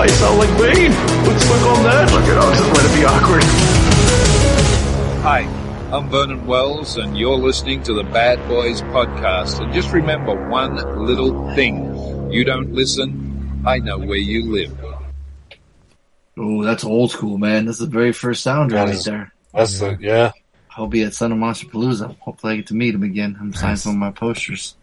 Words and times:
Why 0.00 0.06
sound 0.06 0.38
like 0.38 0.48
Bane? 0.58 0.92
Let's 1.28 1.46
look 1.50 1.60
on 1.76 1.84
that. 1.84 2.10
Look 2.10 2.22
at 2.22 2.38
us, 2.38 2.58
just 2.58 2.72
let 2.72 2.90
it 2.90 2.98
be 2.98 3.04
awkward. 3.04 3.42
Hi, 5.20 5.40
I'm 5.94 6.08
Vernon 6.08 6.46
Wells, 6.46 6.96
and 6.96 7.18
you're 7.18 7.36
listening 7.36 7.82
to 7.82 7.92
the 7.92 8.04
Bad 8.04 8.38
Boys 8.48 8.80
Podcast. 8.80 9.60
And 9.62 9.74
just 9.74 9.92
remember 9.92 10.48
one 10.48 10.76
little 11.04 11.54
thing 11.54 12.30
you 12.32 12.44
don't 12.46 12.72
listen, 12.72 13.62
I 13.66 13.78
know 13.80 13.98
where 13.98 14.16
you 14.16 14.50
live. 14.50 14.74
Oh, 16.38 16.64
that's 16.64 16.82
old 16.82 17.10
school, 17.10 17.36
man. 17.36 17.66
That's 17.66 17.80
the 17.80 17.86
very 17.86 18.12
first 18.12 18.42
sound 18.42 18.70
That 18.70 18.84
right 18.84 18.94
is- 18.94 19.04
there. 19.04 19.34
That's 19.52 19.80
the 19.80 19.98
yeah. 20.00 20.32
I'll 20.78 20.86
be 20.86 21.02
at 21.02 21.12
Son 21.12 21.30
of 21.30 21.36
Monster 21.36 21.66
Palooza. 21.66 22.16
Hopefully, 22.20 22.54
I 22.54 22.56
get 22.56 22.68
to 22.68 22.74
meet 22.74 22.94
him 22.94 23.02
again. 23.02 23.36
I'm 23.38 23.52
signing 23.52 23.76
some 23.76 23.92
of 23.92 23.98
my 23.98 24.12
posters. 24.12 24.76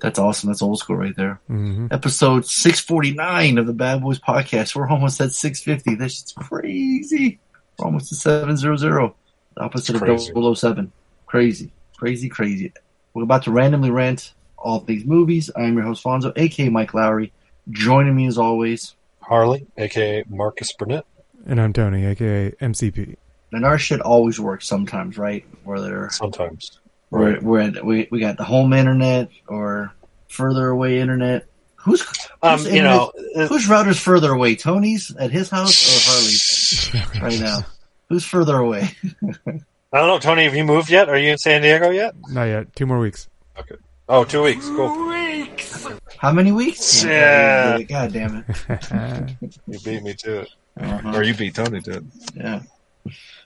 That's 0.00 0.18
awesome. 0.18 0.48
That's 0.48 0.62
old 0.62 0.78
school 0.78 0.96
right 0.96 1.14
there. 1.16 1.40
hmm 1.46 1.86
Episode 1.90 2.44
649 2.46 3.58
of 3.58 3.66
the 3.66 3.72
Bad 3.72 4.02
Boys 4.02 4.18
podcast. 4.18 4.74
We're 4.74 4.88
almost 4.88 5.20
at 5.20 5.32
650. 5.32 5.96
That's 5.96 6.22
just 6.22 6.36
crazy. 6.36 7.38
We're 7.78 7.86
almost 7.86 8.12
at 8.12 8.18
700. 8.18 9.12
The 9.54 9.60
opposite 9.60 9.94
It's 9.96 10.02
of 10.02 10.34
crazy. 10.34 10.54
007. 10.54 10.92
Crazy. 11.26 11.72
Crazy, 11.96 12.28
crazy. 12.28 12.72
We're 13.14 13.22
about 13.24 13.44
to 13.44 13.50
randomly 13.50 13.90
rant 13.90 14.32
all 14.58 14.80
things 14.80 15.04
movies. 15.04 15.50
I 15.56 15.62
am 15.62 15.74
your 15.74 15.84
host, 15.84 16.02
Fonso, 16.04 16.32
aka 16.36 16.68
Mike 16.68 16.94
Lowry. 16.94 17.32
Joining 17.70 18.14
me 18.16 18.26
as 18.26 18.38
always. 18.38 18.94
Harley, 19.20 19.66
aka 19.78 20.24
Marcus 20.28 20.72
Burnett. 20.72 21.04
And 21.46 21.60
I'm 21.60 21.72
Tony, 21.72 22.04
aka 22.06 22.50
MCP. 22.60 23.16
And 23.52 23.64
our 23.64 23.78
shit 23.78 24.00
always 24.00 24.40
works 24.40 24.66
sometimes, 24.66 25.18
right? 25.18 25.44
Whether 25.64 26.08
Sometimes. 26.10 26.80
We're, 27.20 27.40
we're 27.40 27.60
at, 27.60 27.84
we, 27.84 28.08
we 28.10 28.20
got 28.20 28.36
the 28.36 28.44
home 28.44 28.72
internet 28.72 29.28
or 29.48 29.92
further 30.28 30.68
away 30.68 30.98
internet. 31.00 31.46
Who's, 31.76 32.02
Um, 32.42 32.58
who's 32.58 32.64
you 32.66 32.70
internet- 32.78 32.96
know, 32.96 33.12
uh, 33.36 33.46
whose 33.48 33.68
router's 33.68 33.98
further 34.00 34.32
away? 34.32 34.56
Tony's 34.56 35.14
at 35.16 35.30
his 35.30 35.50
house 35.50 35.72
or 35.86 36.10
Harley's 36.10 37.20
right 37.22 37.40
now? 37.40 37.66
Who's 38.08 38.24
further 38.24 38.56
away? 38.56 38.90
I 39.22 39.98
don't 39.98 40.08
know, 40.08 40.18
Tony. 40.18 40.44
Have 40.44 40.54
you 40.54 40.64
moved 40.64 40.90
yet? 40.90 41.08
Are 41.08 41.18
you 41.18 41.30
in 41.32 41.38
San 41.38 41.62
Diego 41.62 41.90
yet? 41.90 42.14
Not 42.30 42.44
yet. 42.44 42.74
Two 42.76 42.86
more 42.86 42.98
weeks. 42.98 43.28
Okay. 43.58 43.74
Oh, 44.08 44.24
two 44.24 44.42
weeks. 44.42 44.66
Cool. 44.68 45.08
Weeks. 45.08 45.86
How 46.18 46.32
many 46.32 46.52
weeks? 46.52 47.02
Yeah. 47.04 47.80
God 47.82 48.12
damn 48.12 48.44
it. 48.68 49.36
You 49.66 49.78
beat 49.80 50.02
me 50.02 50.14
to 50.14 50.40
it, 50.40 50.48
Uh-huh. 50.80 51.12
or 51.14 51.22
you 51.22 51.34
beat 51.34 51.54
Tony 51.54 51.80
to 51.82 51.96
it. 51.98 52.04
Yeah. 52.34 52.60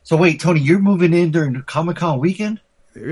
So 0.03 0.17
wait, 0.17 0.41
Tony, 0.41 0.61
you're 0.61 0.79
moving 0.79 1.13
in 1.15 1.31
during 1.31 1.61
Comic 1.63 1.97
Con 1.97 2.19
weekend? 2.21 2.61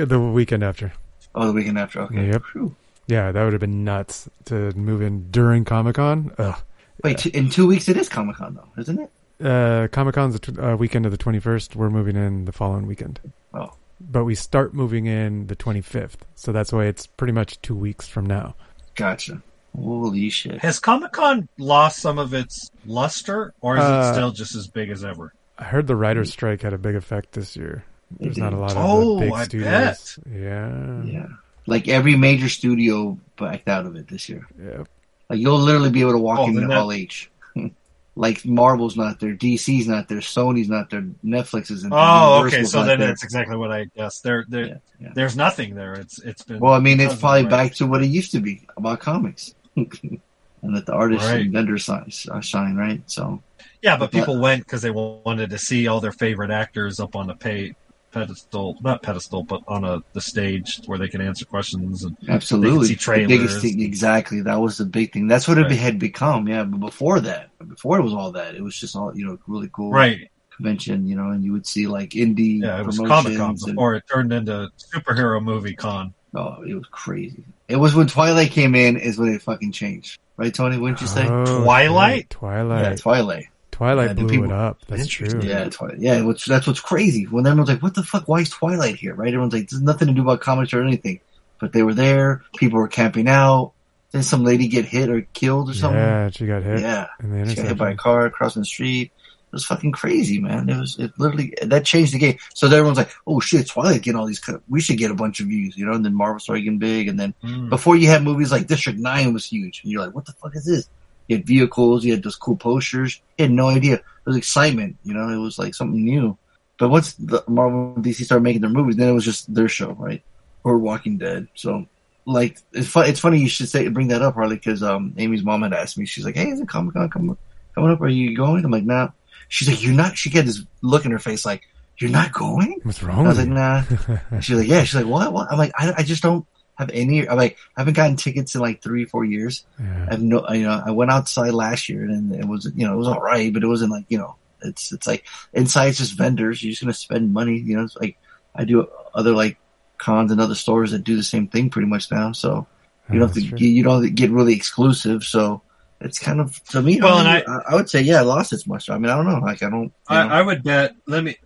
The 0.06 0.18
weekend 0.20 0.62
after. 0.62 0.92
Oh, 1.34 1.46
the 1.46 1.52
weekend 1.52 1.78
after. 1.78 2.02
Okay. 2.02 2.28
Yep. 2.28 2.42
Phew. 2.52 2.74
Yeah, 3.06 3.32
that 3.32 3.42
would 3.44 3.52
have 3.52 3.60
been 3.60 3.84
nuts 3.84 4.28
to 4.46 4.72
move 4.72 5.02
in 5.02 5.30
during 5.30 5.64
Comic 5.64 5.96
Con. 5.96 6.32
Ugh. 6.38 6.56
Wait, 7.02 7.18
t- 7.18 7.30
in 7.30 7.50
two 7.50 7.67
weeks 7.67 7.89
it 7.89 7.96
is 7.96 8.08
Comic 8.08 8.36
Con 8.36 8.55
though, 8.55 8.80
isn't 8.80 8.98
it? 9.00 9.11
Uh, 9.44 9.89
Comic 9.89 10.14
Con's 10.14 10.39
the 10.39 10.52
tw- 10.52 10.58
uh, 10.58 10.77
weekend 10.78 11.05
of 11.05 11.12
the 11.12 11.18
21st. 11.18 11.74
We're 11.74 11.90
moving 11.90 12.17
in 12.17 12.44
the 12.46 12.52
following 12.52 12.86
weekend. 12.86 13.20
Oh. 13.52 13.74
But 14.00 14.24
we 14.24 14.34
start 14.34 14.73
moving 14.74 15.06
in 15.06 15.48
the 15.48 15.56
25th. 15.56 16.18
So 16.34 16.52
that's 16.52 16.73
why 16.73 16.84
it's 16.86 17.06
pretty 17.06 17.33
much 17.33 17.61
two 17.62 17.74
weeks 17.74 18.08
from 18.08 18.27
now. 18.27 18.55
Gotcha. 18.94 19.42
Holy 19.77 20.30
shit. 20.30 20.58
Has 20.61 20.78
Comic 20.78 21.12
Con 21.12 21.48
lost 21.58 21.98
some 22.00 22.18
of 22.18 22.33
its 22.33 22.70
luster, 22.86 23.52
or 23.61 23.77
is 23.77 23.83
Uh, 23.83 24.05
it 24.08 24.14
still 24.14 24.30
just 24.30 24.55
as 24.55 24.68
big 24.68 24.89
as 24.90 25.05
ever? 25.05 25.34
I 25.58 25.64
heard 25.64 25.89
the 25.89 25.96
writer's 25.96 26.30
strike 26.33 26.62
had 26.62 26.73
a 26.73 26.78
big 26.78 26.94
effect 26.94 27.33
this 27.33 27.56
year. 27.56 27.84
There's 28.20 28.39
not 28.39 28.53
a 28.53 28.57
lot 28.57 28.70
of 28.73 28.77
Oh, 28.79 29.15
the 29.19 29.20
big 29.27 29.33
I 29.33 29.45
studios. 29.45 30.19
Yeah. 30.31 31.03
Yeah. 31.05 31.27
Like 31.67 31.89
every 31.89 32.17
major 32.17 32.48
studio 32.48 33.19
backed 33.39 33.69
out 33.69 33.87
of 33.87 33.97
it 33.97 34.09
this 34.09 34.29
year. 34.29 34.47
Yep. 34.63 34.89
Like 35.31 35.39
you'll 35.39 35.59
literally 35.59 35.91
be 35.91 36.01
able 36.03 36.13
to 36.13 36.19
walk 36.19 36.39
Oh, 36.41 36.47
into 36.47 36.61
then 36.61 36.69
that- 36.69 36.77
Hall 36.79 36.92
H. 36.92 37.31
like 38.17 38.45
Marvel's 38.45 38.97
not 38.97 39.19
there, 39.19 39.35
DC's 39.35 39.89
not 39.89 40.09
there, 40.09 40.19
Sony's 40.19 40.69
not 40.69 40.91
there, 40.91 41.03
Netflix 41.25 41.70
isn't 41.70 41.91
there. 41.91 41.98
Oh, 42.01 42.39
Universal's 42.45 42.55
okay. 42.55 42.65
So 42.65 42.85
then 42.85 42.98
there. 43.01 43.09
that's 43.09 43.25
exactly 43.25 43.57
what 43.57 43.73
I 43.73 43.87
guess. 43.97 44.21
There, 44.21 44.45
there, 44.48 44.67
Yeah, 44.67 44.75
yeah. 45.01 45.13
there's 45.15 45.36
nothing 45.36 45.75
there. 45.75 45.95
It's, 45.95 46.21
it's 46.23 46.42
been. 46.42 46.61
Well, 46.61 46.75
I 46.75 46.79
mean, 46.81 47.01
it's 47.01 47.17
probably 47.17 47.42
the 47.42 47.48
back 47.48 47.75
to 47.75 47.86
what 47.86 48.03
it 48.05 48.07
used 48.09 48.31
to 48.33 48.41
be 48.41 48.67
about 48.77 49.01
comics, 49.01 49.55
and 49.77 50.21
that 50.63 50.86
the 50.86 50.92
artists 50.92 51.27
Right. 51.27 51.41
and 51.42 51.53
vendors 51.53 51.83
shine, 51.83 52.11
uh, 52.31 52.41
shine, 52.41 52.77
right? 52.77 53.03
So, 53.07 53.42
Yeah, 53.83 53.97
but 53.97 54.13
people 54.13 54.39
went 54.39 54.65
because 54.65 54.83
they 54.83 54.91
wanted 54.92 55.51
to 55.51 55.59
see 55.59 55.89
all 55.89 56.01
their 56.01 56.13
favorite 56.13 56.51
actors 56.51 57.01
up 57.01 57.17
on 57.17 57.27
the 57.27 57.35
pay, 57.35 57.75
pedestal, 58.14 58.79
not 58.80 59.02
pedestal, 59.02 59.42
but 59.42 59.63
on 59.67 59.85
a 59.85 60.02
the 60.13 60.20
stage 60.20 60.80
where 60.86 60.98
they 60.98 61.08
can 61.08 61.20
answer 61.20 61.45
questions. 61.45 62.05
And 62.05 62.17
absolutely, 62.29 62.95
see 62.95 62.95
the 62.95 63.27
biggest 63.27 63.61
thing, 63.61 63.83
exactly. 63.83 64.41
That 64.41 64.61
was 64.61 64.79
the 64.79 64.85
big 64.85 65.13
thing. 65.13 65.27
That's 65.27 65.48
what 65.48 65.58
it 65.58 65.70
had 65.70 65.98
become. 65.98 66.48
Yeah, 66.48 66.64
but 66.64 66.79
before 66.79 67.20
that, 67.20 67.51
before 67.69 67.98
it 67.98 68.03
was 68.03 68.14
all 68.14 68.33
that, 68.33 68.55
it 68.55 68.63
was 68.63 68.79
just 68.79 68.97
all 68.97 69.17
you 69.17 69.27
know, 69.27 69.39
really 69.47 69.69
cool 69.73 69.91
right, 69.91 70.30
convention. 70.57 71.07
You 71.07 71.17
know, 71.17 71.30
and 71.30 71.45
you 71.45 71.53
would 71.53 71.67
see 71.67 71.86
like 71.86 72.11
indie 72.11 72.63
yeah, 72.63 72.80
it 72.80 72.86
was 72.86 72.98
Comic 72.98 73.36
Con 73.36 73.51
and- 73.51 73.61
before 73.61 73.97
it 73.97 74.05
turned 74.11 74.33
into 74.33 74.70
superhero 74.95 75.42
movie 75.42 75.74
con. 75.74 76.14
Oh, 76.36 76.63
it 76.63 76.74
was 76.74 76.86
crazy. 76.91 77.45
It 77.69 77.77
was 77.77 77.95
when 77.95 78.07
Twilight 78.07 78.51
came 78.51 78.74
in 78.74 78.97
is 78.97 79.19
when 79.19 79.33
it 79.33 79.42
fucking 79.42 79.73
changed. 79.73 80.20
Right, 80.36 80.53
Tony? 80.53 80.77
Wouldn't 80.77 81.01
you 81.01 81.07
say? 81.07 81.27
Oh, 81.29 81.63
Twilight? 81.63 82.29
Twilight. 82.29 82.85
yeah, 82.85 82.97
Twilight. 82.97 83.47
Twilight 83.74 84.08
Yeah, 84.08 84.12
blew 84.14 84.29
people- 84.29 84.45
it 84.46 84.52
up. 84.52 84.79
That's 84.86 85.08
true. 85.08 85.40
Yeah, 85.42 85.68
Twilight. 85.68 85.98
Yeah, 85.98 86.23
which, 86.23 86.46
that's 86.46 86.67
what's 86.67 86.79
crazy. 86.80 87.24
When 87.24 87.45
everyone's 87.46 87.68
like, 87.68 87.83
what 87.83 87.95
the 87.95 88.05
fuck? 88.05 88.29
Why 88.29 88.40
is 88.40 88.51
Twilight 88.51 88.96
here? 88.96 89.14
Right? 89.14 89.29
Everyone's 89.29 89.52
like, 89.52 89.68
there's 89.68 89.83
nothing 89.83 90.07
to 90.08 90.14
do 90.14 90.23
about 90.23 90.40
comics 90.40 90.73
or 90.73 90.83
anything. 90.83 91.20
But 91.61 91.73
they 91.73 91.83
were 91.83 91.95
there. 91.95 92.42
People 92.57 92.79
were 92.79 92.89
camping 92.89 93.29
out. 93.29 93.73
Then 94.12 94.23
some 94.23 94.45
lady 94.45 94.68
get 94.68 94.85
hit 94.85 95.08
or 95.11 95.23
killed 95.33 95.70
or 95.70 95.74
something. 95.74 95.98
Yeah, 95.98 96.30
she 96.30 96.46
got 96.46 96.62
hit 96.62 96.80
Yeah. 96.80 97.07
in 97.20 97.30
the 97.33 97.48
She 97.51 97.57
got 97.57 97.67
hit 97.67 97.79
by 97.79 97.90
a 97.90 97.96
car 97.96 98.30
crossing 98.30 98.62
the 98.62 98.67
street. 98.67 99.11
It 99.11 99.52
was 99.52 99.64
fucking 99.64 99.91
crazy, 99.92 100.41
man. 100.41 100.68
It 100.68 100.79
was, 100.79 100.96
it 100.98 101.12
literally, 101.18 101.55
that 101.62 101.85
changed 101.85 102.12
the 102.14 102.18
game. 102.18 102.39
So 102.55 102.68
then 102.68 102.79
everyone's 102.79 102.98
like, 102.98 103.11
oh 103.27 103.41
shit, 103.41 103.68
Twilight 103.68 104.02
getting 104.02 104.18
all 104.18 104.27
these, 104.27 104.39
co- 104.41 104.61
we 104.68 104.80
should 104.80 104.98
get 104.98 105.11
a 105.11 105.14
bunch 105.14 105.41
of 105.41 105.46
views, 105.46 105.77
you 105.77 105.85
know? 105.86 105.92
And 105.92 106.05
then 106.05 106.14
Marvel 106.14 106.39
started 106.41 106.62
getting 106.62 106.79
big. 106.79 107.08
And 107.08 107.18
then 107.18 107.35
Mm. 107.42 107.68
before 107.70 107.96
you 107.96 108.06
had 108.08 108.23
movies 108.23 108.51
like 108.52 108.67
District 108.68 108.98
9 109.01 109.33
was 109.33 109.46
huge. 109.46 109.80
And 109.83 109.91
you're 109.92 110.05
like, 110.05 110.14
what 110.14 110.27
the 110.27 110.33
fuck 110.33 110.55
is 110.56 110.64
this? 110.64 110.89
You 111.29 111.36
had 111.36 111.46
vehicles, 111.46 112.05
you 112.05 112.12
had 112.12 112.23
those 112.23 112.36
cool 112.36 112.57
posters. 112.57 113.20
You 113.39 113.45
had 113.45 113.52
no 113.52 113.68
idea. 113.68 113.95
It 113.95 114.02
was 114.27 114.36
excitement, 114.36 114.96
you 115.05 115.14
know? 115.14 115.29
It 115.29 115.39
was 115.39 115.58
like 115.58 115.74
something 115.74 116.05
new. 116.05 116.36
But 116.79 116.90
once 116.90 117.14
the 117.14 117.42
Marvel 117.46 117.95
and 117.95 118.05
DC 118.05 118.24
started 118.24 118.42
making 118.42 118.62
their 118.62 118.70
movies, 118.70 118.96
then 118.96 119.08
it 119.08 119.12
was 119.12 119.24
just 119.24 119.52
their 119.52 119.68
show, 119.68 119.92
right? 119.92 120.23
Or 120.64 120.79
Walking 120.79 121.18
Dead. 121.18 121.46
So, 121.55 121.86
like, 122.27 122.58
it's, 122.73 122.89
fu- 122.89 123.01
it's 123.01 123.20
funny 123.20 123.39
you 123.39 123.48
should 123.48 123.68
say 123.68 123.86
bring 123.89 124.08
that 124.08 124.23
up, 124.23 124.35
Harley, 124.35 124.57
because 124.57 124.83
um, 124.83 125.14
Amy's 125.17 125.45
mom 125.45 125.62
had 125.62 125.73
asked 125.73 125.96
me. 125.98 126.07
She's 126.07 126.24
like, 126.24 126.35
"Hey, 126.35 126.48
is 126.48 126.61
it 126.61 126.68
Comic 126.68 126.95
Con 126.95 127.08
coming 127.11 127.36
coming 127.74 127.91
up? 127.91 128.00
Are 128.00 128.08
you 128.08 128.37
going?" 128.37 128.64
I'm 128.64 128.70
like, 128.70 128.85
"Nah." 128.85 129.11
She's 129.49 129.69
like, 129.69 129.82
"You're 129.82 129.94
not." 129.94 130.17
She 130.19 130.31
had 130.31 130.46
this 130.46 130.62
look 130.82 131.05
in 131.05 131.12
her 131.12 131.19
face, 131.19 131.44
like, 131.44 131.62
"You're 131.99 132.11
not 132.11 132.32
going." 132.32 132.81
What's 132.82 133.02
wrong? 133.02 133.26
I 133.26 133.29
was 133.29 133.38
like, 133.38 133.49
"Nah." 133.49 133.82
She's 134.41 134.56
like, 134.56 134.69
"Yeah." 134.69 134.82
She's 134.85 134.97
like, 134.97 135.06
"What?" 135.06 135.32
What? 135.32 135.53
I'm 135.53 135.59
like, 135.59 135.73
"I, 135.79 135.93
I 135.99 136.03
just 136.03 136.23
don't 136.23 136.47
have 136.76 136.91
any." 136.93 137.29
I'm 137.29 137.37
like, 137.37 137.56
I 137.76 137.81
haven't 137.81 137.94
gotten 137.94 138.17
tickets 138.17 138.55
in 138.55 138.61
like 138.61 138.82
three, 138.82 139.05
four 139.05 139.25
years. 139.25 139.65
yeah. 139.79 140.06
I 140.09 140.12
have 140.12 140.23
no, 140.23 140.49
you 140.50 140.62
know, 140.65 140.82
I 140.85 140.91
went 140.91 141.11
outside 141.11 141.55
last 141.55 141.88
year 141.88 142.05
and 142.05 142.35
it 142.35 142.47
was, 142.47 142.71
you 142.75 142.87
know, 142.87 142.94
it 142.94 142.97
was 142.97 143.09
all 143.09 143.21
right, 143.21 143.53
but 143.53 143.62
it 143.62 143.69
wasn't 143.69 143.93
like, 143.93 144.06
you 144.09 144.19
know, 144.19 144.37
it's, 144.62 144.93
it's 144.93 145.06
like 145.06 145.25
inside 145.53 145.88
it's 145.88 145.99
just 145.99 146.17
vendors. 146.17 146.62
You're 146.62 146.71
just 146.71 146.82
going 146.82 146.93
to 146.93 146.99
spend 146.99 147.32
money. 147.32 147.59
You 147.59 147.76
know, 147.76 147.85
it's 147.85 147.97
like 147.97 148.17
I 148.55 148.65
do 148.65 148.88
other 149.15 149.32
like 149.32 149.59
cons 149.99 150.32
and 150.32 150.41
other 150.41 150.55
stores 150.55 150.93
that 150.93 151.05
do 151.05 151.17
the 151.17 151.23
same 151.23 151.49
thing 151.49 151.71
pretty 151.71 151.88
much 151.88 152.11
now. 152.11 152.32
So 152.32 152.67
you 153.11 153.19
don't 153.19 153.29
have 153.29 153.35
to, 153.35 153.43
get, 153.43 153.61
you 153.61 153.82
don't 153.82 154.15
get 154.15 154.31
really 154.31 154.55
exclusive. 154.55 155.25
So 155.25 155.61
it's 156.00 156.19
kind 156.19 156.41
of, 156.41 156.62
to 156.71 156.82
me, 156.82 157.00
Well, 157.00 157.19
I, 157.19 157.38
and 157.38 157.49
I, 157.49 157.73
I 157.73 157.75
would 157.75 157.91
say, 157.91 158.00
yeah, 158.00 158.19
I 158.19 158.23
lost 158.23 158.53
its 158.53 158.67
much. 158.67 158.88
I 158.91 158.99
mean, 158.99 159.11
I 159.11 159.17
don't 159.17 159.26
know. 159.26 159.38
Like, 159.38 159.62
I 159.62 159.71
don't, 159.71 159.93
I, 160.09 160.26
know. 160.26 160.35
I 160.35 160.43
would 160.43 160.62
bet. 160.62 160.97
Let 161.06 161.25
me. 161.25 161.37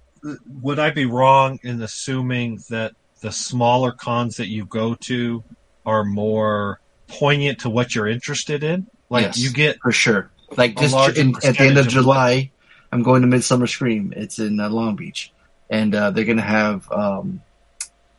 Would 0.62 0.78
I 0.78 0.90
be 0.90 1.06
wrong 1.06 1.60
in 1.62 1.80
assuming 1.82 2.60
that 2.70 2.94
the 3.20 3.32
smaller 3.32 3.92
cons 3.92 4.36
that 4.36 4.48
you 4.48 4.64
go 4.66 4.94
to 4.94 5.42
are 5.86 6.04
more 6.04 6.80
poignant 7.08 7.60
to 7.60 7.70
what 7.70 7.94
you're 7.94 8.06
interested 8.08 8.62
in? 8.62 8.86
Like 9.10 9.24
Yes. 9.26 9.38
you 9.38 9.50
get 9.52 9.78
for 9.80 9.92
sure. 9.92 10.30
Like 10.56 10.76
this 10.76 10.92
in, 11.16 11.34
at 11.44 11.56
the 11.56 11.64
end 11.64 11.78
of 11.78 11.86
of- 11.86 11.92
July, 11.92 12.50
I'm 12.92 13.02
going 13.02 13.22
to 13.22 13.28
Midsummer 13.28 13.66
Scream. 13.66 14.12
It's 14.16 14.38
in 14.38 14.60
uh, 14.60 14.68
Long 14.70 14.96
Beach, 14.96 15.32
and 15.68 15.94
uh, 15.94 16.10
they're 16.10 16.24
going 16.24 16.38
to 16.38 16.42
have 16.42 16.90
um, 16.90 17.42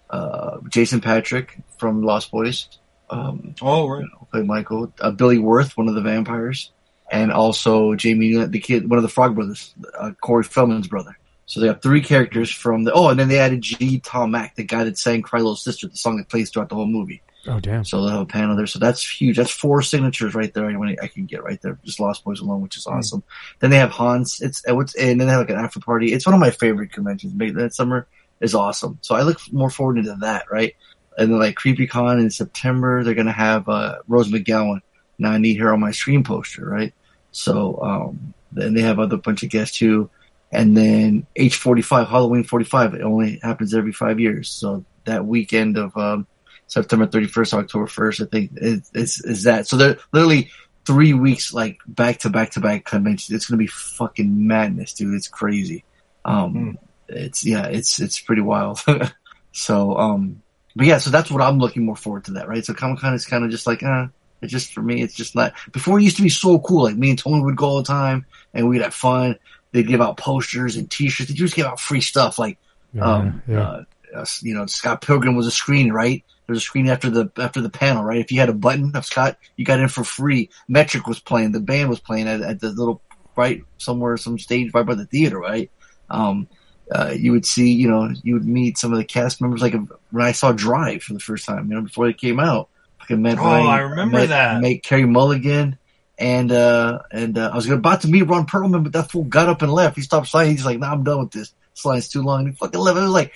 uh, 0.09 0.57
Jason 0.69 1.01
Patric 1.01 1.57
from 1.77 2.03
Lost 2.03 2.31
Boys. 2.31 2.67
Um, 3.09 3.55
Oh, 3.61 3.87
right. 3.89 4.05
played 4.31 4.45
Michael. 4.45 4.93
Uh, 4.99 5.11
Billy 5.11 5.39
Wirth, 5.39 5.75
one 5.77 5.87
of 5.87 5.95
the 5.95 6.01
vampires, 6.01 6.71
and 7.11 7.31
also 7.31 7.95
Jamie, 7.95 8.35
the 8.45 8.59
kid, 8.59 8.87
one 8.89 8.97
of 8.97 9.03
the 9.03 9.09
Frog 9.09 9.33
Brothers, 9.35 9.73
uh, 9.97 10.11
Corey 10.21 10.43
Feldman's 10.43 10.87
brother. 10.87 11.17
So 11.49 11.59
they 11.59 11.65
have 11.65 11.81
three 11.81 12.01
characters 12.01 12.51
from 12.51 12.83
the. 12.83 12.93
Oh, 12.93 13.07
and 13.07 13.19
then 13.19 13.27
they 13.27 13.39
added 13.39 13.61
G. 13.61 13.99
Tom 14.01 14.29
Mac, 14.29 14.53
the 14.53 14.63
guy 14.63 14.83
that 14.83 14.99
sang 14.99 15.23
"Cry 15.23 15.39
Little 15.39 15.55
Sister," 15.55 15.87
the 15.87 15.97
song 15.97 16.17
that 16.17 16.29
plays 16.29 16.51
throughout 16.51 16.69
the 16.69 16.75
whole 16.75 16.85
movie. 16.85 17.23
Oh 17.47 17.59
damn. 17.59 17.83
So 17.83 18.01
they'll 18.01 18.11
have 18.11 18.21
a 18.21 18.25
panel 18.27 18.55
there. 18.55 18.67
So 18.67 18.77
that's 18.77 19.03
huge. 19.03 19.37
That's 19.37 19.49
four 19.49 19.81
signatures 19.81 20.35
right 20.35 20.53
there. 20.53 20.67
I, 20.67 20.95
I 21.01 21.07
can 21.07 21.25
get 21.25 21.43
right 21.43 21.59
there. 21.59 21.79
Just 21.83 21.99
Lost 21.99 22.23
Boys 22.23 22.39
alone, 22.39 22.61
which 22.61 22.77
is 22.77 22.85
awesome. 22.85 23.23
Then 23.61 23.71
they 23.71 23.77
have 23.77 23.89
Hans. 23.89 24.41
It's 24.41 24.63
and 24.63 24.79
then 24.93 25.17
they 25.17 25.25
have 25.25 25.39
like 25.39 25.49
an 25.49 25.55
after 25.55 25.79
party. 25.79 26.13
It's 26.13 26.27
one 26.27 26.35
of 26.35 26.39
my 26.39 26.51
favorite 26.51 26.91
conventions. 26.91 27.33
Maybe 27.33 27.49
That 27.53 27.73
summer 27.73 28.05
is 28.41 28.53
awesome. 28.53 28.99
So 29.01 29.15
I 29.15 29.23
look 29.23 29.39
more 29.51 29.71
forward 29.71 29.97
into 29.97 30.17
that. 30.21 30.51
Right. 30.51 30.75
And 31.17 31.31
then 31.31 31.39
like 31.39 31.55
CreepyCon 31.55 32.19
in 32.19 32.29
September, 32.29 33.03
they're 33.03 33.15
gonna 33.15 33.31
have 33.31 33.67
uh, 33.67 33.95
Rose 34.07 34.31
McGowan. 34.31 34.81
Now 35.17 35.31
I 35.31 35.39
need 35.39 35.57
her 35.57 35.73
on 35.73 35.79
my 35.79 35.91
screen 35.91 36.23
poster. 36.23 36.63
Right. 36.63 36.93
So 37.31 37.81
um, 37.81 38.35
then 38.51 38.75
they 38.75 38.81
have 38.81 38.99
other 38.99 39.17
bunch 39.17 39.41
of 39.41 39.49
guests 39.49 39.79
too. 39.79 40.11
And 40.51 40.75
then 40.75 41.27
H45, 41.37 42.07
Halloween 42.07 42.43
45, 42.43 42.95
it 42.95 43.01
only 43.01 43.39
happens 43.41 43.73
every 43.73 43.91
five 43.91 44.19
years. 44.19 44.49
So 44.49 44.83
that 45.05 45.25
weekend 45.25 45.77
of 45.77 45.95
um, 45.95 46.25
September 46.67 47.05
31st, 47.05 47.53
October 47.53 47.85
1st, 47.85 48.25
I 48.25 48.29
think 48.29 48.51
is, 48.55 48.91
is, 48.93 49.21
is 49.23 49.43
that. 49.43 49.67
So 49.67 49.77
they're 49.77 49.97
literally 50.11 50.49
three 50.85 51.13
weeks, 51.13 51.53
like 51.53 51.79
back 51.87 52.19
to 52.19 52.29
back 52.29 52.51
to 52.51 52.59
back 52.59 52.85
conventions. 52.85 53.35
It's 53.35 53.45
going 53.45 53.59
to 53.59 53.63
be 53.63 53.67
fucking 53.67 54.47
madness, 54.47 54.93
dude. 54.93 55.13
It's 55.13 55.27
crazy. 55.27 55.83
Um, 56.25 56.79
it's, 57.07 57.45
yeah, 57.45 57.67
it's, 57.67 57.99
it's 57.99 58.19
pretty 58.19 58.41
wild. 58.41 58.79
so, 59.51 59.97
um, 59.97 60.41
but 60.75 60.87
yeah, 60.87 60.97
so 60.97 61.09
that's 61.09 61.29
what 61.29 61.41
I'm 61.41 61.59
looking 61.59 61.85
more 61.85 61.95
forward 61.95 62.25
to 62.25 62.31
that, 62.33 62.47
right? 62.47 62.65
So 62.65 62.73
Comic 62.73 62.99
Con 62.99 63.13
is 63.13 63.25
kind 63.25 63.43
of 63.43 63.51
just 63.51 63.67
like, 63.67 63.83
uh, 63.83 64.07
it's 64.41 64.51
just 64.51 64.73
for 64.73 64.81
me, 64.81 65.01
it's 65.01 65.15
just 65.15 65.35
not, 65.35 65.53
before 65.71 65.99
it 65.99 66.03
used 66.03 66.17
to 66.17 66.23
be 66.23 66.29
so 66.29 66.59
cool. 66.59 66.83
Like 66.83 66.95
me 66.95 67.09
and 67.09 67.19
Tony 67.19 67.43
would 67.43 67.55
go 67.55 67.65
all 67.67 67.77
the 67.77 67.83
time 67.83 68.25
and 68.53 68.69
we'd 68.69 68.81
have 68.81 68.93
fun. 68.93 69.37
They'd 69.71 69.87
give 69.87 70.01
out 70.01 70.17
posters 70.17 70.75
and 70.75 70.89
t-shirts. 70.89 71.29
They 71.29 71.35
just 71.35 71.55
give 71.55 71.65
out 71.67 71.79
free 71.79 72.01
stuff. 72.01 72.39
Like, 72.39 72.57
Yeah, 72.93 73.03
um, 73.03 73.41
yeah. 73.47 73.59
uh, 73.61 73.83
uh, 74.15 74.25
you 74.41 74.53
know, 74.55 74.65
Scott 74.65 75.01
Pilgrim 75.01 75.35
was 75.35 75.45
a 75.47 75.51
screen, 75.51 75.91
right? 75.91 76.23
There 76.47 76.53
was 76.53 76.63
a 76.63 76.65
screen 76.65 76.87
after 76.89 77.09
the 77.11 77.31
after 77.37 77.61
the 77.61 77.69
panel, 77.69 78.03
right? 78.03 78.19
If 78.19 78.31
you 78.31 78.39
had 78.39 78.49
a 78.49 78.53
button 78.53 78.95
of 78.95 79.05
Scott, 79.05 79.37
you 79.55 79.65
got 79.65 79.79
in 79.79 79.87
for 79.87 80.03
free. 80.03 80.49
Metric 80.67 81.05
was 81.05 81.19
playing, 81.19 81.51
the 81.51 81.59
band 81.59 81.89
was 81.89 81.99
playing 81.99 82.27
at, 82.27 82.41
at 82.41 82.59
the 82.59 82.69
little 82.69 83.01
right 83.35 83.61
somewhere, 83.77 84.17
some 84.17 84.39
stage 84.39 84.71
right 84.73 84.85
by 84.85 84.95
the 84.95 85.05
theater, 85.05 85.37
right? 85.39 85.69
Um, 86.09 86.47
uh, 86.91 87.13
you 87.15 87.31
would 87.33 87.45
see, 87.45 87.71
you 87.71 87.87
know, 87.87 88.09
you 88.23 88.33
would 88.33 88.45
meet 88.45 88.79
some 88.79 88.91
of 88.91 88.97
the 88.97 89.05
cast 89.05 89.39
members. 89.41 89.61
Like 89.61 89.75
when 90.09 90.25
I 90.25 90.31
saw 90.31 90.51
Drive 90.51 91.03
for 91.03 91.13
the 91.13 91.19
first 91.19 91.45
time, 91.45 91.69
you 91.69 91.75
know, 91.75 91.83
before 91.83 92.07
it 92.09 92.17
came 92.17 92.39
out, 92.39 92.69
I 93.07 93.13
met 93.13 93.37
Oh, 93.37 93.43
Ryan- 93.43 93.67
I 93.67 93.77
remember 93.79 94.17
met, 94.17 94.29
that. 94.29 94.61
Make 94.61 94.81
Carey 94.81 95.05
Mulligan, 95.05 95.77
and 96.19 96.51
uh, 96.51 96.99
and 97.11 97.37
uh, 97.37 97.49
I 97.51 97.55
was 97.55 97.69
about 97.69 98.01
to 98.01 98.09
meet 98.09 98.23
Ron 98.23 98.45
Perlman, 98.45 98.83
but 98.83 98.93
that 98.93 99.09
fool 99.09 99.23
got 99.23 99.49
up 99.49 99.61
and 99.61 99.71
left. 99.71 99.95
He 99.95 100.01
stopped 100.01 100.27
signing. 100.27 100.51
He's 100.51 100.65
like, 100.65 100.79
"Nah, 100.79 100.91
I'm 100.91 101.03
done 101.03 101.19
with 101.19 101.31
this. 101.31 101.53
This 101.73 101.85
line's 101.85 102.09
too 102.09 102.21
long." 102.21 102.41
And 102.41 102.49
he 102.49 102.55
fucking 102.55 102.79
left. 102.79 102.97
It 102.97 103.01
was 103.01 103.11
like 103.11 103.33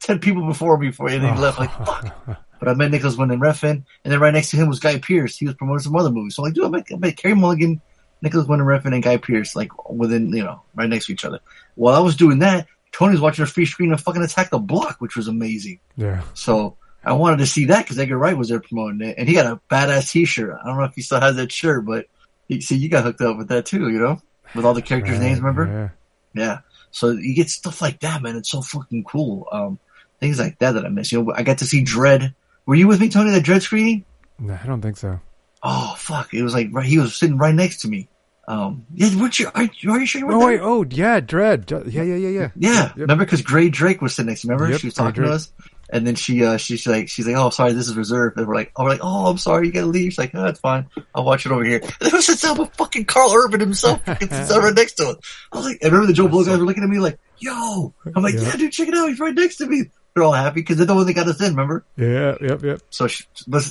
ten 0.00 0.18
people 0.18 0.46
before 0.46 0.78
me 0.78 0.88
before, 0.88 1.08
and 1.08 1.22
he 1.22 1.40
left. 1.40 1.58
Like, 1.58 1.70
fuck. 1.86 2.40
But 2.58 2.68
I 2.68 2.74
met 2.74 2.90
Nicolas 2.90 3.16
Winding 3.16 3.40
Refn, 3.40 3.70
and 4.04 4.12
then 4.12 4.20
right 4.20 4.32
next 4.32 4.50
to 4.50 4.56
him 4.56 4.68
was 4.68 4.78
Guy 4.78 4.98
Pearce. 4.98 5.36
He 5.36 5.46
was 5.46 5.56
promoting 5.56 5.80
some 5.82 5.96
other 5.96 6.10
movies. 6.10 6.36
So 6.36 6.42
I'm 6.42 6.46
like, 6.46 6.54
dude, 6.54 6.64
I 6.64 6.68
met, 6.68 6.86
I 6.92 6.96
met 6.96 7.16
Carey 7.16 7.34
Mulligan, 7.34 7.80
Nicolas 8.22 8.46
Winding 8.46 8.66
Refn, 8.68 8.94
and 8.94 9.02
Guy 9.02 9.16
Pearce, 9.16 9.56
like 9.56 9.90
within, 9.90 10.32
you 10.32 10.44
know, 10.44 10.62
right 10.74 10.88
next 10.88 11.06
to 11.06 11.12
each 11.12 11.24
other. 11.24 11.40
While 11.74 11.96
I 11.96 11.98
was 11.98 12.14
doing 12.14 12.38
that, 12.38 12.68
Tony 12.92 13.12
was 13.12 13.20
watching 13.20 13.42
a 13.42 13.46
free 13.46 13.66
screen 13.66 13.92
of 13.92 14.00
fucking 14.00 14.22
Attack 14.22 14.50
the 14.50 14.58
Block, 14.58 15.00
which 15.00 15.16
was 15.16 15.26
amazing. 15.26 15.80
Yeah. 15.96 16.22
So 16.34 16.76
I 17.04 17.14
wanted 17.14 17.38
to 17.38 17.46
see 17.46 17.64
that 17.64 17.82
because 17.82 17.98
Edgar 17.98 18.16
Wright 18.16 18.38
was 18.38 18.48
there 18.48 18.60
promoting 18.60 19.00
it, 19.08 19.16
and 19.18 19.28
he 19.28 19.34
got 19.34 19.46
a 19.46 19.60
badass 19.68 20.12
T-shirt. 20.12 20.56
I 20.62 20.68
don't 20.68 20.78
know 20.78 20.84
if 20.84 20.94
he 20.94 21.02
still 21.02 21.20
has 21.20 21.36
that 21.36 21.50
shirt, 21.50 21.84
but 21.84 22.06
he, 22.54 22.60
see, 22.60 22.76
you 22.76 22.88
got 22.88 23.04
hooked 23.04 23.20
up 23.20 23.36
with 23.38 23.48
that 23.48 23.66
too, 23.66 23.88
you 23.88 23.98
know, 23.98 24.20
with 24.54 24.64
all 24.64 24.74
the 24.74 24.82
characters' 24.82 25.18
Right, 25.18 25.24
names. 25.26 25.40
Remember? 25.40 25.92
Yeah. 26.34 26.42
Yeah. 26.42 26.58
So 26.90 27.10
you 27.10 27.34
get 27.34 27.48
stuff 27.50 27.80
like 27.82 28.00
that, 28.00 28.22
man. 28.22 28.36
It's 28.36 28.50
so 28.50 28.60
fucking 28.62 29.04
cool. 29.04 29.48
Um, 29.50 29.78
things 30.20 30.38
like 30.38 30.58
that 30.58 30.72
that 30.72 30.84
I 30.84 30.88
miss. 30.88 31.10
You 31.12 31.22
know, 31.22 31.32
I 31.34 31.42
got 31.42 31.58
to 31.58 31.66
see 31.66 31.82
Dredd. 31.84 32.34
Were 32.66 32.74
you 32.74 32.86
with 32.88 33.00
me, 33.00 33.08
Tony? 33.08 33.30
That 33.30 33.42
Dredd 33.44 33.62
screening? 33.62 34.04
No, 34.38 34.58
I 34.62 34.66
don't 34.66 34.80
think 34.82 34.96
so. 34.96 35.20
Oh 35.64 35.94
fuck! 35.96 36.34
It 36.34 36.42
was 36.42 36.54
like 36.54 36.68
right, 36.72 36.84
he 36.84 36.98
was 36.98 37.16
sitting 37.16 37.38
right 37.38 37.54
next 37.54 37.82
to 37.82 37.88
me. 37.88 38.08
Um, 38.48 38.84
yeah, 38.92 39.08
weren't 39.20 39.38
you? 39.38 39.48
Are, 39.54 39.62
you- 39.62 39.92
are 39.92 40.00
you 40.00 40.06
sure 40.06 40.20
you 40.20 40.26
were 40.26 40.34
Oh 40.34 40.38
there? 40.40 40.48
wait, 40.48 40.60
oh 40.60 40.84
yeah, 40.90 41.20
Dredd. 41.20 41.70
Yeah, 41.92 42.02
yeah, 42.02 42.16
yeah, 42.16 42.28
yeah. 42.28 42.48
Yeah, 42.56 42.82
Yep. 42.88 42.96
remember 42.96 43.24
because 43.24 43.42
Gray 43.42 43.68
Drake 43.68 44.02
was 44.02 44.14
sitting 44.16 44.28
next 44.30 44.40
to 44.40 44.48
me. 44.48 44.54
Remember 44.54 44.72
Yep, 44.72 44.80
she 44.80 44.86
was 44.88 44.94
talking 44.94 45.22
to 45.22 45.30
us, 45.30 45.52
and 45.92 46.04
then 46.06 46.14
she 46.16 46.44
uh 46.44 46.56
she's 46.56 46.86
like 46.86 47.08
she's 47.08 47.26
like 47.26 47.36
oh 47.36 47.50
sorry 47.50 47.72
this 47.72 47.86
is 47.88 47.94
reserved, 47.96 48.36
and 48.38 48.48
we're 48.48 48.54
like 48.56 48.72
oh 48.76 48.82
we're 48.84 48.90
like 48.90 49.00
oh 49.04 49.26
I'm 49.26 49.38
sorry 49.38 49.66
you 49.68 49.72
gotta 49.72 49.86
leave. 49.86 50.12
She's 50.12 50.18
like 50.18 50.34
oh 50.34 50.46
it's 50.46 50.58
fine 50.60 50.88
I'll 51.14 51.24
watch 51.24 51.46
it 51.46 51.52
over 51.52 51.62
here. 51.64 51.80
And 51.82 51.92
there 52.00 52.10
was 52.12 52.26
sits 52.26 52.42
down 52.42 52.58
with 52.58 52.74
fucking 52.74 53.04
Karl 53.04 53.32
Urban 53.32 53.60
himself 53.60 54.00
sits 54.20 54.48
down 54.48 54.62
right 54.64 54.74
next 54.74 54.94
to 54.94 55.10
us. 55.10 55.16
I 55.52 55.56
was 55.58 55.66
like 55.66 55.78
and 55.82 55.92
remember 55.92 56.08
the 56.08 56.14
Joe 56.14 56.26
Blow 56.28 56.44
guys 56.44 56.58
were 56.58 56.64
looking 56.66 56.82
at 56.82 56.88
me 56.90 56.98
like 56.98 57.18
yo 57.38 57.94
I'm 58.16 58.22
like 58.22 58.34
Yeah. 58.34 58.40
yeah 58.42 58.56
dude 58.56 58.72
check 58.72 58.88
it 58.88 58.94
out 58.94 59.08
he's 59.08 59.20
right 59.20 59.34
next 59.34 59.56
to 59.58 59.66
me. 59.66 59.84
They're 60.14 60.24
all 60.24 60.32
happy 60.32 60.60
because 60.60 60.76
they're 60.76 60.84
the 60.84 60.94
one 60.94 61.06
that 61.06 61.14
got 61.14 61.26
us 61.26 61.40
in. 61.40 61.52
Remember? 61.52 61.86
Yeah, 61.96 62.34
yep, 62.38 62.62
yep. 62.62 62.82
So 62.90 63.06
she, 63.06 63.24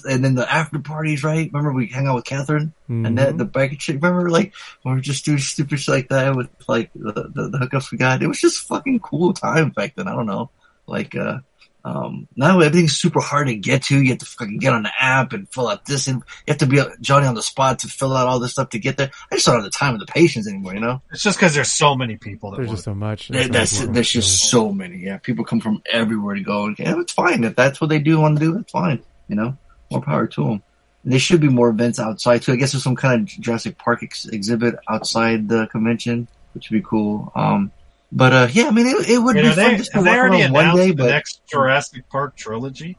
and 0.10 0.26
then 0.26 0.34
the 0.34 0.52
after 0.52 0.80
parties 0.80 1.24
right? 1.24 1.48
Remember 1.54 1.72
we 1.72 1.86
hang 1.86 2.08
out 2.08 2.16
with 2.16 2.26
Catherine 2.26 2.74
and 2.90 3.16
that 3.20 3.36
Mhm. 3.36 3.38
the 3.38 3.46
bike 3.46 3.78
chick. 3.78 3.98
Remember 4.02 4.28
like 4.28 4.52
we 4.84 4.92
were 4.92 5.02
just 5.02 5.24
doing 5.24 5.38
stupid 5.38 5.80
shit 5.80 5.94
like 5.94 6.10
that 6.10 6.36
with 6.36 6.48
like 6.68 6.90
the, 6.96 7.12
the, 7.14 7.50
the 7.50 7.58
hookups 7.60 7.92
we 7.92 8.00
got. 8.00 8.24
It 8.24 8.28
was 8.28 8.40
just 8.42 8.68
fucking 8.68 9.02
cool 9.02 9.34
time 9.34 9.70
back 9.70 9.94
then. 9.96 10.08
I 10.08 10.16
don't 10.16 10.26
know. 10.26 10.50
Like 10.88 11.16
uh 11.16 11.38
um 11.84 12.28
now 12.36 12.60
everything's 12.60 12.98
super 12.98 13.20
hard 13.20 13.48
to 13.48 13.56
get 13.56 13.84
to. 13.84 14.00
You 14.02 14.10
have 14.10 14.20
to 14.20 14.26
fucking 14.26 14.60
get 14.60 14.74
on 14.74 14.84
the 14.84 14.92
app 15.00 15.34
and 15.34 15.48
fill 15.52 15.68
out 15.68 15.86
this 15.86 16.08
and 16.08 16.18
you 16.46 16.52
have 16.52 16.58
to 16.60 16.68
be 16.68 16.80
Johnny 17.00 17.26
on 17.26 17.34
the 17.36 17.42
spot 17.42 17.80
to 17.80 17.88
fill 17.88 18.16
out 18.16 18.28
all 18.28 18.40
this 18.40 18.52
stuff 18.52 18.70
to 18.70 18.80
get 18.80 18.98
there. 18.98 19.10
I 19.32 19.36
just 19.36 19.46
don't 19.48 19.56
have 19.56 19.64
the 19.64 19.70
time 19.72 19.96
or 19.96 19.98
the 20.00 20.06
patience 20.06 20.48
anymore, 20.48 20.74
you 20.76 20.80
know? 20.80 21.02
It's 21.12 21.24
just 21.24 21.40
because 21.40 21.56
there's 21.56 21.72
so 21.72 21.96
many 21.96 22.18
people 22.18 22.52
that 22.52 22.58
There's 22.58 22.68
want 22.68 22.78
just 22.78 22.86
so 22.86 22.94
much. 22.94 23.28
There- 23.30 23.48
That's 23.48 23.72
so 23.78 23.86
much. 23.88 23.96
there's 23.96 24.12
just 24.12 24.50
so 24.50 24.72
many. 24.72 24.98
Yeah, 24.98 25.18
people 25.18 25.44
come 25.44 25.60
from 25.60 25.82
everywhere 25.92 26.36
to 26.36 26.42
go. 26.42 26.66
And 26.68 26.78
yeah, 26.78 27.00
it's 27.00 27.14
fine 27.14 27.44
if 27.44 27.56
that's 27.56 27.82
what 27.82 27.90
they 27.90 28.00
do 28.00 28.20
want 28.20 28.38
to 28.40 28.46
do. 28.46 28.58
It's 28.60 28.72
fine. 28.72 29.02
You 29.28 29.36
know, 29.38 29.58
more 29.90 30.02
power 30.02 30.28
to 30.28 30.44
them. 30.44 30.64
And 31.04 31.12
There 31.14 31.20
should 31.20 31.42
be 31.42 31.50
more 31.50 31.70
events 31.70 32.00
outside 32.00 32.44
too. 32.44 32.52
I 32.54 32.58
guess 32.58 32.74
there's 32.74 32.84
some 32.84 32.96
kind 32.96 33.22
of 33.22 33.28
Jurassic 33.42 33.80
Park 33.80 34.04
ex- 34.04 34.26
exhibit 34.28 34.76
outside 34.88 35.50
the 35.50 35.66
convention, 35.68 36.28
which 36.54 36.70
would 36.70 36.78
be 36.78 36.86
cool. 36.88 37.32
Um, 37.34 37.72
but 38.12 38.34
uh, 38.34 38.48
yeah, 38.52 38.68
I 38.68 38.72
mean, 38.72 38.88
it, 38.88 39.10
it 39.10 39.18
would 39.18 39.38
I 39.38 39.42
mean, 39.42 39.52
be 39.52 39.56
fun 39.56 39.72
they, 39.72 39.78
just 39.78 39.92
to 39.92 39.98
have 39.98 40.04
they 40.06 40.10
walk 40.12 40.20
already 40.20 40.44
around 40.44 40.54
one 40.54 40.76
day. 40.76 40.88
the 40.90 40.96
But 40.96 41.08
next 41.10 41.42
Jurassic 41.48 42.10
Park 42.10 42.36
trilogy? 42.36 42.98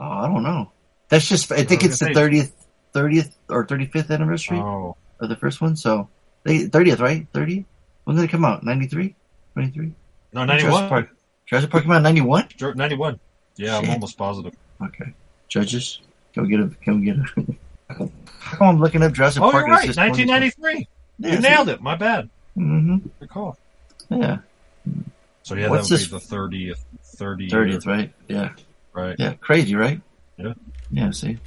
oh, 0.00 0.04
I 0.04 0.26
don't 0.28 0.42
know. 0.42 0.70
That's 1.08 1.28
just. 1.28 1.50
I 1.52 1.64
think 1.64 1.84
it's 1.84 1.98
the 1.98 2.14
thirtieth, 2.14 2.52
thirtieth 2.92 3.36
or 3.48 3.66
thirty 3.66 3.86
fifth 3.86 4.10
anniversary 4.10 4.58
Oh, 4.58 4.96
of 5.20 5.28
the 5.28 5.36
first 5.36 5.60
one. 5.60 5.76
So 5.76 6.08
they 6.44 6.66
thirtieth, 6.66 7.00
right? 7.00 7.26
Thirty. 7.32 7.66
When 8.04 8.16
did 8.16 8.24
it 8.24 8.30
come 8.30 8.44
out? 8.44 8.64
93? 8.64 9.14
23? 9.52 9.92
no, 10.32 10.44
Jurassic 10.44 10.64
91. 10.66 10.88
Park. 10.88 11.08
Jurassic 11.46 11.70
Park 11.70 11.84
came 11.84 11.92
out 11.92 12.02
ninety 12.02 12.20
one. 12.20 12.48
Ninety 12.74 12.96
one. 12.96 13.20
Yeah, 13.56 13.78
I'm 13.78 13.88
almost 13.90 14.16
positive. 14.18 14.54
Okay. 14.82 15.12
Judges, 15.48 16.00
can 16.32 16.42
we 16.44 16.48
get 16.48 16.60
a? 16.60 16.68
Can 16.82 16.98
we 17.00 17.06
get 17.06 17.16
a? 17.18 17.54
How 17.94 18.10
come 18.56 18.68
I'm 18.68 18.80
looking 18.80 19.02
up 19.02 19.12
Jurassic 19.12 19.42
Oh, 19.42 19.50
Park? 19.52 19.66
you're 19.66 19.76
right. 19.76 19.94
1993. 19.96 20.88
You 21.18 21.38
nailed 21.40 21.68
it. 21.68 21.80
My 21.80 21.94
bad. 21.94 22.28
Mm-hmm. 22.56 22.96
Good 23.20 23.28
call. 23.28 23.56
Yeah. 24.10 24.38
So 25.42 25.54
yeah, 25.54 25.68
What's 25.68 25.88
that 25.88 25.94
would 25.94 26.00
this- 26.00 26.08
be 26.08 26.18
the 26.18 26.74
30th. 26.74 26.78
30 27.16 27.50
Thirtieth, 27.50 27.86
right? 27.86 28.12
Yeah. 28.28 28.50
Right. 28.92 29.14
Yeah. 29.18 29.34
Crazy, 29.34 29.74
right? 29.76 30.00
Yeah. 30.38 30.54
Yeah. 30.90 31.10
See. 31.10 31.38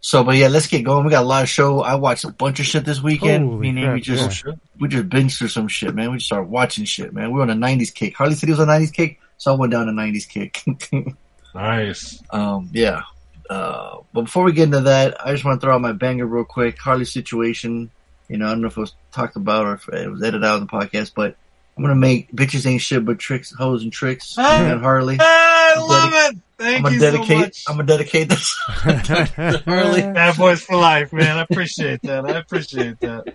So, 0.00 0.24
but 0.24 0.36
yeah, 0.36 0.48
let's 0.48 0.66
get 0.66 0.82
going. 0.82 1.04
We 1.04 1.10
got 1.12 1.22
a 1.22 1.26
lot 1.26 1.44
of 1.44 1.48
show. 1.48 1.80
I 1.80 1.94
watched 1.94 2.24
a 2.24 2.32
bunch 2.32 2.58
of 2.58 2.66
shit 2.66 2.84
this 2.84 3.00
weekend. 3.00 3.44
Holy 3.46 3.58
Me 3.60 3.68
and 3.68 3.78
Amy 3.78 3.86
crap, 3.88 4.02
just 4.02 4.44
Oh, 4.44 4.50
yeah. 4.50 4.56
we 4.80 4.88
just 4.88 5.08
binged 5.08 5.38
through 5.38 5.48
some 5.48 5.68
shit, 5.68 5.94
man. 5.94 6.10
We 6.10 6.16
just 6.16 6.26
started 6.26 6.50
watching 6.50 6.84
shit, 6.84 7.14
man. 7.14 7.28
We 7.30 7.36
were 7.36 7.42
on 7.42 7.50
a 7.50 7.54
'90s 7.54 7.94
kick. 7.94 8.16
Harley 8.16 8.34
said 8.34 8.48
he 8.48 8.52
was 8.52 8.58
on 8.60 8.68
a 8.68 8.72
'90s 8.72 8.92
kick, 8.92 9.20
so 9.38 9.54
I 9.54 9.56
went 9.56 9.70
down 9.72 9.88
a 9.88 9.92
'90s 9.92 10.28
kick. 10.28 10.62
Nice. 11.54 12.22
Um, 12.30 12.70
yeah. 12.72 13.02
Uh, 13.50 13.98
but 14.14 14.22
before 14.22 14.42
we 14.44 14.52
get 14.52 14.64
into 14.64 14.80
that, 14.80 15.24
I 15.24 15.32
just 15.32 15.44
want 15.44 15.60
to 15.60 15.64
throw 15.66 15.74
out 15.74 15.80
my 15.82 15.92
banger 15.92 16.26
real 16.26 16.44
quick. 16.44 16.78
Harley's 16.78 17.12
situation. 17.12 17.90
You 18.28 18.38
know, 18.38 18.46
I 18.46 18.50
don't 18.50 18.62
know 18.62 18.68
if 18.68 18.76
it 18.76 18.80
was 18.80 18.94
talked 19.12 19.36
about 19.36 19.66
or 19.66 19.74
if 19.74 19.88
it 19.88 20.10
was 20.10 20.22
edited 20.22 20.44
out 20.44 20.54
of 20.54 20.60
the 20.62 20.66
podcast, 20.66 21.12
but 21.14 21.36
I'm 21.76 21.82
gonna 21.82 21.94
make 21.94 22.30
bitches 22.32 22.66
ain't 22.66 22.82
shit 22.82 23.04
but 23.04 23.18
tricks, 23.18 23.50
hoes 23.52 23.82
and 23.82 23.92
tricks. 23.92 24.34
Ah. 24.38 24.62
and 24.62 24.80
Harley. 24.80 25.16
I 25.18 25.74
I'm 25.76 25.88
love 25.88 26.10
it. 26.12 26.38
Thank 26.58 26.76
I'm 26.76 26.82
gonna 26.82 26.94
you 26.94 27.00
dedicate. 27.00 27.28
so 27.28 27.38
much. 27.38 27.64
I'm 27.68 27.76
gonna 27.76 27.86
dedicate 27.86 28.28
this. 28.28 28.56
to 28.82 29.62
Harley. 29.66 30.02
Bad 30.02 30.36
boys 30.36 30.62
for 30.62 30.76
life, 30.76 31.12
man. 31.12 31.38
I 31.38 31.42
appreciate 31.42 32.02
that. 32.02 32.24
I 32.26 32.38
appreciate 32.38 33.00
that. 33.00 33.34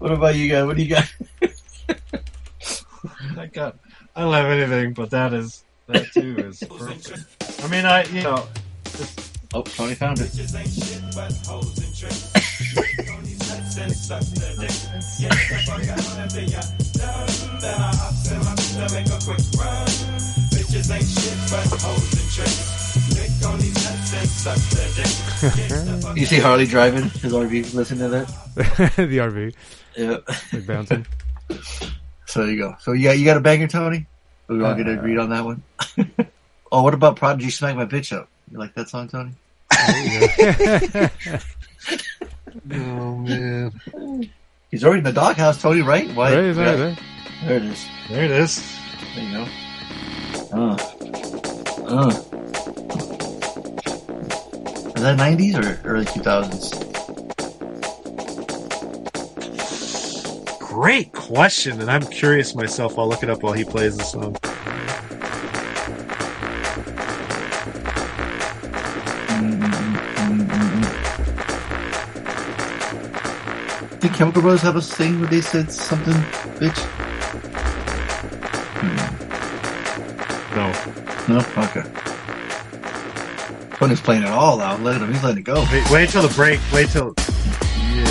What 0.00 0.10
about 0.12 0.34
you 0.34 0.48
guys? 0.50 0.66
What 0.66 0.76
do 0.76 0.82
you 0.82 0.88
got? 0.90 1.14
I 3.38 3.46
got. 3.46 3.76
I 4.14 4.20
don't 4.22 4.32
have 4.34 4.46
anything, 4.46 4.92
but 4.92 5.10
that 5.10 5.32
is 5.32 5.64
that 5.86 6.10
too 6.12 6.36
is 6.38 6.62
perfect. 6.64 7.62
I 7.64 7.68
mean, 7.68 7.84
I 7.86 8.04
you 8.06 8.22
know, 8.22 8.46
Oh, 9.54 9.62
Tony 9.62 9.94
found 9.94 10.18
it. 10.20 10.30
You 26.14 26.26
see 26.26 26.38
Harley 26.38 26.66
driving 26.66 27.04
his 27.04 27.32
RV, 27.32 27.74
listen 27.74 27.98
to 27.98 28.08
that. 28.08 28.26
the 28.96 29.18
RV, 29.18 29.54
Yeah. 29.96 30.18
like 30.52 30.66
bouncing. 30.66 31.06
So 32.26 32.42
there 32.44 32.50
you 32.50 32.58
go. 32.58 32.74
So 32.80 32.92
yeah, 32.92 33.12
you 33.12 33.26
got 33.26 33.36
a 33.36 33.40
banger, 33.40 33.68
Tony. 33.68 34.06
We 34.48 34.62
all 34.64 34.74
get 34.74 34.86
Uh, 34.88 34.92
agreed 34.92 35.18
on 35.18 35.28
that 35.30 35.44
one. 35.44 35.62
oh, 36.72 36.82
what 36.82 36.94
about 36.94 37.16
Prodigy 37.16 37.50
"Smack 37.50 37.76
My 37.76 37.84
Bitch 37.84 38.16
Up"? 38.16 38.26
You 38.50 38.58
like 38.58 38.72
that 38.74 38.88
song, 38.88 39.08
Tony? 39.08 39.32
oh 42.72 43.16
man, 43.18 43.72
he's 44.72 44.82
already 44.82 44.98
in 44.98 45.04
the 45.04 45.12
doghouse, 45.12 45.62
Tony. 45.62 45.82
Right? 45.82 46.12
Why? 46.16 46.34
Right, 46.34 46.56
right, 46.56 46.78
yeah. 46.78 46.84
right. 46.84 46.98
There 47.44 47.56
it 47.58 47.64
is. 47.64 47.86
There 48.08 48.24
it 48.24 48.30
is. 48.32 48.78
There 49.14 49.24
you 49.24 49.32
go. 49.32 49.46
Uh. 50.52 50.76
Uh. 51.86 52.10
Is 54.96 55.02
that 55.02 55.18
90s 55.18 55.54
or 55.56 55.80
early 55.88 56.04
2000s? 56.06 56.88
Great 60.58 61.12
question, 61.12 61.80
and 61.80 61.90
I'm 61.90 62.02
curious 62.02 62.54
myself. 62.54 62.98
I'll 62.98 63.08
look 63.08 63.22
it 63.22 63.30
up 63.30 63.42
while 63.42 63.52
he 63.52 63.64
plays 63.64 63.96
the 63.96 64.04
song. 64.04 64.36
Did 74.12 74.18
Chemical 74.18 74.42
Brothers 74.42 74.60
have 74.60 74.76
a 74.76 74.80
thing 74.82 75.20
where 75.20 75.28
they 75.30 75.40
said 75.40 75.72
something, 75.72 76.12
bitch? 76.60 76.76
Hmm. 78.76 78.96
No. 80.54 80.70
No? 81.28 81.38
Okay. 81.64 81.82
Tony's 83.78 84.02
playing 84.02 84.24
it 84.24 84.28
all 84.28 84.60
out. 84.60 84.82
Let 84.82 85.00
him, 85.00 85.10
he's 85.10 85.24
letting 85.24 85.38
it 85.38 85.44
go. 85.44 85.64
Wait, 85.72 85.90
wait 85.90 86.10
till 86.10 86.20
the 86.28 86.34
break. 86.34 86.60
Wait 86.74 86.90
till. 86.90 87.14
Yeah. 87.16 88.04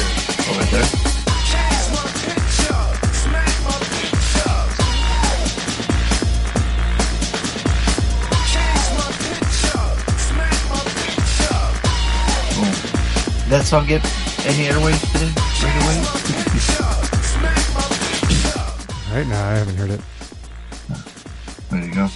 Oh, 0.50 0.58
right 0.58 0.72
there. 0.72 0.88
That 13.50 13.66
song 13.66 13.86
get 13.86 14.02
any 14.46 14.68
airwaves 14.68 15.02
today? 15.12 15.32
Right 15.64 15.78
away? 15.84 16.18
Right 19.12 19.28
now, 19.28 19.50
I 19.50 19.56
haven't 19.56 19.76
heard 19.76 19.90
it. 19.90 20.00
There 21.70 21.84
you 21.84 21.94
go. 21.94 22.08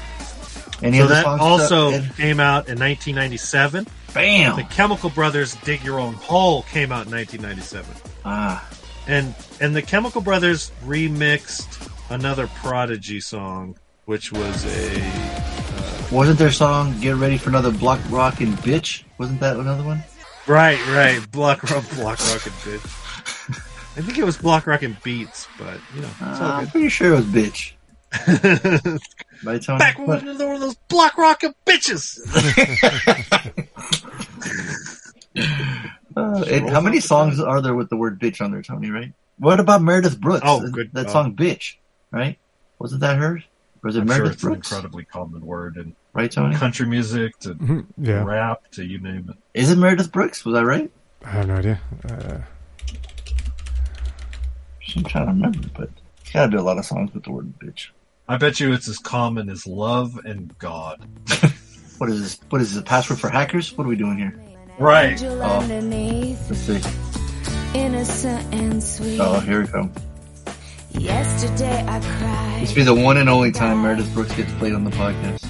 Any 0.81 0.99
So 0.99 1.03
other 1.03 1.13
that 1.15 1.25
also 1.25 1.89
Ed? 1.91 2.13
came 2.15 2.39
out 2.39 2.69
in 2.69 2.79
1997. 2.79 3.85
Bam! 4.13 4.55
The 4.55 4.63
Chemical 4.63 5.09
Brothers 5.09 5.55
"Dig 5.65 5.83
Your 5.83 5.99
Own 5.99 6.13
Hole" 6.13 6.61
came 6.63 6.93
out 6.93 7.05
in 7.07 7.11
1997, 7.11 7.93
Ah, 8.23 8.65
and 9.07 9.35
and 9.59 9.75
the 9.75 9.81
Chemical 9.81 10.21
Brothers 10.21 10.71
remixed 10.85 11.89
another 12.09 12.47
Prodigy 12.47 13.19
song, 13.19 13.75
which 14.05 14.31
was 14.31 14.65
a 14.65 16.13
wasn't 16.13 16.39
their 16.39 16.51
song 16.53 16.97
"Get 17.01 17.17
Ready 17.17 17.37
for 17.37 17.49
Another 17.49 17.71
Block 17.71 17.99
Rockin' 18.09 18.53
Bitch"? 18.53 19.03
Wasn't 19.17 19.41
that 19.41 19.57
another 19.57 19.83
one? 19.83 20.01
Right, 20.47 20.79
right, 20.87 21.31
Block 21.31 21.63
Rock, 21.63 21.83
Block 21.95 22.19
Rockin' 22.19 22.53
Bitch. 22.63 23.01
I 23.97 24.01
think 24.01 24.17
it 24.17 24.23
was 24.25 24.37
Block 24.37 24.67
Rockin' 24.67 24.97
Beats, 25.03 25.47
but 25.57 25.77
you 25.95 26.01
know, 26.01 26.07
it's 26.07 26.21
Uh, 26.41 26.53
I'm 26.61 26.67
pretty 26.67 26.89
sure 26.89 27.13
it 27.13 27.15
was 27.15 27.25
"Bitch." 27.25 27.71
good. 28.25 28.99
Right, 29.43 29.61
Tony? 29.61 29.79
Back 29.79 29.97
when 29.97 30.07
What? 30.07 30.23
we 30.23 30.35
were 30.37 30.45
one 30.47 30.55
of 30.55 30.61
those 30.61 30.75
Block 30.89 31.17
Rockin' 31.17 31.53
bitches. 31.65 32.19
Uh, 36.17 36.45
and 36.49 36.69
how 36.69 36.79
many 36.79 37.01
songs 37.01 37.41
are 37.41 37.59
there 37.61 37.75
with 37.75 37.89
the 37.89 37.97
word 37.97 38.17
"bitch" 38.21 38.39
on 38.39 38.49
there, 38.51 38.61
Tony? 38.61 38.89
Right? 38.89 39.11
What 39.37 39.59
about 39.59 39.81
Meredith 39.81 40.17
Brooks? 40.19 40.43
Oh, 40.45 40.61
That- 40.61 40.71
good. 40.71 40.89
That 40.93 41.07
Oh. 41.07 41.11
song 41.11 41.35
"Bitch," 41.35 41.73
right? 42.09 42.39
Wasn't 42.79 43.01
that 43.01 43.17
hers? 43.17 43.43
Or 43.83 43.87
was 43.89 43.97
it 43.97 44.01
I'm 44.01 44.07
sure 44.07 44.15
Meredith 44.19 44.33
it's 44.35 44.43
an 44.43 44.49
Brooks? 44.51 44.71
incredibly 44.71 45.03
common 45.03 45.45
word 45.45 45.75
in 45.75 45.93
Right, 46.15 46.31
Tony? 46.31 46.55
country 46.55 46.87
music 46.87 47.37
to 47.39 47.55
Mhm, 47.55 47.85
Yeah, 47.97 48.23
rap 48.23 48.71
to 48.71 48.83
you 48.85 48.99
name 48.99 49.29
it. 49.29 49.59
Is 49.59 49.69
it 49.69 49.77
Meredith 49.77 50.11
Brooks? 50.11 50.43
Was 50.45 50.55
I 50.55 50.63
right? 50.63 50.89
I 51.25 51.29
have 51.29 51.47
no 51.47 51.55
idea. 51.57 51.79
Uh, 52.09 52.37
I'm 54.95 55.03
trying 55.03 55.25
to 55.25 55.31
remember, 55.33 55.59
but 55.75 55.89
there's 56.23 56.31
got 56.33 56.43
to 56.45 56.51
be 56.51 56.57
a 56.57 56.61
lot 56.63 56.77
of 56.77 56.85
songs 56.85 57.13
with 57.13 57.23
the 57.25 57.31
word 57.31 57.53
"bitch." 57.59 57.89
I 58.29 58.37
bet 58.37 58.59
you 58.61 58.71
it's 58.71 58.87
as 58.87 58.97
common 58.97 59.49
as 59.49 59.67
love 59.67 60.17
and 60.25 60.57
God. 60.57 61.05
What 61.97 62.09
is 62.09 62.21
this? 62.21 62.39
What 62.49 62.59
is 62.61 62.73
this? 62.73 62.81
A 62.81 62.83
password 62.83 63.19
for 63.21 63.29
hackers? 63.29 63.71
What 63.77 63.85
are 63.85 63.87
we 63.87 63.95
doing 63.95 64.17
here? 64.17 64.37
Right. 64.77 65.21
Oh. 65.23 65.65
Let's 65.69 66.57
see. 66.59 66.81
innocent 67.73 68.53
and 68.53 68.83
sweet. 68.83 69.17
Oh, 69.21 69.39
here 69.39 69.61
we 69.61 69.67
come. 69.67 69.93
Yesterday 70.91 71.85
I 71.87 71.99
cried. 72.01 72.61
This 72.61 72.69
will 72.71 72.75
be 72.75 72.83
the 72.83 72.93
one 72.93 73.15
and 73.15 73.29
only 73.29 73.53
time 73.53 73.81
Meredith 73.81 74.13
Brooks 74.13 74.35
gets 74.35 74.51
played 74.55 74.73
on 74.73 74.83
the 74.83 74.91
podcast. 74.91 75.41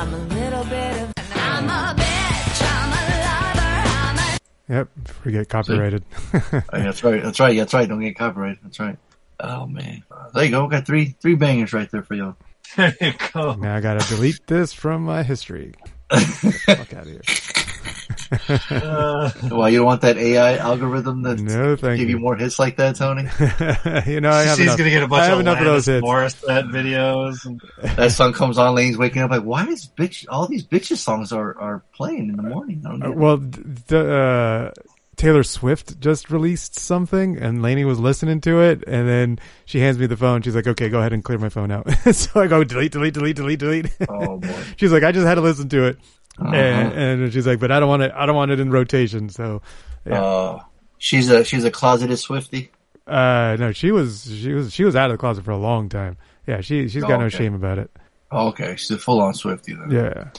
I'm 0.00 0.14
a 0.14 0.18
little 0.34 0.64
bit 0.64 1.02
of. 1.02 1.12
I'm 1.34 1.68
a 1.68 1.94
bitch. 1.98 2.62
I'm 2.62 2.92
a 2.92 3.02
lover. 3.26 3.88
I'm 3.90 4.18
a. 4.18 4.38
yep, 4.72 4.88
we 5.24 5.32
get 5.32 5.48
copyrighted. 5.48 6.04
Oh, 6.32 6.62
yeah, 6.72 6.84
that's 6.84 7.02
right. 7.02 7.20
That's 7.20 7.40
right. 7.40 7.56
That's 7.56 7.74
right. 7.74 7.88
Don't 7.88 8.00
get 8.00 8.16
copyrighted. 8.16 8.58
That's 8.62 8.78
right. 8.78 8.96
Oh 9.40 9.66
man, 9.66 10.04
Uh, 10.10 10.30
there 10.34 10.44
you 10.44 10.50
go. 10.50 10.64
We 10.64 10.70
got 10.70 10.86
three 10.86 11.16
three 11.20 11.34
bangers 11.34 11.72
right 11.72 11.90
there 11.90 12.02
for 12.04 12.14
y'all. 12.14 12.36
There 12.76 12.94
you 13.00 13.12
go. 13.32 13.54
now 13.54 13.74
I 13.76 13.80
gotta 13.80 14.06
delete 14.14 14.46
this 14.46 14.72
from 14.72 15.02
my 15.04 15.22
history. 15.24 15.74
Get 16.10 16.20
the 16.20 16.52
fuck 16.66 16.94
out 16.94 17.06
of 17.06 17.08
here. 17.08 17.22
Uh, 18.70 19.30
Well, 19.50 19.68
you 19.70 19.78
don't 19.78 19.86
want 19.86 20.02
that 20.02 20.16
AI 20.16 20.56
algorithm 20.56 21.22
that 21.22 21.40
No, 21.40 21.76
thank 21.76 21.98
give 21.98 22.08
you 22.08 22.16
you. 22.16 22.20
more 22.22 22.36
hits 22.36 22.58
like 22.58 22.76
that, 22.76 22.96
Tony. 22.96 23.22
you 24.12 24.20
know, 24.20 24.30
I 24.30 24.42
have 24.42 24.56
she's 24.56 24.66
enough. 24.66 24.78
gonna 24.78 24.90
get 24.90 25.02
a 25.02 25.08
bunch 25.08 25.22
I 25.22 25.26
have 25.26 25.34
of, 25.34 25.40
enough 25.40 25.58
of 25.58 25.64
those 25.64 25.86
hits. 25.86 26.04
Morissette 26.06 26.70
videos. 26.70 27.44
And, 27.46 27.60
that 27.96 28.12
song 28.12 28.32
comes 28.32 28.58
on, 28.58 28.74
Lane's 28.74 28.96
waking 28.98 29.22
up 29.22 29.30
like, 29.30 29.42
why 29.42 29.66
is 29.66 29.86
bitch? 29.96 30.26
All 30.28 30.46
these 30.46 30.64
bitches 30.66 30.98
songs 30.98 31.32
are 31.32 31.56
are 31.58 31.82
playing 31.94 32.28
in 32.28 32.36
the 32.36 32.42
morning. 32.42 32.82
I 32.86 32.90
don't 32.90 33.02
Uh, 33.02 33.06
get 33.06 33.12
it. 33.12 33.18
well, 33.18 33.36
d- 33.38 33.62
d- 33.88 33.96
uh, 33.96 34.70
Taylor 35.16 35.42
Swift 35.42 35.98
just 35.98 36.30
released 36.30 36.78
something, 36.78 37.38
and 37.38 37.60
Lainey 37.60 37.84
was 37.84 37.98
listening 37.98 38.40
to 38.42 38.60
it, 38.60 38.84
and 38.86 39.08
then 39.08 39.38
she 39.64 39.80
hands 39.80 39.98
me 39.98 40.06
the 40.06 40.16
phone. 40.16 40.42
She's 40.42 40.54
like, 40.54 40.68
"Okay, 40.68 40.88
go 40.88 41.00
ahead 41.00 41.12
and 41.12 41.24
clear 41.24 41.38
my 41.38 41.48
phone 41.48 41.72
out." 41.72 41.90
so 42.12 42.40
I 42.40 42.46
go 42.46 42.62
delete, 42.62 42.92
delete, 42.92 43.14
delete, 43.14 43.34
delete, 43.34 43.58
delete. 43.58 43.86
oh 44.08 44.38
boy. 44.38 44.54
she's 44.76 44.92
like, 44.92 45.02
"I 45.02 45.10
just 45.10 45.26
had 45.26 45.34
to 45.34 45.40
listen 45.40 45.68
to 45.70 45.86
it," 45.86 45.98
Uh-huh. 46.40 46.54
and, 46.54 47.22
and 47.22 47.32
she's 47.32 47.46
like, 47.46 47.58
"But 47.60 47.70
I 47.72 47.80
don't 47.80 47.88
want 47.88 48.02
it. 48.02 48.12
I 48.14 48.26
don't 48.26 48.36
want 48.36 48.50
it 48.50 48.60
in 48.60 48.70
rotation." 48.70 49.28
So, 49.28 49.60
yeah. 50.06 50.22
Uh, 50.22 50.62
she's 50.98 51.28
a 51.30 51.44
she's 51.44 51.64
a 51.64 51.70
closeted 51.70 52.16
Swiftie. 52.18 52.68
uh, 53.06 53.56
no, 53.58 53.72
she 53.72 53.90
was 53.90 54.24
she 54.40 54.52
was 54.52 54.72
she 54.72 54.84
was 54.84 54.94
out 54.96 55.10
of 55.10 55.14
the 55.14 55.18
closet 55.18 55.44
for 55.44 55.50
a 55.50 55.56
long 55.58 55.88
time. 55.88 56.16
Yeah, 56.46 56.60
she 56.60 56.88
she's 56.88 57.02
got 57.02 57.12
Oh, 57.18 57.22
no 57.24 57.28
shame 57.28 57.54
about 57.54 57.78
it. 57.78 57.90
Oh, 58.30 58.48
okay, 58.48 58.76
she's 58.76 58.90
a 58.90 58.98
full 58.98 59.20
on 59.20 59.32
Swiftie 59.34 59.76
then. 59.78 59.90
Yeah, 59.90 60.30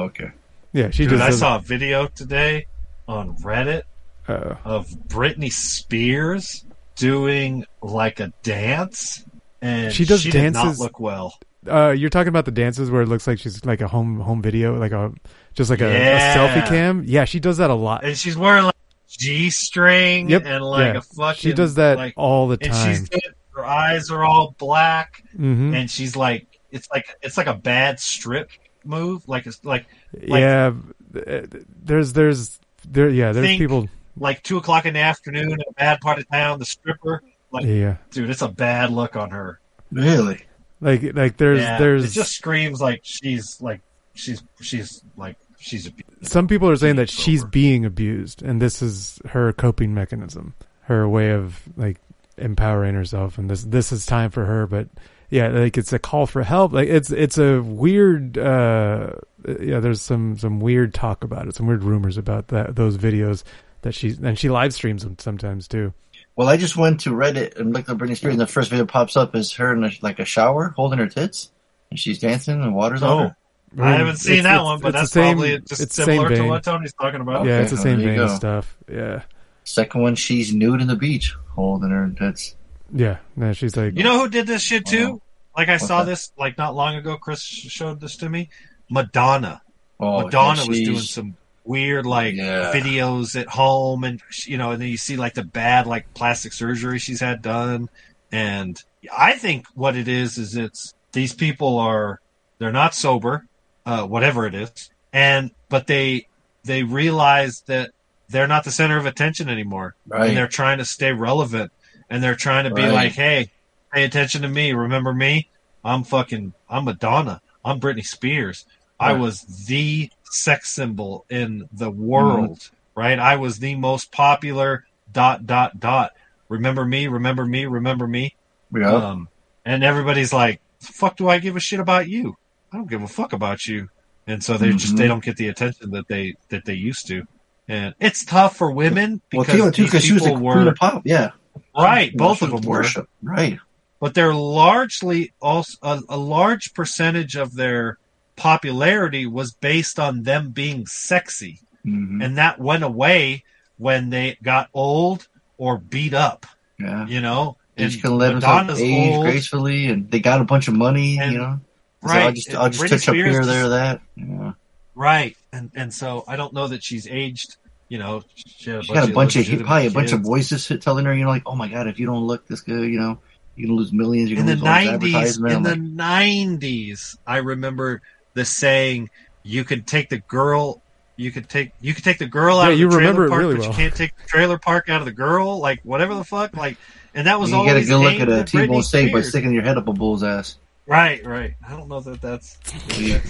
Okay. 0.00 0.30
yeah, 0.72 0.90
she 0.90 1.04
dude, 1.04 1.18
just 1.18 1.22
I 1.22 1.30
saw 1.30 1.56
a 1.56 1.60
video 1.60 2.08
today 2.08 2.66
on 3.06 3.36
Reddit 3.38 3.82
uh, 4.28 4.56
of 4.64 4.88
Britney 5.08 5.50
Spears 5.52 6.64
doing 6.96 7.64
like 7.80 8.20
a 8.20 8.32
dance, 8.42 9.24
and 9.62 9.92
She 9.92 10.04
does 10.04 10.22
did 10.24 10.32
dances- 10.32 10.78
not 10.78 10.78
look 10.78 11.00
well. 11.00 11.38
Uh, 11.68 11.90
you're 11.90 12.10
talking 12.10 12.28
about 12.28 12.44
the 12.44 12.50
dances 12.50 12.90
where 12.90 13.02
it 13.02 13.06
looks 13.08 13.26
like 13.26 13.38
she's 13.38 13.64
like 13.64 13.80
a 13.80 13.88
home 13.88 14.20
home 14.20 14.42
video, 14.42 14.78
like 14.78 14.92
a 14.92 15.12
just 15.54 15.70
like 15.70 15.80
a, 15.80 15.86
a 15.86 16.18
selfie 16.36 16.66
cam. 16.66 17.04
Yeah, 17.06 17.24
she 17.24 17.40
does 17.40 17.58
that 17.58 17.70
a 17.70 17.74
lot. 17.74 18.04
And 18.04 18.16
she's 18.16 18.36
wearing 18.36 18.64
like 18.64 18.74
G 19.08 19.50
string 19.50 20.28
Yep, 20.28 20.44
and 20.46 20.64
like 20.64 20.92
yeah. 20.94 20.98
a 20.98 21.02
fucking. 21.02 21.38
She 21.40 21.52
does 21.52 21.74
that 21.76 21.96
like, 21.96 22.14
all 22.16 22.48
the 22.48 22.56
time. 22.56 22.94
she's 22.94 23.08
her 23.54 23.64
eyes 23.64 24.10
are 24.10 24.24
all 24.24 24.54
black, 24.58 25.22
hmm 25.34 25.74
and 25.74 25.90
she's 25.90 26.14
like, 26.14 26.46
it's 26.70 26.88
like 26.90 27.06
it's 27.22 27.36
like 27.36 27.46
a 27.48 27.54
bad 27.54 27.98
strip 28.00 28.50
move. 28.84 29.26
Like 29.28 29.46
it's 29.46 29.64
like 29.64 29.86
like- 30.14 30.40
yeah, 30.40 30.72
uh, 31.16 31.40
there's 31.82 32.12
there's 32.12 32.60
there 32.88 33.08
yeah 33.08 33.32
there's 33.32 33.46
Think- 33.46 33.60
people 33.60 33.88
like 34.16 34.42
two 34.42 34.56
o'clock 34.58 34.84
in 34.84 34.94
the 34.94 35.00
afternoon 35.00 35.52
in 35.52 35.60
a 35.60 35.72
bad 35.74 36.00
part 36.00 36.18
of 36.18 36.28
town. 36.28 36.58
The 36.58 36.64
stripper, 36.66 37.22
like, 37.50 37.64
yeah 37.64 37.96
dude, 38.10 38.30
it's 38.30 38.42
a 38.42 38.48
bad 38.48 38.90
look 38.90 39.16
on 39.16 39.30
her. 39.30 39.60
Really? 39.90 40.42
Like 40.80 41.14
like 41.14 41.36
there's 41.36 41.60
yeah, 41.60 41.78
there's 41.78 42.04
it 42.04 42.10
just 42.10 42.32
screams 42.32 42.80
like 42.80 43.00
she's 43.02 43.60
like 43.60 43.80
she's 44.14 44.42
she's 44.60 45.02
like 45.16 45.36
she's 45.58 45.86
a 45.86 45.92
some 46.22 46.46
people 46.48 46.68
are 46.68 46.76
saying 46.76 46.96
that 46.96 47.08
She's 47.10 47.44
being 47.44 47.84
abused 47.84 48.42
and 48.42 48.60
this 48.62 48.82
is 48.82 49.20
her 49.26 49.52
coping 49.52 49.94
mechanism 49.94 50.54
her 50.82 51.08
way 51.08 51.30
of 51.30 51.62
like 51.76 51.98
empowering 52.36 52.94
herself 52.94 53.38
and 53.38 53.50
this 53.50 53.64
this 53.64 53.90
is 53.92 54.06
time 54.06 54.30
for 54.30 54.44
her 54.44 54.66
but 54.66 54.88
yeah 55.30 55.48
like 55.48 55.76
it's 55.76 55.92
a 55.92 55.98
call 55.98 56.26
for 56.26 56.42
help. 56.42 56.72
Like 56.72 56.88
it's 56.88 57.10
it's 57.10 57.38
a 57.38 57.60
weird 57.60 58.38
uh 58.38 59.12
yeah 59.60 59.80
there's 59.80 60.00
some 60.00 60.38
some 60.38 60.60
weird 60.60 60.94
talk 60.94 61.24
about 61.24 61.48
it 61.48 61.54
some 61.56 61.66
weird 61.66 61.84
rumors 61.84 62.16
about 62.16 62.48
that 62.48 62.76
those 62.76 62.96
videos 62.96 63.42
that 63.82 63.94
she 63.94 64.16
and 64.22 64.38
she 64.38 64.48
live 64.48 64.72
streams 64.72 65.02
them 65.02 65.16
sometimes 65.18 65.68
too 65.68 65.92
Well, 66.38 66.48
I 66.48 66.56
just 66.56 66.76
went 66.76 67.00
to 67.00 67.10
Reddit 67.10 67.58
and 67.58 67.74
looked 67.74 67.88
up 67.88 67.98
Britney 67.98 68.16
Spears, 68.16 68.34
and 68.34 68.40
the 68.40 68.46
first 68.46 68.70
video 68.70 68.86
pops 68.86 69.16
up 69.16 69.34
is 69.34 69.52
her 69.54 69.72
in 69.72 69.82
a, 69.82 69.90
like 70.02 70.20
a 70.20 70.24
shower 70.24 70.72
holding 70.76 71.00
her 71.00 71.08
tits, 71.08 71.50
and 71.90 71.98
she's 71.98 72.20
dancing 72.20 72.62
and 72.62 72.76
water's 72.76 73.02
oh. 73.02 73.06
on 73.08 73.12
Oh. 73.24 73.28
her. 73.76 73.84
I 73.84 73.96
haven't 73.96 74.18
seen 74.18 74.34
It's- 74.34 74.44
that 74.44 74.54
it's- 74.54 74.64
one, 74.64 74.80
but 74.80 74.92
that's 74.92 75.10
the 75.10 75.20
same- 75.20 75.34
probably 75.34 75.58
just 75.58 75.80
it's 75.82 75.96
the 75.96 76.04
same 76.04 76.12
similar 76.14 76.28
to 76.28 76.36
vein. 76.36 76.46
what 76.48 76.62
Tony's 76.62 76.92
talking 76.94 77.20
about. 77.20 77.44
Yeah, 77.44 77.54
Okay, 77.54 77.62
it's 77.62 77.70
the 77.72 77.76
same 77.76 77.98
there 77.98 78.08
you 78.12 78.14
vein 78.14 78.20
of 78.20 78.30
stuff. 78.30 78.76
Yeah, 78.88 79.22
Second 79.64 80.00
one, 80.00 80.14
she's 80.14 80.54
nude 80.54 80.80
in 80.80 80.86
the 80.86 80.94
beach, 80.94 81.34
holding 81.56 81.90
her 81.90 82.08
tits. 82.16 82.54
yeah. 82.94 83.16
No, 83.34 83.52
she's 83.52 83.76
like, 83.76 83.96
You 83.98 84.04
know 84.04 84.20
who 84.20 84.28
did 84.28 84.46
this 84.46 84.62
shit 84.62 84.86
too? 84.86 85.20
Oh. 85.20 85.22
Like 85.56 85.68
I 85.68 85.72
What's 85.72 85.88
saw 85.88 86.04
that? 86.04 86.10
this 86.10 86.30
like 86.38 86.56
not 86.56 86.76
long 86.76 86.94
ago. 86.94 87.16
Chris 87.16 87.42
showed 87.42 88.00
this 88.00 88.16
to 88.18 88.28
me. 88.28 88.48
Madonna. 88.88 89.60
Oh, 89.98 90.22
Madonna 90.22 90.62
yeah, 90.62 90.68
was 90.68 90.78
doing 90.80 90.98
some 91.00 91.36
weird 91.68 92.06
like 92.06 92.34
Yeah. 92.34 92.72
videos 92.74 93.38
at 93.40 93.48
home, 93.48 94.02
and 94.04 94.20
you 94.46 94.56
know, 94.58 94.70
and 94.72 94.80
then 94.80 94.88
you 94.88 94.96
see 94.96 95.16
like 95.16 95.34
the 95.34 95.44
bad 95.44 95.86
like 95.86 96.04
plastic 96.14 96.52
surgery 96.52 96.98
she's 96.98 97.20
had 97.20 97.42
done. 97.42 97.86
And 98.32 98.76
I 99.16 99.32
think 99.32 99.66
what 99.74 99.96
it 99.96 100.08
is 100.08 100.38
is 100.38 100.56
it's 100.56 100.92
these 101.12 101.34
people 101.34 101.78
are 101.78 102.18
they're 102.58 102.72
not 102.72 102.94
sober, 102.94 103.42
uh, 103.86 104.04
whatever 104.04 104.46
it 104.46 104.54
is, 104.54 104.70
and 105.12 105.50
but 105.68 105.86
they 105.86 106.26
they 106.64 106.82
realize 106.82 107.62
that 107.66 107.90
they're 108.28 108.46
not 108.48 108.64
the 108.64 108.70
center 108.70 108.98
of 108.98 109.06
attention 109.06 109.48
anymore, 109.48 109.94
Right. 110.06 110.28
and 110.28 110.36
they're 110.36 110.48
trying 110.48 110.78
to 110.78 110.84
stay 110.84 111.12
relevant, 111.12 111.70
and 112.10 112.22
they're 112.22 112.34
trying 112.34 112.64
to 112.64 112.74
be 112.74 112.82
Right. 112.82 112.92
like, 112.92 113.12
hey, 113.12 113.48
pay 113.94 114.04
attention 114.04 114.42
to 114.42 114.48
me, 114.48 114.72
remember 114.72 115.14
me? 115.14 115.48
I'm 115.84 116.04
fucking 116.04 116.52
I'm 116.68 116.84
Madonna, 116.84 117.40
I'm 117.64 117.78
Britney 117.80 118.04
Spears. 118.04 118.64
I 119.00 119.12
was 119.12 119.42
the 119.68 120.10
sex 120.30 120.70
symbol 120.70 121.24
in 121.30 121.68
the 121.72 121.90
world, 121.90 122.70
right? 122.94 123.18
I 123.18 123.36
was 123.36 123.58
the 123.58 123.74
most 123.74 124.12
popular 124.12 124.84
dot 125.10 125.46
dot 125.46 125.78
dot. 125.80 126.12
Remember 126.48 126.84
me, 126.84 127.06
remember 127.08 127.44
me, 127.44 127.66
remember 127.66 128.06
me. 128.06 128.34
Yeah. 128.74 128.92
Um, 128.92 129.28
and 129.64 129.84
everybody's 129.84 130.32
like, 130.32 130.60
"Fuck, 130.80 131.16
do 131.16 131.28
I 131.28 131.38
give 131.38 131.56
a 131.56 131.60
shit 131.60 131.80
about 131.80 132.08
you? 132.08 132.36
I 132.72 132.76
don't 132.76 132.88
give 132.88 133.02
a 133.02 133.08
fuck 133.08 133.32
about 133.32 133.66
you." 133.66 133.88
And 134.26 134.42
so 134.44 134.58
they 134.58 134.72
just 134.72 134.94
Mhm. 134.94 134.98
they 134.98 135.08
don't 135.08 135.24
get 135.24 135.36
the 135.36 135.48
attention 135.48 135.90
that 135.92 136.08
they 136.08 136.34
that 136.50 136.64
they 136.66 136.74
used 136.74 137.06
to, 137.08 137.26
and 137.66 137.94
it's 138.00 138.24
tough 138.24 138.56
for 138.56 138.70
women 138.70 139.22
well, 139.32 139.44
because 139.44 139.54
Tia 139.54 139.70
too, 139.72 139.82
these 139.82 139.90
because 139.90 140.04
she 140.04 140.12
was 140.12 140.22
people 140.22 140.38
were 140.42 140.74
pop. 140.74 141.02
Yeah, 141.04 141.30
right. 141.76 142.14
Both 142.16 142.42
of 142.42 142.50
them 142.50 142.60
were, 142.62 142.78
worship. 142.80 143.08
Right. 143.22 143.58
but 144.00 144.14
they're 144.14 144.34
largely 144.34 145.32
also 145.40 145.76
a, 145.82 146.00
a 146.10 146.16
large 146.18 146.72
percentage 146.74 147.36
of 147.36 147.54
their 147.54 147.98
popularity 148.38 149.26
was 149.26 149.52
based 149.52 149.98
on 149.98 150.22
them 150.22 150.50
being 150.50 150.86
sexy, 150.86 151.60
hmm 151.84 152.22
and 152.22 152.38
that 152.38 152.58
went 152.58 152.84
away 152.84 153.44
when 153.76 154.10
they 154.10 154.36
got 154.42 154.68
old 154.74 155.28
or 155.58 155.78
beat 155.78 156.14
up. 156.14 156.46
Yeah. 156.78 157.06
You 157.06 157.20
know, 157.20 157.56
They 157.76 157.84
and 157.84 157.92
just 157.92 158.02
can 158.02 158.16
let 158.16 158.30
themselves 158.32 158.62
Madonna's 158.66 158.80
age 158.80 159.14
old, 159.14 159.24
gracefully, 159.24 159.86
and 159.86 160.10
they 160.10 160.20
got 160.20 160.40
a 160.40 160.44
bunch 160.44 160.68
of 160.68 160.74
money. 160.74 161.18
And- 161.18 161.32
you 161.32 161.38
know, 161.38 161.60
So 162.02 162.08
right? 162.08 162.22
I'll 162.22 162.32
just 162.32 162.54
I'll 162.54 162.70
just 162.70 162.88
touch 162.88 163.08
up 163.08 163.14
here, 163.14 163.44
there, 163.44 163.68
that. 163.68 164.00
Yeah. 164.16 164.52
Right, 164.94 165.36
and 165.52 165.70
and 165.74 165.94
so 165.94 166.24
I 166.26 166.36
don't 166.36 166.52
know 166.52 166.68
that 166.68 166.82
she's 166.82 167.06
aged. 167.06 167.56
You 167.88 167.98
know, 167.98 168.22
she, 168.34 168.70
had 168.70 168.84
She 168.84 168.92
got 168.92 169.08
a 169.08 169.12
bunch 169.12 169.36
of 169.36 169.46
probably 169.64 169.86
a 169.86 169.90
bunch 169.90 170.12
of 170.12 170.20
voices 170.20 170.70
telling 170.80 171.06
her, 171.06 171.14
you 171.14 171.24
know, 171.24 171.30
like, 171.30 171.44
oh 171.46 171.54
my 171.54 171.68
god, 171.68 171.86
if 171.86 171.98
you 171.98 172.06
don't 172.06 172.26
look 172.26 172.46
this 172.46 172.60
good, 172.60 172.90
you 172.90 172.98
know, 173.00 173.18
you're 173.56 173.68
gonna 173.68 173.78
lose 173.78 173.92
millions. 173.92 174.30
You're 174.30 174.40
in 174.40 174.46
the 174.46 174.52
lose 174.52 174.60
this 174.60 174.64
nineties. 174.64 175.36
In 175.38 175.62
the 175.62 175.70
like, 175.70 175.80
nineties, 175.80 177.16
I 177.26 177.38
remember 177.38 178.02
the 178.38 178.44
saying, 178.44 179.10
"You 179.42 179.64
could 179.64 179.86
take 179.86 180.08
the 180.08 180.18
girl." 180.18 180.80
You 181.20 181.32
could 181.32 181.48
take 181.48 181.72
you 181.80 181.94
could 181.94 182.04
take 182.04 182.18
the 182.18 182.28
girl 182.28 182.60
out 182.60 182.68
Yeah, 182.68 182.74
of 182.74 182.78
you 182.78 182.88
the 182.88 182.96
trailer 182.98 183.08
remember 183.08 183.26
it 183.26 183.30
park, 183.30 183.40
really 183.40 183.54
but 183.56 183.60
well. 183.62 183.70
you 183.70 183.74
can't 183.76 183.92
take 183.96 184.16
the 184.16 184.22
trailer 184.28 184.56
park 184.56 184.88
out 184.88 185.00
of 185.00 185.04
the 185.04 185.10
girl. 185.12 185.58
Like 185.58 185.80
whatever 185.82 186.14
the 186.14 186.22
fuck, 186.22 186.54
like, 186.56 186.76
and 187.12 187.26
that 187.26 187.40
was 187.40 187.50
you 187.50 187.56
always 187.56 187.74
get 187.74 187.82
a 187.82 187.86
good 187.86 187.96
look 187.98 188.20
at 188.20 188.28
at 188.28 188.46
T-bone 188.46 188.84
steak 188.84 189.12
by 189.12 189.22
sticking 189.22 189.52
your 189.52 189.64
head 189.64 189.76
up 189.76 189.88
a 189.88 189.92
bull's 189.92 190.22
ass. 190.22 190.58
Right, 190.86 191.26
right. 191.26 191.54
I 191.66 191.70
don't 191.72 191.88
know 191.88 191.98
that 191.98 192.20
that's 192.22 192.56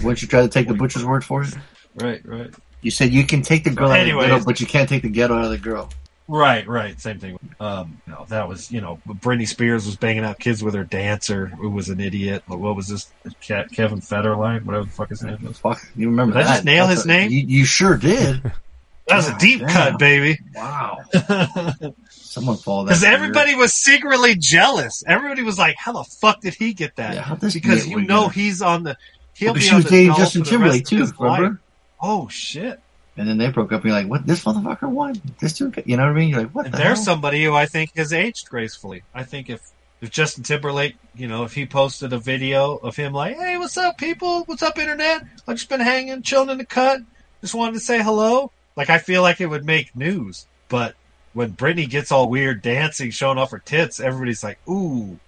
Once 0.03 0.21
you 0.21 0.27
try 0.27 0.41
to 0.41 0.47
take 0.49 0.67
the 0.67 0.75
butcher's 0.75 1.03
word 1.03 1.25
for 1.25 1.41
it, 1.41 1.49
right, 1.95 2.21
right, 2.25 2.51
you 2.81 2.91
said 2.91 3.11
you 3.11 3.25
can 3.25 3.41
take 3.41 3.63
the 3.63 3.71
girl 3.71 3.89
out 3.89 3.95
of 3.99 4.03
Anyways. 4.03 4.27
the 4.27 4.35
ghetto, 4.35 4.45
but 4.45 4.59
you 4.61 4.67
can't 4.67 4.87
take 4.87 5.01
the 5.01 5.09
ghetto 5.09 5.35
out 5.35 5.45
of 5.45 5.49
the 5.49 5.57
girl. 5.57 5.89
Right, 6.29 6.65
right. 6.67 6.99
Same 7.01 7.19
thing. 7.19 7.37
Um, 7.59 8.01
you 8.07 8.13
know, 8.13 8.25
that 8.29 8.47
was 8.47 8.71
you 8.71 8.79
know, 8.79 9.01
Britney 9.07 9.47
Spears 9.47 9.85
was 9.85 9.97
banging 9.97 10.23
out 10.23 10.39
kids 10.39 10.63
with 10.63 10.73
her 10.75 10.83
dancer 10.85 11.47
who 11.47 11.69
was 11.69 11.89
an 11.89 11.99
idiot. 11.99 12.43
What 12.47 12.75
was 12.75 12.87
this? 12.87 13.11
Ke- 13.41 13.69
Kevin 13.73 13.99
Federline, 13.99 14.63
whatever 14.63 14.85
the 14.85 14.91
fuck 14.91 15.09
his 15.09 15.21
name 15.23 15.39
was. 15.43 15.57
Fuck, 15.57 15.81
you 15.95 16.09
remember 16.09 16.35
Did 16.35 16.41
I 16.41 16.43
that? 16.43 16.53
just 16.53 16.65
nail 16.65 16.87
That's 16.87 16.99
his 17.01 17.05
a- 17.05 17.09
name? 17.09 17.31
You, 17.31 17.39
you 17.39 17.65
sure 17.65 17.97
did. 17.97 18.51
That 19.09 19.15
was 19.15 19.29
a 19.29 19.37
deep 19.39 19.61
damn. 19.61 19.69
cut, 19.69 19.97
baby. 19.97 20.37
Wow. 20.53 20.99
Someone 22.11 22.57
fall 22.57 22.83
that. 22.83 22.89
Because 22.89 23.03
everybody 23.03 23.55
was 23.55 23.73
secretly 23.73 24.35
jealous. 24.37 25.03
Everybody 25.07 25.41
was 25.41 25.57
like, 25.57 25.77
"How 25.77 25.93
the 25.93 26.03
fuck 26.03 26.41
did 26.41 26.53
he 26.53 26.73
get 26.73 26.95
that?" 26.97 27.15
Yeah, 27.15 27.35
because 27.51 27.87
you 27.87 28.01
know 28.01 28.27
he's 28.29 28.61
on 28.61 28.83
the. 28.83 28.97
He'll 29.33 29.47
Well, 29.47 29.55
'cause 29.55 29.63
be 29.63 29.67
she 29.67 29.71
on 29.71 29.75
was 29.77 29.85
the 29.85 29.89
dating 29.89 30.13
Justin 30.15 30.43
for 30.43 30.49
the 30.51 30.57
rest 30.59 30.71
Timberlake 30.73 30.85
too. 30.85 30.97
his 30.97 31.19
life. 31.19 31.39
Remember? 31.39 31.61
Oh 31.99 32.27
shit! 32.29 32.79
And 33.19 33.27
then 33.27 33.37
they 33.37 33.51
broke 33.51 33.71
up. 33.73 33.81
And 33.83 33.91
you're 33.91 33.99
like, 34.01 34.07
what? 34.09 34.25
This 34.25 34.45
motherfucker 34.45 34.89
won. 34.89 35.21
This 35.39 35.53
dude, 35.53 35.83
you 35.85 35.97
know 35.97 36.03
what 36.03 36.11
I 36.11 36.19
mean? 36.19 36.29
You're 36.29 36.39
like, 36.43 36.51
what 36.55 36.65
And 36.65 36.73
the 36.73 36.77
there's 36.77 36.97
hell? 36.99 37.05
somebody 37.05 37.43
who 37.43 37.53
I 37.53 37.65
think 37.65 37.95
has 37.97 38.13
aged 38.13 38.49
gracefully. 38.49 39.03
I 39.13 39.23
think 39.23 39.49
if 39.49 39.61
if 40.01 40.09
Justin 40.09 40.43
Timberlake, 40.45 40.95
you 41.13 41.27
know, 41.27 41.43
if 41.43 41.53
he 41.53 41.65
posted 41.65 42.13
a 42.13 42.17
video 42.17 42.75
of 42.77 42.95
him 42.95 43.11
like, 43.11 43.35
"Hey, 43.35 43.57
what's 43.57 43.77
up, 43.77 43.97
people? 43.97 44.43
What's 44.45 44.63
up, 44.63 44.79
internet? 44.79 45.23
I've 45.45 45.57
just 45.57 45.67
been 45.67 45.81
hanging, 45.81 46.21
chilling 46.21 46.49
in 46.49 46.57
the 46.57 46.65
cut. 46.65 47.01
Just 47.41 47.53
wanted 47.53 47.73
to 47.73 47.81
say 47.81 48.01
hello." 48.01 48.51
Like 48.77 48.89
I 48.89 48.97
feel 48.99 49.21
like 49.21 49.41
it 49.41 49.47
would 49.47 49.65
make 49.65 49.93
news, 49.97 50.47
but 50.69 50.95
when 51.33 51.51
Britney 51.51 51.89
gets 51.89 52.13
all 52.13 52.29
weird 52.29 52.61
dancing, 52.61 53.11
showing 53.11 53.37
off 53.37 53.51
her 53.51 53.59
tits, 53.59 53.99
everybody's 53.99 54.41
like, 54.45 54.57
"Ooh." 54.69 55.19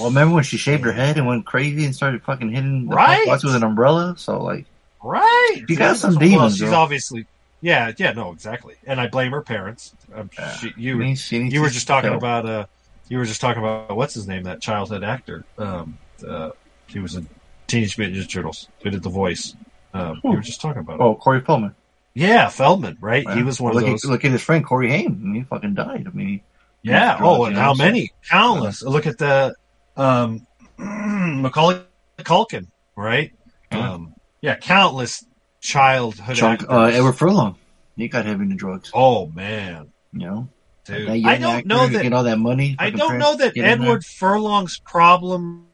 Well, 0.00 0.08
remember 0.10 0.34
when 0.34 0.44
she 0.44 0.56
shaved 0.58 0.84
her 0.84 0.92
head 0.92 1.16
and 1.16 1.26
went 1.26 1.46
crazy 1.46 1.84
and 1.84 1.94
started 1.94 2.22
fucking 2.24 2.50
hitting 2.50 2.88
the 2.88 2.94
Right. 2.96 3.24
with 3.28 3.44
an 3.54 3.62
umbrella? 3.62 4.14
So 4.18 4.42
like, 4.42 4.66
Right. 5.06 5.62
You 5.68 5.76
got 5.76 5.96
some 5.96 6.14
Well, 6.16 6.20
demons, 6.20 6.52
she's 6.54 6.62
girl. 6.68 6.74
obviously. 6.74 7.26
Yeah, 7.60 7.92
yeah, 7.96 8.12
no, 8.12 8.32
exactly. 8.32 8.74
And 8.86 9.00
I 9.00 9.06
blame 9.08 9.32
her 9.32 9.40
parents. 9.42 9.94
Um, 10.14 10.30
she, 10.60 10.72
you, 10.76 11.16
she 11.16 11.38
needs 11.38 11.54
you 11.54 11.60
were 11.60 11.70
just 11.70 11.86
talking 11.86 12.10
tell. 12.10 12.18
about 12.18 12.46
uh, 12.46 12.66
you 13.08 13.18
were 13.18 13.24
just 13.24 13.40
talking 13.40 13.62
about 13.62 13.96
what's 13.96 14.14
his 14.14 14.26
name, 14.28 14.42
that 14.44 14.60
childhood 14.60 15.04
actor. 15.04 15.44
Um, 15.58 15.98
uh, 16.26 16.50
he 16.86 16.98
was 16.98 17.14
in 17.14 17.28
Teenage 17.66 17.96
Mutant 17.98 18.18
Ninja 18.18 18.28
Turtles. 18.30 18.68
Who 18.82 18.90
did 18.90 19.02
the 19.02 19.08
voice? 19.08 19.54
Um, 19.94 20.20
you 20.24 20.30
were 20.30 20.40
just 20.40 20.60
talking 20.60 20.80
about. 20.80 21.00
oh, 21.00 21.14
Corey 21.14 21.40
Feldman. 21.40 21.74
Yeah, 22.14 22.48
Feldman, 22.48 22.98
right? 23.00 23.28
He 23.30 23.42
was 23.42 23.60
one 23.60 23.74
look 23.74 23.82
of 23.84 23.88
at, 23.88 23.92
those. 23.92 24.04
Look 24.04 24.24
at 24.24 24.30
his 24.32 24.42
friend 24.42 24.64
Corey 24.64 24.90
Haim. 24.90 25.12
I 25.12 25.24
mean, 25.24 25.34
he 25.34 25.42
fucking 25.42 25.74
died. 25.74 26.06
I 26.06 26.16
mean, 26.16 26.40
yeah. 26.82 27.18
Oh, 27.20 27.44
and 27.44 27.56
how 27.56 27.74
many? 27.74 28.12
Countless. 28.28 28.82
Look 28.82 29.06
at 29.06 29.18
the 29.18 29.54
um, 29.96 30.46
Macaulay 30.78 31.82
Culkin, 32.18 32.66
right? 32.96 33.32
Yeah. 33.72 33.92
Um, 33.92 34.14
yeah, 34.40 34.56
countless 34.56 35.24
childhood 35.60 36.36
Chuck, 36.36 36.64
uh, 36.68 36.84
Edward 36.84 37.14
Furlong. 37.14 37.56
He 37.96 38.08
got 38.08 38.24
heavy 38.26 38.42
into 38.42 38.56
drugs. 38.56 38.90
Oh 38.94 39.26
man, 39.28 39.90
You 40.12 40.18
know, 40.20 40.48
dude! 40.84 41.08
that 41.08 41.28
I 41.28 41.38
don't 41.38 41.66
know 41.66 41.86
that. 41.86 42.02
get 42.02 42.12
all 42.12 42.24
that 42.24 42.38
money. 42.38 42.76
I 42.78 42.90
don't 42.90 43.18
know 43.18 43.36
that 43.36 43.54
get 43.54 43.64
in 43.64 43.80
there. 43.80 43.88
Edward 43.88 44.04
Furlong's 44.04 44.78
problems 44.78 45.64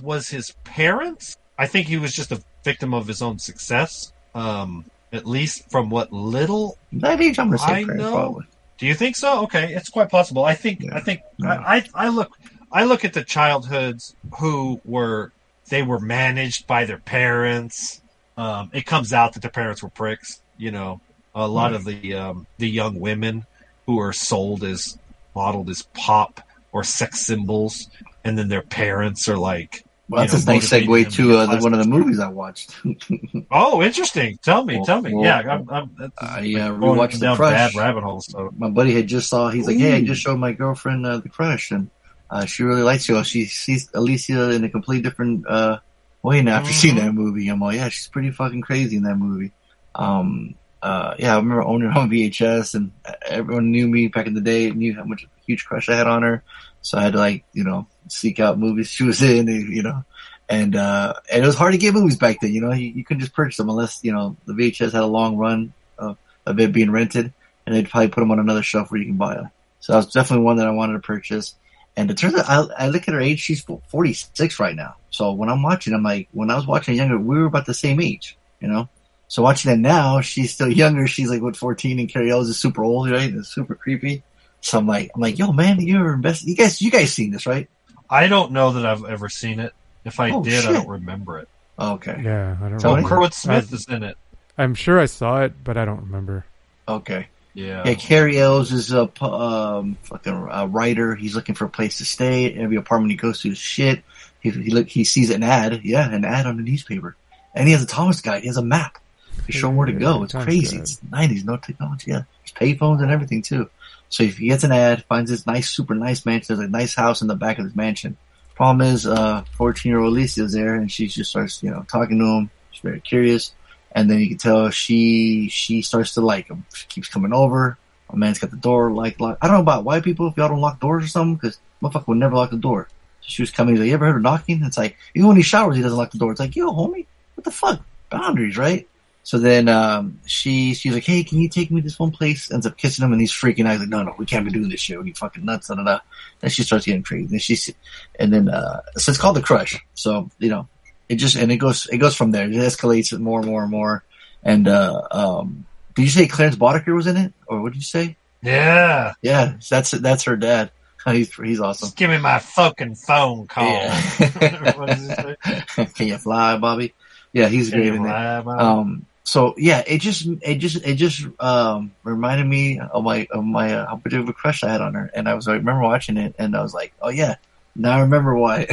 was 0.00 0.28
his 0.28 0.52
parents. 0.64 1.36
I 1.58 1.66
think 1.66 1.86
he 1.88 1.96
was 1.96 2.12
just 2.14 2.32
a 2.32 2.42
victim 2.64 2.94
of 2.94 3.06
his 3.06 3.20
own 3.22 3.38
success. 3.38 4.12
Um, 4.34 4.84
at 5.12 5.26
least 5.26 5.70
from 5.70 5.90
what 5.90 6.12
little. 6.12 6.78
That 6.92 7.20
age, 7.20 7.38
I'm 7.38 7.48
gonna 7.48 7.58
say 7.58 7.72
I 7.72 7.82
know. 7.82 8.12
probably. 8.12 8.46
Do 8.78 8.86
you 8.86 8.94
think 8.94 9.16
so? 9.16 9.42
Okay, 9.44 9.74
it's 9.74 9.90
quite 9.90 10.08
possible. 10.08 10.44
I 10.44 10.54
think. 10.54 10.84
I 10.92 11.00
think. 11.00 11.20
I, 11.44 11.76
I 11.94 12.06
I 12.06 12.08
look. 12.08 12.38
I 12.70 12.84
look 12.84 13.04
at 13.04 13.12
the 13.12 13.22
childhoods 13.24 14.14
who 14.38 14.80
were 14.84 15.32
they 15.68 15.82
were 15.82 16.00
managed 16.00 16.66
by 16.66 16.84
their 16.84 16.98
parents. 16.98 18.01
Um, 18.36 18.70
it 18.72 18.86
comes 18.86 19.12
out 19.12 19.34
that 19.34 19.40
their 19.42 19.50
parents 19.50 19.82
were 19.82 19.90
pricks. 19.90 20.40
You 20.56 20.70
know, 20.70 21.00
a 21.34 21.46
lot 21.46 21.74
of 21.74 21.84
the 21.84 22.14
um, 22.14 22.46
the 22.58 22.68
young 22.68 23.00
women 23.00 23.46
who 23.86 23.98
are 24.00 24.12
sold 24.12 24.64
as 24.64 24.98
modeled 25.34 25.70
as 25.70 25.82
pop 25.94 26.40
or 26.72 26.84
sex 26.84 27.20
symbols, 27.20 27.88
and 28.24 28.38
then 28.38 28.48
their 28.48 28.62
parents 28.62 29.28
are 29.28 29.36
like. 29.38 29.84
Well, 30.08 30.26
that's 30.26 30.44
know, 30.46 30.52
a 30.52 30.56
nice 30.56 30.68
segue 30.68 31.10
to 31.14 31.38
uh, 31.38 31.46
the, 31.46 31.62
one 31.62 31.72
of 31.72 31.78
the 31.78 31.88
movies 31.88 32.18
I 32.18 32.28
watched. 32.28 32.74
Oh, 33.50 33.82
interesting. 33.82 34.38
Tell 34.42 34.62
me, 34.64 34.76
Well, 34.76 34.84
tell 34.84 35.00
me. 35.00 35.14
well, 35.14 35.24
yeah, 35.24 35.38
I'm, 35.38 35.70
I'm, 35.70 35.90
that's 35.98 36.12
I 36.20 36.38
uh, 36.38 36.72
rewatched 36.72 37.20
The 37.20 37.34
Crush. 37.34 37.52
bad 37.52 37.74
rabbit 37.74 38.02
holes. 38.02 38.26
So. 38.30 38.50
My 38.56 38.68
buddy 38.68 38.92
had 38.94 39.06
just 39.06 39.28
saw. 39.30 39.48
He's 39.50 39.66
like, 39.66 39.78
"Hey, 39.78 39.94
I 39.94 40.04
just 40.04 40.20
showed 40.20 40.38
my 40.38 40.52
girlfriend 40.52 41.06
uh, 41.06 41.18
The 41.18 41.28
Crush, 41.30 41.70
and 41.70 41.88
uh, 42.30 42.44
she 42.44 42.62
really 42.62 42.82
likes 42.82 43.08
you. 43.08 43.22
She 43.24 43.46
sees 43.46 43.88
Alicia 43.94 44.50
in 44.50 44.64
a 44.64 44.68
completely 44.68 45.02
different 45.02 45.46
uh, 45.46 45.78
way 46.22 46.42
now 46.42 46.56
after 46.56 46.72
seeing 46.72 46.94
Mhm. 46.96 47.00
that 47.00 47.12
movie." 47.14 47.48
I'm 47.48 47.60
like, 47.60 47.76
"Yeah, 47.76 47.88
she's 47.88 48.08
pretty 48.08 48.30
fucking 48.30 48.60
crazy 48.62 48.96
in 48.96 49.02
that 49.04 49.16
movie." 49.16 49.52
Um, 49.94 50.54
uh, 50.82 51.14
yeah, 51.18 51.34
I 51.34 51.36
remember 51.36 51.62
owning 51.62 51.90
her 51.90 51.98
on 51.98 52.10
VHS, 52.10 52.74
and 52.74 52.90
everyone 53.26 53.70
knew 53.70 53.86
me 53.86 54.08
back 54.08 54.26
in 54.26 54.34
the 54.34 54.40
day. 54.40 54.68
And 54.68 54.76
knew 54.78 54.94
how 54.94 55.04
much 55.04 55.26
huge 55.46 55.64
crush 55.64 55.88
I 55.88 55.94
had 55.96 56.06
on 56.06 56.22
her, 56.22 56.42
so 56.80 56.98
I 56.98 57.02
had 57.04 57.12
to 57.12 57.18
like, 57.18 57.44
you 57.52 57.64
know, 57.64 57.86
seek 58.08 58.40
out 58.40 58.58
movies 58.58 58.88
she 58.88 59.04
was 59.04 59.22
in, 59.22 59.46
you 59.48 59.82
know. 59.82 60.04
And 60.48 60.74
uh, 60.76 61.14
and 61.32 61.42
it 61.42 61.46
was 61.46 61.54
hard 61.56 61.72
to 61.72 61.78
get 61.78 61.94
movies 61.94 62.16
back 62.16 62.38
then. 62.40 62.52
You 62.52 62.60
know, 62.62 62.72
you, 62.72 62.88
you 62.88 63.04
couldn't 63.04 63.20
just 63.20 63.32
purchase 63.32 63.56
them 63.58 63.68
unless 63.70 64.00
you 64.02 64.12
know 64.12 64.36
the 64.46 64.52
VHS 64.54 64.92
had 64.92 65.02
a 65.02 65.06
long 65.06 65.36
run 65.36 65.72
of, 65.98 66.18
of 66.46 66.58
it 66.58 66.72
being 66.72 66.90
rented, 66.90 67.32
and 67.64 67.74
they'd 67.74 67.88
probably 67.88 68.08
put 68.08 68.20
them 68.20 68.32
on 68.32 68.38
another 68.40 68.62
shelf 68.62 68.90
where 68.90 68.98
you 69.00 69.06
can 69.06 69.16
buy 69.16 69.34
them. 69.34 69.50
So 69.80 69.92
that 69.92 69.98
was 69.98 70.12
definitely 70.12 70.44
one 70.44 70.56
that 70.56 70.66
I 70.66 70.70
wanted 70.70 70.94
to 70.94 70.98
purchase. 70.98 71.54
And 71.96 72.10
it 72.10 72.16
turns 72.16 72.34
out, 72.34 72.48
I, 72.48 72.86
I 72.86 72.88
look 72.88 73.06
at 73.08 73.14
her 73.14 73.20
age; 73.20 73.40
she's 73.40 73.62
46 73.88 74.58
right 74.58 74.74
now. 74.74 74.96
So 75.12 75.32
when 75.32 75.48
I'm 75.48 75.62
watching, 75.62 75.94
I'm 75.94 76.02
like, 76.02 76.28
when 76.32 76.50
I 76.50 76.56
was 76.56 76.66
watching 76.66 76.96
younger, 76.96 77.18
we 77.18 77.38
were 77.38 77.44
about 77.46 77.66
the 77.66 77.74
same 77.74 78.00
age, 78.00 78.36
you 78.60 78.66
know. 78.66 78.88
So 79.28 79.42
watching 79.42 79.70
it 79.70 79.78
now, 79.78 80.20
she's 80.20 80.52
still 80.52 80.70
younger. 80.70 81.06
She's 81.06 81.30
like 81.30 81.40
what 81.40 81.56
14, 81.56 82.00
and 82.00 82.08
Cary 82.08 82.30
Elwes 82.30 82.48
is 82.48 82.58
super 82.58 82.82
old, 82.82 83.10
right? 83.10 83.32
It's 83.32 83.48
super 83.54 83.74
creepy. 83.76 84.22
So 84.62 84.78
I'm 84.78 84.86
like, 84.86 85.10
I'm 85.14 85.20
like, 85.20 85.38
yo, 85.38 85.52
man, 85.52 85.80
you're 85.80 86.16
best. 86.16 86.44
You 86.44 86.56
guys, 86.56 86.82
you 86.82 86.90
guys 86.90 87.12
seen 87.12 87.30
this, 87.30 87.46
right? 87.46 87.68
I 88.10 88.26
don't 88.26 88.52
know 88.52 88.72
that 88.72 88.84
I've 88.84 89.04
ever 89.04 89.28
seen 89.28 89.60
it. 89.60 89.72
If 90.04 90.18
I 90.20 90.30
Oh, 90.32 90.42
did, 90.42 90.64
I 90.66 90.72
don't 90.72 90.88
remember 90.88 91.38
it. 91.38 91.48
Okay, 91.78 92.20
Yeah, 92.22 92.56
I 92.62 92.68
don't 92.68 92.78
Tony? 92.78 92.92
Oh, 92.92 92.96
remember. 92.96 93.08
Kurtwood 93.28 93.32
Smith 93.34 93.68
I- 93.72 93.74
is 93.76 93.86
in 93.88 94.02
it. 94.02 94.16
I'm 94.58 94.74
sure 94.74 95.00
I 95.00 95.06
saw 95.06 95.42
it, 95.42 95.52
but 95.64 95.76
I 95.78 95.84
don't 95.84 96.00
remember. 96.02 96.44
okay. 96.88 97.28
Yeah. 97.54 97.82
Yeah, 97.86 97.94
Cary 97.94 98.38
Elwes 98.38 98.72
is 98.72 98.92
a 98.94 99.02
um, 99.22 99.98
fucking 100.04 100.32
uh, 100.32 100.66
writer. 100.70 101.14
He's 101.14 101.34
looking 101.34 101.54
for 101.54 101.66
a 101.66 101.68
place 101.68 101.98
to 101.98 102.04
stay. 102.06 102.54
Every 102.54 102.76
apartment 102.76 103.10
he 103.10 103.16
goes 103.18 103.40
to 103.42 103.50
is 103.50 103.58
shit. 103.58 104.02
He, 104.42 104.50
he 104.50 104.70
look, 104.70 104.88
he 104.88 105.04
sees 105.04 105.30
an 105.30 105.42
ad, 105.42 105.80
yeah, 105.84 106.10
an 106.10 106.24
ad 106.24 106.46
on 106.46 106.56
the 106.56 106.62
newspaper, 106.62 107.16
and 107.54 107.66
he 107.66 107.72
has 107.72 107.82
a 107.82 107.86
Thomas 107.86 108.20
guide. 108.20 108.42
He 108.42 108.48
has 108.48 108.56
a 108.56 108.62
map. 108.62 108.98
He 109.46 109.52
show 109.52 109.70
him 109.70 109.76
where 109.76 109.86
to 109.86 109.92
go. 109.92 110.24
It's 110.24 110.32
Thomas 110.32 110.46
crazy. 110.46 110.76
guide. 110.76 110.82
It's 110.82 111.02
nineties, 111.10 111.44
no 111.44 111.56
technology. 111.56 112.10
Yeah, 112.10 112.22
there's 112.40 112.76
payphones 112.76 113.02
and 113.02 113.10
everything 113.10 113.42
too. 113.42 113.70
So 114.12 114.24
if 114.24 114.36
he 114.36 114.48
gets 114.48 114.62
an 114.62 114.72
ad, 114.72 115.04
finds 115.04 115.30
this 115.30 115.46
nice, 115.46 115.70
super 115.70 115.94
nice 115.94 116.26
mansion, 116.26 116.56
there's 116.56 116.68
a 116.68 116.70
nice 116.70 116.94
house 116.94 117.22
in 117.22 117.28
the 117.28 117.34
back 117.34 117.58
of 117.58 117.64
this 117.64 117.74
mansion. 117.74 118.18
Problem 118.54 118.86
is, 118.86 119.06
uh, 119.06 119.42
14 119.56 119.90
year 119.90 120.00
old 120.00 120.12
Lisa 120.12 120.44
is 120.44 120.52
there 120.52 120.74
and 120.74 120.92
she 120.92 121.06
just 121.06 121.30
starts, 121.30 121.62
you 121.62 121.70
know, 121.70 121.84
talking 121.88 122.18
to 122.18 122.24
him. 122.24 122.50
She's 122.70 122.82
very 122.82 123.00
curious. 123.00 123.54
And 123.92 124.10
then 124.10 124.20
you 124.20 124.28
can 124.28 124.36
tell 124.36 124.68
she, 124.68 125.48
she 125.48 125.80
starts 125.80 126.14
to 126.14 126.20
like 126.20 126.48
him. 126.48 126.66
She 126.74 126.86
keeps 126.88 127.08
coming 127.08 127.32
over. 127.32 127.78
A 128.10 128.16
man's 128.16 128.38
got 128.38 128.50
the 128.50 128.58
door 128.58 128.92
like, 128.92 129.18
lock. 129.18 129.38
I 129.40 129.46
don't 129.46 129.56
know 129.56 129.62
about 129.62 129.84
white 129.84 130.04
people 130.04 130.28
if 130.28 130.36
y'all 130.36 130.48
don't 130.48 130.60
lock 130.60 130.78
doors 130.78 131.04
or 131.04 131.08
something 131.08 131.36
because 131.36 131.58
motherfucker 131.82 132.08
would 132.08 132.18
never 132.18 132.36
lock 132.36 132.50
the 132.50 132.58
door. 132.58 132.88
She 133.22 133.42
was 133.42 133.50
coming. 133.50 133.74
He's 133.74 133.80
like, 133.80 133.88
you 133.88 133.94
ever 133.94 134.06
heard 134.06 134.16
of 134.16 134.22
knocking? 134.22 134.62
It's 134.64 134.76
like, 134.76 134.96
even 135.14 135.28
when 135.28 135.36
he 135.36 135.42
showers, 135.42 135.76
he 135.76 135.82
doesn't 135.82 135.96
lock 135.96 136.10
the 136.10 136.18
door. 136.18 136.32
It's 136.32 136.40
like, 136.40 136.56
yo, 136.56 136.72
homie, 136.72 137.06
what 137.34 137.44
the 137.44 137.50
fuck? 137.50 137.80
Boundaries, 138.10 138.58
right? 138.58 138.88
So 139.24 139.38
then, 139.38 139.68
um, 139.68 140.18
she, 140.26 140.74
she's 140.74 140.92
like, 140.92 141.04
hey, 141.04 141.22
can 141.22 141.38
you 141.38 141.48
take 141.48 141.70
me 141.70 141.80
to 141.80 141.84
this 141.84 141.98
one 141.98 142.10
place? 142.10 142.50
Ends 142.50 142.66
up 142.66 142.76
kissing 142.76 143.04
him 143.04 143.12
and 143.12 143.20
he's 143.20 143.32
freaking 143.32 143.66
out. 143.66 143.72
He's 143.72 143.80
like, 143.80 143.88
no, 143.88 144.02
no, 144.02 144.14
we 144.18 144.26
can't 144.26 144.44
be 144.44 144.50
doing 144.50 144.68
this 144.68 144.80
shit. 144.80 145.00
We 145.00 145.12
fucking 145.12 145.44
nuts, 145.44 145.68
da 145.68 145.76
da 145.76 145.84
da. 145.84 146.00
Then 146.40 146.50
she 146.50 146.64
starts 146.64 146.84
getting 146.86 147.04
crazy. 147.04 147.26
Then 147.26 147.38
she's, 147.38 147.72
and 148.18 148.32
then, 148.32 148.48
uh, 148.48 148.82
so 148.96 149.10
it's 149.10 149.20
called 149.20 149.36
the 149.36 149.42
crush. 149.42 149.78
So, 149.94 150.28
you 150.40 150.50
know, 150.50 150.68
it 151.08 151.16
just, 151.16 151.36
and 151.36 151.52
it 151.52 151.58
goes, 151.58 151.86
it 151.86 151.98
goes 151.98 152.16
from 152.16 152.32
there. 152.32 152.46
It 152.46 152.54
escalates 152.54 153.16
more 153.16 153.38
and 153.38 153.48
more 153.48 153.62
and 153.62 153.70
more. 153.70 154.02
And, 154.42 154.66
uh, 154.66 155.02
um, 155.12 155.66
did 155.94 156.02
you 156.02 156.08
say 156.08 156.26
Clarence 156.26 156.56
Boddicker 156.56 156.94
was 156.94 157.06
in 157.06 157.16
it? 157.16 157.32
Or 157.46 157.62
what 157.62 157.72
did 157.72 157.78
you 157.78 157.84
say? 157.84 158.16
Yeah. 158.42 159.12
Yeah, 159.22 159.54
that's, 159.70 159.92
that's 159.92 160.24
her 160.24 160.36
dad. 160.36 160.72
He's, 161.10 161.34
he's 161.34 161.60
awesome. 161.60 161.86
Just 161.86 161.96
give 161.96 162.10
me 162.10 162.18
my 162.18 162.38
fucking 162.38 162.94
phone 162.94 163.46
call. 163.48 163.64
Yeah. 163.66 164.72
what 164.76 164.88
does 164.88 165.06
say? 165.06 165.36
Can 165.94 166.06
you 166.06 166.18
fly, 166.18 166.56
Bobby? 166.58 166.94
Yeah, 167.32 167.48
he's 167.48 167.70
Can 167.70 167.80
great 167.80 167.94
in 167.94 168.04
it. 168.04 168.08
lie 168.08 168.38
about 168.38 168.60
it? 168.60 168.62
Um, 168.62 169.06
so 169.24 169.54
yeah, 169.56 169.82
it 169.86 169.98
just, 170.00 170.26
it 170.42 170.56
just, 170.58 170.84
it 170.84 170.94
just, 170.94 171.26
um, 171.40 171.92
reminded 172.04 172.46
me 172.46 172.78
of 172.78 173.02
my, 173.02 173.26
of 173.30 173.44
my, 173.44 173.74
uh, 173.74 173.86
how 173.86 173.96
big 173.96 174.14
of 174.14 174.28
a 174.28 174.32
crush 174.32 174.62
I 174.62 174.70
had 174.70 174.80
on 174.80 174.94
her. 174.94 175.10
And 175.14 175.28
I 175.28 175.34
was, 175.34 175.48
I 175.48 175.54
remember 175.54 175.82
watching 175.82 176.18
it 176.18 176.34
and 176.38 176.56
I 176.56 176.62
was 176.62 176.74
like, 176.74 176.92
oh 177.00 177.08
yeah, 177.08 177.36
now 177.74 177.96
I 177.96 178.00
remember 178.02 178.36
why. 178.36 178.66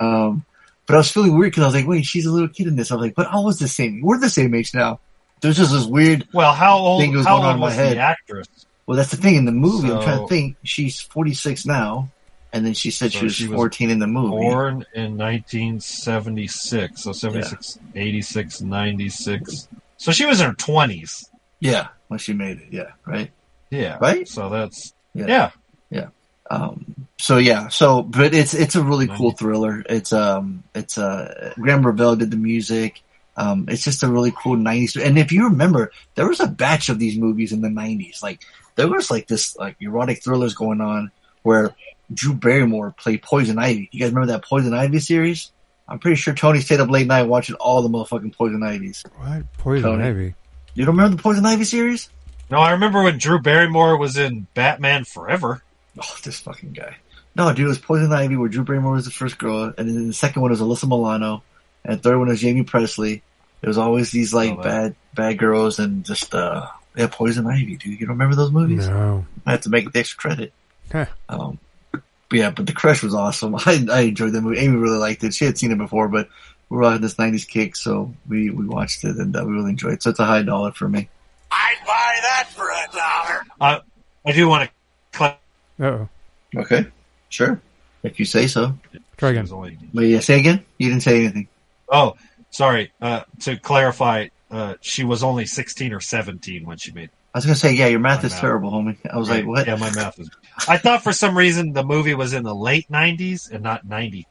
um, 0.00 0.44
but 0.86 0.94
I 0.94 0.98
was 0.98 1.12
feeling 1.12 1.36
weird 1.36 1.52
because 1.52 1.62
I 1.62 1.66
was 1.66 1.74
like, 1.74 1.86
wait, 1.86 2.06
she's 2.06 2.26
a 2.26 2.32
little 2.32 2.48
kid 2.48 2.66
in 2.66 2.76
this. 2.76 2.90
I 2.90 2.94
was 2.96 3.02
like, 3.02 3.14
but 3.14 3.28
I 3.28 3.40
was 3.40 3.58
the 3.58 3.68
same. 3.68 4.00
We're 4.02 4.18
the 4.18 4.30
same 4.30 4.54
age 4.54 4.74
now. 4.74 5.00
There's 5.40 5.56
just 5.58 5.70
this 5.70 5.84
weird, 5.84 6.26
well, 6.32 6.52
how 6.52 6.78
old? 6.78 7.04
How 7.04 7.12
going 7.12 7.26
on 7.26 7.44
old 7.52 7.60
was 7.60 7.76
the 7.76 7.98
actress? 7.98 8.48
Well, 8.88 8.96
that's 8.96 9.10
the 9.10 9.18
thing 9.18 9.34
in 9.34 9.44
the 9.44 9.52
movie. 9.52 9.90
I'm 9.90 10.00
trying 10.00 10.22
to 10.22 10.26
think. 10.28 10.56
She's 10.64 10.98
46 10.98 11.66
now. 11.66 12.08
And 12.54 12.64
then 12.64 12.72
she 12.72 12.90
said 12.90 13.12
So 13.12 13.18
she 13.18 13.24
was 13.26 13.34
she 13.34 13.46
was 13.46 13.56
14 13.56 13.90
in 13.90 13.98
the 13.98 14.06
movie. 14.06 14.30
Born 14.30 14.86
in 14.94 15.18
1976. 15.18 17.02
So 17.02 17.12
76, 17.12 17.78
86, 17.94 18.62
96. 18.62 19.68
So 19.98 20.10
she 20.10 20.24
was 20.24 20.40
in 20.40 20.46
her 20.46 20.54
20s. 20.54 21.26
Yeah, 21.60 21.88
when 22.06 22.18
she 22.18 22.32
made 22.32 22.60
it. 22.60 22.68
Yeah, 22.70 22.92
right. 23.04 23.30
Yeah. 23.70 23.98
Right? 24.00 24.26
So 24.26 24.48
that's, 24.48 24.94
Yeah. 25.12 25.50
yeah. 25.90 26.08
Um, 26.50 27.08
so 27.18 27.36
yeah, 27.36 27.68
so 27.68 28.02
but 28.02 28.32
it's 28.32 28.54
it's 28.54 28.74
a 28.74 28.82
really 28.82 29.06
cool 29.06 29.32
thriller. 29.32 29.84
It's 29.86 30.14
um 30.14 30.64
it's 30.74 30.96
uh 30.96 31.52
Graeme 31.56 31.84
Revell 31.84 32.16
did 32.16 32.30
the 32.30 32.38
music. 32.38 33.02
Um, 33.36 33.66
it's 33.68 33.84
just 33.84 34.02
a 34.02 34.08
really 34.08 34.32
cool 34.34 34.56
'90s. 34.56 35.04
And 35.04 35.18
if 35.18 35.30
you 35.30 35.44
remember, 35.44 35.92
there 36.14 36.26
was 36.26 36.40
a 36.40 36.46
batch 36.46 36.88
of 36.88 36.98
these 36.98 37.18
movies 37.18 37.52
in 37.52 37.60
the 37.60 37.68
'90s. 37.68 38.22
Like 38.22 38.40
there 38.78 38.88
was 38.88 39.10
like 39.10 39.26
this 39.26 39.56
like 39.56 39.76
erotic 39.80 40.22
thrillers 40.22 40.54
going 40.54 40.80
on 40.80 41.10
where 41.42 41.74
Drew 42.14 42.32
Barrymore 42.32 42.94
played 42.96 43.22
Poison 43.22 43.58
Ivy. 43.58 43.88
You 43.92 44.00
guys 44.00 44.10
remember 44.10 44.32
that 44.32 44.44
Poison 44.44 44.72
Ivy 44.72 45.00
series? 45.00 45.50
I'm 45.86 45.98
pretty 45.98 46.16
sure 46.16 46.34
Tony 46.34 46.60
stayed 46.60 46.80
up 46.80 46.88
late 46.90 47.06
night 47.06 47.24
watching 47.24 47.56
all 47.56 47.82
the 47.82 47.88
motherfucking 47.88 48.34
Poison 48.36 48.62
Ivies. 48.62 49.04
What? 49.16 49.52
Poison 49.58 49.90
Tony. 49.90 50.04
Ivy. 50.04 50.34
You 50.74 50.84
don't 50.84 50.96
remember 50.96 51.16
the 51.16 51.22
Poison 51.22 51.44
Ivy 51.44 51.64
series? 51.64 52.08
No, 52.50 52.58
I 52.58 52.72
remember 52.72 53.02
when 53.02 53.18
Drew 53.18 53.40
Barrymore 53.40 53.96
was 53.98 54.16
in 54.16 54.46
Batman 54.54 55.04
Forever. 55.04 55.62
Oh, 56.00 56.16
this 56.22 56.40
fucking 56.40 56.72
guy. 56.72 56.96
No, 57.34 57.52
dude, 57.52 57.66
it 57.66 57.68
was 57.68 57.78
Poison 57.78 58.12
Ivy 58.12 58.36
where 58.36 58.48
Drew 58.48 58.64
Barrymore 58.64 58.92
was 58.92 59.04
the 59.04 59.10
first 59.10 59.36
girl, 59.38 59.64
and 59.76 59.88
then 59.88 60.06
the 60.08 60.14
second 60.14 60.40
one 60.42 60.50
was 60.50 60.60
Alyssa 60.60 60.88
Milano, 60.88 61.42
and 61.84 61.98
the 61.98 62.02
third 62.02 62.18
one 62.18 62.28
was 62.28 62.40
Jaime 62.42 62.64
Pressly. 62.64 63.22
It 63.60 63.66
was 63.66 63.78
always 63.78 64.10
these 64.12 64.32
like 64.32 64.52
Oh, 64.58 64.62
bad, 64.62 64.94
bad 65.14 65.38
girls, 65.38 65.78
and 65.78 66.04
just 66.04 66.34
uh, 66.34 66.66
yeah, 66.98 67.06
Poison 67.10 67.46
Ivy, 67.46 67.76
dude. 67.76 67.84
You 68.00 68.06
don't 68.06 68.16
remember 68.16 68.36
those 68.36 68.50
movies? 68.50 68.86
No. 68.88 69.24
I 69.46 69.52
have 69.52 69.62
to 69.62 69.70
make 69.70 69.90
the 69.92 69.98
extra 70.00 70.18
credit. 70.18 70.52
Huh. 70.92 71.06
Um, 71.28 71.58
but 71.92 72.02
yeah, 72.32 72.50
but 72.50 72.66
the 72.66 72.72
crush 72.72 73.02
was 73.02 73.14
awesome. 73.14 73.54
I 73.66 73.86
I 73.90 74.00
enjoyed 74.02 74.32
the 74.32 74.40
movie. 74.42 74.58
Amy 74.58 74.76
really 74.76 74.98
liked 74.98 75.24
it. 75.24 75.32
She 75.34 75.44
had 75.46 75.56
seen 75.56 75.70
it 75.72 75.78
before, 75.78 76.08
but 76.08 76.28
we 76.68 76.76
were 76.76 76.84
on 76.84 77.00
this 77.00 77.14
'90s 77.14 77.48
kick, 77.48 77.76
so 77.76 78.12
we 78.28 78.50
we 78.50 78.66
watched 78.66 79.04
it 79.04 79.16
and 79.16 79.34
uh, 79.36 79.42
we 79.46 79.52
really 79.52 79.70
enjoyed 79.70 79.94
it. 79.94 80.02
So 80.02 80.10
it's 80.10 80.18
a 80.18 80.24
high 80.26 80.42
dollar 80.42 80.72
for 80.72 80.88
me. 80.88 81.08
I'd 81.50 81.76
buy 81.86 82.18
that 82.22 82.48
for 82.54 82.68
a 82.68 82.86
dollar. 82.92 83.44
I, 83.60 83.80
I 84.26 84.32
do 84.32 84.48
want 84.48 84.68
to. 85.12 85.24
Uh 85.24 85.34
oh. 85.80 86.08
Okay, 86.56 86.86
sure, 87.28 87.60
if 88.02 88.18
you 88.18 88.24
say 88.24 88.46
so. 88.46 88.76
Try 89.16 89.30
again. 89.30 89.42
was 89.42 89.52
only- 89.52 89.78
But 89.94 90.02
yeah, 90.06 90.20
say 90.20 90.38
again. 90.40 90.64
You 90.78 90.88
didn't 90.90 91.02
say 91.02 91.18
anything. 91.24 91.48
Oh, 91.88 92.16
sorry. 92.50 92.92
Uh, 93.00 93.22
to 93.40 93.56
clarify, 93.58 94.28
uh, 94.50 94.74
she 94.80 95.04
was 95.04 95.22
only 95.22 95.46
16 95.46 95.92
or 95.92 96.00
17 96.00 96.64
when 96.66 96.78
she 96.78 96.92
made. 96.92 97.10
I 97.34 97.38
was 97.38 97.44
gonna 97.44 97.56
say, 97.56 97.72
yeah, 97.74 97.86
your 97.88 98.00
math 98.00 98.24
is 98.24 98.32
math. 98.32 98.40
terrible, 98.40 98.70
homie. 98.72 98.96
I 99.10 99.16
was 99.18 99.28
Right. 99.28 99.36
like, 99.38 99.46
what? 99.46 99.66
Yeah, 99.66 99.76
my 99.76 99.94
math 99.94 100.18
is. 100.18 100.30
I 100.66 100.78
thought 100.78 101.02
for 101.04 101.12
some 101.12 101.36
reason 101.36 101.72
the 101.72 101.84
movie 101.84 102.14
was 102.14 102.32
in 102.32 102.42
the 102.42 102.54
late 102.54 102.90
90s 102.90 103.50
and 103.50 103.62
not 103.62 103.86
90. 103.86 104.26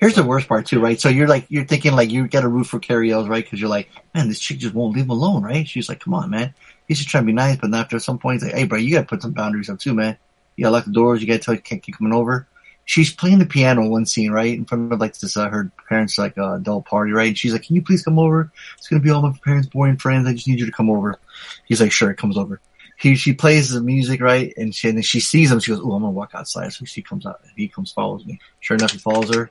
Here's 0.00 0.14
the 0.16 0.24
worst 0.24 0.48
part 0.48 0.66
too, 0.66 0.80
right? 0.80 1.00
So 1.00 1.08
you're 1.08 1.28
like, 1.28 1.46
you're 1.48 1.64
thinking 1.64 1.92
like 1.92 2.10
you 2.10 2.26
got 2.26 2.40
to 2.40 2.48
root 2.48 2.64
for 2.64 2.80
Cary 2.80 3.12
Elwes, 3.12 3.28
right? 3.28 3.44
Because 3.44 3.60
you're 3.60 3.70
like, 3.70 3.88
man, 4.12 4.26
this 4.28 4.40
chick 4.40 4.58
just 4.58 4.74
won't 4.74 4.94
leave 4.96 5.04
him 5.04 5.10
alone, 5.10 5.44
right? 5.44 5.68
She's 5.68 5.88
like, 5.88 6.00
come 6.00 6.12
on, 6.14 6.28
man. 6.30 6.54
He's 6.88 6.98
just 6.98 7.08
trying 7.08 7.22
to 7.22 7.26
be 7.26 7.32
nice, 7.32 7.58
but 7.58 7.72
after 7.72 7.98
some 8.00 8.18
point, 8.18 8.42
he's 8.42 8.50
like, 8.50 8.58
hey, 8.58 8.64
bro, 8.64 8.78
you 8.78 8.90
got 8.92 9.02
to 9.02 9.06
put 9.06 9.22
some 9.22 9.30
boundaries 9.32 9.70
up 9.70 9.78
too, 9.78 9.94
man. 9.94 10.16
You 10.56 10.64
got 10.64 10.70
to 10.70 10.72
lock 10.72 10.84
the 10.86 10.90
doors. 10.92 11.20
You 11.20 11.28
got 11.28 11.34
to 11.34 11.38
tell 11.38 11.54
you 11.54 11.60
can't 11.60 11.82
keep 11.82 11.96
coming 11.96 12.12
over. 12.12 12.48
She's 12.86 13.12
playing 13.12 13.38
the 13.38 13.46
piano 13.46 13.88
one 13.88 14.04
scene, 14.06 14.30
right? 14.30 14.52
In 14.54 14.64
front 14.64 14.92
of 14.92 15.00
like 15.00 15.16
this, 15.18 15.36
uh, 15.36 15.48
her 15.48 15.70
parents 15.88 16.18
like 16.18 16.36
uh, 16.36 16.54
adult 16.54 16.84
party, 16.84 17.12
right? 17.12 17.28
And 17.28 17.38
she's 17.38 17.52
like, 17.52 17.62
can 17.62 17.76
you 17.76 17.82
please 17.82 18.02
come 18.02 18.18
over? 18.18 18.52
It's 18.76 18.88
gonna 18.88 19.00
be 19.02 19.10
all 19.10 19.22
my 19.22 19.32
parents' 19.44 19.68
boring 19.68 19.96
friends. 19.96 20.26
I 20.28 20.34
just 20.34 20.46
need 20.46 20.60
you 20.60 20.66
to 20.66 20.72
come 20.72 20.90
over. 20.90 21.18
He's 21.64 21.80
like, 21.80 21.92
sure. 21.92 22.10
It 22.10 22.16
comes 22.16 22.36
over. 22.36 22.60
He 22.98 23.16
she 23.16 23.32
plays 23.32 23.70
the 23.70 23.80
music, 23.80 24.20
right? 24.20 24.52
And 24.56 24.74
she 24.74 24.88
and 24.88 24.98
then 24.98 25.02
she 25.02 25.20
sees 25.20 25.50
him. 25.50 25.60
She 25.60 25.72
goes, 25.72 25.80
oh, 25.80 25.92
I'm 25.92 26.02
gonna 26.02 26.10
walk 26.10 26.32
outside. 26.34 26.72
So 26.72 26.84
she 26.84 27.02
comes 27.02 27.26
out. 27.26 27.40
He 27.56 27.68
comes, 27.68 27.90
follows 27.92 28.24
me. 28.26 28.38
Sure 28.60 28.76
enough, 28.76 28.92
he 28.92 28.98
follows 28.98 29.34
her. 29.34 29.50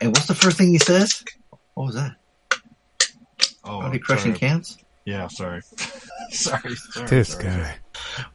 And 0.00 0.10
what's 0.10 0.26
the 0.26 0.34
first 0.34 0.56
thing 0.58 0.68
he 0.68 0.78
says? 0.78 1.24
What 1.74 1.86
was 1.86 1.94
that? 1.96 2.16
Oh, 3.64 3.80
Are 3.80 3.90
they 3.90 3.98
crushing 3.98 4.32
sorry. 4.32 4.38
cans? 4.38 4.78
Yeah, 5.04 5.26
sorry. 5.28 5.62
sorry. 6.30 6.74
sorry 6.74 7.08
This 7.08 7.30
sorry, 7.30 7.44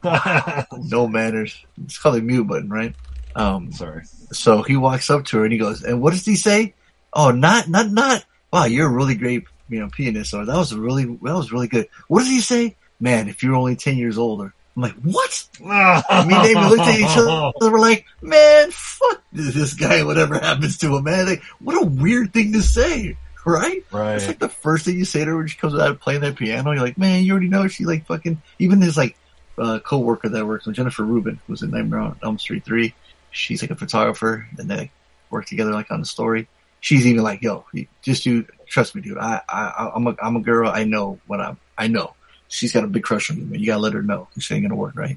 guy. 0.02 0.66
No 0.72 1.08
manners. 1.08 1.56
It's 1.84 1.98
called 1.98 2.16
a 2.16 2.20
mute 2.20 2.44
button, 2.46 2.68
right? 2.68 2.94
Um, 3.36 3.72
Sorry. 3.72 4.02
so 4.32 4.62
he 4.62 4.76
walks 4.76 5.10
up 5.10 5.24
to 5.26 5.38
her 5.38 5.44
and 5.44 5.52
he 5.52 5.58
goes, 5.58 5.82
and 5.82 6.00
what 6.00 6.12
does 6.12 6.24
he 6.24 6.36
say? 6.36 6.74
Oh, 7.12 7.30
not, 7.30 7.68
not, 7.68 7.90
not. 7.90 8.24
Wow, 8.52 8.64
you're 8.64 8.88
a 8.88 8.92
really 8.92 9.14
great, 9.14 9.44
you 9.68 9.80
know, 9.80 9.88
pianist. 9.88 10.34
Or 10.34 10.44
that 10.44 10.56
was 10.56 10.72
a 10.72 10.80
really, 10.80 11.04
that 11.04 11.18
was 11.34 11.52
really 11.52 11.68
good. 11.68 11.88
What 12.08 12.20
does 12.20 12.28
he 12.28 12.40
say? 12.40 12.76
Man, 13.00 13.28
if 13.28 13.42
you're 13.42 13.56
only 13.56 13.76
10 13.76 13.96
years 13.96 14.18
older. 14.18 14.54
I'm 14.76 14.82
like, 14.82 14.94
what? 15.02 15.48
I 15.64 16.24
mean, 16.26 16.42
they 16.42 16.54
looked 16.54 16.82
at 16.82 16.98
each 16.98 17.16
other. 17.16 17.52
We're 17.60 17.78
like, 17.78 18.06
man, 18.20 18.70
fuck 18.72 19.22
this 19.32 19.74
guy. 19.74 20.02
Whatever 20.02 20.38
happens 20.38 20.78
to 20.78 20.96
him, 20.96 21.04
man. 21.04 21.26
Like, 21.26 21.42
what 21.60 21.80
a 21.80 21.86
weird 21.86 22.32
thing 22.32 22.52
to 22.54 22.62
say, 22.62 23.16
right? 23.46 23.84
Right. 23.92 24.16
It's 24.16 24.26
like 24.26 24.40
the 24.40 24.48
first 24.48 24.84
thing 24.84 24.96
you 24.96 25.04
say 25.04 25.20
to 25.20 25.26
her 25.26 25.36
when 25.36 25.46
she 25.46 25.56
comes 25.58 25.74
out 25.78 26.00
playing 26.00 26.22
that 26.22 26.36
piano. 26.36 26.72
You're 26.72 26.82
like, 26.82 26.98
man, 26.98 27.22
you 27.22 27.32
already 27.32 27.48
know 27.48 27.68
she 27.68 27.84
like 27.84 28.06
fucking. 28.06 28.42
Even 28.58 28.80
his 28.80 28.96
like 28.96 29.16
uh, 29.58 29.78
co-worker 29.78 30.28
that 30.30 30.46
works 30.46 30.66
with 30.66 30.74
Jennifer 30.74 31.04
Rubin, 31.04 31.38
who's 31.46 31.62
in 31.62 31.70
Nightmare 31.70 32.00
on 32.00 32.18
Elm 32.22 32.38
Street 32.40 32.64
three. 32.64 32.94
She's 33.34 33.62
like 33.62 33.70
a 33.70 33.76
photographer, 33.76 34.46
and 34.58 34.70
they 34.70 34.90
work 35.30 35.46
together 35.46 35.72
like 35.72 35.90
on 35.90 36.00
the 36.00 36.06
story. 36.06 36.48
She's 36.80 37.06
even 37.06 37.22
like, 37.22 37.42
yo, 37.42 37.64
just 38.02 38.24
dude, 38.24 38.50
trust 38.66 38.94
me, 38.94 39.00
dude. 39.02 39.18
I, 39.18 39.40
I, 39.48 39.90
I'm 39.94 40.06
a, 40.06 40.16
I'm 40.22 40.36
a 40.36 40.40
girl. 40.40 40.70
I 40.70 40.84
know 40.84 41.18
what 41.26 41.40
I'm. 41.40 41.58
I 41.76 41.88
know. 41.88 42.14
She's 42.48 42.72
got 42.72 42.84
a 42.84 42.86
big 42.86 43.02
crush 43.02 43.30
on 43.30 43.38
you, 43.38 43.44
man. 43.44 43.58
You 43.58 43.66
gotta 43.66 43.80
let 43.80 43.94
her 43.94 44.02
know. 44.02 44.28
This 44.34 44.50
ain't 44.52 44.62
gonna 44.62 44.76
work, 44.76 44.94
right? 44.96 45.16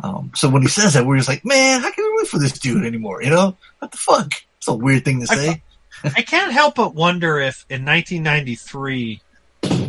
Um, 0.00 0.30
so 0.34 0.48
when 0.48 0.62
he 0.62 0.68
says 0.68 0.94
that, 0.94 1.04
we're 1.04 1.16
just 1.16 1.28
like, 1.28 1.44
man, 1.44 1.80
how 1.80 1.90
can 1.90 2.04
we 2.04 2.10
root 2.18 2.28
for 2.28 2.38
this 2.38 2.52
dude 2.52 2.84
anymore? 2.86 3.22
You 3.22 3.30
know, 3.30 3.56
what 3.80 3.90
the 3.90 3.98
fuck? 3.98 4.30
It's 4.58 4.68
a 4.68 4.74
weird 4.74 5.04
thing 5.04 5.20
to 5.26 5.32
I 5.32 5.34
say. 5.36 5.62
I 6.04 6.22
can't 6.22 6.52
help 6.52 6.76
but 6.76 6.94
wonder 6.94 7.40
if 7.40 7.66
in 7.68 7.84
1993 7.84 9.20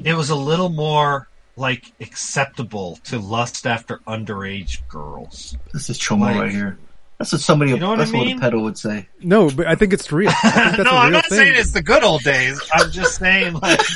it 0.03 0.15
was 0.15 0.29
a 0.31 0.35
little 0.35 0.69
more 0.69 1.27
like 1.55 1.91
acceptable 2.01 2.97
to 3.03 3.19
lust 3.19 3.67
after 3.67 3.97
underage 4.07 4.87
girls. 4.87 5.55
This 5.73 5.89
is 5.89 5.97
Choma 5.97 6.25
Like- 6.25 6.35
right 6.41 6.51
here. 6.51 6.79
That's 7.19 7.33
what 7.33 7.41
somebody. 7.41 7.71
You 7.71 7.77
know 7.79 7.89
what 7.89 7.97
that's 7.99 8.13
I 8.13 8.17
what 8.17 8.27
a 8.27 8.39
pedal 8.39 8.63
would 8.63 8.77
say. 8.77 9.07
No, 9.21 9.49
but 9.49 9.67
I 9.67 9.75
think 9.75 9.91
it's 9.93 10.09
real. 10.11 10.29
I 10.29 10.33
think 10.33 10.53
that's 10.55 10.77
no, 10.89 10.91
a 10.91 10.95
I'm 10.99 11.11
not 11.11 11.25
thing. 11.25 11.37
saying 11.37 11.53
it's 11.57 11.71
the 11.71 11.81
good 11.83 12.01
old 12.03 12.23
days. 12.23 12.61
I'm 12.73 12.89
just 12.91 13.17
saying 13.19 13.53
like 13.55 13.79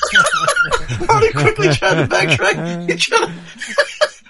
Hardy 1.09 1.31
quickly 1.31 1.69
tried 1.69 1.95
to 1.95 2.07
backtrack. 2.07 2.89
He 2.91 2.97
tried 2.97 3.27
to- 3.27 3.33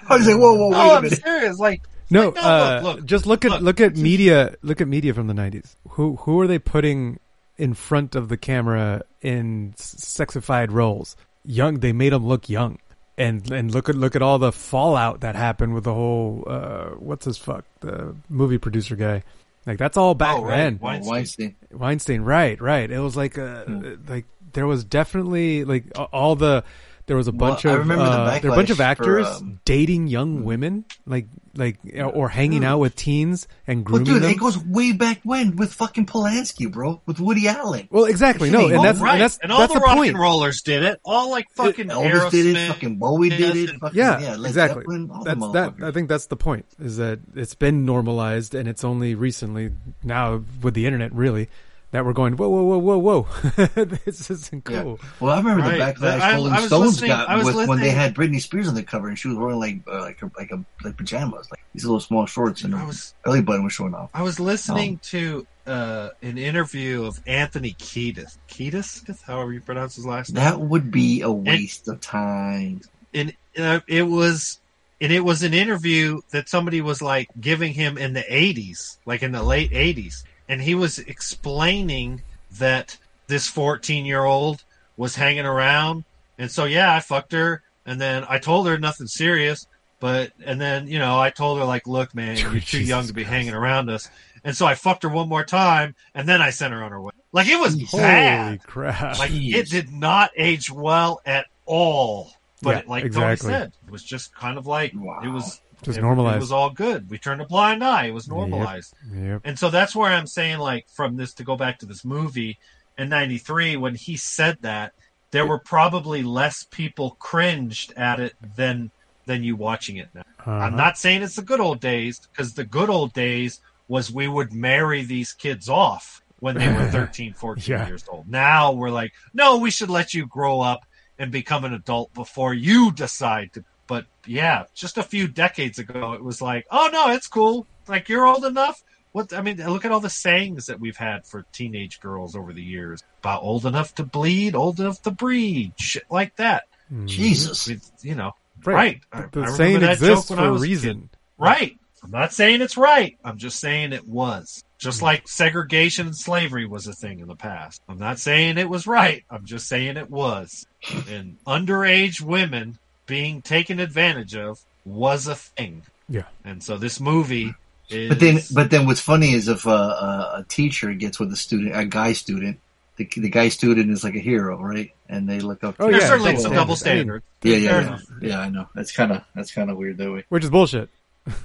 Hardy's 0.06 0.28
like, 0.28 0.36
whoa, 0.38 0.54
whoa, 0.54 0.68
wait 0.68 0.76
No, 0.76 0.90
a 0.90 0.94
I'm 0.96 1.02
minute. 1.02 1.22
serious. 1.22 1.58
Like 1.58 1.82
No, 2.10 2.26
Like, 2.26 2.34
no, 2.36 2.40
uh, 2.42 2.80
look, 2.84 2.96
look, 2.98 3.04
just 3.06 3.26
look 3.26 3.44
at 3.44 3.50
look. 3.50 3.60
look 3.62 3.80
at 3.80 3.96
media. 3.96 4.54
Look 4.62 4.80
at 4.80 4.86
media 4.88 5.12
from 5.12 5.26
the 5.26 5.34
'90s. 5.34 5.74
Who 5.90 6.16
who 6.16 6.40
are 6.40 6.46
they 6.46 6.58
putting 6.60 7.18
in 7.56 7.74
front 7.74 8.14
of 8.14 8.28
the 8.28 8.36
camera 8.36 9.02
in 9.22 9.72
sexified 9.76 10.70
roles? 10.70 11.16
Young. 11.44 11.80
They 11.80 11.92
made 11.92 12.12
them 12.12 12.26
look 12.26 12.48
young. 12.48 12.78
And 13.16 13.48
and 13.52 13.72
look 13.72 13.88
at 13.88 13.94
look 13.94 14.16
at 14.16 14.22
all 14.22 14.38
the 14.40 14.50
fallout 14.50 15.20
that 15.20 15.36
happened 15.36 15.72
with 15.74 15.84
the 15.84 15.94
whole 15.94 16.44
uh, 16.48 16.86
what's 16.98 17.24
his 17.24 17.38
fuck 17.38 17.64
the 17.80 18.16
movie 18.28 18.58
producer 18.58 18.96
guy. 18.96 19.22
Like 19.66 19.78
that's 19.78 19.96
all 19.96 20.14
back 20.14 20.36
Oh, 20.38 20.44
right. 20.44 20.56
then. 20.56 20.78
Weinstein. 20.80 21.10
Weinstein. 21.12 21.56
Weinstein, 21.72 22.22
right, 22.22 22.60
right. 22.60 22.90
It 22.90 22.98
was 22.98 23.16
like 23.16 23.38
uh 23.38 23.64
Hmm. 23.66 23.94
like 24.08 24.24
there 24.52 24.66
was 24.66 24.84
definitely 24.84 25.64
like 25.64 25.84
all 26.12 26.34
the 26.34 26.64
there 27.06 27.16
was 27.16 27.28
a 27.28 27.32
bunch 27.32 27.66
I 27.66 27.72
of 27.72 27.78
remember 27.80 28.04
the 28.04 28.10
uh, 28.10 28.38
there 28.40 28.50
were 28.50 28.54
a 28.54 28.58
bunch 28.58 28.70
of 28.70 28.78
backlash 28.78 28.96
for, 28.96 29.20
actors 29.20 29.26
um, 29.42 29.60
dating 29.64 30.06
young 30.06 30.44
women, 30.44 30.84
like 31.06 31.26
like 31.56 31.78
or 32.14 32.28
hanging 32.28 32.64
out 32.64 32.78
with 32.78 32.96
teens 32.96 33.46
and 33.66 33.78
Well, 33.88 33.98
grooming 33.98 34.04
dude, 34.14 34.22
them. 34.22 34.30
it 34.30 34.38
goes 34.40 34.58
way 34.58 34.92
back 34.92 35.20
when 35.22 35.54
with 35.56 35.72
fucking 35.72 36.06
Polanski, 36.06 36.70
bro, 36.72 37.00
with 37.06 37.20
Woody 37.20 37.46
Allen. 37.46 37.88
well, 37.90 38.06
exactly. 38.06 38.50
No, 38.50 38.66
and 38.66 38.78
Oh, 38.78 38.82
that's 38.82 38.98
right. 39.00 39.12
and 39.12 39.20
that's 39.22 39.38
and 39.42 39.52
all 39.52 39.60
that's 39.60 39.72
the, 39.72 39.78
the 39.78 39.84
rock 39.84 39.96
point. 39.96 40.10
and 40.10 40.18
rollers 40.18 40.62
did 40.62 40.82
it. 40.82 40.98
All 41.04 41.30
like 41.30 41.46
fucking 41.54 41.88
Elvis 41.88 42.10
Aerosmith. 42.10 42.30
did 42.30 42.56
it. 42.56 42.68
Fucking 42.68 42.96
Bowie 42.98 43.28
did 43.28 43.56
it. 43.56 43.70
Fucking, 43.80 43.96
Yeah, 43.98 44.18
yeah, 44.20 44.36
Led 44.36 44.48
exactly. 44.48 44.80
Zeppelin, 44.82 45.10
all 45.12 45.22
That's 45.24 45.40
the 45.40 45.50
that. 45.52 45.74
I 45.82 45.90
think 45.92 46.08
that's 46.08 46.26
the 46.26 46.36
point. 46.36 46.66
Is 46.80 46.96
that 46.96 47.20
it's 47.36 47.54
been 47.54 47.84
normalized, 47.84 48.54
and 48.54 48.68
it's 48.68 48.82
only 48.82 49.14
recently 49.14 49.70
now 50.02 50.42
with 50.62 50.74
the 50.74 50.86
internet, 50.86 51.12
really, 51.12 51.48
that 51.94 52.04
we're 52.04 52.12
going 52.12 52.36
whoa, 52.36 52.48
whoa, 52.48 52.62
whoa, 52.64 52.98
whoa, 52.98 52.98
whoa. 52.98 53.66
this 54.04 54.28
isn't 54.28 54.68
Yeah. 54.68 54.82
cool. 54.82 55.00
Well, 55.20 55.32
I 55.32 55.38
remember 55.38 55.62
Right. 55.62 55.78
the 55.96 56.00
backlash 56.06 56.20
I- 56.20 56.34
Rolling 56.34 56.52
I 56.52 56.66
Stones 56.66 57.00
got 57.00 57.28
I 57.28 57.36
was 57.36 57.54
with 57.54 57.68
when 57.68 57.78
they 57.78 57.90
had 57.90 58.16
Britney 58.16 58.40
Spears 58.40 58.66
on 58.66 58.74
the 58.74 58.82
cover 58.82 59.06
and 59.06 59.16
she 59.16 59.28
was 59.28 59.38
wearing 59.38 59.60
like 59.60 59.78
uh, 59.86 60.00
like 60.00 60.20
a, 60.20 60.30
like 60.36 60.50
a 60.50 60.64
like 60.82 60.96
pajamas, 60.96 61.48
like 61.52 61.60
these 61.72 61.84
little 61.84 62.00
small 62.00 62.26
shorts, 62.26 62.64
and 62.64 62.74
I 62.74 62.78
her 62.80 62.86
was 62.86 63.14
belly 63.24 63.42
button 63.42 63.62
was 63.62 63.72
showing 63.72 63.94
off. 63.94 64.10
I 64.12 64.22
was 64.22 64.40
listening 64.40 64.98
to 65.04 65.46
uh, 65.68 66.08
an 66.20 66.36
interview 66.36 67.04
of 67.04 67.20
Anthony 67.28 67.74
Kiedis. 67.78 68.38
Kiedis, 68.48 69.22
however 69.22 69.52
you 69.52 69.60
pronounce 69.60 69.94
his 69.94 70.04
last 70.04 70.30
name. 70.34 70.42
That 70.42 70.58
would 70.60 70.90
be 70.90 71.20
a 71.22 71.30
waste 71.30 71.86
of 71.86 72.00
time. 72.00 72.80
and 73.14 73.32
uh, 73.56 73.78
it 73.86 74.02
was 74.02 74.58
and 75.00 75.12
it 75.12 75.20
was 75.20 75.44
an 75.44 75.54
interview 75.54 76.20
that 76.32 76.48
somebody 76.48 76.80
was 76.80 77.00
like 77.00 77.28
giving 77.40 77.72
him 77.72 77.96
in 77.98 78.14
the 78.14 78.22
80s 78.22 78.96
like 79.06 79.22
in 79.22 79.30
the 79.30 79.42
late 79.44 79.70
80s 79.70 80.24
and 80.48 80.60
he 80.60 80.74
was 80.74 80.98
explaining 80.98 82.22
that 82.58 82.96
this 83.26 83.48
14 83.48 84.04
year 84.04 84.24
old 84.24 84.62
was 84.96 85.16
hanging 85.16 85.46
around 85.46 86.04
and 86.38 86.50
so 86.50 86.64
yeah 86.64 86.94
i 86.94 87.00
fucked 87.00 87.32
her 87.32 87.62
and 87.86 88.00
then 88.00 88.24
i 88.28 88.38
told 88.38 88.66
her 88.66 88.78
nothing 88.78 89.06
serious 89.06 89.66
but 90.00 90.32
and 90.44 90.60
then 90.60 90.86
you 90.86 90.98
know 90.98 91.18
i 91.18 91.30
told 91.30 91.58
her 91.58 91.64
like 91.64 91.86
look 91.86 92.14
man 92.14 92.36
you're 92.38 92.50
too 92.52 92.60
Jesus 92.60 92.88
young 92.88 93.06
to 93.06 93.12
be 93.12 93.22
Christ. 93.22 93.34
hanging 93.34 93.54
around 93.54 93.90
us 93.90 94.08
and 94.44 94.56
so 94.56 94.66
i 94.66 94.74
fucked 94.74 95.02
her 95.02 95.08
one 95.08 95.28
more 95.28 95.44
time 95.44 95.94
and 96.14 96.28
then 96.28 96.40
i 96.42 96.50
sent 96.50 96.72
her 96.72 96.82
on 96.84 96.92
her 96.92 97.00
way 97.00 97.12
like 97.32 97.48
it 97.48 97.58
was 97.58 97.74
Holy 97.90 98.02
bad 98.02 98.62
crap! 98.64 99.18
like 99.18 99.30
Jeez. 99.32 99.54
it 99.54 99.68
did 99.68 99.90
not 99.90 100.30
age 100.36 100.70
well 100.70 101.20
at 101.26 101.46
all. 101.66 102.30
But 102.62 102.70
Yeah, 102.70 102.78
it, 102.80 102.88
like 102.88 103.04
exactly. 103.04 103.50
Tony 103.50 103.60
said, 103.64 103.72
it 103.86 103.90
was 103.90 104.04
just 104.04 104.32
kind 104.34 104.56
of 104.56 104.66
like 104.68 104.92
Wow. 104.94 105.20
it 105.24 105.28
was 105.28 105.60
Just 105.84 105.98
it, 105.98 106.02
normalized. 106.02 106.36
It 106.36 106.40
was 106.40 106.52
all 106.52 106.70
good. 106.70 107.10
We 107.10 107.18
turned 107.18 107.40
a 107.40 107.46
blind 107.46 107.82
eye. 107.84 108.06
It 108.06 108.14
was 108.14 108.28
normalized. 108.28 108.94
Yep. 109.12 109.42
And 109.44 109.58
so 109.58 109.70
that's 109.70 109.94
where 109.94 110.10
I'm 110.12 110.26
saying, 110.26 110.58
like, 110.58 110.86
from 110.88 111.16
this 111.16 111.34
to 111.34 111.44
go 111.44 111.56
back 111.56 111.78
to 111.80 111.86
this 111.86 112.04
movie 112.04 112.58
in 112.98 113.08
'93, 113.08 113.76
when 113.76 113.94
he 113.94 114.16
said 114.16 114.58
that, 114.62 114.92
there 115.30 115.46
were 115.46 115.58
probably 115.58 116.22
less 116.22 116.64
people 116.70 117.16
cringed 117.18 117.92
at 117.96 118.20
it 118.20 118.34
than 118.56 118.90
than 119.26 119.42
you 119.42 119.56
watching 119.56 119.96
it 119.96 120.08
now. 120.14 120.22
I'm 120.46 120.52
Uh-huh. 120.52 120.76
not 120.76 120.98
saying 120.98 121.22
it's 121.22 121.36
the 121.36 121.42
good 121.42 121.60
old 121.60 121.80
days 121.80 122.20
because 122.30 122.52
the 122.52 122.64
good 122.64 122.90
old 122.90 123.12
days 123.14 123.60
was 123.88 124.12
we 124.12 124.28
would 124.28 124.52
marry 124.52 125.02
these 125.02 125.32
kids 125.32 125.68
off 125.68 126.20
when 126.40 126.56
they 126.58 126.68
were 126.72 126.86
13, 126.90 127.32
14 127.32 127.64
Yeah. 127.72 127.86
years 127.86 128.04
old. 128.08 128.28
Now 128.28 128.72
we're 128.72 128.90
like, 128.90 129.12
no, 129.32 129.56
we 129.58 129.70
should 129.70 129.88
let 129.88 130.12
you 130.12 130.26
grow 130.26 130.60
up 130.60 130.84
and 131.18 131.32
become 131.32 131.64
an 131.64 131.72
adult 131.72 132.12
before 132.12 132.52
you 132.54 132.92
decide 132.92 133.52
to. 133.54 133.64
But 133.86 134.06
yeah, 134.26 134.64
just 134.74 134.98
a 134.98 135.02
few 135.02 135.28
decades 135.28 135.78
ago, 135.78 136.12
it 136.14 136.22
was 136.24 136.40
like, 136.40 136.66
oh 136.70 136.88
no, 136.92 137.10
it's 137.12 137.26
cool. 137.28 137.66
Like 137.88 138.08
you're 138.08 138.26
old 138.26 138.44
enough. 138.44 138.82
What 139.12 139.32
I 139.32 139.42
mean, 139.42 139.58
look 139.58 139.84
at 139.84 139.92
all 139.92 140.00
the 140.00 140.10
sayings 140.10 140.66
that 140.66 140.80
we've 140.80 140.96
had 140.96 141.26
for 141.26 141.44
teenage 141.52 142.00
girls 142.00 142.34
over 142.34 142.52
the 142.52 142.62
years 142.62 143.02
about 143.20 143.42
old 143.42 143.64
enough 143.66 143.94
to 143.96 144.04
bleed, 144.04 144.54
old 144.54 144.80
enough 144.80 145.00
to 145.02 145.10
breed, 145.10 145.72
shit 145.78 146.04
like 146.10 146.34
that. 146.36 146.64
Mhm. 146.92 147.06
Jesus. 147.06 147.66
With, 147.68 147.90
you 148.02 148.14
know, 148.14 148.32
Right. 148.64 148.74
right. 148.74 149.00
I- 149.24 149.26
The, 149.30 149.42
I 149.42 149.50
saying 149.50 149.80
that 149.80 149.92
exists 149.92 150.28
joke 150.28 150.38
for 150.38 150.44
a 150.44 150.52
was 150.52 150.62
a 150.62 150.64
reason. 150.64 151.10
Right. 151.38 151.78
I'm 152.02 152.10
not 152.10 152.32
saying 152.34 152.60
it's 152.60 152.76
right. 152.76 153.16
I'm 153.24 153.38
just 153.38 153.60
saying 153.60 153.92
it 153.94 154.06
was. 154.06 154.62
Just 154.78 155.00
like 155.00 155.26
segregation 155.26 156.08
and 156.08 156.16
slavery 156.16 156.66
was 156.66 156.86
a 156.86 156.92
thing 156.92 157.20
in 157.20 157.28
the 157.28 157.34
past. 157.36 157.80
I'm 157.88 157.98
not 157.98 158.18
saying 158.18 158.58
it 158.58 158.68
was 158.68 158.86
right. 158.86 159.24
I'm 159.30 159.46
just 159.46 159.68
saying 159.68 159.96
it 159.96 160.10
was. 160.10 160.66
And 161.08 161.38
underage 161.46 162.20
women 162.20 162.78
being 163.06 163.42
taken 163.42 163.80
advantage 163.80 164.34
of 164.34 164.60
was 164.84 165.26
a 165.26 165.34
thing. 165.34 165.82
Yeah. 166.08 166.24
And 166.44 166.62
so 166.62 166.76
this 166.76 167.00
movie 167.00 167.54
is. 167.88 168.08
But 168.08 168.20
then, 168.20 168.40
but 168.52 168.70
then, 168.70 168.86
what's 168.86 169.00
funny 169.00 169.32
is 169.32 169.48
if 169.48 169.66
uh, 169.66 169.70
a, 169.70 170.38
a 170.40 170.44
teacher 170.48 170.92
gets 170.94 171.18
with 171.18 171.32
a 171.32 171.36
student, 171.36 171.76
a 171.76 171.84
guy 171.86 172.12
student, 172.12 172.58
the, 172.96 173.08
the 173.16 173.28
guy 173.30 173.48
student 173.48 173.90
is 173.90 174.04
like 174.04 174.14
a 174.14 174.20
hero, 174.20 174.60
right? 174.62 174.92
And 175.08 175.28
they 175.28 175.40
look 175.40 175.64
up. 175.64 175.76
to 175.78 175.82
Oh, 175.84 175.90
there's 175.90 176.02
yeah, 176.02 176.08
certainly 176.08 176.32
double 176.32 176.42
some 176.42 176.52
double 176.52 176.76
standard. 176.76 177.22
yeah, 177.42 177.56
yeah, 177.56 177.68
Fair 177.70 177.80
yeah, 177.80 177.86
enough. 177.86 178.02
yeah. 178.22 178.38
I 178.40 178.48
know 178.50 178.68
that's 178.74 178.92
kind 178.92 179.12
of 179.12 179.22
that's 179.34 179.52
kind 179.52 179.70
of 179.70 179.76
weird 179.76 179.96
that 179.98 180.12
way. 180.12 180.24
Which 180.28 180.44
is 180.44 180.50
bullshit. 180.50 180.88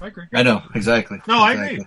I 0.02 0.08
agree. 0.08 0.24
I 0.34 0.42
know 0.42 0.62
exactly. 0.74 1.20
No, 1.26 1.38
I 1.42 1.54
agree. 1.54 1.86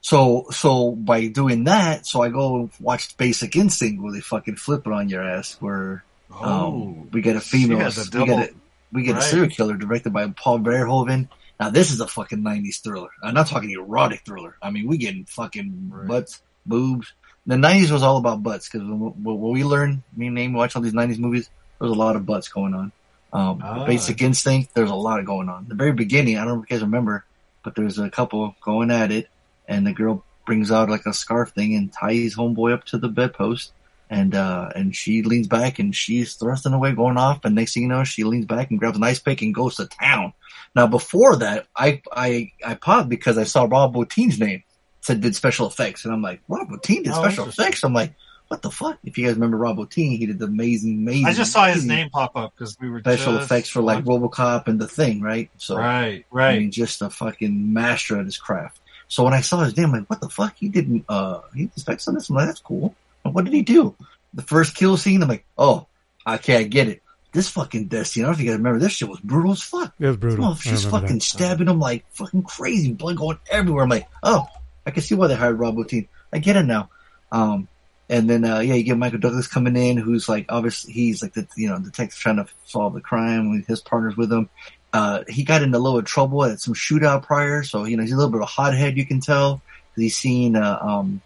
So, 0.00 0.46
so 0.50 0.92
by 0.92 1.26
doing 1.26 1.64
that, 1.64 2.06
so 2.06 2.22
I 2.22 2.28
go 2.28 2.70
watch 2.80 3.16
Basic 3.16 3.56
Instinct 3.56 4.00
where 4.02 4.12
they 4.12 4.20
fucking 4.20 4.56
flip 4.56 4.86
it 4.86 4.92
on 4.92 5.08
your 5.08 5.22
ass. 5.22 5.56
Where 5.60 6.04
Oh. 6.30 6.66
um, 6.66 7.10
we 7.10 7.22
get 7.22 7.36
a 7.36 7.40
She 7.40 7.62
female, 7.62 7.78
has 7.80 7.96
a 8.14 8.18
we 8.18 8.26
get 8.26 8.50
a, 8.50 8.54
we 8.92 9.02
get 9.02 9.14
Right. 9.14 9.22
a 9.22 9.26
serial 9.26 9.48
killer 9.50 9.76
directed 9.76 10.12
by 10.12 10.26
Paul 10.28 10.60
Verhoeven. 10.60 11.28
Now 11.60 11.70
this 11.70 11.90
is 11.90 12.00
a 12.00 12.06
fucking 12.06 12.42
'90s 12.42 12.78
thriller. 12.82 13.10
I'm 13.22 13.34
not 13.34 13.46
talking 13.48 13.70
erotic 13.70 14.22
thriller. 14.24 14.56
I 14.62 14.70
mean, 14.70 14.86
we 14.88 14.96
getting 14.98 15.24
fucking 15.24 15.90
Right. 15.92 16.06
butts, 16.08 16.42
boobs. 16.66 17.12
The 17.46 17.56
'90s 17.56 17.90
was 17.90 18.02
all 18.02 18.16
about 18.18 18.42
butts 18.42 18.68
because 18.68 18.86
when 18.88 19.14
we 19.40 19.64
learned, 19.64 20.02
me 20.16 20.26
and 20.26 20.34
Name 20.34 20.52
watch 20.52 20.76
all 20.76 20.82
these 20.82 20.92
'90s 20.94 21.18
movies, 21.18 21.48
there 21.78 21.88
was 21.88 21.96
a 21.96 22.00
lot 22.00 22.16
of 22.16 22.26
butts 22.26 22.48
going 22.48 22.74
on. 22.74 22.92
Um, 23.32 23.60
Ah. 23.62 23.84
Basic 23.84 24.22
Instinct, 24.22 24.74
there's 24.74 24.90
a 24.90 24.94
lot 24.94 25.22
going 25.24 25.48
on. 25.48 25.66
The 25.68 25.74
very 25.74 25.92
beginning, 25.92 26.38
I 26.38 26.44
don't 26.44 26.54
know 26.58 26.62
if 26.62 26.70
you 26.70 26.76
guys 26.76 26.82
remember, 26.82 27.24
but 27.62 27.74
there's 27.74 27.98
a 27.98 28.08
couple 28.10 28.54
going 28.62 28.90
at 28.90 29.10
it, 29.10 29.28
and 29.66 29.86
the 29.86 29.92
girl 29.92 30.24
brings 30.46 30.70
out 30.72 30.88
like 30.88 31.04
a 31.04 31.12
scarf 31.12 31.50
thing 31.50 31.74
and 31.74 31.92
ties 31.92 32.34
homeboy 32.36 32.72
up 32.72 32.84
to 32.84 32.96
the 32.98 33.08
bedpost, 33.08 33.72
and 34.10 34.34
uh, 34.34 34.70
and 34.74 34.94
she 34.94 35.22
leans 35.22 35.46
back 35.46 35.78
and 35.78 35.94
she's 35.94 36.34
thrusting 36.34 36.72
away, 36.72 36.92
going 36.92 37.16
off, 37.16 37.44
and 37.44 37.54
next 37.54 37.74
thing 37.74 37.84
you 37.84 37.88
know, 37.88 38.04
she 38.04 38.24
leans 38.24 38.46
back 38.46 38.70
and 38.70 38.78
grabs 38.78 38.96
an 38.96 39.04
ice 39.04 39.18
pick 39.18 39.42
and 39.42 39.54
goes 39.54 39.76
to 39.76 39.86
town. 39.86 40.32
Now 40.74 40.86
before 40.86 41.36
that, 41.36 41.66
I 41.76 42.02
I 42.12 42.52
I 42.64 42.74
paused 42.74 43.08
because 43.08 43.38
I 43.38 43.44
saw 43.44 43.64
Rob 43.64 43.94
Bottin's 43.94 44.38
name 44.38 44.62
said 45.00 45.20
did 45.20 45.34
special 45.36 45.66
effects, 45.66 46.04
and 46.04 46.12
I'm 46.12 46.22
like, 46.22 46.40
Rob 46.48 46.68
Bottin 46.68 47.04
did 47.04 47.12
Oh, 47.14 47.22
special 47.22 47.48
effects. 47.48 47.82
I'm 47.84 47.94
like, 47.94 48.14
what 48.48 48.62
the 48.62 48.70
fuck? 48.70 48.98
If 49.04 49.18
you 49.18 49.26
guys 49.26 49.34
remember 49.34 49.56
Rob 49.56 49.76
Bottin, 49.76 50.16
he 50.16 50.26
did 50.26 50.38
the 50.38 50.46
amazing, 50.46 50.98
amazing. 50.98 51.26
I 51.26 51.32
just 51.32 51.52
saw 51.52 51.66
his 51.66 51.86
name 51.86 52.10
pop 52.10 52.36
up 52.36 52.54
because 52.56 52.76
we 52.80 52.90
were 52.90 53.00
Special 53.00 53.34
just 53.34 53.44
effects 53.44 53.68
for 53.68 53.82
like 53.82 54.04
RoboCop 54.04 54.68
and 54.68 54.80
the 54.80 54.88
Thing, 54.88 55.20
right? 55.20 55.50
So 55.58 55.76
Right, 55.76 56.24
I 56.30 56.34
right. 56.34 56.58
mean, 56.58 56.70
just 56.70 57.02
a 57.02 57.10
fucking 57.10 57.72
master 57.72 58.18
at 58.18 58.24
his 58.24 58.38
craft. 58.38 58.80
So 59.08 59.24
when 59.24 59.32
I 59.32 59.40
saw 59.40 59.64
his 59.64 59.76
name, 59.76 59.86
I'm 59.86 59.92
like, 59.92 60.10
what 60.10 60.20
the 60.20 60.28
fuck? 60.28 60.56
He 60.58 60.68
didn't, 60.68 61.04
uh, 61.08 61.40
he 61.54 61.64
did 61.66 61.78
specs 61.78 62.08
on 62.08 62.14
this? 62.14 62.28
I'm 62.28 62.36
like, 62.36 62.46
that's 62.46 62.60
cool. 62.60 62.94
What 63.32 63.44
did 63.44 63.54
he 63.54 63.62
do? 63.62 63.94
The 64.34 64.42
first 64.42 64.74
kill 64.74 64.96
scene, 64.96 65.22
I'm 65.22 65.28
like, 65.28 65.44
oh, 65.56 65.86
okay, 66.26 66.56
I 66.56 66.62
get 66.64 66.88
it. 66.88 67.02
This 67.32 67.48
fucking 67.50 67.88
death 67.88 68.08
scene, 68.08 68.24
I 68.24 68.26
don't 68.26 68.32
know 68.32 68.38
if 68.38 68.44
you 68.44 68.50
guys 68.50 68.58
remember, 68.58 68.78
this 68.78 68.92
shit 68.92 69.08
was 69.08 69.20
brutal 69.20 69.52
as 69.52 69.62
fuck. 69.62 69.94
It 69.98 70.06
was 70.06 70.16
brutal. 70.16 70.54
She's 70.54 70.84
fucking 70.84 71.18
that. 71.18 71.22
stabbing 71.22 71.68
him 71.68 71.78
like 71.78 72.04
fucking 72.12 72.42
crazy, 72.42 72.92
blood 72.92 73.16
going 73.16 73.38
everywhere. 73.50 73.84
I'm 73.84 73.90
like, 73.90 74.08
oh, 74.22 74.46
I 74.86 74.90
can 74.90 75.02
see 75.02 75.14
why 75.14 75.26
they 75.26 75.34
hired 75.34 75.58
Rob 75.58 75.76
Bottin. 75.76 76.08
I 76.32 76.38
get 76.38 76.56
it 76.56 76.64
now. 76.64 76.88
Um, 77.30 77.68
and 78.08 78.28
then, 78.28 78.44
uh, 78.44 78.60
yeah, 78.60 78.74
you 78.74 78.82
get 78.82 78.96
Michael 78.96 79.18
Douglas 79.18 79.46
coming 79.46 79.76
in, 79.76 79.98
who's 79.98 80.28
like, 80.28 80.46
obviously, 80.48 80.94
he's 80.94 81.22
like 81.22 81.34
the, 81.34 81.46
you 81.56 81.68
know, 81.68 81.78
detective 81.78 82.18
trying 82.18 82.36
to 82.36 82.46
solve 82.64 82.94
the 82.94 83.02
crime 83.02 83.50
with 83.50 83.66
his 83.66 83.82
partners 83.82 84.16
with 84.16 84.32
him. 84.32 84.48
Uh, 84.94 85.24
he 85.28 85.44
got 85.44 85.62
into 85.62 85.76
a 85.76 85.78
little 85.78 86.02
trouble 86.02 86.44
at 86.44 86.60
some 86.60 86.72
shootout 86.72 87.24
prior, 87.24 87.62
so, 87.62 87.84
you 87.84 87.98
know, 87.98 88.02
he's 88.02 88.12
a 88.12 88.16
little 88.16 88.30
bit 88.30 88.38
of 88.38 88.44
a 88.44 88.46
hothead, 88.46 88.96
you 88.96 89.04
can 89.04 89.20
tell. 89.20 89.60
He's 89.94 90.16
seen, 90.16 90.56
uh, 90.56 90.78
um, 90.80 91.20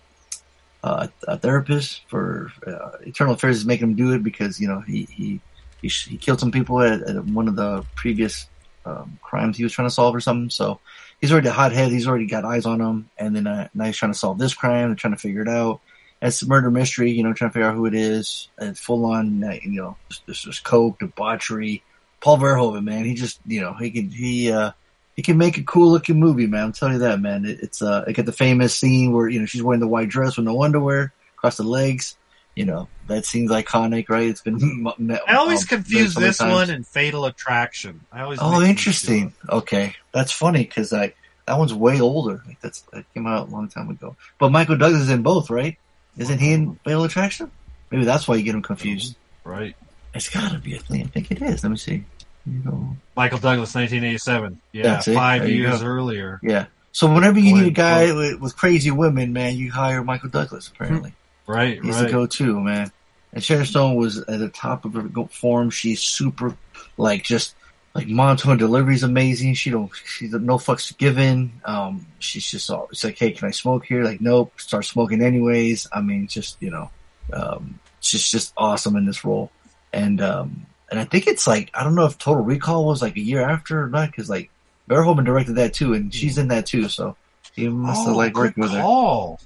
uh, 0.83 1.07
a 1.29 1.39
therapist 1.39 2.03
for 2.09 2.53
uh, 2.67 2.99
Internal 3.05 3.35
Affairs 3.35 3.59
is 3.59 3.65
making 3.65 3.91
him 3.91 3.97
do 3.97 4.13
it 4.13 4.23
because 4.23 4.61
you 4.61 4.69
know 4.69 4.81
he 4.81 5.05
he 5.11 5.41
he, 5.81 5.89
he 5.89 6.17
killed 6.17 6.41
some 6.41 6.53
people 6.53 6.81
at, 6.81 7.03
at 7.03 7.25
one 7.25 7.49
of 7.49 7.57
the 7.57 7.85
previous 7.95 8.49
um, 8.85 9.19
crimes 9.23 9.57
he 9.57 9.65
was 9.65 9.73
trying 9.73 9.89
to 9.89 9.95
solve 9.95 10.15
or 10.15 10.21
something. 10.21 10.51
So 10.51 10.81
he's 11.21 11.33
already 11.33 11.49
a 11.49 11.53
hothead. 11.53 11.93
He's 11.93 12.07
already 12.07 12.27
got 12.27 12.45
eyes 12.45 12.67
on 12.67 12.81
him, 12.81 13.11
and 13.19 13.35
then 13.35 13.47
uh, 13.47 13.69
now 13.75 13.85
he's 13.85 13.97
trying 13.97 14.13
to 14.13 14.19
solve 14.19 14.39
this 14.39 14.55
crime 14.55 14.91
and 14.91 14.99
trying 14.99 15.15
to 15.15 15.21
figure 15.21 15.43
it 15.43 15.49
out. 15.49 15.81
It's 16.21 16.43
a 16.43 16.47
murder 16.47 16.71
mystery, 16.71 17.11
you 17.11 17.25
know, 17.25 17.33
trying 17.33 17.51
to 17.51 17.55
figure 17.55 17.69
out 17.69 17.75
who 17.75 17.87
it 17.87 17.95
is. 17.95 18.49
And 18.57 18.71
it's 18.71 18.81
full 18.81 19.05
on, 19.07 19.43
uh, 19.43 19.57
you 19.61 19.83
know, 19.83 19.97
this 20.27 20.47
is 20.47 20.61
coke, 20.61 21.01
debauchery. 21.01 21.83
Paul 22.21 22.39
Verhoeven, 22.39 22.85
man, 22.85 23.05
he 23.05 23.15
just, 23.15 23.41
you 23.45 23.61
know, 23.61 23.75
he 23.75 23.91
can 23.91 24.09
he 24.09 24.53
uh 24.53 24.71
he 25.15 25.23
can 25.23 25.37
make 25.39 25.59
a 25.59 25.63
cool 25.63 25.91
looking 25.91 26.19
movie, 26.19 26.47
man. 26.47 26.65
I'm 26.65 26.73
telling 26.73 26.95
you 26.95 27.01
that, 27.01 27.21
man. 27.21 27.45
It, 27.45 27.61
it's 27.61 27.83
uh, 27.83 28.05
I 28.07 28.13
got 28.13 28.27
the 28.27 28.33
famous 28.33 28.75
scene 28.75 29.13
where 29.13 29.29
you 29.29 29.41
know 29.41 29.47
she's 29.47 29.63
wearing 29.63 29.81
the 29.81 29.89
white 29.89 30.09
dress 30.09 30.37
with 30.37 30.47
no 30.47 30.63
underwear 30.63 31.13
across 31.37 31.57
the 31.57 31.63
legs. 31.65 32.17
You 32.55 32.67
know 32.67 32.89
that 33.09 33.25
seems 33.25 33.51
iconic, 33.51 34.09
right? 34.09 34.29
It's 34.29 34.43
been. 34.43 34.87
I 35.27 35.35
always 35.37 35.63
um, 35.63 35.69
confuse 35.69 36.15
this 36.15 36.39
times. 36.39 36.53
one 36.53 36.71
and 36.71 36.87
Fatal 36.87 37.25
Attraction. 37.25 38.01
I 38.13 38.23
always 38.23 38.39
Oh, 38.43 38.61
interesting. 38.63 39.33
Okay, 39.49 39.95
that's 40.13 40.33
funny 40.33 40.63
because 40.65 40.93
like 40.93 41.17
that 41.47 41.59
one's 41.59 41.73
way 41.75 42.01
older. 42.01 42.43
Like 42.47 42.61
that's 42.61 42.83
that 42.93 43.05
came 43.15 43.27
out 43.27 43.49
a 43.49 43.51
long 43.51 43.69
time 43.69 43.89
ago. 43.91 44.17
But 44.39 44.51
Michael 44.53 44.77
Douglas 44.77 45.03
is 45.03 45.11
in 45.11 45.23
both, 45.23 45.49
right? 45.51 45.79
Isn't 46.19 46.39
he 46.39 46.53
in 46.53 46.75
Fatal 46.85 47.05
Attraction? 47.05 47.51
Maybe 47.91 48.05
that's 48.05 48.29
why 48.29 48.37
you 48.37 48.43
get 48.43 48.55
him 48.55 48.63
confused. 48.63 49.17
Right. 49.45 49.75
It's 50.15 50.29
gotta 50.29 50.59
be 50.59 50.77
a 50.77 50.79
thing. 50.79 51.05
I 51.05 51.07
think 51.07 51.31
it 51.31 51.41
is. 51.41 51.63
Let 51.63 51.71
me 51.71 51.77
see. 51.79 52.05
You 52.47 52.63
know. 52.65 52.97
Michael 53.17 53.39
Douglas, 53.39 53.75
1987. 53.75 54.61
Yeah, 54.73 54.83
That's 54.83 55.07
five 55.07 55.49
years 55.49 55.81
go. 55.81 55.87
earlier. 55.87 56.41
Yeah. 56.43 56.67
So 56.93 57.13
whenever 57.13 57.39
you 57.39 57.55
need 57.55 57.67
a 57.69 57.71
guy 57.71 58.13
with, 58.13 58.41
with 58.41 58.57
crazy 58.57 58.91
women, 58.91 59.33
man, 59.33 59.57
you 59.57 59.71
hire 59.71 60.03
Michael 60.05 60.29
Douglas. 60.29 60.69
Apparently, 60.69 61.15
Right, 61.47 61.83
he's 61.83 61.97
right. 61.97 62.07
the 62.07 62.13
go-to 62.13 62.61
man. 62.61 62.91
And 63.33 63.43
Sharon 63.43 63.65
Stone 63.65 63.95
was 63.97 64.19
at 64.19 64.39
the 64.39 64.49
top 64.51 64.85
of 64.85 64.93
her 64.95 65.09
form. 65.31 65.71
She's 65.71 66.03
super, 66.03 66.55
like 66.99 67.25
just 67.25 67.55
like 67.95 68.09
monotone 68.09 68.59
delivery 68.59 68.95
is 68.95 69.03
amazing. 69.03 69.55
She 69.55 69.71
don't, 69.71 69.91
she's 70.05 70.33
no 70.33 70.57
fucks 70.59 70.97
given. 70.97 71.53
Um, 71.65 72.07
she's 72.19 72.51
just 72.51 72.71
all, 72.71 72.89
it's 72.91 73.05
like, 73.05 73.19
hey, 73.19 73.33
can 73.33 73.49
I 73.49 73.53
smoke 73.53 73.87
here? 73.87 74.03
Like, 74.05 74.21
nope. 74.21 74.53
Start 74.59 74.85
smoking 74.85 75.23
anyways. 75.23 75.89
I 75.93 76.01
mean, 76.03 76.27
just 76.27 76.57
you 76.61 76.71
know, 76.71 76.91
um, 77.33 77.79
she's 78.01 78.31
just 78.31 78.53
awesome 78.57 78.97
in 78.97 79.07
this 79.07 79.25
role. 79.25 79.51
And 79.95 80.21
um, 80.21 80.67
and 80.93 81.01
I 81.01 81.05
think 81.05 81.27
it's 81.27 81.47
like 81.49 81.71
I 81.75 81.83
don't 81.83 81.95
know 81.97 82.07
if 82.07 82.17
Total 82.19 82.43
Recall 82.45 82.85
was 82.87 83.03
like 83.03 83.17
a 83.17 83.21
year 83.21 83.43
after 83.43 83.83
or 83.83 83.89
not 83.89 84.11
because 84.11 84.31
like 84.31 84.51
Verhoeven 84.89 85.25
directed 85.25 85.57
that 85.57 85.75
too, 85.75 85.95
and 85.95 86.13
she's 86.15 86.39
in 86.39 86.49
that 86.49 86.67
too. 86.67 86.89
So 86.89 87.17
he 87.55 87.69
must 87.69 88.07
have 88.07 88.15
Oh, 88.15 88.17
like 88.19 88.35
worked 88.37 88.57
with 88.57 88.71
her. 88.71 88.81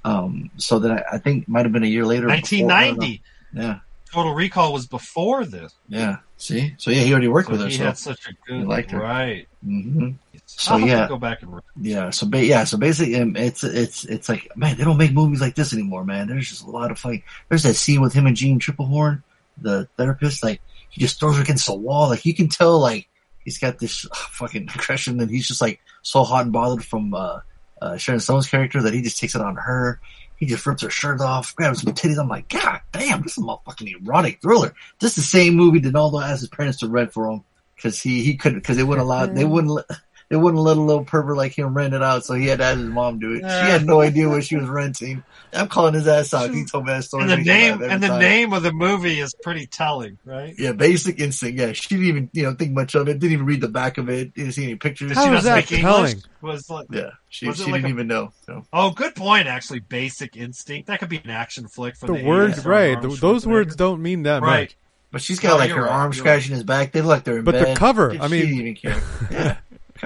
Um, 0.05 0.49
so 0.57 0.79
that 0.79 0.91
I, 0.91 1.15
I 1.15 1.17
think 1.17 1.47
might 1.47 1.65
have 1.65 1.71
been 1.73 1.83
a 1.83 1.87
year 1.87 2.05
later. 2.05 2.27
before, 2.27 2.71
I 2.71 2.87
don't 2.87 2.97
know. 2.99 3.07
1990. 3.07 3.21
Yeah, 3.53 3.79
Total 4.13 4.33
Recall 4.33 4.73
was 4.73 4.85
before 4.87 5.45
this. 5.45 5.73
yeah. 5.89 6.17
See, 6.39 6.75
so 6.77 6.91
yeah, 6.91 7.01
he 7.01 7.11
already 7.11 7.29
worked 7.29 7.47
So 7.47 7.53
with 7.53 7.61
her. 7.61 7.67
he 7.67 7.77
So 7.77 7.83
had 7.85 7.97
such 7.97 8.27
a 8.27 8.33
good. 8.47 8.59
He 8.59 8.63
liked 8.63 8.91
her. 8.91 8.99
Right. 8.99 9.47
hmm 9.63 10.11
So 10.45 10.73
I'll 10.75 10.79
yeah, 10.81 11.07
go 11.07 11.17
back 11.17 11.41
and. 11.41 11.59
yeah. 11.81 12.11
So 12.11 12.27
ba- 12.27 12.45
yeah, 12.45 12.63
so 12.63 12.77
basically, 12.77 13.15
um, 13.19 13.35
it's 13.35 13.63
it's 13.63 14.03
it's 14.05 14.29
like 14.29 14.55
man, 14.55 14.77
they 14.77 14.83
don't 14.83 14.97
make 14.97 15.13
movies 15.13 15.41
like 15.41 15.55
this 15.55 15.73
anymore, 15.73 16.03
man. 16.05 16.27
There's 16.27 16.47
just 16.49 16.63
a 16.63 16.69
lot 16.69 16.91
of 16.91 16.99
fight. 16.99 17.23
There's 17.49 17.63
that 17.63 17.73
scene 17.73 18.01
with 18.01 18.13
him 18.13 18.27
and 18.27 18.35
Jeanne 18.35 18.59
Tripplehorn, 18.59 19.23
the 19.59 19.87
therapist. 19.97 20.43
Like 20.43 20.61
he 20.89 21.01
just 21.01 21.19
throws 21.19 21.35
her 21.35 21.41
against 21.41 21.67
the 21.67 21.75
wall. 21.75 22.09
Like 22.09 22.25
you 22.25 22.33
can 22.33 22.49
tell, 22.49 22.79
like 22.79 23.07
he's 23.43 23.57
got 23.57 23.79
this 23.79 24.05
fucking 24.13 24.69
aggression, 24.75 25.19
and 25.19 25.29
he's 25.29 25.47
just 25.47 25.61
like 25.61 25.79
so 26.01 26.23
hot 26.23 26.43
and 26.43 26.53
bothered 26.53 26.83
from 26.83 27.13
uh, 27.13 27.39
uh, 27.81 27.97
Sharon 27.97 28.19
Stone's 28.19 28.49
character 28.49 28.81
that 28.81 28.93
he 28.93 29.01
just 29.01 29.19
takes 29.19 29.35
it 29.35 29.41
on 29.41 29.55
her. 29.55 29.99
He 30.37 30.45
just 30.45 30.65
rips 30.65 30.83
her 30.83 30.89
shirt 30.89 31.19
off, 31.19 31.55
grabs 31.55 31.81
some 31.81 31.93
titties. 31.93 32.19
I'm 32.19 32.27
like, 32.27 32.47
God 32.49 32.79
damn, 32.91 33.23
this 33.23 33.37
is 33.37 33.43
a 33.43 33.57
fucking 33.65 33.87
erotic 33.87 34.39
thriller. 34.41 34.73
This 34.99 35.17
is 35.17 35.23
the 35.23 35.37
same 35.37 35.55
movie 35.55 35.79
Donaldo 35.79 36.19
asked 36.19 36.41
his 36.41 36.49
parents 36.49 36.79
to 36.79 36.87
rent 36.87 37.11
for 37.11 37.31
him 37.31 37.43
because 37.75 37.99
he 37.99 38.23
he 38.23 38.35
couldn't 38.35 38.59
because 38.59 38.77
they 38.77 38.83
wouldn't 38.83 39.05
allow 39.05 39.25
they 39.25 39.45
wouldn't 39.45 39.73
let, 39.73 39.85
they 40.29 40.35
wouldn't 40.35 40.61
let 40.61 40.77
a 40.77 40.81
little 40.81 41.05
pervert 41.05 41.37
like 41.37 41.57
him 41.57 41.73
rent 41.73 41.93
it 41.93 42.03
out, 42.03 42.25
so 42.25 42.33
he 42.33 42.47
had 42.47 42.59
to 42.59 42.65
have 42.65 42.77
his 42.77 42.87
mom 42.87 43.19
do 43.19 43.33
it. 43.33 43.39
She 43.39 43.45
had 43.45 43.85
no 43.85 44.01
idea 44.01 44.27
what 44.27 44.43
she 44.43 44.57
was 44.57 44.67
renting. 44.67 45.23
I'm 45.53 45.69
calling 45.69 45.93
his 45.93 46.07
ass 46.07 46.33
out. 46.33 46.53
He 46.53 46.65
told 46.65 46.85
me 46.85 46.91
that 46.91 47.05
story. 47.05 47.23
And 47.23 47.31
the 47.31 47.37
makes 47.37 47.47
me 47.47 47.69
laugh 47.69 47.79
name 47.79 47.89
and 47.91 48.03
the 48.03 48.07
time. 48.07 48.19
name 48.19 48.53
of 48.53 48.63
the 48.63 48.73
movie 48.73 49.19
is 49.21 49.33
pretty 49.41 49.65
telling, 49.65 50.17
right? 50.25 50.53
Yeah, 50.57 50.73
Basic 50.73 51.19
Instinct. 51.21 51.57
Yeah, 51.57 51.71
she 51.71 51.87
didn't 51.89 52.05
even 52.05 52.29
you 52.33 52.43
know 52.43 52.53
think 52.53 52.73
much 52.73 52.95
of 52.95 53.07
it. 53.07 53.19
Didn't 53.19 53.31
even 53.33 53.45
read 53.45 53.61
the 53.61 53.69
back 53.69 53.97
of 53.97 54.09
it. 54.09 54.33
Didn't 54.33 54.51
see 54.51 54.63
any 54.65 54.75
pictures. 54.75 55.09
Did 55.09 55.15
How 55.17 55.23
she 55.29 55.35
is 55.37 55.45
not 55.45 55.55
that 55.55 55.67
telling? 55.67 56.07
English? 56.09 56.23
Was 56.41 56.69
like, 56.69 56.87
Yeah, 56.91 57.11
she, 57.29 57.47
Was 57.47 57.57
she 57.57 57.63
like 57.63 57.75
didn't 57.75 57.85
a- 57.85 57.89
even 57.89 58.07
know. 58.07 58.33
So. 58.45 58.63
oh, 58.73 58.91
good 58.91 59.15
point. 59.15 59.47
Actually, 59.47 59.79
Basic 59.79 60.35
Instinct. 60.35 60.87
That 60.87 60.99
could 60.99 61.09
be 61.09 61.17
an 61.23 61.29
action 61.29 61.67
flick 61.69 61.95
for 61.95 62.07
The 62.07 62.13
the, 62.17 62.25
word, 62.25 62.51
80s, 62.51 62.65
right? 62.65 62.95
Arnold 62.97 63.11
th- 63.11 63.21
those 63.21 63.47
words 63.47 63.75
don't 63.77 64.01
mean 64.01 64.23
that 64.23 64.41
Right. 64.41 64.61
much. 64.67 64.77
But 65.09 65.21
she's 65.21 65.39
got 65.39 65.51
No, 65.51 65.57
like 65.57 65.71
her 65.71 65.83
right, 65.83 65.89
arm 65.91 66.11
you're 66.11 66.19
scratching 66.19 66.53
his 66.53 66.63
back. 66.63 66.91
They 66.91 66.99
look 67.01 67.07
like 67.09 67.23
they're 67.23 67.37
in 67.37 67.45
But 67.45 67.53
the 67.65 67.73
cover, 67.75 68.11
I 68.11 68.27
mean- 68.27 68.41
didn't 68.41 68.55
even 68.59 68.75
care. 68.75 69.01
Yeah, 69.31 69.57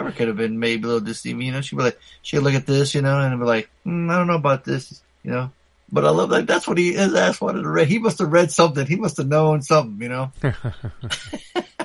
cover 0.02 0.16
could 0.16 0.28
have 0.28 0.38
been 0.38 0.60
maybe 0.60 0.84
a 0.84 0.88
little 0.88 1.06
deceiving. 1.06 1.42
You 1.42 1.52
know, 1.52 1.62
she'd 1.62 1.76
be 1.76 1.84
like, 1.84 2.00
she'd 2.22 2.40
look 2.40 2.54
at 2.54 2.66
this, 2.66 2.96
you 2.96 3.02
know, 3.02 3.20
and 3.20 3.40
be 3.40 3.46
like, 3.46 3.70
mm, 3.86 4.12
I 4.12 4.18
don't 4.18 4.28
know 4.28 4.36
about 4.36 4.64
this, 4.64 5.02
you 5.24 5.32
know. 5.32 5.52
But 5.92 6.06
I 6.06 6.10
love 6.10 6.30
that. 6.30 6.48
That's 6.48 6.68
what 6.68 6.78
he 6.78 6.94
his 6.94 7.14
ass 7.14 7.42
wanted 7.42 7.64
to 7.64 7.70
read. 7.70 7.88
He 7.88 8.00
must 8.00 8.20
have 8.20 8.32
read 8.32 8.52
something. 8.52 8.86
He 8.86 8.96
must 8.96 9.18
have 9.18 9.28
known 9.28 9.62
something, 9.62 10.02
you 10.02 10.10
know. 10.10 10.32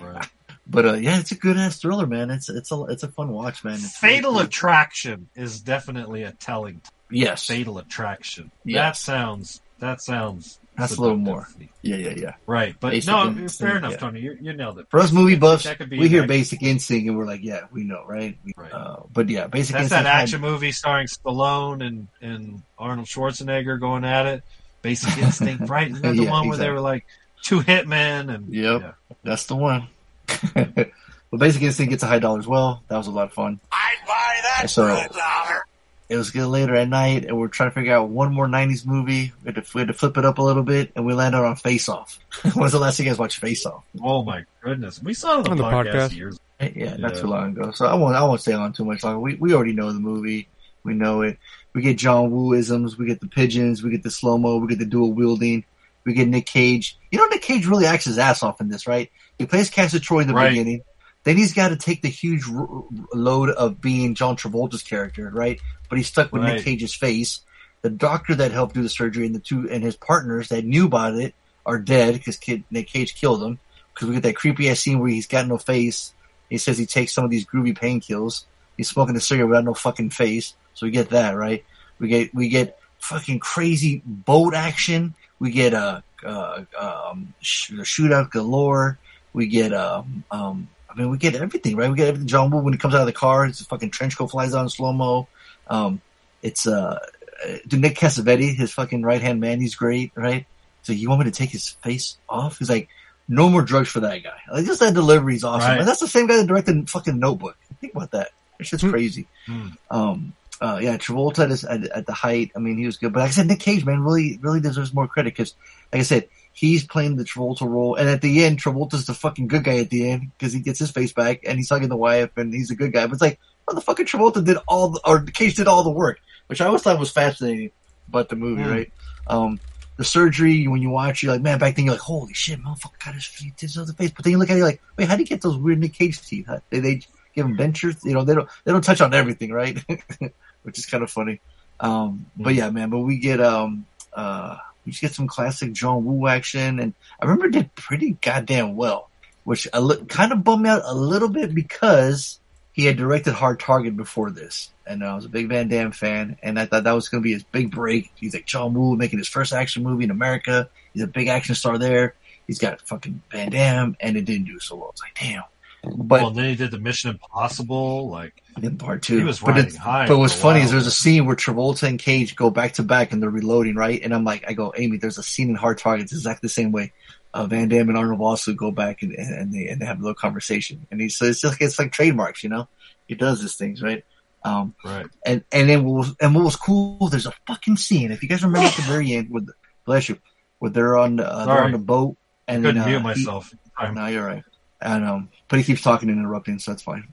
Right. 0.00 0.28
But 0.68 0.86
uh, 0.86 0.92
yeah, 0.94 1.18
it's 1.18 1.32
a 1.32 1.36
good 1.36 1.56
ass 1.56 1.80
thriller, 1.80 2.06
man. 2.06 2.30
It's 2.30 2.48
it's 2.48 2.70
a 2.70 2.82
it's 2.84 3.02
a 3.02 3.08
fun 3.08 3.30
watch, 3.30 3.64
man. 3.64 3.74
It's 3.74 3.96
Fatal 3.96 4.32
really 4.32 4.42
cool. 4.42 4.46
Attraction 4.46 5.28
is 5.34 5.60
definitely 5.60 6.22
a 6.22 6.32
telling. 6.32 6.80
Yes. 7.10 7.46
Fatal 7.46 7.78
Attraction. 7.78 8.52
That 8.64 8.96
sounds. 8.96 9.60
That 9.80 10.00
sounds. 10.00 10.60
That's 10.76 10.96
a 10.96 11.00
little 11.00 11.16
seductive. 11.16 11.58
more. 11.60 11.68
Yeah, 11.82 11.96
yeah, 11.96 12.10
yeah. 12.16 12.32
Right, 12.46 12.74
but 12.80 12.90
Basic 12.90 13.08
no, 13.10 13.26
Instinct, 13.28 13.52
fair 13.58 13.76
enough, 13.78 13.92
yeah. 13.92 13.96
Tony. 13.98 14.20
You, 14.20 14.38
you 14.40 14.52
nailed 14.52 14.78
it. 14.78 14.86
For 14.90 14.98
us 15.00 15.12
movie 15.12 15.36
buffs, 15.36 15.64
That 15.64 15.78
could 15.78 15.88
be 15.88 15.98
we 15.98 16.06
an 16.06 16.10
hear 16.12 16.26
Basic 16.26 16.62
Instinct 16.62 17.08
and 17.08 17.16
we're 17.16 17.26
like, 17.26 17.42
yeah, 17.42 17.62
we 17.72 17.84
know, 17.84 18.04
right? 18.06 18.36
We, 18.44 18.52
Right. 18.56 18.72
Uh, 18.72 19.02
but 19.12 19.28
yeah, 19.28 19.46
Basic 19.46 19.72
That's 19.74 19.84
Instinct. 19.84 19.90
That's 19.90 19.90
that 19.90 20.06
had- 20.06 20.22
action 20.22 20.40
movie 20.40 20.72
starring 20.72 21.06
Stallone 21.06 21.86
and, 21.86 22.08
and 22.20 22.62
Arnold 22.78 23.06
Schwarzenegger 23.06 23.78
going 23.78 24.04
at 24.04 24.26
it. 24.26 24.42
Basic 24.82 25.16
Instinct, 25.22 25.68
right? 25.68 25.88
Isn't 25.90 26.02
that 26.02 26.16
the 26.16 26.24
Yeah, 26.24 26.30
one 26.30 26.48
where 26.48 26.58
they 26.58 26.70
were 26.70 26.80
like 26.80 27.06
two 27.42 27.60
hitmen 27.60 28.34
and 28.34 28.52
Yep. 28.52 28.80
yeah. 28.82 28.92
That's 29.22 29.46
the 29.46 29.56
one. 29.56 29.88
but 30.54 30.90
Basic 31.38 31.62
Instinct 31.62 31.90
gets 31.90 32.02
a 32.02 32.06
high 32.06 32.18
dollar 32.18 32.38
as 32.40 32.46
well. 32.46 32.82
That 32.88 32.96
was 32.98 33.06
a 33.06 33.10
lot 33.12 33.24
of 33.28 33.32
fun. 33.32 33.60
I'd 33.72 33.96
buy 34.06 34.40
that 34.42 34.70
So- 34.70 34.82
for 34.86 34.90
a 34.92 35.08
dollar. 35.16 35.66
It 36.08 36.16
was 36.16 36.30
good 36.30 36.46
later 36.46 36.74
at 36.76 36.88
night, 36.88 37.24
and 37.24 37.36
we're 37.36 37.48
trying 37.48 37.70
to 37.70 37.74
figure 37.74 37.92
out 37.94 38.08
one 38.08 38.32
more 38.32 38.46
'90s 38.46 38.86
movie. 38.86 39.32
We 39.42 39.52
had 39.52 39.56
to, 39.56 39.64
we 39.74 39.80
had 39.80 39.88
to 39.88 39.94
flip 39.94 40.16
it 40.16 40.24
up 40.24 40.38
a 40.38 40.42
little 40.42 40.62
bit, 40.62 40.92
and 40.94 41.04
we 41.04 41.14
landed 41.14 41.38
on 41.38 41.56
Face 41.56 41.88
Off. 41.88 42.18
when 42.42 42.54
was 42.56 42.72
the 42.72 42.78
last 42.78 42.96
time 42.96 43.06
you 43.06 43.10
guys 43.12 43.18
watched 43.18 43.38
Face 43.40 43.66
Off? 43.66 43.82
Oh 44.02 44.22
my 44.22 44.44
goodness, 44.60 45.02
we 45.02 45.14
saw 45.14 45.40
it 45.40 45.46
on 45.46 45.50
On 45.52 45.56
the, 45.56 45.64
the 45.64 45.70
podcast, 45.70 45.92
podcast. 46.10 46.16
years. 46.16 46.38
Yeah, 46.60 46.96
not 46.96 47.14
Yeah. 47.14 47.20
too 47.20 47.26
long 47.26 47.50
ago. 47.56 47.70
So 47.72 47.86
I 47.86 47.94
won't 47.94 48.14
I 48.14 48.22
won't 48.22 48.40
stay 48.40 48.52
on 48.52 48.72
too 48.72 48.84
much 48.84 49.02
longer. 49.02 49.18
We 49.18 49.34
we 49.34 49.52
already 49.52 49.72
know 49.72 49.92
the 49.92 49.98
movie. 50.00 50.48
We 50.84 50.94
know 50.94 51.22
it. 51.22 51.38
We 51.74 51.82
get 51.82 51.98
John 51.98 52.30
Woo 52.30 52.52
isms. 52.54 52.96
We 52.96 53.06
get 53.06 53.20
the 53.20 53.26
pigeons. 53.26 53.82
We 53.82 53.90
get 53.90 54.02
the 54.04 54.10
slow 54.10 54.38
mo. 54.38 54.58
We 54.58 54.68
get 54.68 54.78
the 54.78 54.86
dual 54.86 55.12
wielding. 55.12 55.64
We 56.04 56.14
get 56.14 56.28
Nick 56.28 56.46
Cage. 56.46 56.96
You 57.10 57.18
know 57.18 57.26
Nick 57.26 57.42
Cage 57.42 57.66
really 57.66 57.84
acts 57.86 58.04
his 58.04 58.16
ass 58.16 58.44
off 58.44 58.60
in 58.60 58.68
this, 58.68 58.86
right? 58.86 59.10
He 59.40 59.44
plays 59.46 59.68
Castor 59.70 59.98
Troy 59.98 60.20
in 60.20 60.28
the 60.28 60.34
Right. 60.34 60.50
beginning. 60.50 60.82
Then 61.26 61.36
he's 61.36 61.52
got 61.54 61.70
to 61.70 61.76
take 61.76 62.02
the 62.02 62.08
huge 62.08 62.44
r- 62.48 62.84
load 63.12 63.50
of 63.50 63.80
being 63.80 64.14
John 64.14 64.36
Travolta's 64.36 64.84
character, 64.84 65.28
right? 65.34 65.60
But 65.90 65.98
he's 65.98 66.06
stuck 66.06 66.32
with 66.32 66.42
Right. 66.42 66.54
Nick 66.54 66.64
Cage's 66.64 66.94
face. 66.94 67.40
The 67.82 67.90
doctor 67.90 68.36
that 68.36 68.52
helped 68.52 68.76
do 68.76 68.82
the 68.84 68.88
surgery 68.88 69.26
and 69.26 69.34
the 69.34 69.40
two 69.40 69.68
and 69.68 69.82
his 69.82 69.96
partners 69.96 70.50
that 70.50 70.64
knew 70.64 70.86
about 70.86 71.14
it 71.14 71.34
are 71.66 71.80
dead 71.80 72.14
because 72.14 72.36
kid, 72.36 72.62
Nick 72.70 72.86
Cage 72.86 73.16
killed 73.16 73.40
them. 73.40 73.58
Because 73.92 74.06
we 74.06 74.14
get 74.14 74.22
that 74.22 74.36
creepy 74.36 74.70
ass 74.70 74.78
scene 74.78 75.00
where 75.00 75.08
he's 75.08 75.26
got 75.26 75.48
no 75.48 75.58
face. 75.58 76.14
He 76.48 76.58
says 76.58 76.78
he 76.78 76.86
takes 76.86 77.12
some 77.12 77.24
of 77.24 77.30
these 77.32 77.44
groovy 77.44 77.76
painkillers. 77.76 78.44
He's 78.76 78.88
smoking 78.88 79.16
a 79.16 79.20
cigarette 79.20 79.48
without 79.48 79.64
no 79.64 79.74
fucking 79.74 80.10
face. 80.10 80.54
So 80.74 80.86
we 80.86 80.92
get 80.92 81.10
that 81.10 81.32
right. 81.36 81.64
We 81.98 82.06
get 82.06 82.32
we 82.32 82.48
get 82.50 82.78
fucking 83.00 83.40
crazy 83.40 84.00
boat 84.06 84.54
action. 84.54 85.16
We 85.40 85.50
get 85.50 85.74
a 85.74 86.04
uh, 86.24 86.64
um, 86.78 87.34
sh- 87.40 87.72
shootout 87.72 88.30
galore. 88.30 88.98
We 89.32 89.48
get 89.48 89.72
um 89.74 90.22
um. 90.30 90.68
I 90.96 91.00
mean, 91.00 91.10
we 91.10 91.18
get 91.18 91.34
everything, 91.34 91.76
right? 91.76 91.90
We 91.90 91.96
get 91.96 92.08
everything. 92.08 92.26
John 92.26 92.50
Woo 92.50 92.60
when 92.60 92.72
he 92.72 92.78
comes 92.78 92.94
out 92.94 93.00
of 93.02 93.06
the 93.06 93.12
car, 93.12 93.44
his 93.44 93.60
fucking 93.60 93.90
trench 93.90 94.16
coat 94.16 94.28
flies 94.28 94.54
out 94.54 94.62
in 94.62 94.68
slow 94.70 94.92
mo. 94.92 95.28
Um, 95.68 96.00
it's 96.42 96.66
uh, 96.66 96.98
uh, 97.46 97.56
Nick 97.72 97.96
Cassavetes, 97.96 98.56
his 98.56 98.72
fucking 98.72 99.02
right 99.02 99.20
hand 99.20 99.40
man. 99.40 99.60
He's 99.60 99.74
great, 99.74 100.12
right? 100.14 100.46
So 100.82 100.92
you 100.92 101.08
want 101.10 101.20
me 101.20 101.30
to 101.30 101.36
take 101.36 101.50
his 101.50 101.68
face 101.68 102.16
off? 102.28 102.58
He's 102.58 102.70
like, 102.70 102.88
no 103.28 103.50
more 103.50 103.62
drugs 103.62 103.88
for 103.88 104.00
that 104.00 104.22
guy. 104.22 104.38
Like, 104.50 104.64
just 104.66 104.80
that 104.80 104.94
delivery 104.94 105.34
is 105.34 105.44
awesome. 105.44 105.68
Right. 105.68 105.78
And 105.80 105.88
that's 105.88 106.00
the 106.00 106.06
same 106.08 106.28
guy 106.28 106.36
that 106.36 106.46
directed 106.46 106.88
fucking 106.88 107.18
Notebook. 107.18 107.56
Think 107.80 107.94
about 107.94 108.12
that. 108.12 108.30
It's 108.58 108.70
just 108.70 108.84
Hmm. 108.84 108.90
crazy. 108.90 109.26
Hmm. 109.46 109.66
Um, 109.90 110.32
uh, 110.60 110.78
yeah, 110.80 110.96
Travolta 110.96 111.50
his, 111.50 111.64
at, 111.64 111.84
at 111.88 112.06
the 112.06 112.12
height. 112.14 112.52
I 112.56 112.60
mean, 112.60 112.78
he 112.78 112.86
was 112.86 112.96
good. 112.96 113.12
But 113.12 113.20
like 113.20 113.28
I 113.28 113.32
said, 113.32 113.48
Nick 113.48 113.60
Cage, 113.60 113.84
man, 113.84 114.00
really, 114.02 114.38
really 114.40 114.60
deserves 114.60 114.94
more 114.94 115.06
credit 115.08 115.34
because, 115.34 115.54
like 115.92 116.00
I 116.00 116.04
said, 116.04 116.28
he's 116.56 116.84
playing 116.86 117.16
the 117.16 117.24
Travolta 117.24 117.68
role. 117.68 117.94
And 117.96 118.08
at 118.08 118.22
the 118.22 118.42
end, 118.44 118.58
Travolta's 118.62 119.04
the 119.04 119.12
fucking 119.12 119.46
good 119.46 119.62
guy 119.64 119.76
at 119.78 119.90
the 119.90 120.08
end 120.08 120.32
because 120.38 120.54
he 120.54 120.60
gets 120.60 120.78
his 120.78 120.90
face 120.90 121.12
back 121.12 121.40
and 121.46 121.58
he's 121.58 121.68
hugging 121.68 121.90
the 121.90 121.96
wife 121.96 122.30
and 122.36 122.52
he's 122.54 122.70
a 122.70 122.74
good 122.74 122.92
guy. 122.94 123.06
But 123.06 123.12
it's 123.12 123.20
like, 123.22 123.38
motherfucking 123.68 124.06
Travolta 124.06 124.42
did 124.42 124.56
all 124.66 124.88
the, 124.88 125.00
or 125.04 125.20
Cage 125.22 125.56
did 125.56 125.68
all 125.68 125.82
the 125.82 125.90
work, 125.90 126.18
which 126.46 126.62
I 126.62 126.66
always 126.66 126.80
thought 126.80 126.98
was 126.98 127.10
fascinating 127.12 127.72
about 128.08 128.30
the 128.30 128.36
movie, 128.36 128.62
Hmm. 128.62 128.70
right? 128.70 128.92
Um, 129.26 129.60
the 129.98 130.04
surgery 130.04 130.66
when 130.66 130.80
you 130.80 130.88
watch, 130.90 131.22
you're 131.22 131.32
like, 131.32 131.42
man, 131.42 131.58
back 131.58 131.76
then 131.76 131.84
you're 131.84 131.94
like, 131.94 132.00
holy 132.00 132.32
shit, 132.32 132.58
motherfucker 132.62 133.04
got 133.04 133.14
his 133.14 133.28
teeth 133.28 133.76
on 133.78 133.86
the 133.86 133.92
face. 133.92 134.12
But 134.12 134.24
then 134.24 134.30
you 134.32 134.38
look 134.38 134.48
at 134.48 134.54
it 134.54 134.58
you're 134.58 134.66
like, 134.66 134.80
wait, 134.96 135.08
how 135.08 135.16
do 135.16 135.22
you 135.22 135.26
get 135.26 135.42
those 135.42 135.56
weird 135.58 135.78
Nick 135.78 135.92
Cage 135.94 136.20
teeth? 136.26 136.46
How, 136.46 136.60
they 136.70 136.80
they 136.80 137.00
give 137.34 137.44
him 137.46 137.56
dentures? 137.56 138.02
You 138.04 138.14
know, 138.14 138.24
they 138.24 138.34
don't 138.34 138.48
they 138.64 138.72
don't 138.72 138.84
touch 138.84 139.00
on 139.02 139.12
everything, 139.12 139.52
right? 139.52 139.78
Which 140.62 140.78
is 140.78 140.86
kind 140.86 141.02
of 141.02 141.10
funny. 141.10 141.40
Um, 141.80 142.26
but 142.36 142.54
yeah, 142.54 142.70
man, 142.70 142.90
but 142.90 143.00
we 143.00 143.18
get 143.18 143.40
um 143.40 143.86
uh 144.12 144.56
just 144.90 145.02
get 145.02 145.14
some 145.14 145.26
classic 145.26 145.72
John 145.72 146.04
Woo 146.04 146.26
action, 146.26 146.80
and 146.80 146.94
I 147.20 147.24
remember 147.24 147.46
it 147.46 147.52
did 147.52 147.74
pretty 147.74 148.16
goddamn 148.20 148.76
well, 148.76 149.10
which 149.44 149.68
li- 149.74 150.04
kind 150.08 150.32
of 150.32 150.44
bummed 150.44 150.62
me 150.62 150.68
out 150.68 150.82
a 150.84 150.94
little 150.94 151.28
bit 151.28 151.54
because 151.54 152.40
he 152.72 152.84
had 152.84 152.96
directed 152.96 153.32
Hard 153.32 153.58
Target 153.58 153.96
before 153.96 154.30
this, 154.30 154.70
and 154.86 155.02
I 155.02 155.14
was 155.14 155.24
a 155.24 155.30
big 155.30 155.48
Van 155.48 155.68
Damme 155.68 155.92
fan, 155.92 156.36
and 156.42 156.58
I 156.58 156.66
thought 156.66 156.84
that 156.84 156.92
was 156.92 157.08
going 157.08 157.22
to 157.22 157.26
be 157.26 157.32
his 157.32 157.44
big 157.44 157.70
break. 157.70 158.12
He's 158.16 158.34
like 158.34 158.46
John 158.46 158.74
Woo 158.74 158.96
making 158.96 159.18
his 159.18 159.28
first 159.28 159.52
action 159.52 159.82
movie 159.82 160.04
in 160.04 160.10
America. 160.10 160.68
He's 160.92 161.02
a 161.02 161.08
big 161.08 161.28
action 161.28 161.54
star 161.54 161.78
there. 161.78 162.14
He's 162.46 162.58
got 162.58 162.80
fucking 162.82 163.22
Van 163.32 163.50
Damme, 163.50 163.96
and 163.98 164.16
it 164.16 164.24
didn't 164.24 164.46
do 164.46 164.60
so 164.60 164.76
well. 164.76 164.90
It's 164.90 165.02
like 165.02 165.16
damn. 165.18 165.42
But 165.84 166.20
well, 166.22 166.30
then 166.30 166.46
he 166.46 166.56
did 166.56 166.70
the 166.72 166.78
Mission 166.78 167.10
Impossible. 167.10 168.08
Like 168.08 168.42
in 168.60 168.76
part 168.76 169.02
two. 169.02 169.18
He 169.18 169.24
was 169.24 169.38
but 169.40 169.48
riding 169.50 169.66
it's- 169.66 169.76
high 169.76 170.06
But 170.08 170.18
what's 170.18 170.34
funny 170.34 170.60
is 170.60 170.70
there's 170.72 170.86
a 170.86 170.90
scene 170.90 171.26
where 171.26 171.36
Travolta 171.36 171.86
and 171.88 171.98
Cage 171.98 172.34
go 172.34 172.50
back 172.50 172.72
to 172.74 172.82
back 172.82 173.12
and 173.12 173.22
they're 173.22 173.30
reloading, 173.30 173.74
right? 173.76 174.00
And 174.02 174.14
I'm 174.14 174.24
like, 174.24 174.44
I 174.48 174.52
go, 174.52 174.72
Amy, 174.76 174.96
there's 174.98 175.18
a 175.18 175.22
scene 175.22 175.48
in 175.50 175.54
Hard 175.54 175.78
Targets 175.78 176.12
exactly 176.12 176.46
the 176.46 176.52
same 176.52 176.72
way. 176.72 176.92
Uh, 177.34 177.46
Van 177.46 177.68
Damme 177.68 177.90
and 177.90 177.98
Arnold 177.98 178.20
also 178.20 178.52
go 178.54 178.70
back 178.70 179.02
and, 179.02 179.12
and, 179.12 179.52
they 179.52 179.68
and 179.68 179.80
they 179.80 179.84
have 179.86 179.98
a 179.98 180.02
little 180.02 180.14
conversation. 180.14 180.86
And 180.90 181.00
he 181.00 181.08
so 181.10 181.26
it's 181.26 181.40
just 181.40 181.60
it's 181.60 181.78
like 181.78 181.92
trademarks, 181.92 182.42
you 182.42 182.48
know. 182.48 182.66
He 183.06 183.14
does 183.14 183.40
these 183.42 183.56
things, 183.56 183.82
right? 183.82 184.04
Um, 184.42 184.74
right. 184.84 185.06
and 185.24 185.44
and 185.52 185.68
then 185.68 185.84
what 185.84 185.98
was 185.98 186.14
and 186.20 186.34
what 186.34 186.44
was 186.44 186.56
cool? 186.56 187.08
There's 187.08 187.26
a 187.26 187.34
fucking 187.46 187.76
scene. 187.76 188.10
If 188.10 188.22
you 188.22 188.28
guys 188.28 188.42
remember 188.42 188.66
at 188.68 188.74
the 188.76 188.82
very 188.82 189.12
end, 189.12 189.28
with 189.30 189.50
bless 189.84 190.08
you, 190.08 190.18
where 190.60 190.70
they're 190.70 190.96
on 190.96 191.20
uh, 191.20 191.44
they're 191.46 191.62
on 191.64 191.72
the 191.72 191.78
boat 191.78 192.16
and 192.48 192.64
I 192.66 192.68
Couldn't 192.70 192.82
uh, 192.82 192.86
mute 192.86 192.98
he- 192.98 193.02
myself. 193.04 193.52
no, 193.92 194.06
you're 194.06 194.24
right. 194.26 194.42
And 194.80 195.04
um, 195.04 195.30
but 195.48 195.58
he 195.58 195.64
keeps 195.64 195.80
talking 195.82 196.10
and 196.10 196.18
interrupting, 196.18 196.58
so 196.58 196.70
that's 196.72 196.82
fine. 196.82 197.12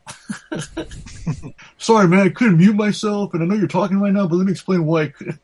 Sorry, 1.77 2.07
man, 2.07 2.19
I 2.19 2.29
couldn't 2.29 2.57
mute 2.57 2.75
myself, 2.75 3.33
and 3.33 3.41
I 3.41 3.45
know 3.45 3.55
you're 3.55 3.67
talking 3.67 3.99
right 3.99 4.11
now, 4.13 4.27
but 4.27 4.35
let 4.35 4.45
me 4.45 4.51
explain 4.51 4.85
why. 4.85 5.03
I 5.03 5.07
couldn't. 5.09 5.39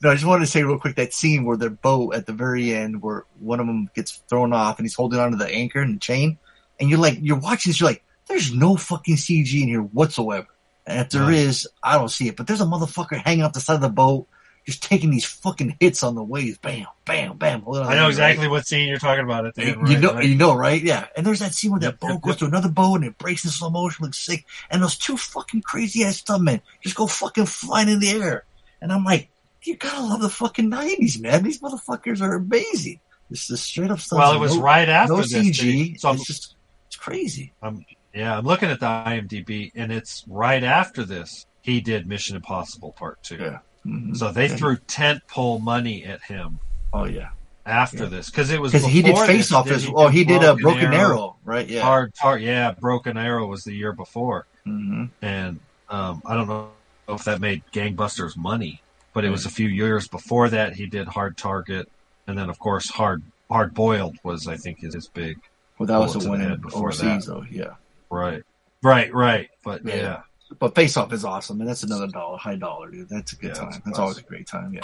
No, 0.00 0.10
I 0.10 0.14
just 0.14 0.24
wanted 0.24 0.44
to 0.44 0.50
say 0.50 0.62
real 0.62 0.78
quick 0.78 0.94
that 0.96 1.12
scene 1.12 1.44
where 1.44 1.56
their 1.56 1.70
boat 1.70 2.14
at 2.14 2.26
the 2.26 2.32
very 2.32 2.72
end, 2.72 3.02
where 3.02 3.24
one 3.40 3.58
of 3.58 3.66
them 3.66 3.90
gets 3.94 4.12
thrown 4.28 4.52
off 4.52 4.78
and 4.78 4.84
he's 4.84 4.94
holding 4.94 5.18
onto 5.18 5.36
the 5.36 5.48
anchor 5.48 5.80
and 5.80 5.96
the 5.96 6.00
chain, 6.00 6.38
and 6.78 6.88
you're 6.88 7.00
like, 7.00 7.18
you're 7.20 7.38
watching 7.40 7.70
this, 7.70 7.80
you're 7.80 7.88
like, 7.90 8.04
there's 8.28 8.54
no 8.54 8.76
fucking 8.76 9.16
CG 9.16 9.60
in 9.60 9.66
here 9.66 9.80
whatsoever. 9.82 10.46
And 10.86 11.00
if 11.00 11.10
there 11.10 11.22
Right. 11.22 11.34
is, 11.34 11.66
I 11.82 11.98
don't 11.98 12.08
see 12.08 12.28
it. 12.28 12.36
But 12.36 12.46
there's 12.46 12.60
a 12.60 12.66
motherfucker 12.66 13.16
hanging 13.16 13.42
off 13.42 13.52
the 13.52 13.60
side 13.60 13.74
of 13.74 13.80
the 13.80 13.88
boat, 13.88 14.28
just 14.68 14.82
taking 14.82 15.08
these 15.10 15.24
fucking 15.24 15.78
hits 15.80 16.02
on 16.02 16.14
the 16.14 16.22
waves, 16.22 16.58
bam, 16.58 16.84
bam, 17.06 17.38
bam. 17.38 17.64
I 17.66 17.94
know 17.94 18.08
exactly 18.08 18.44
right? 18.44 18.50
what 18.50 18.66
scene 18.66 18.86
you're 18.86 18.98
talking 18.98 19.24
about 19.24 19.46
at 19.46 19.54
the 19.54 19.62
end. 19.62 19.88
you 19.88 19.94
Right, 19.94 19.98
know, 20.00 20.12
right. 20.12 20.24
you 20.26 20.34
know, 20.34 20.54
right? 20.54 20.82
Yeah. 20.82 21.06
And 21.16 21.24
there's 21.24 21.38
that 21.38 21.54
scene 21.54 21.70
where 21.70 21.80
that 21.80 21.98
boat 21.98 22.20
goes 22.20 22.36
to 22.36 22.44
another 22.44 22.68
boat 22.68 22.96
and 22.96 23.06
it 23.06 23.16
breaks 23.16 23.46
in 23.46 23.50
slow 23.50 23.70
motion, 23.70 24.04
looks 24.04 24.18
sick. 24.18 24.44
And 24.70 24.82
those 24.82 24.98
two 24.98 25.16
fucking 25.16 25.62
crazy 25.62 26.04
ass 26.04 26.20
stuntmen 26.20 26.60
just 26.82 26.96
go 26.96 27.06
fucking 27.06 27.46
flying 27.46 27.88
in 27.88 27.98
the 27.98 28.10
air. 28.10 28.44
And 28.82 28.92
I'm 28.92 29.04
like, 29.04 29.30
you 29.62 29.74
gotta 29.78 30.02
love 30.02 30.20
the 30.20 30.28
fucking 30.28 30.68
nineties, 30.68 31.18
man. 31.18 31.44
These 31.44 31.62
motherfuckers 31.62 32.20
are 32.20 32.34
amazing. 32.34 33.00
This 33.30 33.48
is 33.50 33.62
straight 33.62 33.90
up 33.90 34.00
stuff. 34.00 34.18
Well, 34.18 34.34
it 34.34 34.38
was 34.38 34.58
right 34.58 34.88
after 34.88 35.14
no 35.14 35.22
this, 35.22 35.32
CG. 35.32 35.98
so 35.98 36.12
it's 36.12 36.26
just 36.26 36.56
it's 36.88 36.96
crazy. 36.96 37.54
I'm, 37.62 37.86
yeah, 38.14 38.36
I'm 38.36 38.44
looking 38.44 38.68
at 38.68 38.80
the 38.80 38.86
IMDb, 38.86 39.72
and 39.74 39.90
it's 39.90 40.24
right 40.28 40.62
after 40.62 41.04
this 41.04 41.46
he 41.62 41.80
did 41.80 42.06
Mission 42.06 42.36
Impossible 42.36 42.92
Part 42.92 43.22
Two. 43.22 43.36
Yeah. 43.36 43.58
Mhm. 43.88 44.16
So 44.16 44.30
they 44.32 44.48
threw 44.48 44.76
tent 44.76 45.22
pole 45.28 45.58
money 45.60 46.04
at 46.04 46.22
him 46.22 46.58
Oh 46.92 47.04
yeah. 47.04 47.30
after 47.64 48.04
Yeah. 48.04 48.08
this 48.10 48.30
because 48.30 48.50
it 48.50 48.60
was 48.60 48.72
Because 48.72 48.86
he 48.86 49.02
did 49.02 49.16
Face 49.16 49.48
this, 49.48 49.52
Off 49.52 49.70
as 49.70 49.84
he 49.84 49.90
well. 49.92 50.08
He 50.08 50.24
did 50.24 50.42
a 50.42 50.54
Broken 50.56 50.92
Arrow, 50.92 51.36
right? 51.44 51.68
Yeah. 51.68 51.82
Hard, 51.82 52.12
hard, 52.18 52.42
yeah. 52.42 52.72
Broken 52.72 53.16
Arrow 53.16 53.46
was 53.46 53.64
the 53.64 53.72
year 53.74 53.92
before, 53.92 54.46
hmm 54.64 55.04
and 55.22 55.60
um, 55.88 56.20
I 56.26 56.34
don't 56.34 56.48
know 56.48 56.70
if 57.08 57.24
that 57.24 57.40
made 57.40 57.62
gangbusters 57.72 58.36
money, 58.36 58.82
but 59.14 59.24
it 59.24 59.30
was 59.30 59.46
a 59.46 59.50
few 59.50 59.68
years 59.68 60.06
before 60.08 60.50
that 60.50 60.74
he 60.74 60.86
did 60.86 61.08
Hard 61.08 61.38
Target, 61.38 61.88
and 62.26 62.36
then 62.36 62.50
of 62.50 62.58
course 62.58 62.90
Hard 62.90 63.22
Hard 63.50 63.72
Boiled 63.74 64.16
was 64.22 64.46
I 64.46 64.56
think 64.58 64.80
his, 64.80 64.92
his 64.94 65.08
big 65.08 65.38
Well, 65.78 65.86
that 65.86 65.98
was 65.98 66.12
bullet 66.12 66.12
to 66.12 66.18
the 66.18 66.46
the 66.48 66.56
win 66.58 66.60
overseas, 66.74 67.24
that. 67.26 67.32
though. 67.32 67.44
Yeah. 67.50 67.74
right, 68.10 68.42
right, 68.82 69.12
right. 69.14 69.48
But 69.64 69.84
Yeah. 69.86 69.94
yeah, 69.96 70.20
But 70.58 70.74
Face 70.74 70.96
Off 70.96 71.12
is 71.12 71.24
awesome, 71.24 71.60
and 71.60 71.68
that's 71.68 71.82
another 71.82 72.06
dollar, 72.06 72.38
high 72.38 72.56
dollar, 72.56 72.90
dude. 72.90 73.08
That's 73.08 73.32
a 73.32 73.36
good 73.36 73.48
Yeah, 73.48 73.54
time. 73.54 73.68
it's 73.68 73.80
That's 73.84 73.98
always 73.98 74.18
a 74.18 74.22
great 74.22 74.46
time. 74.46 74.72
Yeah. 74.72 74.80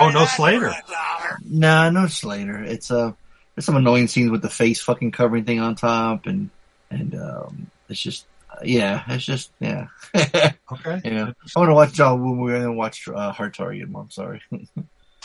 Oh, 0.00 0.08
no 0.10 0.24
Slater. 0.24 0.70
for. 0.70 1.38
Nah, 1.44 1.90
no 1.90 2.06
Slater. 2.06 2.62
It's 2.64 2.90
uh 2.90 3.12
there's 3.54 3.66
some 3.66 3.76
annoying 3.76 4.08
scenes 4.08 4.30
with 4.30 4.40
the 4.40 4.48
face 4.48 4.80
fucking 4.80 5.10
covering 5.10 5.44
thing 5.44 5.60
on 5.60 5.74
top, 5.74 6.24
and 6.26 6.48
and 6.90 7.14
um, 7.14 7.70
it's 7.90 8.00
just 8.00 8.24
uh, 8.50 8.60
yeah, 8.64 9.02
it's 9.08 9.24
just 9.24 9.50
yeah, 9.60 9.88
okay. 10.16 11.00
yeah. 11.04 11.32
I 11.56 11.58
want 11.60 11.68
to 11.70 11.74
watch 11.74 11.92
John 11.92 12.22
Woo 12.22 12.34
movie 12.34 12.54
and 12.54 12.62
then 12.64 12.76
watch 12.76 13.06
uh, 13.08 13.32
Hard 13.32 13.52
Target 13.54 13.90
more. 13.90 14.02
I'm 14.02 14.10
sorry. 14.10 14.40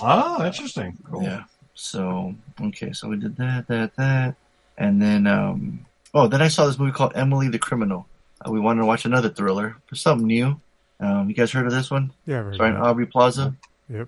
Oh, 0.01 0.43
interesting. 0.45 0.97
Cool. 1.09 1.23
Yeah. 1.23 1.43
So 1.75 2.35
okay, 2.61 2.91
so 2.91 3.07
we 3.07 3.17
did 3.17 3.37
that, 3.37 3.67
that, 3.67 3.95
that, 3.95 4.35
and 4.77 5.01
then 5.01 5.27
um 5.27 5.85
oh, 6.13 6.27
then 6.27 6.41
I 6.41 6.47
saw 6.49 6.65
this 6.65 6.77
movie 6.79 6.91
called 6.91 7.13
Emily 7.15 7.47
the 7.49 7.59
Criminal. 7.59 8.07
Uh, 8.45 8.51
we 8.51 8.59
wanted 8.59 8.81
to 8.81 8.85
watch 8.85 9.05
another 9.05 9.29
thriller 9.29 9.75
for 9.87 9.95
something 9.95 10.27
new. 10.27 10.59
Um, 10.99 11.27
you 11.29 11.35
guys 11.35 11.51
heard 11.51 11.65
of 11.65 11.71
this 11.71 11.89
one? 11.91 12.11
Yeah, 12.25 12.39
I've 12.39 12.45
heard 12.45 12.55
Starring 12.55 12.75
of 12.75 12.81
it. 12.83 12.87
Aubrey 12.87 13.05
Plaza. 13.05 13.55
Yep. 13.89 13.99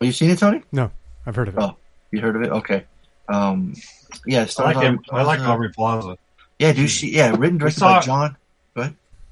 Have 0.00 0.06
you 0.06 0.12
seen 0.12 0.30
it, 0.30 0.38
Tony? 0.38 0.62
No, 0.72 0.90
I've 1.26 1.34
heard 1.36 1.48
of 1.48 1.54
it. 1.56 1.60
Oh, 1.62 1.76
you 2.10 2.20
heard 2.20 2.36
of 2.36 2.42
it? 2.42 2.50
Okay. 2.50 2.84
Um, 3.28 3.74
yeah, 4.26 4.46
I 4.58 4.62
like 4.62 4.76
him. 4.78 4.98
Aubrey 5.08 5.20
I 5.20 5.22
like 5.24 5.38
Plaza. 5.38 5.52
Aubrey 5.52 5.72
Plaza. 5.72 6.18
Yeah, 6.58 6.72
dude. 6.72 6.90
She 6.90 7.10
yeah, 7.12 7.34
written 7.36 7.58
directed 7.58 7.80
saw- 7.80 8.00
by 8.00 8.04
John. 8.06 8.36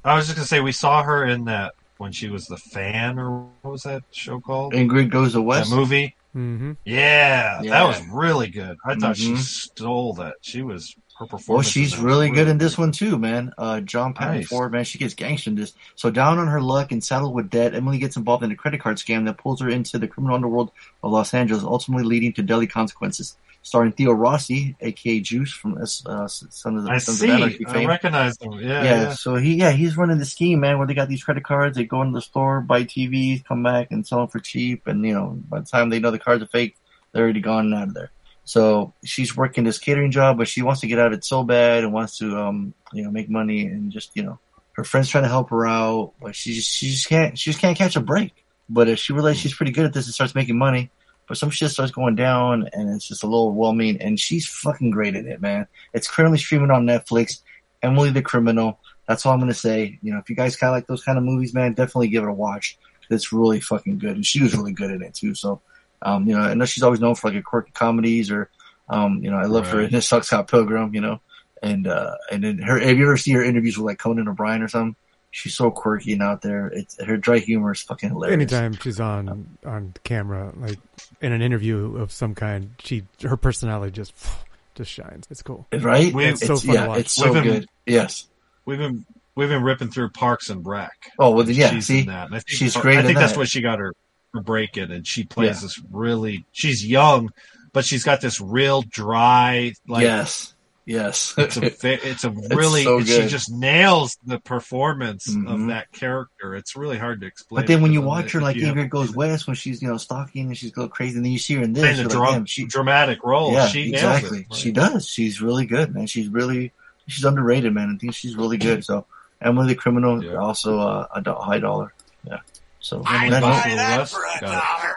I 0.06 0.16
was 0.16 0.26
just 0.26 0.36
gonna 0.36 0.46
say 0.46 0.60
we 0.60 0.72
saw 0.72 1.02
her 1.02 1.24
in 1.24 1.46
that 1.46 1.72
when 1.96 2.12
she 2.12 2.28
was 2.28 2.46
the 2.46 2.58
fan, 2.58 3.18
or 3.18 3.46
what 3.62 3.70
was 3.70 3.84
that 3.84 4.02
show 4.10 4.38
called? 4.38 4.74
Ingrid 4.74 5.08
Goes 5.08 5.32
the 5.32 5.40
West. 5.40 5.70
That 5.70 5.76
movie. 5.76 6.14
Mm-hmm. 6.36 6.72
Yeah, 6.84 7.62
Yeah. 7.62 7.70
that 7.70 7.84
was 7.84 8.06
really 8.08 8.48
good. 8.48 8.76
I 8.84 8.96
thought 8.96 9.16
she 9.16 9.32
Mhm. 9.32 9.38
stole 9.38 10.12
that. 10.14 10.34
She 10.42 10.60
was 10.60 10.94
her 11.18 11.26
performance. 11.26 11.48
Well, 11.48 11.62
she's 11.62 11.98
really 11.98 12.30
good 12.30 12.48
in 12.48 12.58
this 12.58 12.76
one 12.76 12.92
too, 12.92 13.18
man. 13.18 13.52
Uh, 13.56 13.80
John 13.80 14.14
Patton 14.14 14.36
Nice. 14.38 14.48
Ford, 14.48 14.72
man, 14.72 14.84
she 14.84 14.98
gets 14.98 15.14
gangster 15.14 15.50
in 15.50 15.56
this. 15.56 15.72
So 15.94 16.10
down 16.10 16.38
on 16.38 16.48
her 16.48 16.60
luck 16.60 16.92
and 16.92 17.02
saddled 17.02 17.34
with 17.34 17.50
debt, 17.50 17.74
Emily 17.74 17.98
gets 17.98 18.16
involved 18.16 18.42
in 18.42 18.50
a 18.50 18.56
credit 18.56 18.80
card 18.80 18.96
scam 18.96 19.24
that 19.26 19.38
pulls 19.38 19.60
her 19.60 19.68
into 19.68 19.98
the 19.98 20.08
criminal 20.08 20.34
underworld 20.34 20.72
of 21.02 21.12
Los 21.12 21.32
Angeles, 21.32 21.62
ultimately 21.62 22.04
leading 22.04 22.32
to 22.34 22.42
deadly 22.42 22.66
consequences. 22.66 23.36
Starring 23.62 23.92
Theo 23.92 24.12
Rossi, 24.12 24.76
aka 24.82 25.20
Juice 25.20 25.50
from 25.50 25.78
uh, 25.78 25.86
Son 25.86 26.76
of 26.76 26.84
the 26.84 26.90
I 26.90 26.98
Sons 26.98 27.20
see. 27.20 27.30
of 27.30 27.36
Anarchy 27.36 27.64
I 27.66 27.86
recognize 27.86 28.36
him. 28.38 28.52
Yeah, 28.52 28.60
yeah, 28.60 28.82
yeah. 28.84 29.12
so 29.14 29.36
he 29.36 29.54
yeah 29.54 29.70
he's 29.70 29.96
running 29.96 30.18
the 30.18 30.26
scheme, 30.26 30.60
man, 30.60 30.76
where 30.76 30.86
they 30.86 30.92
got 30.92 31.08
these 31.08 31.24
credit 31.24 31.44
cards. 31.44 31.74
They 31.74 31.84
go 31.86 32.02
into 32.02 32.12
the 32.12 32.20
store, 32.20 32.60
buy 32.60 32.84
TVs, 32.84 33.42
come 33.42 33.62
back 33.62 33.90
and 33.90 34.06
sell 34.06 34.18
them 34.18 34.28
for 34.28 34.38
cheap, 34.38 34.86
and 34.86 35.02
you 35.06 35.14
know 35.14 35.40
by 35.48 35.60
the 35.60 35.66
time 35.66 35.88
they 35.88 35.98
know 35.98 36.10
the 36.10 36.18
cards 36.18 36.42
are 36.42 36.46
fake, 36.46 36.76
they're 37.12 37.24
already 37.24 37.40
gone 37.40 37.64
and 37.64 37.74
out 37.74 37.88
of 37.88 37.94
there. 37.94 38.10
So 38.44 38.92
she's 39.04 39.36
working 39.36 39.64
this 39.64 39.78
catering 39.78 40.10
job, 40.10 40.36
but 40.36 40.48
she 40.48 40.62
wants 40.62 40.80
to 40.82 40.86
get 40.86 40.98
out 40.98 41.08
of 41.08 41.18
it 41.18 41.24
so 41.24 41.42
bad 41.44 41.82
and 41.82 41.92
wants 41.92 42.18
to 42.18 42.38
um 42.38 42.74
you 42.92 43.02
know 43.02 43.10
make 43.10 43.30
money 43.30 43.66
and 43.66 43.90
just 43.90 44.10
you 44.14 44.22
know 44.22 44.38
her 44.72 44.84
friends 44.84 45.08
trying 45.08 45.24
to 45.24 45.30
help 45.30 45.50
her 45.50 45.66
out, 45.66 46.12
but 46.20 46.34
she 46.34 46.54
just 46.54 46.70
she 46.70 46.90
just 46.90 47.08
can't 47.08 47.38
she 47.38 47.50
just 47.50 47.60
can't 47.60 47.78
catch 47.78 47.96
a 47.96 48.00
break. 48.00 48.44
But 48.68 48.88
if 48.88 48.98
she 48.98 49.12
realizes 49.12 49.40
she's 49.40 49.54
pretty 49.54 49.72
good 49.72 49.84
at 49.84 49.92
this 49.92 50.06
and 50.06 50.14
starts 50.14 50.34
making 50.34 50.58
money, 50.58 50.90
but 51.26 51.36
some 51.36 51.50
shit 51.50 51.70
starts 51.70 51.92
going 51.92 52.16
down 52.16 52.68
and 52.72 52.94
it's 52.94 53.06
just 53.06 53.22
a 53.22 53.26
little 53.26 53.48
overwhelming. 53.48 54.00
And 54.00 54.18
she's 54.18 54.46
fucking 54.46 54.90
great 54.90 55.14
at 55.14 55.26
it, 55.26 55.40
man. 55.40 55.66
It's 55.92 56.08
currently 56.08 56.38
streaming 56.38 56.70
on 56.70 56.86
Netflix. 56.86 57.40
Emily 57.82 58.10
the 58.10 58.22
Criminal. 58.22 58.80
That's 59.06 59.24
all 59.26 59.32
I'm 59.32 59.40
gonna 59.40 59.54
say. 59.54 59.98
You 60.02 60.12
know, 60.12 60.18
if 60.18 60.30
you 60.30 60.36
guys 60.36 60.56
kind 60.56 60.70
of 60.70 60.74
like 60.74 60.86
those 60.86 61.04
kind 61.04 61.18
of 61.18 61.24
movies, 61.24 61.54
man, 61.54 61.74
definitely 61.74 62.08
give 62.08 62.24
it 62.24 62.30
a 62.30 62.32
watch. 62.32 62.78
It's 63.10 63.32
really 63.32 63.60
fucking 63.60 63.98
good, 63.98 64.16
and 64.16 64.24
she 64.24 64.42
was 64.42 64.56
really 64.56 64.72
good 64.72 64.90
in 64.90 65.02
it 65.02 65.12
too. 65.12 65.34
So, 65.34 65.60
um, 66.04 66.28
you 66.28 66.36
know, 66.36 66.42
I 66.42 66.54
know 66.54 66.64
she's 66.64 66.82
always 66.82 67.00
known 67.00 67.14
for 67.14 67.28
like 67.28 67.36
her 67.36 67.42
quirky 67.42 67.72
comedies, 67.72 68.30
or, 68.30 68.50
um, 68.88 69.22
you 69.24 69.30
know, 69.30 69.38
I 69.38 69.46
love 69.46 69.66
her 69.68 69.80
in 69.80 69.90
This 69.90 70.06
Sucks 70.06 70.26
Scott 70.28 70.48
Pilgrim, 70.48 70.94
you 70.94 71.00
know, 71.00 71.20
and 71.62 71.86
uh, 71.86 72.14
and 72.30 72.44
then 72.44 72.58
her. 72.58 72.78
Have 72.78 72.98
you 72.98 73.04
ever 73.04 73.16
seen 73.16 73.34
her 73.34 73.42
interviews 73.42 73.76
with 73.78 73.86
like 73.86 73.98
Conan 73.98 74.28
O'Brien 74.28 74.62
or 74.62 74.68
something? 74.68 74.96
She's 75.30 75.54
so 75.54 75.70
quirky 75.72 76.12
and 76.12 76.22
out 76.22 76.42
there. 76.42 76.68
It's 76.68 77.02
her 77.02 77.16
dry 77.16 77.38
humor 77.38 77.72
is 77.72 77.82
fucking 77.82 78.10
hilarious. 78.10 78.34
Anytime 78.34 78.74
she's 78.74 79.00
on 79.00 79.56
on 79.66 79.94
camera, 80.04 80.52
like 80.56 80.78
in 81.20 81.32
an 81.32 81.42
interview 81.42 81.96
of 81.96 82.12
some 82.12 82.34
kind, 82.36 82.74
she 82.78 83.04
her 83.22 83.36
personality 83.36 83.90
just 83.90 84.14
just 84.76 84.90
shines. 84.90 85.26
It's 85.30 85.42
cool. 85.42 85.66
right? 85.72 86.12
We- 86.12 86.26
it's, 86.26 86.46
so 86.46 86.56
fun 86.56 86.76
to 86.76 86.86
watch. 86.86 87.00
it's 87.00 87.12
so 87.12 87.32
been- 87.32 87.42
good. 87.44 87.66
Yes. 87.86 88.28
We've 88.66 88.78
been 88.78 89.04
we've 89.34 89.48
been 89.48 89.62
ripping 89.62 89.90
through 89.90 90.10
Parks 90.10 90.50
and 90.50 90.64
Rec. 90.66 90.92
Oh 91.18 91.32
well, 91.32 91.50
yeah. 91.50 91.70
she's 91.70 91.86
see, 91.86 92.00
in 92.00 92.06
that. 92.06 92.26
And 92.26 92.34
I 92.36 92.38
think, 92.38 92.48
she's 92.48 92.76
great 92.76 92.96
I 92.96 93.00
in 93.00 93.06
think 93.06 93.18
that's 93.18 93.36
what 93.36 93.48
she 93.48 93.60
got 93.60 93.78
her, 93.78 93.92
her 94.34 94.40
break 94.40 94.76
in, 94.76 94.90
and 94.90 95.06
she 95.06 95.24
plays 95.24 95.56
Yeah. 95.56 95.60
this 95.62 95.80
really. 95.90 96.44
She's 96.52 96.84
young, 96.86 97.30
but 97.72 97.84
she's 97.84 98.04
got 98.04 98.20
this 98.20 98.40
real 98.40 98.82
dry, 98.82 99.72
like 99.88 100.02
yes, 100.02 100.50
Yes, 100.86 101.32
It's 101.38 101.56
a 101.56 101.62
it's 102.10 102.24
a 102.24 102.30
really 102.30 102.84
so 102.84 103.00
she 103.00 103.26
just 103.26 103.50
nails 103.50 104.18
the 104.26 104.38
performance 104.38 105.26
Mhm. 105.28 105.50
of 105.50 105.66
that 105.68 105.90
character. 105.92 106.54
It's 106.54 106.76
really 106.76 106.98
hard 106.98 107.22
to 107.22 107.26
explain. 107.26 107.62
But 107.62 107.68
then 107.68 107.80
when 107.80 107.94
you 107.94 108.02
watch 108.02 108.32
her, 108.32 108.42
like 108.42 108.56
you 108.56 108.86
goes 108.88 109.10
west 109.14 109.46
when 109.46 109.56
she's 109.56 109.80
you 109.80 109.88
know 109.88 109.96
stalking 109.96 110.48
and 110.48 110.58
she's 110.58 110.72
going 110.72 110.90
crazy, 110.90 111.16
and 111.16 111.24
then 111.24 111.32
you 111.32 111.38
see 111.38 111.54
her 111.54 111.62
in 111.62 111.72
this, 111.72 112.14
like, 112.14 112.48
she 112.48 112.66
dramatic 112.66 113.24
role, 113.24 113.52
yeah, 113.52 113.66
she 113.68 113.92
nails 113.92 113.94
exactly. 114.18 114.46
it. 114.50 114.54
She 114.54 114.72
does. 114.72 115.08
She's 115.08 115.40
really 115.40 115.64
good, 115.64 115.94
man. 115.94 116.06
She's 116.06 116.28
really 116.28 116.70
she's 117.06 117.24
underrated, 117.24 117.72
man. 117.72 117.90
I 117.94 117.96
think 117.98 118.12
she's 118.14 118.36
really 118.36 118.58
good. 118.58 118.84
So 118.84 119.06
Emily 119.40 119.68
the 119.68 119.74
Criminal, 119.74 120.22
Yeah. 120.22 120.34
also 120.34 120.78
uh, 120.80 121.06
a 121.14 121.34
high 121.42 121.60
dollar. 121.60 121.94
Yeah. 122.26 122.40
So 122.84 123.02
I'd 123.06 123.30
buy 123.30 123.40
that 123.40 123.98
West 123.98 124.12
for 124.14 124.20
a 124.24 124.40
got 124.40 124.42
it. 124.42 124.46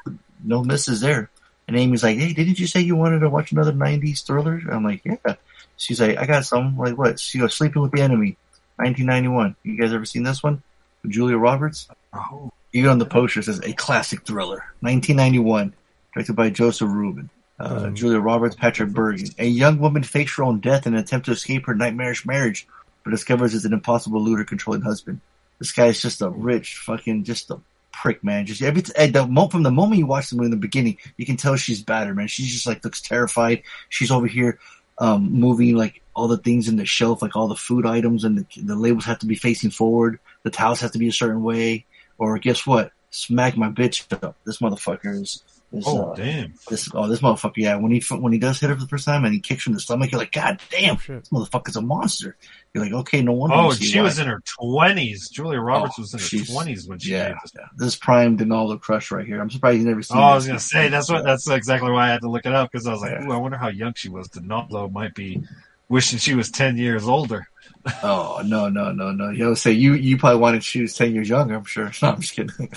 dollar. 0.06 0.20
no 0.44 0.62
misses 0.64 1.00
there. 1.00 1.30
And 1.70 1.78
Amy's 1.78 2.04
like, 2.04 2.18
hey, 2.18 2.34
didn't 2.34 2.60
you 2.60 2.68
say 2.68 2.82
you 2.82 2.98
wanted 2.98 3.20
to 3.20 3.30
watch 3.30 3.54
another 3.54 3.72
90s 3.72 4.26
thriller? 4.26 4.60
I'm 4.70 4.84
like, 4.84 5.04
yeah. 5.06 5.36
She's 5.78 6.02
like, 6.02 6.18
I 6.18 6.26
got 6.26 6.46
some. 6.46 6.68
I'm 6.68 6.78
like, 6.78 6.98
what? 6.98 7.18
She 7.20 7.40
goes, 7.40 7.54
Sleeping 7.56 7.82
with 7.82 7.92
the 7.94 8.02
Enemy, 8.02 8.36
1991. 8.76 9.56
You 9.64 9.78
guys 9.78 9.94
ever 9.94 10.04
seen 10.06 10.24
this 10.24 10.44
one? 10.44 10.62
With 11.04 11.12
Julia 11.14 11.38
Roberts? 11.38 11.88
Oh, 12.14 12.52
Even 12.74 12.90
on 12.90 13.00
the 13.00 13.06
poster 13.06 13.40
it 13.40 13.44
says, 13.44 13.62
a 13.64 13.72
classic 13.74 14.26
thriller, 14.26 14.66
1991, 14.82 15.74
directed 16.14 16.36
by 16.36 16.50
Joseph 16.50 16.90
Ruben. 16.90 17.30
Uh, 17.60 17.84
Mhm. 17.86 17.94
Julia 17.96 18.20
Roberts, 18.20 18.56
Patrick 18.56 18.90
Bergin. 18.90 19.34
A 19.40 19.46
young 19.46 19.80
woman 19.80 20.04
fakes 20.04 20.36
her 20.36 20.44
own 20.44 20.60
death 20.60 20.86
in 20.88 20.94
an 20.94 21.00
attempt 21.00 21.26
to 21.28 21.32
escape 21.32 21.66
her 21.68 21.74
nightmarish 21.76 22.26
marriage, 22.26 22.68
but 23.04 23.12
discovers 23.12 23.56
it's 23.56 23.66
an 23.66 23.74
impossible 23.74 24.22
looter 24.22 24.44
controlling 24.44 24.82
husband. 24.82 25.22
This 25.60 25.72
guy's 25.72 26.02
just 26.02 26.22
a 26.22 26.30
rich, 26.30 26.76
fucking, 26.78 27.24
just 27.24 27.50
a 27.50 27.60
prick, 28.02 28.24
man. 28.24 28.46
Just 28.46 28.62
every 28.62 28.82
t- 28.82 28.94
the 28.94 29.48
from 29.52 29.64
the 29.64 29.72
moment 29.72 30.00
you 30.00 30.06
watch 30.06 30.30
the 30.30 30.36
movie 30.36 30.46
in 30.46 30.52
the 30.52 30.58
beginning, 30.58 30.98
you 31.18 31.26
can 31.26 31.38
tell 31.38 31.56
she's 31.56 31.82
battered, 31.82 32.16
man. 32.16 32.28
She's 32.28 32.52
just 32.52 32.68
like 32.68 32.84
looks 32.84 33.02
terrified. 33.02 33.64
She's 33.90 34.12
over 34.12 34.28
here, 34.28 34.60
um, 35.00 35.32
moving 35.32 35.76
like 35.76 36.02
all 36.14 36.28
the 36.28 36.38
things 36.38 36.68
in 36.68 36.78
the 36.78 36.86
shelf, 36.86 37.22
like 37.22 37.36
all 37.36 37.48
the 37.48 37.56
food 37.56 37.86
items, 37.86 38.24
and 38.24 38.40
the, 38.40 38.62
the 38.62 38.76
labels 38.76 39.06
have 39.06 39.20
to 39.20 39.26
be 39.26 39.36
facing 39.36 39.70
forward. 39.70 40.20
The 40.44 40.50
towels 40.50 40.80
have 40.82 40.92
to 40.92 41.00
be 41.00 41.08
a 41.08 41.14
certain 41.14 41.44
way. 41.44 41.86
Or 42.18 42.38
guess 42.40 42.66
what? 42.66 42.92
Smack 43.12 43.58
my 43.58 43.70
bitch 43.70 44.12
up. 44.24 44.36
This 44.46 44.58
motherfucker 44.58 45.22
is. 45.22 45.44
Is 45.74 45.84
oh 45.86 46.12
uh, 46.12 46.16
damn! 46.16 46.54
this 46.70 46.90
oh 46.94 47.08
this 47.08 47.20
motherfucker 47.20 47.58
yeah 47.58 47.76
when 47.76 47.92
he 47.92 48.02
when 48.16 48.32
he 48.32 48.40
does 48.40 48.60
hit 48.60 48.70
her 48.70 48.76
for 48.76 48.82
the 48.84 48.88
first 48.88 49.04
time 49.06 49.26
and 49.26 49.34
he 49.34 49.40
kicks 49.42 49.66
her 49.66 49.70
in 49.70 49.74
the 49.74 49.80
stomach 49.82 50.12
you're 50.12 50.20
like 50.20 50.32
god 50.32 50.62
damn 50.70 50.96
Oh, 50.96 50.98
shit. 51.00 51.20
this 51.20 51.30
motherfucker's 51.30 51.76
a 51.76 51.82
monster 51.82 52.38
you're 52.74 52.84
like 52.86 52.94
okay 52.94 53.22
no 53.22 53.34
wonder 53.34 53.56
Oh, 53.56 53.64
you 53.64 53.70
and 53.72 53.76
see 53.80 53.86
she 53.86 53.98
why. 53.98 54.04
was 54.06 54.18
in 54.20 54.28
her 54.28 54.42
twenties. 54.46 55.30
Julia 55.30 55.60
Roberts 55.60 55.96
Oh, 55.98 56.02
was 56.04 56.14
in 56.14 56.20
her 56.40 56.46
twenties 56.46 56.88
when 56.88 57.00
she 57.00 57.12
yeah, 57.12 57.30
made 57.30 57.36
this. 57.44 57.52
yeah 57.56 57.66
this 57.76 57.88
is 57.90 57.96
prime 57.98 58.38
Denaldo 58.38 58.80
crush 58.80 59.12
right 59.12 59.26
here 59.26 59.42
I'm 59.42 59.50
surprised 59.50 59.80
you 59.80 59.86
never 59.86 60.02
seen 60.04 60.18
Oh, 60.18 60.22
I 60.22 60.36
was 60.36 60.46
gonna 60.46 60.56
before. 60.58 60.68
say 60.84 60.88
that's 60.90 61.12
what 61.12 61.24
that's 61.26 61.48
exactly 61.50 61.92
why 61.92 62.08
I 62.08 62.12
had 62.12 62.22
to 62.22 62.30
look 62.30 62.46
it 62.46 62.54
up 62.54 62.72
because 62.72 62.88
I 62.88 62.92
was 62.94 63.02
like, 63.02 63.12
Yeah. 63.12 63.28
ooh, 63.28 63.32
I 63.34 63.38
wonder 63.38 63.58
how 63.58 63.68
young 63.68 63.94
she 63.96 64.08
was. 64.10 64.30
Denaldo 64.30 64.92
might 64.92 65.14
be 65.16 65.42
wishing 65.90 66.18
she 66.20 66.34
was 66.34 66.50
ten 66.50 66.78
years 66.78 67.06
older. 67.08 67.46
oh 68.04 68.42
no 68.46 68.70
no 68.70 68.92
no 68.94 69.12
no 69.12 69.30
you 69.32 69.40
know 69.44 69.54
say 69.54 69.72
you 69.72 69.94
you 69.94 70.18
probably 70.18 70.40
wanted 70.40 70.64
she 70.64 70.82
was 70.82 70.94
10 70.96 71.14
years 71.14 71.28
younger 71.28 71.56
I'm 71.56 71.66
sure 71.66 71.92
no 72.02 72.10
I'm 72.12 72.22
just 72.22 72.34
kidding 72.34 72.72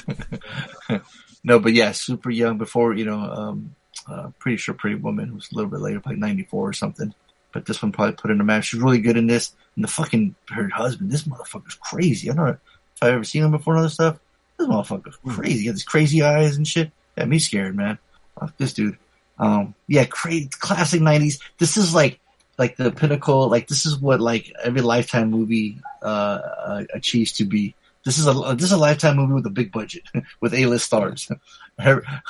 no 1.42 1.58
but 1.58 1.72
yeah 1.72 1.92
super 1.92 2.30
young 2.30 2.58
before 2.58 2.94
you 2.94 3.04
know 3.04 3.18
um 3.18 3.74
uh, 4.08 4.30
pretty 4.38 4.56
sure 4.56 4.74
Pretty 4.74 4.96
Woman 4.96 5.34
was 5.34 5.50
a 5.50 5.54
little 5.54 5.70
bit 5.70 5.80
later, 5.80 6.02
like 6.04 6.16
94 6.16 6.68
or 6.68 6.72
something. 6.72 7.14
But 7.52 7.66
this 7.66 7.82
one 7.82 7.92
probably 7.92 8.14
put 8.14 8.30
in 8.30 8.40
a 8.40 8.44
match. 8.44 8.66
She's 8.66 8.80
really 8.80 9.00
good 9.00 9.16
in 9.16 9.26
this. 9.26 9.52
And 9.74 9.84
the 9.84 9.88
fucking, 9.88 10.34
her 10.50 10.68
husband, 10.68 11.10
this 11.10 11.24
motherfucker's 11.24 11.74
crazy. 11.74 12.30
I 12.30 12.34
don't 12.34 12.46
know 12.46 12.52
if 12.52 13.02
I've 13.02 13.14
ever 13.14 13.24
seen 13.24 13.44
him 13.44 13.50
before 13.50 13.74
and 13.74 13.80
other 13.80 13.90
stuff. 13.90 14.18
This 14.58 14.68
motherfucker's 14.68 15.18
crazy. 15.26 15.60
He 15.60 15.66
got 15.66 15.72
these 15.72 15.84
crazy 15.84 16.22
eyes 16.22 16.56
and 16.56 16.66
shit. 16.66 16.92
Got 17.16 17.28
me 17.28 17.38
scared, 17.38 17.76
man. 17.76 17.98
Fuck 18.38 18.56
this 18.56 18.72
dude. 18.72 18.98
Um, 19.38 19.74
yeah, 19.88 20.04
crazy, 20.04 20.48
classic 20.50 21.00
90s. 21.00 21.40
This 21.58 21.76
is 21.76 21.94
like, 21.94 22.20
like 22.58 22.76
the 22.76 22.92
pinnacle, 22.92 23.48
like 23.48 23.68
this 23.68 23.86
is 23.86 23.96
what 23.96 24.20
like 24.20 24.52
every 24.62 24.82
lifetime 24.82 25.30
movie, 25.30 25.80
uh, 26.02 26.04
uh 26.04 26.84
achieves 26.92 27.32
to 27.34 27.44
be. 27.44 27.74
This 28.04 28.18
is 28.18 28.26
a, 28.26 28.32
this 28.54 28.64
is 28.64 28.72
a 28.72 28.78
lifetime 28.78 29.16
movie 29.16 29.34
with 29.34 29.46
a 29.46 29.50
big 29.50 29.72
budget, 29.72 30.04
with 30.40 30.54
A-list 30.54 30.86
stars. 30.86 31.30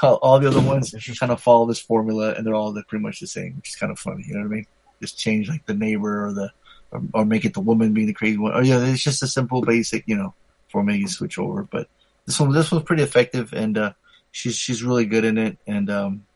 all 0.03 0.41
the 0.41 0.49
other 0.49 0.61
ones 0.61 0.95
kind 1.19 1.33
of 1.33 1.41
follow 1.41 1.67
this 1.67 1.79
formula 1.79 2.35
and 2.35 2.47
they're 2.47 2.55
all 2.55 2.73
pretty 2.89 3.03
much 3.03 3.21
the 3.21 3.27
same, 3.27 3.57
which 3.57 3.71
is 3.71 3.77
kind 3.77 3.93
of 3.93 3.99
funny. 3.99 4.25
You 4.27 4.35
know 4.35 4.41
what 4.41 4.47
I 4.47 4.55
mean? 4.57 4.67
Just 5.01 5.19
change 5.19 5.49
like 5.49 5.67
the 5.67 5.75
neighbor 5.75 6.27
or 6.27 6.33
the, 6.33 6.53
or, 6.91 7.03
or 7.15 7.25
make 7.25 7.45
it 7.45 7.55
the 7.55 7.61
woman 7.61 7.95
being 7.95 8.09
the 8.09 8.13
crazy 8.13 8.37
one. 8.37 8.53
Or 8.53 8.63
yeah, 8.63 8.85
it's 8.85 9.03
just 9.03 9.23
a 9.23 9.29
simple 9.29 9.63
basic, 9.63 10.05
you 10.07 10.17
know, 10.17 10.35
formula 10.69 10.99
you 10.99 11.09
switch 11.09 11.39
over. 11.39 11.63
But 11.63 11.89
this 12.27 12.41
one, 12.41 12.53
this 12.53 12.73
one's 12.73 12.85
pretty 12.85 13.05
effective 13.05 13.53
and, 13.53 13.79
uh, 13.79 13.93
she's, 14.33 14.57
she's 14.57 14.83
really 14.83 15.07
good 15.07 15.25
in 15.25 15.39
it. 15.39 15.59
And, 15.67 15.89
um, 15.89 16.27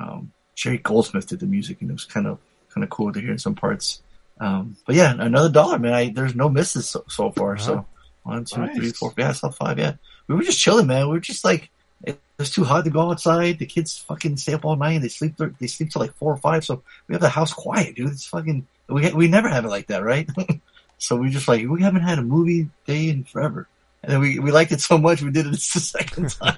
um, 0.00 0.32
Jerry 0.56 0.78
Goldsmith 0.78 1.28
did 1.28 1.40
the 1.40 1.46
music 1.46 1.80
and 1.80 1.90
it 1.90 1.94
was 1.94 2.04
kind 2.04 2.26
of, 2.26 2.38
kind 2.70 2.82
of 2.82 2.90
cool 2.90 3.12
to 3.12 3.20
hear 3.20 3.30
in 3.30 3.38
some 3.38 3.54
parts. 3.54 4.02
Um, 4.40 4.76
but 4.86 4.96
yeah, 4.96 5.14
another 5.16 5.48
dollar, 5.48 5.78
man. 5.78 5.92
I, 5.92 6.10
there's 6.10 6.34
no 6.34 6.48
misses 6.48 6.88
so, 6.88 7.04
so 7.08 7.30
far. 7.30 7.56
So 7.58 7.86
one, 8.22 8.44
two, 8.44 8.60
Nice. 8.60 8.76
three, 8.76 8.92
four. 8.92 9.12
Yeah, 9.16 9.30
I 9.30 9.32
saw 9.32 9.50
five. 9.50 9.78
Yeah. 9.78 9.94
We 10.28 10.34
were 10.36 10.42
just 10.42 10.60
chilling, 10.60 10.86
man. 10.86 11.06
We 11.08 11.14
were 11.14 11.20
just 11.20 11.44
like, 11.44 11.70
it 12.04 12.18
was 12.38 12.50
too 12.50 12.64
hot 12.64 12.84
to 12.84 12.90
go 12.90 13.10
outside. 13.10 13.58
The 13.58 13.66
kids 13.66 13.98
fucking 13.98 14.36
stay 14.36 14.54
up 14.54 14.64
all 14.64 14.76
night. 14.76 14.92
and 14.92 15.04
They 15.04 15.08
sleep. 15.08 15.34
They 15.58 15.66
sleep 15.66 15.90
till 15.90 16.00
like 16.02 16.14
four 16.14 16.32
or 16.32 16.36
five. 16.36 16.64
So 16.64 16.82
we 17.08 17.14
have 17.14 17.20
the 17.22 17.28
house 17.28 17.52
quiet, 17.52 17.96
dude. 17.96 18.10
It's 18.10 18.26
fucking. 18.26 18.66
We 18.88 19.04
ha- 19.04 19.14
we 19.16 19.28
never 19.28 19.48
have 19.48 19.64
it 19.64 19.68
like 19.68 19.86
that, 19.88 20.02
right? 20.02 20.28
so 20.98 21.16
we 21.16 21.30
just 21.30 21.48
like 21.48 21.66
we 21.68 21.82
haven't 21.82 22.02
had 22.02 22.18
a 22.18 22.22
movie 22.22 22.68
day 22.86 23.08
in 23.08 23.24
forever, 23.24 23.68
and 24.02 24.12
then 24.12 24.20
we 24.20 24.38
we 24.38 24.50
liked 24.50 24.72
it 24.72 24.80
so 24.80 24.98
much 24.98 25.22
we 25.22 25.30
did 25.30 25.46
it 25.46 25.50
the 25.52 25.56
second 25.58 26.30
time. 26.30 26.56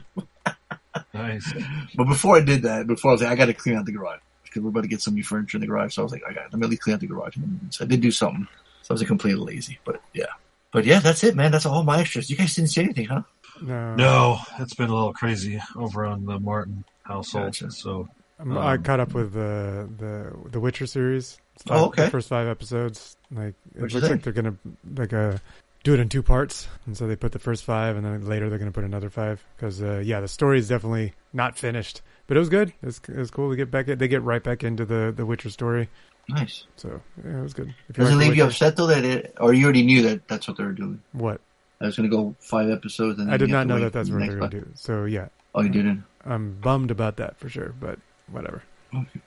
Nice. 1.12 1.52
but 1.94 2.04
before 2.04 2.36
I 2.36 2.40
did 2.40 2.62
that, 2.62 2.86
before 2.86 3.10
I 3.10 3.12
was 3.14 3.22
like, 3.22 3.30
I 3.30 3.34
got 3.36 3.46
to 3.46 3.54
clean 3.54 3.76
out 3.76 3.84
the 3.84 3.92
garage 3.92 4.20
because 4.44 4.62
we're 4.62 4.70
about 4.70 4.82
to 4.82 4.88
get 4.88 5.00
some 5.02 5.14
new 5.14 5.24
furniture 5.24 5.56
in 5.56 5.60
the 5.60 5.66
garage. 5.66 5.94
So 5.94 6.02
I 6.02 6.04
was 6.04 6.12
like, 6.12 6.22
I 6.28 6.32
got 6.32 6.44
let 6.52 6.54
me 6.54 6.64
at 6.64 6.70
least 6.70 6.82
clean 6.82 6.94
out 6.94 7.00
the 7.00 7.06
garage. 7.06 7.36
So 7.70 7.84
I 7.84 7.88
did 7.88 8.00
do 8.00 8.10
something. 8.10 8.46
So 8.82 8.92
I 8.92 8.94
was 8.94 9.02
completely 9.04 9.44
lazy, 9.44 9.78
but 9.84 10.00
yeah. 10.12 10.26
But 10.74 10.84
yeah, 10.84 10.98
that's 10.98 11.22
it, 11.22 11.36
man. 11.36 11.52
That's 11.52 11.64
all 11.66 11.84
my 11.84 12.00
extras. 12.00 12.28
You 12.28 12.36
guys 12.36 12.54
didn't 12.56 12.70
see 12.70 12.82
anything, 12.82 13.06
huh? 13.06 13.22
No, 13.62 13.94
No, 13.94 14.38
it's 14.58 14.74
been 14.74 14.90
a 14.90 14.94
little 14.94 15.12
crazy 15.12 15.60
over 15.76 16.04
on 16.04 16.26
the 16.26 16.40
Martin 16.40 16.84
household. 17.04 17.44
Gotcha. 17.46 17.70
So 17.70 18.08
I'm- 18.40 18.58
I 18.58 18.74
Um, 18.74 18.82
caught 18.82 18.98
up 18.98 19.14
with 19.14 19.32
the 19.34 19.88
the 19.96 20.32
the 20.50 20.58
Witcher 20.58 20.86
series. 20.86 21.38
It's 21.54 21.62
Oh, 21.68 21.74
five- 21.74 21.82
okay. 21.88 22.04
The 22.06 22.10
first 22.10 22.28
five 22.28 22.48
episodes. 22.48 23.16
Like 23.30 23.54
it 23.76 23.80
What'd 23.82 23.94
looks 23.94 24.10
like 24.10 24.22
they're 24.24 24.32
gonna 24.32 24.56
like 24.96 25.12
uh 25.12 25.38
do 25.84 25.94
it 25.94 26.00
in 26.00 26.08
two 26.08 26.22
parts, 26.24 26.66
and 26.86 26.96
so 26.96 27.06
they 27.06 27.14
put 27.14 27.30
the 27.30 27.38
first 27.38 27.62
five, 27.62 27.94
and 27.94 28.04
then 28.04 28.26
later 28.26 28.50
they're 28.50 28.58
gonna 28.58 28.72
put 28.72 28.82
another 28.84 29.10
five 29.10 29.44
because 29.56 29.80
uh, 29.80 30.02
yeah, 30.04 30.18
the 30.18 30.26
story 30.28 30.58
is 30.58 30.66
definitely 30.66 31.12
not 31.32 31.56
finished, 31.56 32.02
but 32.26 32.36
it 32.36 32.40
was 32.40 32.48
good. 32.48 32.72
It's 32.82 33.00
was 33.06 33.30
cool 33.30 33.50
to 33.50 33.56
get 33.56 33.70
back. 33.70 33.86
They 33.86 34.08
get 34.08 34.22
right 34.22 34.42
back 34.42 34.64
into 34.64 34.84
the 34.84 35.12
the 35.14 35.24
Witcher 35.24 35.50
story, 35.50 35.88
Nice. 36.28 36.64
so 36.76 37.00
yeah, 37.24 37.38
it 37.38 37.42
was 37.42 37.52
good. 37.54 37.74
If 37.88 37.96
Doesn't 37.96 38.18
like 38.18 38.28
leave 38.28 38.36
you 38.36 38.44
upset 38.44 38.76
though 38.76 38.86
that 38.86 39.04
it, 39.04 39.34
or 39.40 39.52
you 39.52 39.64
already 39.64 39.84
knew 39.84 40.02
that 40.02 40.26
that's 40.28 40.48
what 40.48 40.56
they 40.56 40.64
were 40.64 40.72
doing. 40.72 41.02
What 41.12 41.40
I 41.80 41.86
was 41.86 41.96
going 41.96 42.08
to 42.08 42.16
go 42.16 42.34
five 42.40 42.70
episodes, 42.70 43.18
and 43.18 43.28
then 43.28 43.34
I 43.34 43.36
did 43.36 43.50
not 43.50 43.66
know 43.66 43.78
that 43.80 43.92
that's 43.92 44.08
for 44.08 44.14
what 44.18 44.26
they're 44.26 44.36
next 44.38 44.52
gonna 44.52 44.64
do. 44.64 44.70
So 44.74 45.04
yeah, 45.04 45.28
Oh, 45.54 45.62
you 45.62 45.68
didn't. 45.68 46.04
I'm 46.24 46.54
bummed 46.60 46.90
about 46.90 47.16
that 47.18 47.36
for 47.38 47.48
sure, 47.48 47.74
but 47.78 47.98
whatever. 48.30 48.62
Okay. 48.94 49.20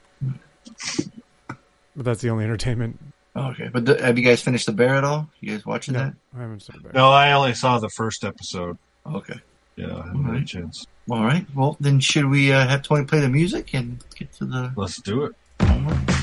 But 1.95 2.05
that's 2.05 2.21
the 2.21 2.29
only 2.29 2.43
entertainment. 2.43 2.99
Oh, 3.35 3.49
okay, 3.51 3.69
but 3.71 3.85
the, 3.85 4.01
have 4.03 4.17
you 4.17 4.23
guys 4.23 4.41
finished 4.41 4.65
the 4.65 4.71
bear 4.71 4.95
at 4.95 5.03
all? 5.03 5.29
You 5.41 5.51
guys 5.51 5.65
watching 5.65 5.93
No, 5.93 5.99
that? 6.05 6.13
I 6.35 6.41
haven't 6.41 6.61
started 6.61 6.83
bear. 6.83 6.91
no, 6.95 7.09
I 7.09 7.33
only 7.33 7.53
saw 7.53 7.77
the 7.79 7.89
first 7.89 8.23
episode. 8.23 8.77
Okay. 9.05 9.39
Yeah, 9.75 9.85
I 9.85 9.89
haven't 10.07 10.07
had 10.07 10.15
a 10.15 10.27
Alright. 10.29 10.47
chance. 10.47 10.87
All 11.09 11.23
right. 11.23 11.45
Well, 11.55 11.77
then 11.79 11.99
should 11.99 12.25
we 12.25 12.51
uh, 12.51 12.67
have 12.67 12.81
Tony 12.81 13.05
play 13.05 13.19
the 13.19 13.29
music 13.29 13.73
and 13.75 14.03
get 14.15 14.33
to 14.33 14.45
the 14.45 14.73
Let's 14.75 14.99
do 15.01 15.25
it. 15.25 15.35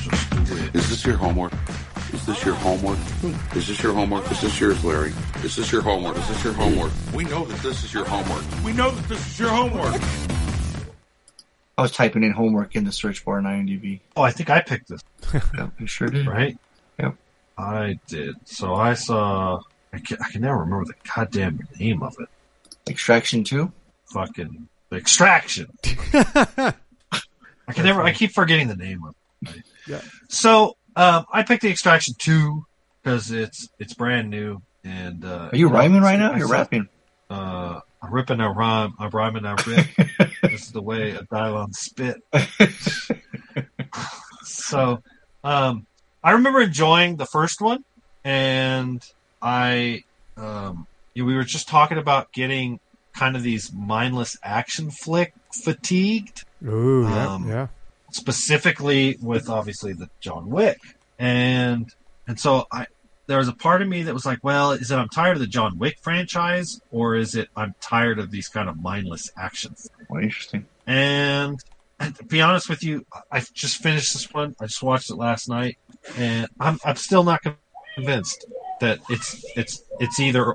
Homework? 0.05 0.47
Just 0.47 0.51
do 0.51 0.65
it. 0.65 0.75
Is 0.75 0.89
this 0.91 1.05
your 1.07 1.17
homework? 1.17 1.53
Is 2.13 2.27
this 2.27 2.45
your 2.45 2.55
homework? 2.55 2.99
Is 3.57 3.67
this 3.67 3.83
your 3.83 3.93
homework? 3.93 4.31
Is 4.31 4.41
this 4.41 4.61
yours, 4.61 4.85
Larry? 4.85 5.13
Is 5.43 5.57
this 5.57 5.73
your 5.73 5.83
homework? 5.83 6.17
Is 6.17 6.29
this 6.29 6.45
your 6.45 6.53
homework? 6.53 6.93
We 7.15 7.25
know 7.25 7.45
that 7.45 7.59
this 7.63 7.83
is 7.85 7.93
your 7.93 8.05
homework. 8.05 8.45
We 8.65 8.73
know 8.73 8.91
that 8.91 9.09
this 9.09 9.27
is 9.27 9.39
your 9.39 9.49
homework. 9.51 10.01
I 11.77 11.83
was 11.83 11.91
typing 11.91 12.23
in 12.23 12.31
homework 12.31 12.77
in 12.77 12.85
the 12.85 12.93
search 12.93 13.25
bar 13.25 13.39
in 13.41 13.45
IMDb. 13.45 14.01
Oh, 14.17 14.23
I 14.23 14.31
think 14.31 14.49
I 14.49 14.61
picked 14.61 14.89
this, 14.89 15.01
Yeah, 15.55 15.71
I 15.81 15.85
sure 15.87 16.07
did. 16.09 16.27
right? 16.27 16.57
Yep. 17.01 17.17
I 17.59 17.99
did. 18.07 18.37
So 18.45 18.75
I 18.75 18.95
saw. 18.95 19.61
I 19.93 19.99
can, 19.99 20.19
I 20.25 20.31
can 20.31 20.43
never 20.43 20.59
remember 20.59 20.85
the 20.87 20.95
goddamn 21.15 21.67
name 21.79 22.03
of 22.03 22.15
it. 22.21 22.29
Extraction 22.89 23.43
two. 23.45 23.73
Fucking 24.07 24.69
Extraction. 24.93 25.67
I 26.15 26.73
can 27.73 27.85
never. 27.85 28.03
I 28.03 28.13
keep 28.13 28.33
forgetting 28.33 28.69
the 28.69 28.77
name 28.77 29.03
of 29.03 29.11
it. 29.11 29.17
Right? 29.47 29.63
Yeah. 29.87 30.01
So 30.29 30.77
um, 30.97 31.25
I 31.33 31.43
picked 31.43 31.63
the 31.63 31.71
Extraction 31.71 32.15
two 32.19 32.65
because 33.03 33.31
it's 33.31 33.69
it's 33.79 33.95
brand 33.95 34.31
new 34.31 34.63
and. 34.85 35.25
Uh, 35.25 35.51
Are 35.53 35.57
you 35.57 35.69
know, 35.69 35.75
rhyming 35.75 36.03
right 36.03 36.19
now? 36.19 36.33
I 36.33 36.39
You're 36.39 36.49
saw- 36.49 36.55
rapping. 36.55 36.89
Uh, 37.31 37.81
I'm 38.03 38.13
ripping 38.13 38.41
a 38.41 38.51
rhyme. 38.51 38.95
I'm 38.99 39.11
rhyming 39.11 39.45
a 39.47 39.57
rip. 39.67 39.87
this 40.43 40.67
is 40.67 40.73
the 40.73 40.83
way 40.83 41.13
a 41.13 41.23
Dylon 41.23 41.73
spit. 41.75 42.17
so, 44.45 45.03
um, 45.43 45.87
I 46.23 46.33
remember 46.33 46.61
enjoying 46.61 47.17
the 47.17 47.27
first 47.27 47.61
one, 47.61 47.85
and 48.25 49.03
I, 49.41 50.05
um, 50.37 50.87
you 51.15 51.23
know, 51.23 51.27
we 51.27 51.35
were 51.35 51.45
just 51.45 51.69
talking 51.69 51.99
about 51.99 52.33
getting 52.33 52.81
kind 53.15 53.37
of 53.37 53.43
these 53.43 53.73
mindless 53.73 54.37
action 54.43 54.91
flick 54.91 55.33
fatigued, 55.53 56.45
Ooh, 56.67 57.05
yeah, 57.09 57.29
Um, 57.29 57.49
yeah. 57.49 57.67
Specifically 58.15 59.17
with 59.21 59.49
obviously 59.49 59.93
the 59.93 60.09
John 60.21 60.49
Wick. 60.51 60.79
and 61.19 61.93
and 62.27 62.39
so 62.39 62.67
I 62.73 62.87
there 63.27 63.39
was 63.39 63.49
a 63.49 63.53
part 63.55 63.81
of 63.81 63.89
me 63.89 64.03
that 64.03 64.13
was 64.15 64.27
like, 64.27 64.39
well, 64.43 64.73
is 64.73 64.91
it 64.91 64.97
I'm 64.97 65.09
tired 65.09 65.37
of 65.37 65.41
the 65.41 65.47
John 65.47 65.79
Wick 65.79 65.99
franchise, 66.03 66.81
or 66.91 67.17
is 67.17 67.35
it 67.35 67.49
I'm 67.57 67.75
tired 67.81 68.19
of 68.19 68.31
these 68.31 68.49
kind 68.49 68.69
of 68.69 68.81
mindless 68.81 69.31
actions? 69.37 69.89
Well, 70.09 70.23
interesting. 70.23 70.67
And, 70.87 71.59
and 71.99 72.15
to 72.17 72.25
be 72.25 72.43
honest 72.43 72.69
with 72.69 72.83
you, 72.83 73.07
I 73.33 73.41
just 73.55 73.79
finished 73.79 74.13
this 74.13 74.31
one. 74.33 74.55
I 74.61 74.67
just 74.67 74.83
watched 74.83 75.11
it 75.11 75.17
last 75.17 75.49
night, 75.49 75.79
and 76.17 76.49
I'm 76.61 76.79
I'm 76.85 76.97
still 76.97 77.25
not 77.25 77.41
convinced 77.95 78.45
that 78.81 79.01
it's 79.09 79.45
it's 79.57 79.83
it's 80.01 80.21
either. 80.21 80.55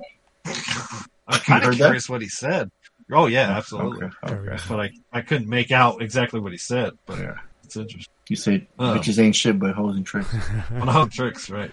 I'm 1.28 1.40
kind 1.42 1.64
of 1.64 1.72
that? 1.72 1.78
curious 1.78 2.08
what 2.08 2.22
he 2.22 2.30
said. 2.30 2.70
Oh 3.12 3.26
yeah, 3.26 3.50
absolutely. 3.50 4.06
Okay. 4.24 4.36
okay. 4.36 4.64
But 4.68 4.80
I 4.80 4.92
I 5.12 5.22
couldn't 5.22 5.50
make 5.50 5.72
out 5.72 6.02
exactly 6.02 6.40
what 6.40 6.52
he 6.52 6.58
said. 6.60 6.94
But 7.08 7.20
Yeah. 7.20 7.38
It's 7.70 7.78
interesting. 7.78 8.12
You 8.30 8.36
say 8.36 8.68
Oh. 8.80 8.96
bitches 8.96 9.20
ain't 9.20 9.36
shit 9.36 9.60
but 9.60 9.76
hoes 9.76 9.96
and 9.96 10.04
tricks. 10.06 10.34
on 10.72 10.88
home 10.88 11.10
tricks, 11.10 11.50
right? 11.52 11.72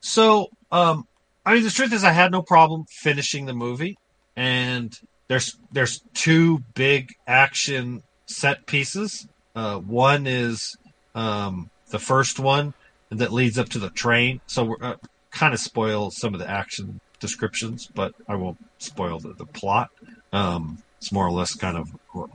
So, 0.00 0.48
um, 0.70 1.06
I 1.44 1.54
mean, 1.54 1.64
the 1.64 1.70
truth 1.70 1.92
is, 1.92 2.02
I 2.02 2.12
had 2.12 2.32
no 2.32 2.40
problem 2.40 2.86
finishing 2.88 3.44
the 3.44 3.52
movie, 3.52 3.98
and 4.36 4.98
there's 5.28 5.56
there's 5.70 6.00
two 6.14 6.60
big 6.74 7.10
action 7.26 8.02
set 8.26 8.64
pieces. 8.66 9.26
Uh, 9.54 9.78
one 9.78 10.26
is 10.26 10.76
um, 11.14 11.68
the 11.90 11.98
first 11.98 12.38
one 12.40 12.72
that 13.10 13.32
leads 13.32 13.58
up 13.58 13.68
to 13.70 13.78
the 13.78 13.90
train, 13.90 14.40
so 14.46 14.64
we're 14.64 14.76
uh, 14.80 14.96
kind 15.30 15.52
of 15.52 15.60
spoil 15.60 16.10
some 16.10 16.32
of 16.32 16.40
the 16.40 16.48
action 16.48 17.00
descriptions, 17.20 17.86
but 17.94 18.14
I 18.28 18.34
won't 18.36 18.58
spoil 18.78 19.18
the, 19.20 19.34
the 19.34 19.46
plot. 19.46 19.90
Um, 20.32 20.78
it's 20.98 21.12
more 21.12 21.26
or 21.26 21.32
less 21.32 21.54
kind 21.54 21.76
of 21.76 21.90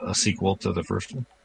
a 0.05 0.13
sequel 0.13 0.55
to 0.57 0.71
the 0.73 0.83
first 0.83 1.13
one. 1.13 1.25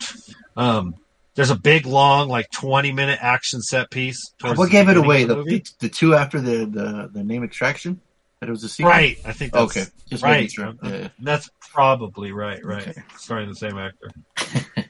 Um, 0.54 0.96
there's 1.34 1.50
a 1.50 1.56
big, 1.56 1.86
long, 1.86 2.28
like 2.28 2.50
20 2.50 2.92
minute 2.92 3.18
action 3.22 3.62
set 3.62 3.90
piece. 3.90 4.32
what 4.42 4.70
gave 4.70 4.88
it 4.88 4.96
away? 4.96 5.24
The, 5.24 5.36
the 5.42 5.64
the 5.80 5.88
two 5.88 6.14
after 6.14 6.40
the 6.40 6.66
the, 6.66 7.10
the 7.12 7.24
name 7.24 7.42
extraction. 7.44 8.00
That 8.40 8.48
it 8.48 8.52
was 8.52 8.64
a 8.64 8.68
sequel. 8.68 8.90
Right. 8.90 9.16
I 9.24 9.32
think 9.32 9.52
that's 9.52 9.76
Okay, 9.76 9.86
just 10.10 10.24
right. 10.24 10.50
sure. 10.50 10.74
Yeah. 10.82 11.08
That's 11.20 11.48
probably 11.72 12.32
right. 12.32 12.58
Right. 12.64 12.88
Okay. 12.88 13.02
Starring 13.16 13.48
the 13.48 13.54
same 13.54 13.78
actor. 13.78 14.10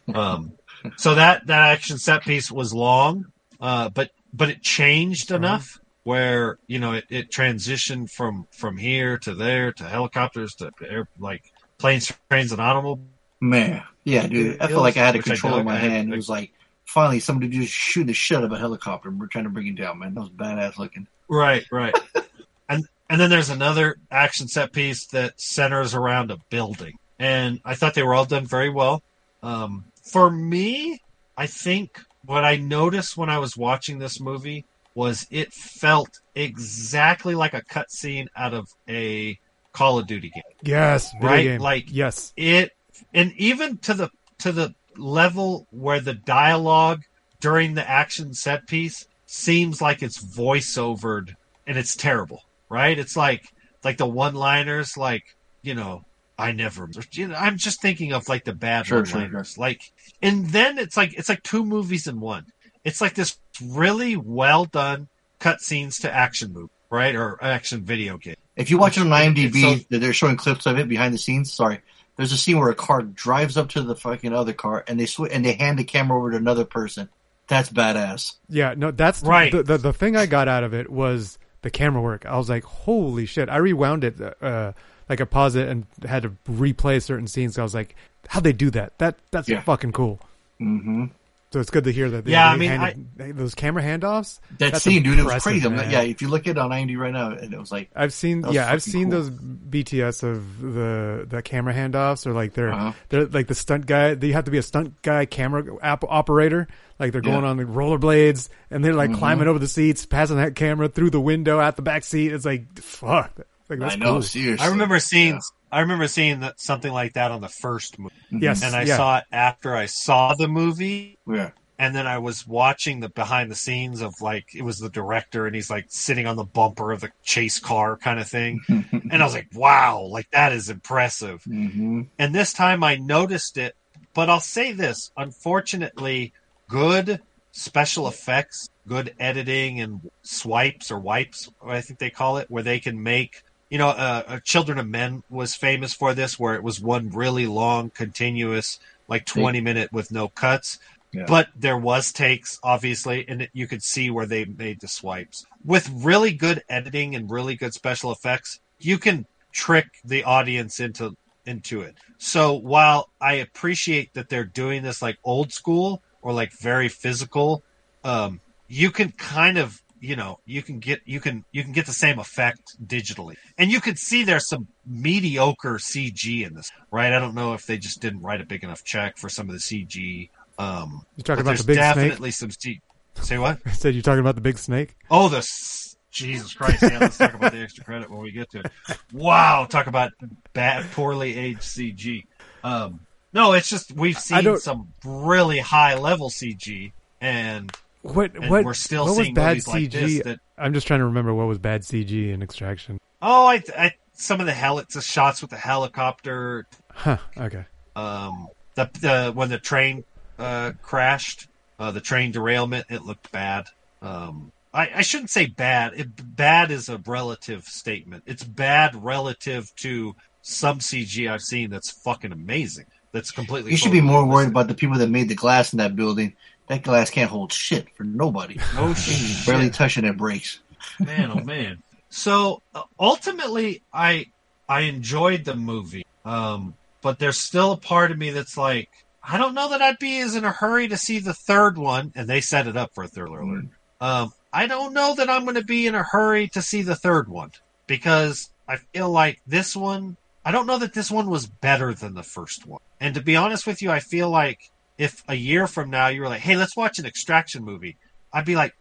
um, 0.14 0.52
so 0.96 1.14
that 1.14 1.46
that 1.48 1.60
action 1.70 1.98
set 1.98 2.22
piece 2.22 2.50
was 2.50 2.72
long, 2.72 3.26
uh, 3.60 3.90
but 3.90 4.10
but 4.32 4.48
it 4.48 4.62
changed 4.62 5.30
Uh-huh. 5.30 5.36
enough 5.36 5.78
where 6.04 6.58
you 6.66 6.78
know 6.78 6.94
it, 6.94 7.04
it 7.10 7.30
transitioned 7.30 8.10
from 8.10 8.46
from 8.52 8.78
here 8.78 9.18
to 9.18 9.34
there 9.34 9.70
to 9.72 9.84
helicopters 9.84 10.54
to 10.54 10.70
air, 10.88 11.06
like 11.18 11.42
planes, 11.78 12.10
trains, 12.30 12.52
and 12.52 12.60
automobiles. 12.60 13.06
Man, 13.42 13.82
yeah, 14.04 14.26
dude. 14.28 14.60
I 14.60 14.68
felt 14.68 14.82
like 14.82 14.96
I 14.96 15.04
had 15.04 15.16
a 15.16 15.18
was- 15.18 15.24
controller 15.26 15.60
in 15.60 15.66
dug. 15.66 15.74
my 15.74 15.74
I 15.76 15.78
had- 15.80 15.90
hand. 15.90 16.12
It 16.12 16.16
was 16.16 16.28
like 16.28 16.52
finally 16.84 17.18
somebody 17.18 17.48
just 17.50 17.72
shoot 17.72 18.04
the 18.04 18.12
shit 18.14 18.38
out 18.38 18.44
of 18.44 18.52
a 18.52 18.58
helicopter. 18.58 19.08
and 19.08 19.18
We're 19.18 19.26
trying 19.26 19.44
to 19.44 19.50
bring 19.50 19.66
it 19.66 19.74
down, 19.76 19.98
man. 19.98 20.14
That 20.14 20.20
was 20.20 20.30
badass 20.30 20.78
looking. 20.78 21.08
Right, 21.28 21.64
right. 21.72 21.94
and 22.68 22.86
and 23.10 23.20
then 23.20 23.30
there's 23.30 23.50
another 23.50 23.96
action 24.10 24.46
set 24.46 24.72
piece 24.72 25.06
that 25.08 25.40
centers 25.40 25.94
around 25.94 26.30
a 26.30 26.36
building. 26.50 26.98
And 27.18 27.60
I 27.64 27.74
thought 27.74 27.94
they 27.94 28.02
were 28.04 28.14
all 28.14 28.24
done 28.24 28.46
very 28.46 28.70
well. 28.70 29.02
Um, 29.42 29.84
for 30.04 30.30
me, 30.30 31.00
I 31.36 31.46
think 31.48 32.00
what 32.24 32.44
I 32.44 32.56
noticed 32.56 33.16
when 33.16 33.28
I 33.28 33.38
was 33.38 33.56
watching 33.56 33.98
this 33.98 34.20
movie 34.20 34.64
was 34.94 35.26
it 35.30 35.52
felt 35.52 36.20
exactly 36.34 37.34
like 37.34 37.54
a 37.54 37.62
cutscene 37.62 38.28
out 38.36 38.54
of 38.54 38.68
a 38.88 39.38
Call 39.72 39.98
of 39.98 40.06
Duty 40.06 40.30
game. 40.30 40.42
Yes, 40.62 41.12
Right, 41.20 41.42
game. 41.44 41.60
like- 41.60 41.86
yes, 41.88 42.32
It 42.36 42.70
and 43.14 43.32
even 43.36 43.78
to 43.78 43.94
the 43.94 44.10
to 44.38 44.52
the 44.52 44.74
level 44.96 45.66
where 45.70 46.00
the 46.00 46.14
dialogue 46.14 47.02
during 47.40 47.74
the 47.74 47.88
action 47.88 48.34
set 48.34 48.66
piece 48.66 49.06
seems 49.26 49.80
like 49.80 50.02
it's 50.02 50.22
voiceovered 50.22 51.34
and 51.66 51.78
it's 51.78 51.96
terrible, 51.96 52.42
right? 52.68 52.98
It's 52.98 53.16
like 53.16 53.44
like 53.84 53.96
the 53.96 54.06
one-liners, 54.06 54.96
like 54.96 55.24
you 55.62 55.74
know, 55.74 56.04
I 56.38 56.52
never. 56.52 56.88
You 57.12 57.28
know, 57.28 57.34
I'm 57.36 57.56
just 57.56 57.80
thinking 57.80 58.12
of 58.12 58.28
like 58.28 58.44
the 58.44 58.52
bad 58.54 58.86
Sure, 58.86 59.04
sure, 59.04 59.20
one-liners, 59.20 59.58
like, 59.58 59.92
and 60.20 60.48
then 60.50 60.78
it's 60.78 60.96
like 60.96 61.14
it's 61.14 61.28
like 61.28 61.42
two 61.42 61.64
movies 61.64 62.06
in 62.06 62.20
one. 62.20 62.46
It's 62.84 63.00
like 63.00 63.14
this 63.14 63.38
really 63.64 64.16
well 64.16 64.64
done 64.64 65.08
cutscenes 65.40 66.00
to 66.02 66.12
action 66.12 66.52
movie, 66.52 66.70
right, 66.90 67.14
or 67.14 67.42
action 67.42 67.84
video 67.84 68.16
game. 68.18 68.36
If 68.56 68.70
you 68.70 68.78
watch 68.78 68.96
it 68.96 69.00
on 69.00 69.08
IMDb, 69.08 69.78
So- 69.88 69.98
they're 69.98 70.12
showing 70.12 70.36
clips 70.36 70.66
of 70.66 70.78
it 70.78 70.88
behind 70.88 71.14
the 71.14 71.18
scenes. 71.18 71.52
Sorry, 71.52 71.80
there's 72.16 72.32
a 72.32 72.36
scene 72.36 72.58
where 72.58 72.68
a 72.70 72.74
car 72.74 73.02
drives 73.02 73.56
up 73.56 73.68
to 73.70 73.82
the 73.82 73.96
fucking 73.96 74.32
other 74.32 74.52
car 74.52 74.84
and 74.86 74.98
they 75.00 75.06
sw- 75.06 75.30
and 75.30 75.44
they 75.44 75.52
hand 75.54 75.78
the 75.78 75.84
camera 75.84 76.18
over 76.18 76.30
to 76.32 76.36
another 76.36 76.64
person. 76.64 77.08
That's 77.48 77.68
badass. 77.70 78.34
yeah. 78.48 78.74
No, 78.76 78.90
that's 78.90 79.22
Right. 79.22 79.50
The, 79.52 79.62
the 79.62 79.78
the 79.78 79.92
thing 79.92 80.16
I 80.16 80.26
got 80.26 80.48
out 80.48 80.64
of 80.64 80.72
it 80.74 80.90
was 80.90 81.38
the 81.62 81.70
camera 81.70 82.00
work. 82.00 82.24
I 82.26 82.36
was 82.38 82.48
like, 82.48 82.64
holy 82.64 83.26
shit! 83.26 83.48
I 83.48 83.56
rewound 83.56 84.04
it, 84.04 84.16
uh, 84.42 84.72
like 85.08 85.20
I 85.20 85.24
paused 85.24 85.56
it 85.56 85.68
and 85.68 85.86
had 86.04 86.22
to 86.22 86.30
replay 86.48 87.02
certain 87.02 87.26
scenes. 87.26 87.58
I 87.58 87.62
was 87.62 87.74
like, 87.74 87.94
how'd 88.28 88.44
they 88.44 88.52
do 88.52 88.70
that? 88.70 88.96
That 88.98 89.16
that's 89.30 89.48
Yeah. 89.48 89.60
fucking 89.60 89.92
cool. 89.92 90.20
hmm 90.58 91.06
So 91.52 91.60
it's 91.60 91.70
good 91.70 91.84
to 91.84 91.92
hear 91.92 92.08
that. 92.10 92.24
They, 92.24 92.32
Yeah, 92.32 92.48
I 92.48 92.52
they 92.52 92.58
mean, 92.58 92.70
handed- 92.70 93.36
those 93.36 93.54
camera 93.54 93.82
handoffs. 93.82 94.40
That 94.58 94.72
That's 94.72 94.84
scene, 94.84 95.02
dude, 95.02 95.18
it 95.18 95.24
was 95.24 95.42
crazy. 95.42 95.68
Man. 95.68 95.76
like, 95.78 95.90
yeah, 95.92 96.00
if 96.02 96.22
you 96.22 96.28
look 96.28 96.46
at 96.46 96.52
it 96.52 96.58
on 96.58 96.70
IMDb 96.70 96.96
right 96.98 97.12
now, 97.12 97.30
and 97.32 97.52
it 97.52 97.58
was 97.60 97.70
like, 97.70 97.90
I've 97.94 98.12
seen 98.12 98.44
yeah, 98.50 98.70
I've 98.72 98.82
seen 98.82 99.10
cool. 99.10 99.20
those 99.22 99.30
BTS 99.30 100.22
of 100.22 100.60
the 100.60 101.26
the 101.28 101.42
camera 101.42 101.74
handoffs 101.74 102.26
or 102.26 102.32
like 102.32 102.54
they're 102.54 102.72
Uh-huh. 102.72 102.92
they're 103.10 103.26
like 103.26 103.46
the 103.48 103.54
stunt 103.54 103.86
guy. 103.86 104.14
They 104.14 104.32
have 104.32 104.44
to 104.44 104.50
be 104.50 104.58
a 104.58 104.62
stunt 104.62 105.02
guy 105.02 105.26
camera 105.26 105.64
app 105.82 106.04
operator. 106.08 106.68
Like 106.98 107.12
they're 107.12 107.20
going 107.20 107.42
Yeah. 107.42 107.50
Mm-hmm. 107.50 107.50
on 107.50 107.56
the 107.56 107.64
rollerblades 107.64 108.48
and 108.70 108.84
they're 108.84 108.94
like 108.94 109.12
climbing 109.14 109.48
over 109.48 109.58
the 109.58 109.68
seats, 109.68 110.06
passing 110.06 110.36
that 110.36 110.54
camera 110.54 110.88
through 110.88 111.10
the 111.10 111.20
window 111.20 111.60
at 111.60 111.76
the 111.76 111.82
back 111.82 112.04
seat. 112.04 112.32
It's 112.32 112.44
like 112.44 112.78
fuck. 112.78 113.32
Like 113.68 113.78
that's 113.78 113.94
I 113.94 113.98
know, 113.98 114.12
cool. 114.14 114.22
seriously. 114.22 114.64
I 114.66 114.70
remember 114.70 114.98
seeing 115.00 115.40
I 115.72 115.80
remember 115.80 116.06
seeing 116.08 116.40
that 116.40 116.60
something 116.60 116.92
like 116.92 117.14
that 117.14 117.30
on 117.32 117.40
the 117.40 117.48
first 117.48 117.98
movie, 117.98 118.14
Yes, 118.30 118.62
and 118.62 118.76
I 118.76 118.84
yeah. 118.84 118.96
saw 118.96 119.18
it 119.18 119.24
after 119.32 119.74
I 119.74 119.86
saw 119.86 120.34
the 120.34 120.48
movie, 120.48 121.18
Yeah. 121.26 121.50
and 121.78 121.94
then 121.94 122.06
I 122.06 122.18
was 122.18 122.46
watching 122.46 123.00
the 123.00 123.08
behind 123.08 123.50
the 123.50 123.56
scenes 123.56 124.02
of 124.02 124.14
like 124.20 124.46
it 124.54 124.62
was 124.62 124.78
the 124.78 124.90
director, 124.90 125.46
and 125.46 125.54
he's 125.54 125.70
like 125.70 125.86
sitting 125.88 126.26
on 126.26 126.36
the 126.36 126.44
bumper 126.44 126.92
of 126.92 127.00
the 127.00 127.10
chase 127.24 127.58
car 127.58 127.96
kind 127.96 128.20
of 128.20 128.28
thing, 128.28 128.60
and 128.68 129.14
I 129.14 129.24
was 129.24 129.34
like, 129.34 129.48
wow, 129.54 130.02
like 130.02 130.30
that 130.32 130.52
is 130.52 130.68
impressive. 130.70 131.42
hmm 131.44 132.02
And 132.18 132.34
this 132.34 132.52
time 132.52 132.84
I 132.84 132.96
noticed 132.96 133.56
it, 133.56 133.74
but 134.14 134.28
I'll 134.30 134.40
say 134.40 134.72
this: 134.72 135.10
unfortunately, 135.16 136.32
good 136.68 137.20
special 137.52 138.08
effects, 138.08 138.68
good 138.86 139.14
editing, 139.18 139.80
and 139.80 140.00
swipes 140.22 140.90
or 140.90 140.98
wipes, 141.00 141.48
I 141.66 141.80
think 141.80 141.98
they 141.98 142.10
call 142.10 142.38
it, 142.38 142.50
where 142.50 142.62
they 142.62 142.80
can 142.80 143.02
make. 143.02 143.42
You 143.72 143.78
know, 143.78 143.88
uh, 143.88 144.22
uh, 144.26 144.40
Children 144.44 144.76
of 144.78 144.86
Men 144.86 145.22
was 145.30 145.54
famous 145.54 145.94
for 145.94 146.12
this, 146.12 146.38
where 146.38 146.54
it 146.54 146.62
was 146.62 146.78
one 146.78 147.08
really 147.08 147.46
long, 147.46 147.88
continuous, 147.88 148.78
like 149.08 149.24
twenty 149.24 149.62
minute 149.62 149.90
with 149.90 150.12
no 150.12 150.28
cuts. 150.28 150.78
Yeah. 151.10 151.24
But 151.26 151.48
there 151.56 151.78
was 151.78 152.12
takes, 152.12 152.60
obviously, 152.62 153.26
and 153.26 153.48
you 153.54 153.66
could 153.66 153.82
see 153.82 154.10
where 154.10 154.26
they 154.26 154.44
made 154.44 154.80
the 154.80 154.88
swipes 154.88 155.46
with 155.64 155.88
really 155.90 156.32
good 156.32 156.62
editing 156.68 157.14
and 157.16 157.30
really 157.30 157.56
good 157.56 157.72
special 157.72 158.12
effects. 158.12 158.60
You 158.78 158.98
can 158.98 159.24
trick 159.52 159.86
the 160.04 160.24
audience 160.24 160.78
into 160.78 161.16
into 161.46 161.80
it. 161.80 161.94
So 162.18 162.52
while 162.52 163.08
I 163.22 163.34
appreciate 163.46 164.12
that 164.12 164.28
they're 164.28 164.44
doing 164.44 164.82
this 164.82 165.00
like 165.00 165.16
old 165.24 165.50
school 165.50 166.02
or 166.20 166.34
like 166.34 166.52
very 166.52 166.90
physical, 166.90 167.62
um, 168.04 168.40
you 168.68 168.90
can 168.90 169.12
kind 169.12 169.56
of 169.56 169.80
you 170.02 170.16
know 170.16 170.38
you 170.44 170.62
can 170.62 170.80
get 170.80 171.00
you 171.06 171.20
can 171.20 171.44
you 171.52 171.62
can 171.62 171.72
get 171.72 171.86
the 171.86 171.92
same 171.92 172.18
effect 172.18 172.60
digitally, 172.84 173.36
and 173.56 173.70
you 173.70 173.80
can 173.80 173.96
see 173.96 174.24
there's 174.24 174.48
some 174.48 174.66
mediocre 174.84 175.74
CG 175.78 176.44
in 176.46 176.54
this, 176.54 176.70
right? 176.90 177.12
I 177.12 177.18
don't 177.20 177.34
know 177.34 177.54
if 177.54 177.66
they 177.66 177.78
just 177.78 178.00
didn't 178.02 178.20
write 178.22 178.40
a 178.40 178.44
big 178.44 178.64
enough 178.64 178.82
check 178.84 179.16
for 179.16 179.28
some 179.28 179.48
of 179.48 179.54
the 179.54 179.60
CG. 179.60 180.28
Um, 180.58 181.06
You 181.16 181.22
talking 181.24 181.40
about 181.42 181.56
the 181.56 181.64
big 181.64 181.76
snake? 181.76 181.94
definitely 181.94 182.30
some 182.32 182.50
C- 182.50 182.80
say 183.20 183.38
what? 183.38 183.58
I 183.66 183.70
said 183.70 183.94
you're 183.94 184.02
talking 184.02 184.20
about 184.20 184.34
the 184.34 184.40
big 184.42 184.58
snake. 184.58 184.96
Oh, 185.10 185.28
the 185.28 185.38
s- 185.38 185.96
Jesus 186.10 186.52
Christ! 186.52 186.82
Yeah, 186.82 186.98
let's 186.98 187.16
talk 187.16 187.32
about 187.34 187.52
the 187.52 187.60
extra 187.60 187.84
credit 187.84 188.10
when 188.10 188.20
we 188.20 188.32
get 188.32 188.50
to 188.50 188.58
it. 188.60 188.66
Wow, 189.12 189.66
talk 189.70 189.86
about 189.86 190.10
bad, 190.52 190.90
poorly 190.92 191.38
aged 191.38 191.60
CG. 191.62 192.24
Um, 192.62 193.00
no, 193.32 193.52
it's 193.54 193.68
just 193.70 193.92
we've 193.92 194.18
seen 194.18 194.58
some 194.58 194.92
really 195.04 195.58
high 195.60 195.94
level 195.96 196.28
CG, 196.28 196.92
and 197.20 197.72
What 198.02 198.34
And 198.34 198.50
what 198.50 198.64
we're 198.64 198.74
still 198.74 199.06
what 199.06 199.16
was 199.18 199.30
bad 199.30 199.48
movies 199.48 199.68
like 199.68 199.82
CG? 199.84 199.90
this 199.92 200.22
that- 200.24 200.40
I'm 200.58 200.74
just 200.74 200.86
trying 200.86 201.00
to 201.00 201.06
remember 201.06 201.34
what 201.34 201.46
was 201.46 201.58
bad 201.58 201.82
CG 201.82 202.32
in 202.32 202.42
Extraction. 202.42 202.98
oh, 203.20 203.46
I, 203.46 203.62
I 203.76 203.94
some 204.12 204.40
of 204.40 204.46
the 204.46 204.52
hell 204.52 204.78
it's 204.78 204.94
the 204.94 205.00
shots 205.00 205.40
with 205.40 205.50
the 205.50 205.56
helicopter. 205.56 206.66
Huh. 206.92 207.18
Okay. 207.36 207.64
Um, 207.96 208.48
the 208.74 208.90
the 209.00 209.32
when 209.34 209.48
the 209.48 209.58
train 209.58 210.04
uh, 210.38 210.72
crashed, 210.82 211.48
uh, 211.78 211.90
the 211.90 212.00
train 212.00 212.32
derailment, 212.32 212.86
it 212.90 213.02
looked 213.02 213.30
bad. 213.32 213.66
Um, 214.00 214.52
I, 214.74 214.90
I 214.96 215.02
shouldn't 215.02 215.30
say 215.30 215.46
bad. 215.46 215.92
It, 215.94 216.36
bad 216.36 216.70
is 216.70 216.88
a 216.88 216.98
relative 217.06 217.64
statement. 217.64 218.24
It's 218.26 218.42
bad 218.44 218.96
relative 218.96 219.74
to 219.76 220.16
some 220.40 220.78
CG 220.78 221.30
I've 221.30 221.42
seen 221.42 221.70
that's 221.70 221.90
fucking 221.90 222.32
amazing. 222.32 222.86
That's 223.12 223.30
completely. 223.30 223.70
You 223.72 223.76
should 223.76 223.92
be 223.92 224.00
more 224.00 224.24
worried 224.26 224.48
about 224.48 224.68
the 224.68 224.74
people 224.74 224.96
that 224.98 225.10
made 225.10 225.28
the 225.28 225.34
glass 225.34 225.72
in 225.74 225.78
that 225.78 225.94
building 225.94 226.34
that 226.72 226.82
glass 226.82 227.10
can't 227.10 227.30
hold 227.30 227.52
shit 227.52 227.86
for 227.94 228.04
nobody. 228.04 228.58
No 228.74 228.90
It's 228.90 229.44
barely 229.44 229.68
touching 229.68 230.04
it 230.04 230.16
breaks. 230.16 230.60
man, 230.98 231.30
oh 231.30 231.44
man. 231.44 231.82
So 232.08 232.62
uh, 232.74 232.84
ultimately, 232.98 233.82
I 233.92 234.26
I 234.68 234.82
enjoyed 234.82 235.44
the 235.44 235.54
movie, 235.54 236.06
um, 236.24 236.74
but 237.02 237.18
there's 237.18 237.38
still 237.38 237.72
a 237.72 237.76
part 237.76 238.10
of 238.10 238.18
me 238.18 238.30
that's 238.30 238.56
like, 238.56 238.88
I 239.22 239.36
don't 239.36 239.54
know 239.54 239.68
that 239.70 239.82
I'd 239.82 239.98
be 239.98 240.20
as 240.20 240.34
in 240.34 240.44
a 240.44 240.50
hurry 240.50 240.88
to 240.88 240.96
see 240.96 241.18
the 241.18 241.34
third 241.34 241.76
one, 241.76 242.12
and 242.14 242.26
they 242.26 242.40
set 242.40 242.66
it 242.66 242.76
up 242.76 242.94
for 242.94 243.04
a 243.04 243.08
third 243.08 243.28
alert. 243.28 243.66
Um, 244.00 244.32
I 244.52 244.66
don't 244.66 244.94
know 244.94 245.14
that 245.14 245.28
I'm 245.28 245.44
going 245.44 245.56
to 245.56 245.64
be 245.64 245.86
in 245.86 245.94
a 245.94 246.02
hurry 246.02 246.48
to 246.48 246.62
see 246.62 246.82
the 246.82 246.96
third 246.96 247.28
one 247.28 247.52
because 247.86 248.50
I 248.66 248.76
feel 248.76 249.10
like 249.10 249.40
this 249.46 249.76
one. 249.76 250.16
I 250.44 250.52
don't 250.52 250.66
know 250.66 250.78
that 250.78 250.94
this 250.94 251.10
one 251.10 251.28
was 251.28 251.46
better 251.46 251.94
than 251.94 252.14
the 252.14 252.22
first 252.22 252.66
one. 252.66 252.80
And 252.98 253.14
to 253.14 253.20
be 253.22 253.36
honest 253.36 253.66
with 253.66 253.80
you, 253.80 253.90
I 253.90 254.00
feel 254.00 254.28
like 254.28 254.72
if 254.98 255.22
a 255.28 255.34
year 255.34 255.66
from 255.66 255.90
now 255.90 256.08
you 256.08 256.20
were 256.20 256.28
like, 256.28 256.40
"Hey, 256.40 256.56
let's 256.56 256.76
watch 256.76 256.98
an 256.98 257.06
extraction 257.06 257.64
movie," 257.64 257.96
I'd 258.32 258.44
be 258.44 258.56
like, 258.56 258.74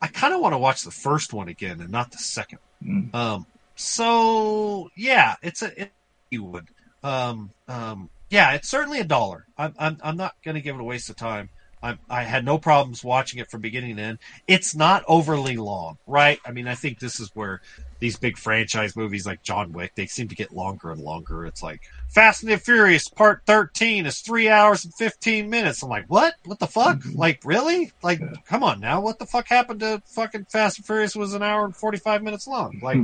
I 0.00 0.08
kind 0.08 0.34
of 0.34 0.40
want 0.40 0.52
to 0.52 0.58
watch 0.58 0.82
the 0.82 0.90
first 0.90 1.32
one 1.32 1.48
again 1.48 1.80
and 1.80 1.90
not 1.90 2.10
the 2.10 2.18
second. 2.18 2.58
Mm. 2.84 3.14
Um, 3.14 3.46
so 3.76 4.90
yeah, 4.96 5.36
it's 5.42 5.62
a 5.62 5.82
it, 5.82 5.92
you 6.30 6.44
would. 6.44 6.68
Um, 7.04 7.50
um, 7.68 8.10
yeah, 8.28 8.52
it's 8.52 8.68
certainly 8.68 8.98
a 9.00 9.04
dollar. 9.04 9.46
I'm 9.56 9.74
I'm, 9.78 9.98
I'm 10.02 10.16
not 10.16 10.34
going 10.44 10.56
to 10.56 10.60
give 10.60 10.74
it 10.74 10.80
a 10.80 10.84
waste 10.84 11.10
of 11.10 11.16
time. 11.16 11.50
I, 11.82 11.98
I 12.08 12.22
had 12.22 12.44
no 12.44 12.58
problems 12.58 13.02
watching 13.02 13.40
it 13.40 13.50
from 13.50 13.60
beginning 13.60 13.96
to 13.96 14.02
end. 14.02 14.18
It's 14.46 14.74
not 14.74 15.04
overly 15.08 15.56
long, 15.56 15.98
right? 16.06 16.38
I 16.46 16.52
mean, 16.52 16.68
I 16.68 16.74
think 16.74 17.00
this 17.00 17.18
is 17.18 17.30
where 17.34 17.60
these 17.98 18.16
big 18.16 18.36
franchise 18.36 18.96
movies 18.96 19.26
like 19.26 19.42
John 19.42 19.72
Wick, 19.72 19.92
they 19.94 20.06
seem 20.06 20.28
to 20.28 20.34
get 20.34 20.52
longer 20.52 20.90
and 20.90 21.00
longer. 21.00 21.46
It's 21.46 21.62
like 21.62 21.82
Fast 22.08 22.42
and 22.42 22.52
the 22.52 22.58
Furious 22.58 23.08
Part 23.08 23.42
13 23.46 24.06
is 24.06 24.20
three 24.20 24.48
hours 24.48 24.84
and 24.84 24.94
15 24.94 25.50
minutes. 25.50 25.82
I'm 25.82 25.88
like, 25.88 26.06
what? 26.06 26.34
What 26.44 26.58
the 26.58 26.66
fuck? 26.66 26.98
Mm-hmm. 26.98 27.18
Like, 27.18 27.40
really? 27.44 27.92
Like, 28.02 28.20
come 28.44 28.62
on 28.62 28.80
now. 28.80 29.00
What 29.00 29.18
the 29.18 29.26
fuck 29.26 29.48
happened 29.48 29.80
to 29.80 30.02
fucking 30.06 30.46
Fast 30.46 30.78
and 30.78 30.86
Furious 30.86 31.16
was 31.16 31.34
an 31.34 31.42
hour 31.42 31.64
and 31.64 31.74
45 31.74 32.22
minutes 32.22 32.46
long? 32.46 32.78
Like, 32.82 32.98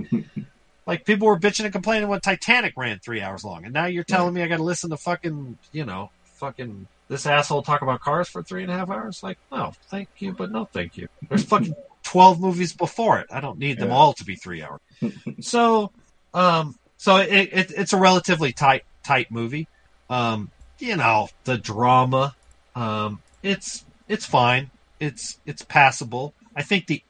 like 0.86 1.04
people 1.04 1.26
were 1.28 1.38
bitching 1.38 1.64
and 1.64 1.72
complaining 1.72 2.08
when 2.08 2.20
Titanic 2.20 2.74
ran 2.76 2.98
three 2.98 3.22
hours 3.22 3.44
long. 3.44 3.64
And 3.64 3.72
now 3.74 3.86
you're 3.86 4.04
telling 4.04 4.34
me 4.34 4.42
I 4.42 4.48
got 4.48 4.56
to 4.56 4.62
listen 4.62 4.90
to 4.90 4.96
fucking, 4.96 5.58
you 5.72 5.84
know, 5.84 6.10
fucking 6.24 6.86
this 7.08 7.26
asshole 7.26 7.62
talk 7.62 7.82
about 7.82 8.00
cars 8.00 8.28
for 8.28 8.42
three 8.42 8.62
and 8.62 8.70
a 8.70 8.76
half 8.76 8.90
hours? 8.90 9.22
Like, 9.22 9.38
no, 9.50 9.72
thank 9.90 10.08
you, 10.18 10.32
but 10.32 10.50
no 10.50 10.66
thank 10.66 10.96
you. 10.96 11.08
There's 11.28 11.44
fucking 11.44 11.74
12 12.04 12.40
movies 12.40 12.72
before 12.72 13.18
it. 13.18 13.26
I 13.30 13.40
don't 13.40 13.58
need 13.58 13.78
them 13.78 13.88
Yeah. 13.88 13.94
all 13.94 14.12
to 14.14 14.24
be 14.24 14.36
three 14.36 14.62
hours. 14.62 14.80
so, 15.40 15.90
um, 16.34 16.76
so 16.96 17.16
it, 17.16 17.28
it, 17.52 17.70
it's 17.76 17.92
a 17.92 17.96
relatively 17.98 18.52
tight, 18.52 18.84
tight 19.04 19.30
movie. 19.30 19.68
Um, 20.10 20.50
you 20.78 20.96
know, 20.96 21.28
the 21.44 21.58
drama, 21.58 22.34
um, 22.74 23.20
it's, 23.42 23.84
it's 24.08 24.24
fine. 24.26 24.70
It's, 25.00 25.38
it's 25.46 25.62
passable. 25.62 26.34
I 26.56 26.62
think 26.62 26.86
the, 26.86 27.02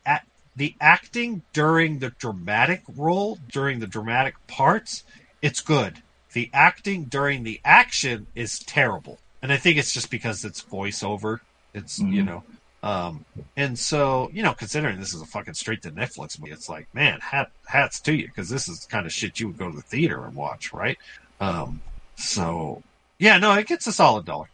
the 0.56 0.74
acting 0.80 1.42
during 1.52 1.98
the 2.00 2.10
dramatic 2.18 2.82
role, 2.96 3.38
during 3.50 3.78
the 3.78 3.86
dramatic 3.86 4.34
parts, 4.46 5.04
it's 5.42 5.60
good. 5.60 6.02
The 6.32 6.50
acting 6.52 7.04
during 7.04 7.44
the 7.44 7.60
action 7.64 8.26
is 8.34 8.58
terrible. 8.58 9.18
And 9.42 9.52
I 9.52 9.56
think 9.56 9.78
it's 9.78 9.92
just 9.92 10.10
because 10.10 10.44
it's 10.44 10.62
voiceover. 10.62 11.40
It's, 11.74 11.98
you 11.98 12.22
Mhm. 12.22 12.26
know, 12.26 12.44
um, 12.82 13.24
and 13.56 13.78
so, 13.78 14.30
you 14.32 14.42
know, 14.42 14.54
considering 14.54 14.98
this 14.98 15.12
is 15.14 15.20
a 15.20 15.26
fucking 15.26 15.54
straight 15.54 15.82
to 15.82 15.90
Netflix 15.90 16.38
movie, 16.40 16.52
it's 16.52 16.68
like, 16.68 16.86
man, 16.94 17.20
hat, 17.20 17.50
hats 17.66 18.00
to 18.00 18.14
you, 18.14 18.26
because 18.28 18.48
this 18.48 18.68
is 18.68 18.80
the 18.80 18.90
kind 18.90 19.04
of 19.06 19.12
shit 19.12 19.38
you 19.40 19.48
would 19.48 19.58
go 19.58 19.70
to 19.70 19.76
the 19.76 19.82
theater 19.82 20.24
and 20.24 20.34
watch, 20.34 20.72
right? 20.72 20.96
Um, 21.40 21.80
so, 22.16 22.82
yeah, 23.18 23.38
no, 23.38 23.52
it 23.54 23.66
gets 23.66 23.86
a 23.86 23.92
solid 23.92 24.24
dollar. 24.24 24.48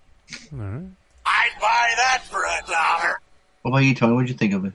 All 0.52 0.58
right. 0.58 0.84
I'd 1.26 1.60
buy 1.60 1.92
that 1.96 2.22
for 2.30 2.42
a 2.44 2.60
dollar. 2.70 3.20
What 3.62 3.70
about 3.70 3.78
you, 3.84 3.94
Tony? 3.94 4.14
What'd 4.14 4.28
you 4.28 4.36
think 4.36 4.52
of 4.54 4.64
it? 4.66 4.72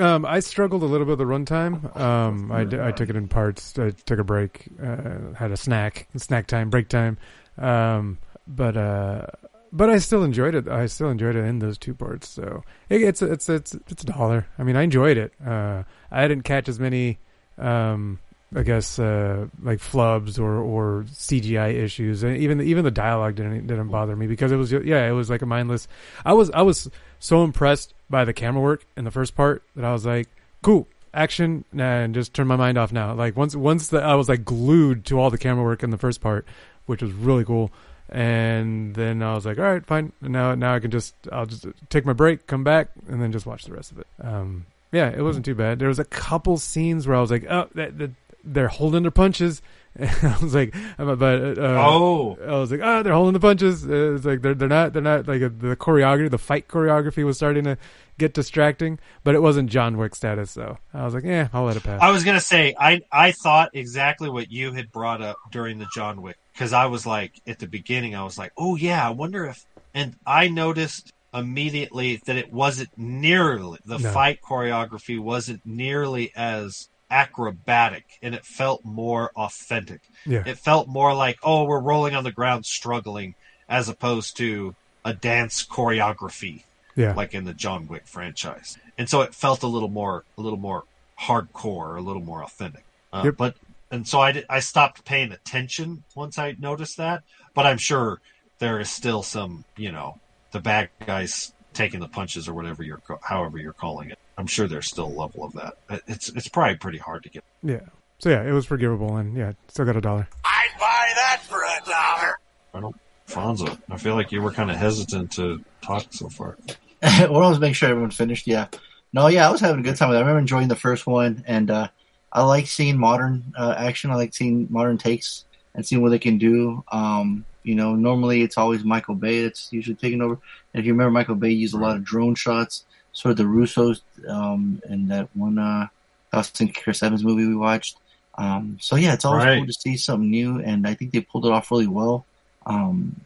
Um, 0.00 0.24
I 0.24 0.40
struggled 0.40 0.82
a 0.82 0.86
little 0.86 1.04
bit 1.06 1.18
with 1.18 1.18
the 1.18 1.24
runtime. 1.26 1.94
Um, 1.98 2.50
I, 2.50 2.64
d- 2.64 2.80
I 2.80 2.92
took 2.92 3.10
it 3.10 3.16
in 3.16 3.28
parts. 3.28 3.78
I 3.78 3.90
took 3.90 4.18
a 4.18 4.24
break, 4.24 4.68
uh, 4.82 5.34
had 5.36 5.50
a 5.50 5.56
snack, 5.56 6.08
snack 6.16 6.46
time, 6.46 6.70
break 6.70 6.88
time. 6.88 7.18
Um, 7.58 8.16
but 8.46 8.76
uh, 8.76 9.26
but 9.72 9.88
I 9.88 9.98
still 9.98 10.22
enjoyed 10.22 10.54
it. 10.54 10.68
I 10.68 10.86
still 10.86 11.08
enjoyed 11.08 11.34
it 11.34 11.44
in 11.44 11.58
those 11.58 11.78
two 11.78 11.94
parts. 11.94 12.28
So 12.28 12.62
it, 12.88 13.02
it's 13.02 13.22
it's 13.22 13.48
it's 13.48 13.74
it's 13.88 14.02
a 14.02 14.06
dollar. 14.06 14.46
I 14.58 14.62
mean, 14.62 14.76
I 14.76 14.82
enjoyed 14.82 15.16
it. 15.16 15.32
Uh, 15.44 15.84
I 16.10 16.28
didn't 16.28 16.44
catch 16.44 16.68
as 16.68 16.78
many, 16.78 17.18
um, 17.58 18.18
I 18.54 18.62
guess, 18.62 18.98
uh, 18.98 19.46
like 19.62 19.78
flubs 19.78 20.38
or 20.38 20.56
or 20.56 21.04
CGI 21.08 21.74
issues, 21.74 22.22
and 22.22 22.36
even 22.36 22.60
even 22.60 22.84
the 22.84 22.90
dialogue 22.90 23.36
didn't 23.36 23.66
didn't 23.66 23.88
bother 23.88 24.14
me 24.14 24.26
because 24.26 24.52
it 24.52 24.56
was 24.56 24.72
yeah, 24.72 25.08
it 25.08 25.12
was 25.12 25.30
like 25.30 25.42
a 25.42 25.46
mindless. 25.46 25.88
I 26.24 26.34
was 26.34 26.50
I 26.50 26.62
was 26.62 26.90
so 27.18 27.44
impressed 27.44 27.94
by 28.10 28.24
the 28.24 28.34
camera 28.34 28.62
work 28.62 28.84
in 28.96 29.04
the 29.04 29.10
first 29.10 29.34
part 29.34 29.62
that 29.74 29.84
I 29.84 29.92
was 29.92 30.04
like, 30.04 30.28
cool 30.62 30.86
action, 31.14 31.64
and 31.76 32.14
just 32.14 32.34
turn 32.34 32.46
my 32.46 32.56
mind 32.56 32.78
off 32.78 32.92
now. 32.92 33.14
Like 33.14 33.36
once 33.36 33.56
once 33.56 33.88
the, 33.88 34.02
I 34.02 34.14
was 34.14 34.28
like 34.28 34.44
glued 34.44 35.06
to 35.06 35.18
all 35.18 35.30
the 35.30 35.38
camera 35.38 35.64
work 35.64 35.82
in 35.82 35.90
the 35.90 35.98
first 35.98 36.20
part, 36.20 36.46
which 36.86 37.02
was 37.02 37.12
really 37.12 37.44
cool. 37.44 37.70
And 38.12 38.94
then 38.94 39.22
I 39.22 39.34
was 39.34 39.46
like, 39.46 39.58
all 39.58 39.64
right, 39.64 39.84
fine. 39.84 40.12
Now 40.20 40.54
now 40.54 40.74
I 40.74 40.80
can 40.80 40.90
just 40.90 41.14
I'll 41.32 41.46
just 41.46 41.66
take 41.88 42.04
my 42.04 42.12
break, 42.12 42.46
come 42.46 42.62
back, 42.62 42.90
and 43.08 43.22
then 43.22 43.32
just 43.32 43.46
watch 43.46 43.64
the 43.64 43.72
rest 43.72 43.90
of 43.90 43.98
it. 43.98 44.06
Um, 44.20 44.66
yeah, 44.92 45.08
it 45.08 45.22
wasn't 45.22 45.46
too 45.46 45.54
bad. 45.54 45.78
There 45.78 45.88
was 45.88 45.98
a 45.98 46.04
couple 46.04 46.58
scenes 46.58 47.06
where 47.06 47.16
I 47.16 47.20
was 47.22 47.30
like, 47.30 47.46
oh, 47.48 47.68
that, 47.74 47.96
that, 47.98 48.10
they're 48.44 48.68
holding 48.68 49.02
their 49.02 49.10
punches. 49.10 49.62
I 50.00 50.36
was 50.40 50.54
like, 50.54 50.74
uh, 50.98 51.14
but 51.16 51.58
uh, 51.58 51.62
Oh. 51.86 52.38
I 52.46 52.52
was 52.52 52.70
like, 52.70 52.80
oh, 52.82 53.02
they're 53.02 53.12
holding 53.12 53.34
the 53.34 53.40
punches. 53.40 53.84
Uh, 53.86 54.14
It's 54.14 54.24
like 54.24 54.40
they're 54.42 54.54
they're 54.54 54.68
not 54.68 54.92
they're 54.94 55.02
not 55.02 55.28
like 55.28 55.42
uh 55.42 55.50
the 55.56 55.76
choreography, 55.76 56.30
the 56.30 56.38
fight 56.38 56.66
choreography 56.68 57.24
was 57.24 57.36
starting 57.36 57.64
to 57.64 57.76
get 58.18 58.32
distracting, 58.32 58.98
but 59.24 59.34
it 59.34 59.42
wasn't 59.42 59.68
John 59.70 59.98
Wick 59.98 60.14
status. 60.14 60.50
So 60.50 60.78
I 60.94 61.04
was 61.04 61.12
like, 61.14 61.24
yeah, 61.24 61.48
I'll 61.52 61.64
let 61.64 61.76
it 61.76 61.82
pass. 61.82 62.00
I 62.00 62.10
was 62.10 62.24
gonna 62.24 62.40
say 62.40 62.74
I 62.78 63.02
I 63.12 63.32
thought 63.32 63.70
exactly 63.74 64.30
what 64.30 64.50
you 64.50 64.72
had 64.72 64.90
brought 64.92 65.20
up 65.20 65.36
during 65.50 65.78
the 65.78 65.86
John 65.94 66.22
Wick 66.22 66.38
because 66.54 66.72
I 66.72 66.86
was 66.86 67.04
like 67.06 67.40
at 67.46 67.58
the 67.58 67.66
beginning 67.66 68.14
I 68.14 68.24
was 68.24 68.38
like 68.38 68.52
oh 68.56 68.76
yeah 68.76 69.06
I 69.06 69.10
wonder 69.10 69.44
if 69.46 69.64
and 69.92 70.16
I 70.26 70.48
noticed 70.48 71.12
immediately 71.34 72.16
that 72.26 72.36
it 72.36 72.52
wasn't 72.52 72.88
nearly 72.96 73.78
the 73.84 73.98
No. 73.98 74.10
fight 74.10 74.40
choreography 74.42 75.18
wasn't 75.18 75.60
nearly 75.66 76.30
as 76.36 76.88
acrobatic 77.12 78.04
and 78.22 78.34
it 78.34 78.44
felt 78.44 78.84
more 78.84 79.30
authentic. 79.36 80.00
Yeah. 80.26 80.42
It 80.46 80.58
felt 80.58 80.88
more 80.88 81.14
like 81.14 81.38
oh 81.42 81.64
we're 81.64 81.80
rolling 81.80 82.14
on 82.14 82.24
the 82.24 82.32
ground 82.32 82.66
struggling 82.66 83.34
as 83.68 83.88
opposed 83.88 84.36
to 84.38 84.74
a 85.04 85.12
dance 85.14 85.64
choreography 85.66 86.64
Yeah. 86.96 87.14
like 87.14 87.34
in 87.34 87.44
the 87.44 87.54
John 87.54 87.86
Wick 87.88 88.06
franchise. 88.06 88.78
And 88.98 89.08
so 89.08 89.20
it 89.22 89.34
felt 89.34 89.62
a 89.62 89.66
little 89.66 89.88
more, 89.88 90.24
a 90.38 90.40
little 90.40 90.58
more 90.58 90.84
hardcore, 91.20 91.96
a 91.96 92.00
little 92.00 92.22
more 92.22 92.42
authentic. 92.42 92.84
Uh, 93.12 93.22
Yep. 93.26 93.34
But 93.36 93.56
and 93.90 94.08
so 94.08 94.20
I, 94.20 94.42
I 94.48 94.60
stopped 94.60 95.04
paying 95.04 95.32
attention 95.32 96.04
once 96.14 96.38
I 96.38 96.56
noticed 96.58 96.96
that. 96.96 97.22
But 97.54 97.66
I'm 97.66 97.78
sure 97.78 98.20
there 98.58 98.80
is 98.80 98.90
still 98.90 99.22
some, 99.22 99.64
you 99.76 99.92
know, 99.92 100.18
the 100.52 100.60
bad 100.60 100.88
guys 101.06 101.52
taking 101.72 102.00
the 102.00 102.08
punches 102.08 102.48
or 102.48 102.54
whatever 102.54 102.82
you're, 102.82 103.00
however 103.22 103.58
you're 103.58 103.72
calling 103.72 104.10
it. 104.10 104.18
I'm 104.38 104.46
sure 104.46 104.66
there's 104.66 104.86
still 104.86 105.06
a 105.06 105.16
level 105.20 105.44
of 105.44 105.52
that. 105.54 106.02
It's 106.06 106.28
it's 106.30 106.48
probably 106.48 106.76
pretty 106.76 106.98
hard 106.98 107.22
to 107.24 107.28
get. 107.28 107.44
Yeah. 107.62 107.80
So 108.18 108.30
yeah, 108.30 108.42
it 108.42 108.52
was 108.52 108.66
forgivable, 108.66 109.16
and 109.16 109.36
yeah, 109.36 109.52
still 109.68 109.84
got 109.84 109.96
a 109.96 110.00
dollar. 110.00 110.28
I'd 110.44 110.70
buy 110.78 111.10
that 111.14 111.42
for 111.42 111.62
a 111.62 111.84
dollar. 111.84 112.38
I 112.74 112.80
don't, 112.80 112.96
Fonso. 113.28 113.78
I 113.90 113.96
feel 113.98 114.14
like 114.14 114.32
you 114.32 114.40
were 114.40 114.52
kind 114.52 114.70
of 114.70 114.76
hesitant 114.76 115.32
to 115.32 115.62
talk 115.82 116.06
so 116.10 116.28
far. 116.28 116.56
well, 117.02 117.42
I 117.42 117.48
was 117.48 117.58
making 117.58 117.74
sure 117.74 117.88
everyone's 117.88 118.16
finished. 118.16 118.46
Yeah. 118.46 118.68
No, 119.12 119.26
yeah, 119.26 119.48
I 119.48 119.50
was 119.50 119.60
having 119.60 119.80
a 119.80 119.82
good 119.82 119.96
time 119.96 120.08
with 120.08 120.16
it. 120.16 120.18
I 120.18 120.22
remember 120.22 120.38
enjoying 120.38 120.68
the 120.68 120.76
first 120.76 121.06
one, 121.06 121.44
and 121.46 121.70
uh, 121.70 121.88
I 122.32 122.42
like 122.44 122.66
seeing 122.66 122.96
modern 122.98 123.52
uh, 123.58 123.74
action. 123.76 124.10
I 124.10 124.14
like 124.14 124.34
seeing 124.34 124.68
modern 124.70 124.98
takes 124.98 125.44
and 125.74 125.84
seeing 125.84 126.00
what 126.00 126.10
they 126.10 126.18
can 126.18 126.38
do. 126.38 126.84
Um, 126.90 127.44
you 127.64 127.74
know, 127.74 127.94
normally 127.94 128.42
it's 128.42 128.58
always 128.58 128.84
Michael 128.84 129.14
Bay 129.14 129.42
that's 129.44 129.72
usually 129.72 129.96
taking 129.96 130.20
over. 130.22 130.34
And 130.72 130.80
if 130.80 130.86
you 130.86 130.92
remember, 130.92 131.10
Michael 131.12 131.34
Bay 131.36 131.50
used 131.50 131.74
a 131.74 131.78
lot 131.78 131.96
of 131.96 132.04
drone 132.04 132.34
shots, 132.34 132.84
sort 133.12 133.32
of 133.32 133.36
the 133.38 133.44
Russos 133.44 134.00
um, 134.28 134.82
in 134.88 135.08
that 135.08 135.28
one 135.34 135.58
uh, 135.58 135.86
Austin 136.32 136.72
Chris 136.72 137.02
Evans 137.02 137.24
movie 137.24 137.46
we 137.46 137.54
watched. 137.56 137.96
Um, 138.38 138.78
so 138.80 138.96
yeah, 138.96 139.12
it's 139.12 139.24
always 139.24 139.44
Right. 139.44 139.58
cool 139.58 139.66
to 139.66 139.72
see 139.72 139.96
something 139.96 140.30
new, 140.30 140.58
and 140.60 140.86
I 140.86 140.94
think 140.94 141.12
they 141.12 141.20
pulled 141.20 141.44
it 141.46 141.52
off 141.52 141.70
really 141.70 141.86
well. 141.86 142.24
Um, 142.64 143.20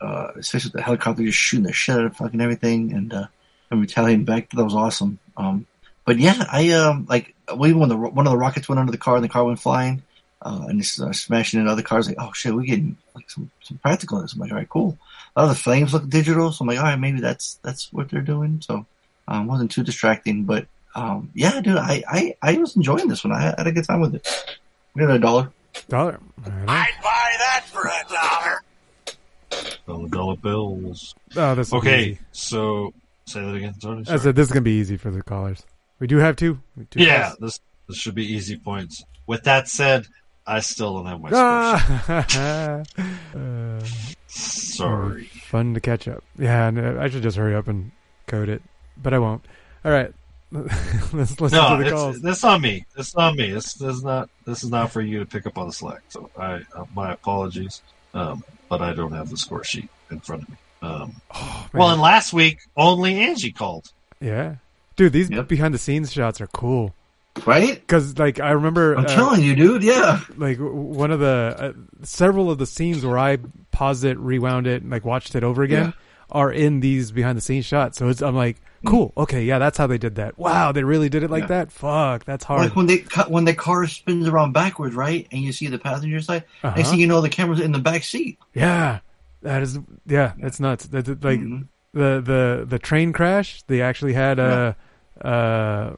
uh, 0.00 0.28
especially 0.38 0.68
with 0.68 0.74
the 0.74 0.82
helicopter 0.82 1.24
just 1.24 1.36
shooting 1.38 1.66
the 1.66 1.72
shit 1.72 1.96
out 1.96 2.04
of 2.04 2.16
fucking 2.16 2.40
everything 2.40 2.92
and 2.92 3.12
uh, 3.12 3.26
and 3.70 3.80
retaliating 3.80 4.24
back. 4.24 4.48
That 4.50 4.64
was 4.64 4.74
awesome. 4.74 5.18
Um, 5.36 5.66
but 6.04 6.18
yeah, 6.18 6.44
I 6.50 6.70
um 6.70 7.06
like 7.08 7.34
we 7.56 7.72
when 7.72 7.88
the 7.88 7.96
one 7.96 8.26
of 8.26 8.30
the 8.32 8.38
rockets 8.38 8.68
went 8.68 8.78
under 8.78 8.92
the 8.92 8.98
car 8.98 9.16
and 9.16 9.24
the 9.24 9.28
car 9.28 9.44
went 9.44 9.60
flying, 9.60 10.02
uh, 10.42 10.66
and 10.68 10.80
it's 10.80 11.00
uh, 11.00 11.12
smashing 11.12 11.60
into 11.60 11.70
other 11.72 11.82
cars. 11.82 12.08
Like, 12.08 12.16
oh 12.20 12.32
shit, 12.32 12.54
we're 12.54 12.62
getting 12.62 12.96
like 13.14 13.30
some 13.30 13.50
some 13.62 13.78
practical. 13.78 14.18
I'm 14.18 14.38
like, 14.38 14.50
all 14.50 14.56
right, 14.58 14.68
cool. 14.68 14.96
A 15.36 15.42
lot 15.42 15.50
of 15.50 15.56
the 15.56 15.62
flames 15.62 15.92
look 15.92 16.08
digital, 16.08 16.52
so 16.52 16.62
I'm 16.62 16.68
like, 16.68 16.78
all 16.78 16.84
right, 16.84 16.98
maybe 16.98 17.20
that's 17.20 17.54
that's 17.62 17.92
what 17.92 18.10
they're 18.10 18.20
doing. 18.20 18.60
So 18.62 18.86
um, 19.26 19.46
wasn't 19.46 19.70
too 19.70 19.82
distracting, 19.82 20.44
but 20.44 20.66
um, 20.94 21.30
yeah, 21.34 21.60
dude, 21.60 21.76
I, 21.76 22.02
I 22.08 22.34
I 22.42 22.56
was 22.58 22.76
enjoying 22.76 23.08
this 23.08 23.24
one. 23.24 23.32
I 23.32 23.40
had 23.56 23.66
a 23.66 23.72
good 23.72 23.84
time 23.84 24.00
with 24.00 24.14
it. 24.14 24.58
We 24.94 25.02
got 25.02 25.10
a 25.14 25.18
dollar. 25.18 25.50
Dollar. 25.88 26.18
All 26.44 26.52
right. 26.52 26.68
I'd 26.68 27.02
buy 27.02 27.34
that 27.38 27.64
for 27.66 27.86
a 27.86 28.04
dollar. 28.12 28.62
Dollar 29.86 30.08
dollar 30.08 30.36
bills. 30.36 31.14
Oh, 31.36 31.54
this 31.54 31.72
Okay, 31.72 32.00
easy. 32.02 32.18
so 32.32 32.92
Say 33.26 33.44
that 33.44 33.54
again, 33.54 33.74
Tony. 33.80 34.04
I 34.08 34.16
said 34.16 34.34
this 34.34 34.46
is 34.48 34.52
gonna 34.52 34.62
be 34.62 34.78
easy 34.78 34.96
for 34.96 35.10
the 35.10 35.22
callers. 35.22 35.62
We 36.00 36.06
do 36.06 36.16
have 36.16 36.36
two. 36.36 36.60
two 36.90 37.02
yeah, 37.02 37.28
calls. 37.28 37.38
this 37.40 37.60
this 37.88 37.96
should 37.98 38.14
be 38.14 38.24
easy 38.24 38.56
points. 38.56 39.04
With 39.26 39.44
that 39.44 39.68
said, 39.68 40.06
I 40.48 40.60
still 40.60 40.94
don't 40.94 41.06
have 41.06 41.20
my 41.20 41.28
score 41.30 41.78
sheet. 41.78 42.36
Ah! 42.38 42.82
uh, 43.36 43.84
Sorry. 44.26 45.24
fun 45.24 45.74
to 45.74 45.80
catch 45.80 46.08
up. 46.08 46.22
Yeah, 46.38 46.68
uh, 46.74 47.02
I 47.02 47.08
should 47.08 47.22
just 47.22 47.36
hurry 47.36 47.54
up 47.54 47.68
and 47.68 47.90
code 48.26 48.48
it, 48.48 48.62
but 48.96 49.12
I 49.12 49.18
won't. 49.18 49.44
All 49.84 49.92
right, 49.92 50.12
let's 50.52 51.40
listen 51.40 51.58
No, 51.58 51.76
to 51.78 51.84
the 51.84 51.90
calls. 51.90 52.20
this 52.20 52.44
on 52.44 52.60
me. 52.62 52.84
This 52.96 53.08
is 53.08 53.14
on 53.14 53.36
me. 53.36 53.50
This, 53.52 53.74
this 53.74 53.96
is 53.96 54.02
not. 54.04 54.28
This 54.46 54.64
is 54.64 54.70
not 54.70 54.90
for 54.90 55.00
you 55.00 55.18
to 55.20 55.26
pick 55.26 55.46
up 55.46 55.58
on 55.58 55.66
the 55.66 55.72
slack. 55.72 56.00
So 56.08 56.30
I, 56.38 56.62
uh, 56.74 56.84
my 56.94 57.12
apologies. 57.12 57.82
Um, 58.14 58.42
but 58.68 58.80
I 58.80 58.92
don't 58.94 59.12
have 59.12 59.28
the 59.30 59.36
score 59.36 59.64
sheet 59.64 59.88
in 60.10 60.20
front 60.20 60.42
of 60.44 60.48
me. 60.50 60.56
Um, 60.82 61.14
Oh, 61.34 61.68
well, 61.74 61.90
and 61.90 62.00
last 62.00 62.32
week 62.32 62.58
only 62.76 63.18
Angie 63.20 63.52
called. 63.52 63.90
yeah, 64.20 64.56
dude, 64.96 65.12
these 65.12 65.30
Yep. 65.30 65.48
behind 65.48 65.74
the 65.74 65.78
scenes 65.78 66.12
shots 66.12 66.40
are 66.40 66.46
cool. 66.48 66.94
Right? 67.46 67.74
Because 67.74 68.18
like 68.18 68.40
I 68.40 68.50
remember, 68.50 68.94
I'm 68.94 69.04
uh, 69.04 69.08
telling 69.08 69.42
you, 69.42 69.54
dude. 69.56 69.82
Yeah. 69.82 70.20
like 70.36 70.58
one 70.58 71.10
of 71.10 71.20
the 71.20 71.56
uh, 71.58 71.72
several 72.04 72.50
of 72.50 72.58
the 72.58 72.66
scenes 72.66 73.04
where 73.04 73.18
I 73.18 73.38
paused 73.70 74.04
it, 74.04 74.18
rewound 74.18 74.66
it, 74.66 74.82
and 74.82 74.90
like 74.90 75.04
watched 75.04 75.34
it 75.34 75.44
over 75.44 75.62
again 75.62 75.94
are 76.30 76.52
in 76.52 76.80
these 76.80 77.10
behind 77.10 77.38
the 77.38 77.40
scenes 77.40 77.64
shots. 77.64 77.96
So 77.96 78.08
it's 78.08 78.20
I'm 78.20 78.36
like, 78.36 78.60
cool, 78.84 79.14
okay, 79.16 79.44
yeah, 79.44 79.58
that's 79.58 79.78
how 79.78 79.86
they 79.86 79.96
did 79.96 80.16
that. 80.16 80.36
Wow, 80.38 80.72
they 80.72 80.84
really 80.84 81.08
did 81.08 81.22
it 81.22 81.30
like 81.30 81.44
Mm. 81.44 81.48
Yeah. 81.50 81.56
that. 81.64 81.72
Fuck, 81.72 82.24
that's 82.26 82.44
hard. 82.44 82.64
Like 82.64 82.76
when 82.76 82.84
they 82.86 82.98
cut 82.98 83.30
when 83.30 83.44
the 83.46 83.54
car 83.54 83.86
spins 83.86 84.28
around 84.28 84.52
backwards, 84.52 84.94
right, 84.94 85.26
and 85.32 85.40
you 85.40 85.52
see 85.52 85.68
the 85.68 85.78
passenger 85.78 86.20
side. 86.20 86.44
Uh-huh. 86.62 86.76
Next 86.76 86.90
thing 86.90 87.00
you 87.00 87.06
know, 87.06 87.20
the 87.22 87.30
camera's 87.30 87.60
in 87.60 87.72
the 87.72 87.78
back 87.78 88.02
seat. 88.04 88.38
Yeah, 88.52 88.98
that 89.42 89.62
is 89.62 89.78
yeah, 90.06 90.32
that's 90.38 90.60
nuts. 90.60 90.86
That, 90.88 91.06
that- 91.06 91.24
like 91.24 91.40
Mhm. 91.40 91.68
the 91.94 92.20
the 92.22 92.66
the 92.68 92.78
train 92.78 93.14
crash. 93.14 93.62
They 93.62 93.80
actually 93.80 94.12
had 94.12 94.38
a 94.38 94.76
uh, 95.24 95.92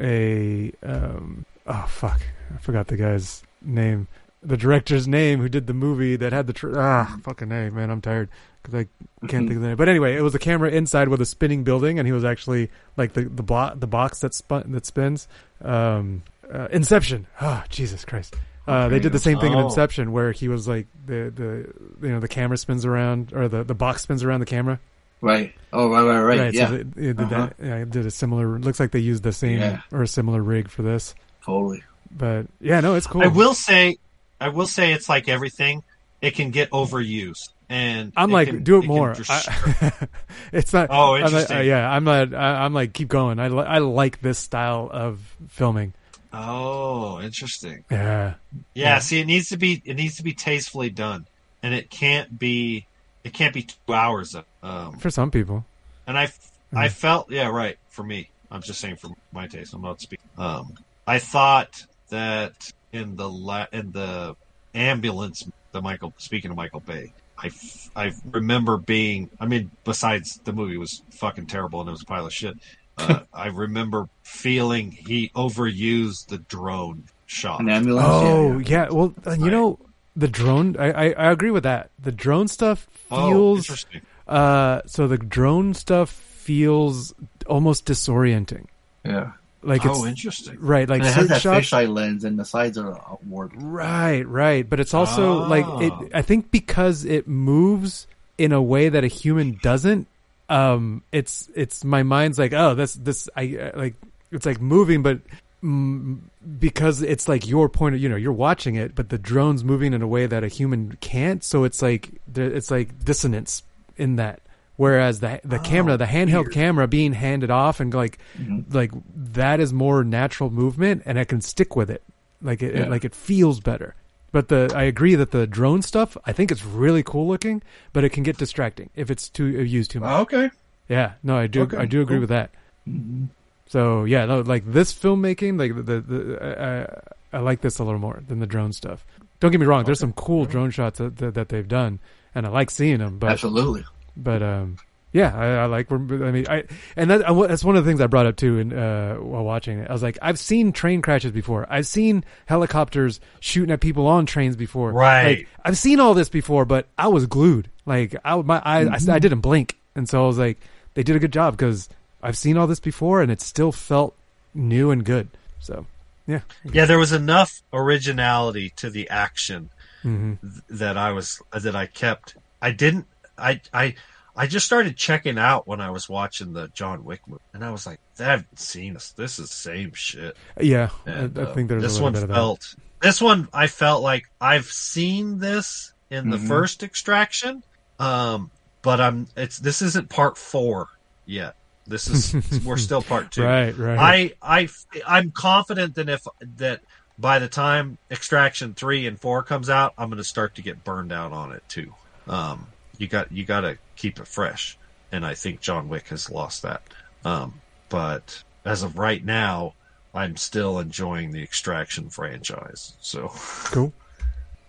a 0.00 0.72
um 0.82 1.44
oh 1.66 1.86
fuck, 1.88 2.20
I 2.54 2.58
forgot 2.58 2.86
the 2.88 2.96
guy's 2.96 3.42
name. 3.62 4.08
The 4.42 4.56
director's 4.56 5.08
name 5.08 5.40
who 5.40 5.48
did 5.48 5.66
the 5.66 5.74
movie 5.74 6.16
that 6.16 6.32
had 6.32 6.46
the 6.46 6.52
tr- 6.52 6.78
ah 6.78 7.18
fucking 7.22 7.48
name 7.48 7.74
man. 7.74 7.90
I'm 7.90 8.00
tired 8.00 8.28
because 8.62 8.74
I 8.74 9.26
can't 9.26 9.46
think 9.48 9.56
of 9.56 9.62
the 9.62 9.68
name. 9.68 9.76
But 9.76 9.88
anyway, 9.88 10.16
it 10.16 10.22
was 10.22 10.34
a 10.34 10.38
camera 10.38 10.70
inside 10.70 11.08
with 11.08 11.20
a 11.20 11.26
spinning 11.26 11.64
building, 11.64 11.98
and 11.98 12.06
he 12.06 12.12
was 12.12 12.24
actually 12.24 12.70
like 12.96 13.14
the 13.14 13.22
the 13.22 13.72
the 13.76 13.86
box 13.88 14.20
that 14.20 14.34
spun 14.34 14.70
that 14.72 14.86
spins. 14.86 15.26
Um, 15.62 16.22
uh, 16.52 16.68
Inception. 16.70 17.26
Oh 17.40 17.64
Jesus 17.68 18.04
Christ. 18.04 18.36
Uh, 18.66 18.86
they 18.88 19.00
did 19.00 19.12
the 19.12 19.18
same 19.18 19.40
thing 19.40 19.52
in 19.52 19.58
Oh. 19.58 19.64
Inception, 19.64 20.12
where 20.12 20.30
he 20.30 20.46
was 20.46 20.68
like 20.68 20.86
the 21.06 21.32
the 21.34 22.06
you 22.06 22.12
know 22.12 22.20
the 22.20 22.28
camera 22.28 22.56
spins 22.58 22.84
around 22.84 23.32
or 23.32 23.48
the 23.48 23.64
the 23.64 23.74
box 23.74 24.02
spins 24.02 24.22
around 24.22 24.40
the 24.40 24.46
camera. 24.46 24.78
Right. 25.20 25.54
Oh, 25.72 25.90
right, 25.90 26.02
right, 26.22 26.38
right. 26.38 26.54
yeah. 26.54 26.66
So 26.68 26.76
they, 26.78 26.82
they 26.84 27.02
did 27.12 27.20
Uh-huh. 27.20 27.46
that. 27.58 27.64
Yeah, 27.64 27.76
it 27.76 27.90
did 27.90 28.06
a 28.06 28.10
similar. 28.10 28.58
Looks 28.58 28.78
like 28.80 28.92
they 28.92 28.98
used 29.00 29.22
the 29.22 29.32
same 29.32 29.58
Yeah. 29.60 29.80
or 29.92 30.02
a 30.02 30.08
similar 30.08 30.42
rig 30.42 30.68
for 30.70 30.82
this. 30.82 31.14
totally. 31.44 31.82
But 32.10 32.46
yeah, 32.60 32.80
no, 32.80 32.94
it's 32.94 33.06
cool. 33.06 33.22
I 33.22 33.26
will 33.26 33.52
say, 33.54 33.98
I 34.40 34.48
will 34.48 34.66
say, 34.66 34.92
it's 34.92 35.08
like 35.08 35.28
everything. 35.28 35.82
It 36.22 36.34
can 36.34 36.50
get 36.50 36.70
overused, 36.70 37.50
and 37.68 38.12
I'm 38.16 38.30
like, 38.30 38.48
can- 38.48 38.62
do 38.64 38.78
it 38.78 38.80
can 38.82 38.88
more. 38.88 39.12
just- 39.14 39.30
I, 39.30 39.92
it's 40.52 40.72
not. 40.72 40.88
Oh, 40.90 41.14
I'm 41.14 41.32
like, 41.32 41.50
uh, 41.50 41.58
yeah, 41.60 41.88
I'm 41.88 42.02
not. 42.04 42.32
I, 42.34 42.64
I'm 42.64 42.72
like, 42.74 42.92
keep 42.92 43.08
going. 43.08 43.38
I 43.38 43.48
li- 43.48 43.62
I 43.66 43.78
like 43.78 44.20
this 44.20 44.38
style 44.38 44.88
of 44.92 45.20
filming. 45.48 45.92
oh, 46.32 47.20
interesting. 47.20 47.84
Yeah, 47.90 48.34
Yeah, 48.74 48.84
Yeah. 48.84 48.98
see, 49.00 49.20
it 49.20 49.26
needs 49.26 49.48
to 49.50 49.56
be 49.56 49.82
it 49.84 49.94
needs 49.94 50.16
to 50.16 50.22
be 50.22 50.32
tastefully 50.32 50.90
done, 50.90 51.26
and 51.62 51.74
it 51.74 51.90
can't 51.90 52.38
be 52.38 52.86
it 53.24 53.32
can't 53.32 53.54
be 53.54 53.62
two 53.62 53.92
hours. 53.94 54.34
Of, 54.34 54.44
um, 54.62 54.98
for 54.98 55.10
some 55.10 55.30
people. 55.30 55.64
and 56.06 56.18
I 56.18 56.28
I 56.72 56.88
felt 56.88 57.30
yeah 57.30 57.48
right 57.48 57.76
for 57.90 58.02
me. 58.02 58.30
I'm 58.50 58.62
just 58.62 58.80
saying 58.80 58.96
for 58.96 59.10
my 59.32 59.46
taste. 59.46 59.74
I'm 59.74 59.82
not 59.82 60.00
speaking. 60.00 60.24
Um, 60.38 60.72
I 61.06 61.18
thought 61.18 61.84
that 62.10 62.72
in 62.92 63.16
the 63.16 63.28
la- 63.28 63.66
in 63.72 63.92
the 63.92 64.36
ambulance, 64.74 65.46
the 65.72 65.82
Michael 65.82 66.14
speaking 66.18 66.50
of 66.50 66.56
Michael 66.56 66.80
Bay, 66.80 67.12
I, 67.36 67.46
f- 67.48 67.90
I 67.94 68.12
remember 68.30 68.76
being. 68.78 69.30
I 69.40 69.46
mean, 69.46 69.70
besides 69.84 70.40
the 70.44 70.52
movie 70.52 70.76
was 70.78 71.02
fucking 71.10 71.46
terrible 71.46 71.80
and 71.80 71.88
it 71.88 71.92
was 71.92 72.02
a 72.02 72.06
pile 72.06 72.26
of 72.26 72.32
shit. 72.32 72.54
Uh, 72.96 73.20
I 73.34 73.48
remember 73.48 74.08
feeling 74.22 74.90
he 74.92 75.30
overused 75.34 76.28
the 76.28 76.38
drone 76.38 77.04
shot. 77.26 77.60
An 77.60 77.68
ambulance. 77.68 78.06
Oh 78.08 78.58
yeah, 78.58 78.84
yeah, 78.84 78.88
well, 78.90 79.14
uh, 79.26 79.32
you 79.32 79.44
Right. 79.44 79.50
know, 79.52 79.78
the 80.18 80.28
drone. 80.28 80.76
I, 80.78 80.90
I 80.90 81.04
I 81.12 81.30
agree 81.32 81.50
with 81.50 81.62
that. 81.62 81.90
The 81.98 82.12
drone 82.12 82.48
stuff 82.48 82.86
Oh, 83.10 83.30
feels. 83.30 83.58
interesting. 83.60 84.00
uh, 84.26 84.82
so 84.86 85.06
the 85.08 85.16
drone 85.16 85.72
stuff 85.74 86.10
feels 86.10 87.14
almost 87.46 87.86
disorienting. 87.86 88.66
yeah. 89.04 89.32
Like 89.60 89.84
it's 89.84 89.98
oh, 89.98 90.06
interesting. 90.06 90.56
right. 90.60 90.88
Like 90.88 91.00
And 91.00 91.08
it 91.08 91.14
has 91.14 91.28
that 91.28 91.40
shots. 91.40 91.66
fisheye 91.66 91.92
lens, 91.92 92.22
and 92.24 92.38
the 92.38 92.44
sides 92.44 92.78
are 92.78 92.92
outward. 92.94 93.60
Right, 93.60 94.22
right. 94.26 94.62
But 94.68 94.78
it's 94.78 94.94
also 94.94 95.48
like 95.48 95.66
it. 95.82 95.92
I 96.14 96.22
think 96.22 96.52
because 96.52 97.04
it 97.04 97.26
moves 97.26 98.06
in 98.38 98.52
a 98.52 98.62
way 98.62 98.88
that 98.88 99.02
a 99.02 99.08
human 99.08 99.58
doesn't, 99.60 100.06
um 100.48 101.02
it's 101.10 101.50
it's 101.56 101.84
my 101.84 102.04
mind's 102.04 102.38
like, 102.38 102.52
oh, 102.52 102.74
this 102.76 102.94
this 102.94 103.28
I 103.34 103.56
uh, 103.74 103.78
like 103.78 103.94
it's 104.30 104.46
like 104.46 104.60
moving 104.60 105.02
but 105.02 105.18
Mm, 105.60 106.20
because 106.60 107.02
it's 107.02 107.26
like 107.26 107.48
your 107.48 107.68
point 107.68 107.96
of 107.96 108.00
you 108.00 108.08
know 108.08 108.14
you're 108.14 108.32
watching 108.32 108.76
it 108.76 108.94
but 108.94 109.08
the 109.08 109.18
drone's 109.18 109.64
moving 109.64 109.92
in 109.92 110.02
a 110.02 110.06
way 110.06 110.24
that 110.24 110.44
a 110.44 110.46
human 110.46 110.96
can't 111.00 111.42
so 111.42 111.64
it's 111.64 111.82
like 111.82 112.12
it's 112.36 112.70
like 112.70 113.04
dissonance 113.04 113.64
in 113.98 114.16
that. 114.16 114.40
Whereas 114.76 115.18
the 115.18 115.40
the 115.44 115.58
oh, 115.58 115.62
camera 115.62 115.96
the 115.96 116.04
handheld 116.04 116.52
camera 116.52 116.86
being 116.86 117.12
handed 117.12 117.50
off 117.50 117.80
and 117.80 117.92
like 117.92 118.18
mm-hmm. 118.38 118.72
like 118.74 118.92
that 119.14 119.58
is 119.58 119.72
more 119.72 120.04
natural 120.04 120.50
movement 120.50 121.02
and 121.04 121.18
I 121.18 121.24
can 121.24 121.40
stick 121.40 121.74
with 121.74 121.90
it. 121.90 122.04
Like 122.40 122.62
it, 122.62 122.76
it 122.76 122.88
like 122.88 123.04
it 123.04 123.14
feels 123.14 123.58
better. 123.58 123.96
But 124.30 124.48
the 124.48 124.72
I 124.74 124.84
agree 124.84 125.16
that 125.16 125.32
the 125.32 125.48
drone 125.48 125.82
stuff 125.82 126.16
I 126.24 126.32
think 126.32 126.52
it's 126.52 126.64
really 126.64 127.02
cool 127.02 127.26
looking 127.26 127.60
but 127.92 128.04
it 128.04 128.10
can 128.10 128.22
get 128.22 128.38
distracting 128.38 128.90
if 128.94 129.10
it's 129.10 129.28
too 129.28 129.46
used 129.46 129.90
too 129.90 129.98
much. 129.98 130.20
Okay. 130.20 130.50
yeah. 130.88 131.14
No 131.24 131.36
I 131.36 131.48
do 131.48 131.62
Okay, 131.62 131.76
I 131.76 131.84
do 131.84 132.00
agree 132.00 132.16
cool. 132.16 132.20
with 132.20 132.28
that 132.30 132.52
mm-hmm. 132.88 133.24
So 133.68 134.04
yeah 134.04 134.24
no 134.24 134.40
like 134.40 134.64
this 134.66 134.92
filmmaking 134.92 135.58
like 135.58 135.74
the 135.86 136.00
the, 136.00 136.40
uh, 136.40 137.00
I 137.32 137.38
like 137.38 137.60
this 137.60 137.78
a 137.78 137.84
little 137.84 138.00
more 138.00 138.22
than 138.26 138.40
the 138.40 138.46
drone 138.46 138.72
stuff 138.72 139.06
don't 139.40 139.52
get 139.52 139.60
me 139.60 139.66
wrong 139.66 139.84
there's 139.84 140.00
some 140.00 140.12
cool 140.12 140.44
drone 140.44 140.70
shots 140.70 140.98
that, 140.98 141.16
that, 141.18 141.34
that 141.34 141.48
they've 141.48 141.68
done 141.68 142.00
and 142.34 142.46
I 142.46 142.50
like 142.50 142.70
seeing 142.70 142.98
them 142.98 143.18
but 143.18 143.30
Absolutely. 143.30 143.84
but 144.16 144.42
um, 144.42 144.78
yeah, 145.12 145.34
I, 145.34 145.46
I 145.62 145.66
like. 145.66 145.90
I 145.90 145.96
mean, 145.96 146.46
I 146.48 146.64
and 146.94 147.10
that, 147.10 147.20
that's 147.48 147.64
one 147.64 147.76
of 147.76 147.84
the 147.84 147.90
things 147.90 148.00
I 148.00 148.06
brought 148.06 148.26
up 148.26 148.36
too 148.36 148.58
in, 148.58 148.72
uh, 148.72 149.14
while 149.14 149.42
watching 149.42 149.78
it. 149.78 149.88
I 149.88 149.92
was 149.92 150.02
like, 150.02 150.18
I've 150.20 150.38
seen 150.38 150.72
train 150.72 151.00
crashes 151.00 151.32
before. 151.32 151.66
I've 151.70 151.86
seen 151.86 152.24
helicopters 152.46 153.18
shooting 153.40 153.72
at 153.72 153.80
people 153.80 154.06
on 154.06 154.26
trains 154.26 154.54
before. 154.54 154.92
Right. 154.92 155.38
Like, 155.38 155.48
I've 155.64 155.78
seen 155.78 155.98
all 155.98 156.12
this 156.12 156.28
before, 156.28 156.66
but 156.66 156.88
I 156.98 157.08
was 157.08 157.26
glued. 157.26 157.70
Like 157.86 158.16
I, 158.22 158.36
my 158.42 158.60
eyes, 158.64 159.08
I, 159.08 159.14
I 159.14 159.18
didn't 159.18 159.40
blink, 159.40 159.78
and 159.94 160.06
so 160.06 160.22
I 160.22 160.26
was 160.26 160.36
like, 160.36 160.58
they 160.92 161.02
did 161.02 161.16
a 161.16 161.18
good 161.18 161.32
job 161.32 161.56
because 161.56 161.88
I've 162.22 162.36
seen 162.36 162.56
all 162.56 162.66
this 162.66 162.80
before, 162.80 163.22
and 163.22 163.30
it 163.30 163.40
still 163.40 163.72
felt 163.72 164.14
new 164.54 164.90
and 164.90 165.04
good. 165.04 165.28
So 165.60 165.86
yeah, 166.26 166.40
Yeah, 166.64 166.84
there 166.84 166.98
was 166.98 167.12
enough 167.12 167.62
originality 167.72 168.72
to 168.76 168.90
the 168.90 169.08
action 169.10 169.70
hmm 170.02 170.34
th- 170.42 170.62
that 170.80 170.96
I 170.96 171.12
was 171.12 171.40
that 171.52 171.74
I 171.76 171.86
kept. 171.86 172.36
I 172.62 172.70
didn't. 172.70 173.06
I 173.36 173.60
I 173.72 173.94
I 174.36 174.46
just 174.46 174.66
started 174.66 174.96
checking 174.96 175.38
out 175.38 175.66
when 175.66 175.80
I 175.80 175.90
was 175.90 176.08
watching 176.08 176.52
the 176.52 176.68
John 176.68 177.04
Wick 177.04 177.20
movie, 177.26 177.40
and 177.54 177.64
I 177.64 177.70
was 177.70 177.86
like, 177.86 177.98
"I've 178.20 178.44
seen 178.56 178.94
this. 178.94 179.12
This 179.12 179.38
is 179.38 179.48
the 179.48 179.54
same 179.70 179.90
shit." 179.94 180.36
yeah. 180.60 180.90
And, 181.06 181.36
I, 181.38 181.42
I 181.42 181.44
uh, 181.44 181.54
think 181.54 181.68
there's 181.68 181.82
this 181.82 181.98
a 181.98 182.02
one 182.02 182.12
bit 182.12 182.22
of 182.22 182.28
that. 182.28 182.34
felt. 182.34 182.60
This 183.00 183.20
one 183.20 183.48
I 183.52 183.66
felt 183.68 184.02
like 184.02 184.22
I've 184.40 184.66
seen 184.66 185.38
this 185.38 185.92
in 186.10 186.30
the 186.30 186.36
Mhm. 186.36 186.48
first 186.48 186.82
Extraction, 186.82 187.62
um, 187.98 188.50
but 188.82 189.00
I'm. 189.00 189.26
It's 189.36 189.58
this 189.58 189.82
isn't 189.82 190.08
part 190.10 190.36
four 190.38 190.86
yet. 191.26 191.54
This 191.88 192.06
is 192.08 192.64
we're 192.64 192.76
still 192.76 193.02
part 193.02 193.30
two. 193.32 193.42
Right, 193.42 193.76
right. 193.76 193.98
I 194.42 194.60
I 194.62 194.68
I'm 195.06 195.30
confident 195.30 195.94
that 195.96 196.08
if 196.08 196.26
that 196.56 196.82
by 197.18 197.38
the 197.38 197.48
time 197.48 197.98
Extraction 198.10 198.74
three 198.74 199.06
and 199.06 199.18
four 199.18 199.42
comes 199.42 199.68
out, 199.70 199.94
I'm 199.98 200.08
going 200.08 200.18
to 200.18 200.24
start 200.24 200.54
to 200.56 200.62
get 200.62 200.84
burned 200.84 201.12
out 201.12 201.32
on 201.32 201.52
it 201.52 201.62
too. 201.68 201.94
Um, 202.28 202.68
you 202.98 203.08
got 203.08 203.32
you 203.32 203.44
got 203.44 203.62
to 203.62 203.78
keep 203.96 204.20
it 204.20 204.26
fresh, 204.26 204.78
and 205.10 205.24
I 205.24 205.34
think 205.34 205.60
John 205.60 205.88
Wick 205.88 206.08
has 206.08 206.30
lost 206.30 206.62
that. 206.62 206.82
Um, 207.24 207.60
but 207.88 208.42
as 208.64 208.82
of 208.82 208.98
right 208.98 209.24
now, 209.24 209.74
I'm 210.14 210.36
still 210.36 210.78
enjoying 210.78 211.32
the 211.32 211.42
Extraction 211.42 212.10
franchise. 212.10 212.94
So 213.00 213.32
cool. 213.66 213.92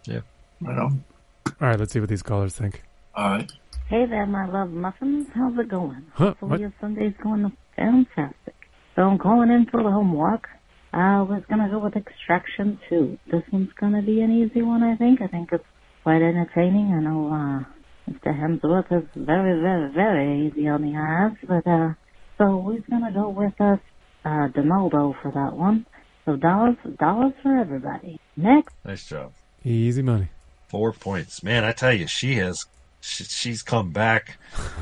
Yeah. 0.05 0.21
Right 0.61 0.77
on. 0.77 1.03
All 1.61 1.67
right, 1.67 1.79
let's 1.79 1.93
see 1.93 1.99
what 1.99 2.09
these 2.09 2.23
callers 2.23 2.55
think. 2.55 2.83
All 3.15 3.29
right. 3.29 3.51
Hey 3.89 4.05
there, 4.05 4.27
my 4.27 4.45
love 4.47 4.69
muffins. 4.69 5.27
How's 5.33 5.57
it 5.57 5.67
going? 5.67 6.05
Huh, 6.13 6.25
Hopefully 6.27 6.49
what? 6.51 6.59
your 6.59 6.73
Sunday's 6.79 7.15
going 7.23 7.51
fantastic. 7.75 8.53
So 8.95 9.01
I'm 9.01 9.17
calling 9.17 9.49
in 9.49 9.65
for 9.65 9.81
the 9.81 9.89
homework. 9.89 10.47
I 10.93 11.21
was 11.23 11.41
gonna 11.49 11.69
go 11.69 11.79
with 11.79 11.95
Extraction 11.95 12.79
2. 12.87 13.17
This 13.31 13.41
one's 13.51 13.73
gonna 13.79 14.03
be 14.03 14.21
an 14.21 14.31
easy 14.31 14.61
one, 14.61 14.83
I 14.83 14.95
think. 14.95 15.21
I 15.23 15.27
think 15.27 15.49
it's 15.51 15.65
quite 16.03 16.21
entertaining. 16.21 16.93
I 16.93 16.99
know, 16.99 17.29
uh, 17.33 18.11
Mr. 18.11 18.31
Hemsworth 18.39 18.91
is 18.91 19.07
very, 19.15 19.59
very, 19.59 19.91
very 19.91 20.47
easy 20.47 20.67
on 20.67 20.83
the 20.83 20.95
eyes, 20.95 21.37
but 21.47 21.67
uh, 21.67 21.93
so 22.37 22.57
we're 22.57 22.81
gonna 22.91 23.11
go 23.11 23.29
with 23.29 23.59
us 23.59 23.79
uh, 24.23 24.49
Donaldo 24.49 25.15
for 25.21 25.31
that 25.31 25.57
one. 25.57 25.87
So 26.25 26.35
dollars, 26.35 26.77
dollars 26.99 27.33
for 27.41 27.57
everybody. 27.57 28.19
Next. 28.37 28.75
Nice 28.85 29.07
job. 29.07 29.33
Easy 29.63 30.03
money. 30.03 30.27
Four 30.67 30.93
points, 30.93 31.41
man. 31.41 31.65
I 31.65 31.71
tell 31.71 31.93
you, 31.93 32.05
she 32.05 32.35
has. 32.35 32.65
She, 33.01 33.23
she's 33.23 33.61
come 33.63 33.91
back. 33.91 34.37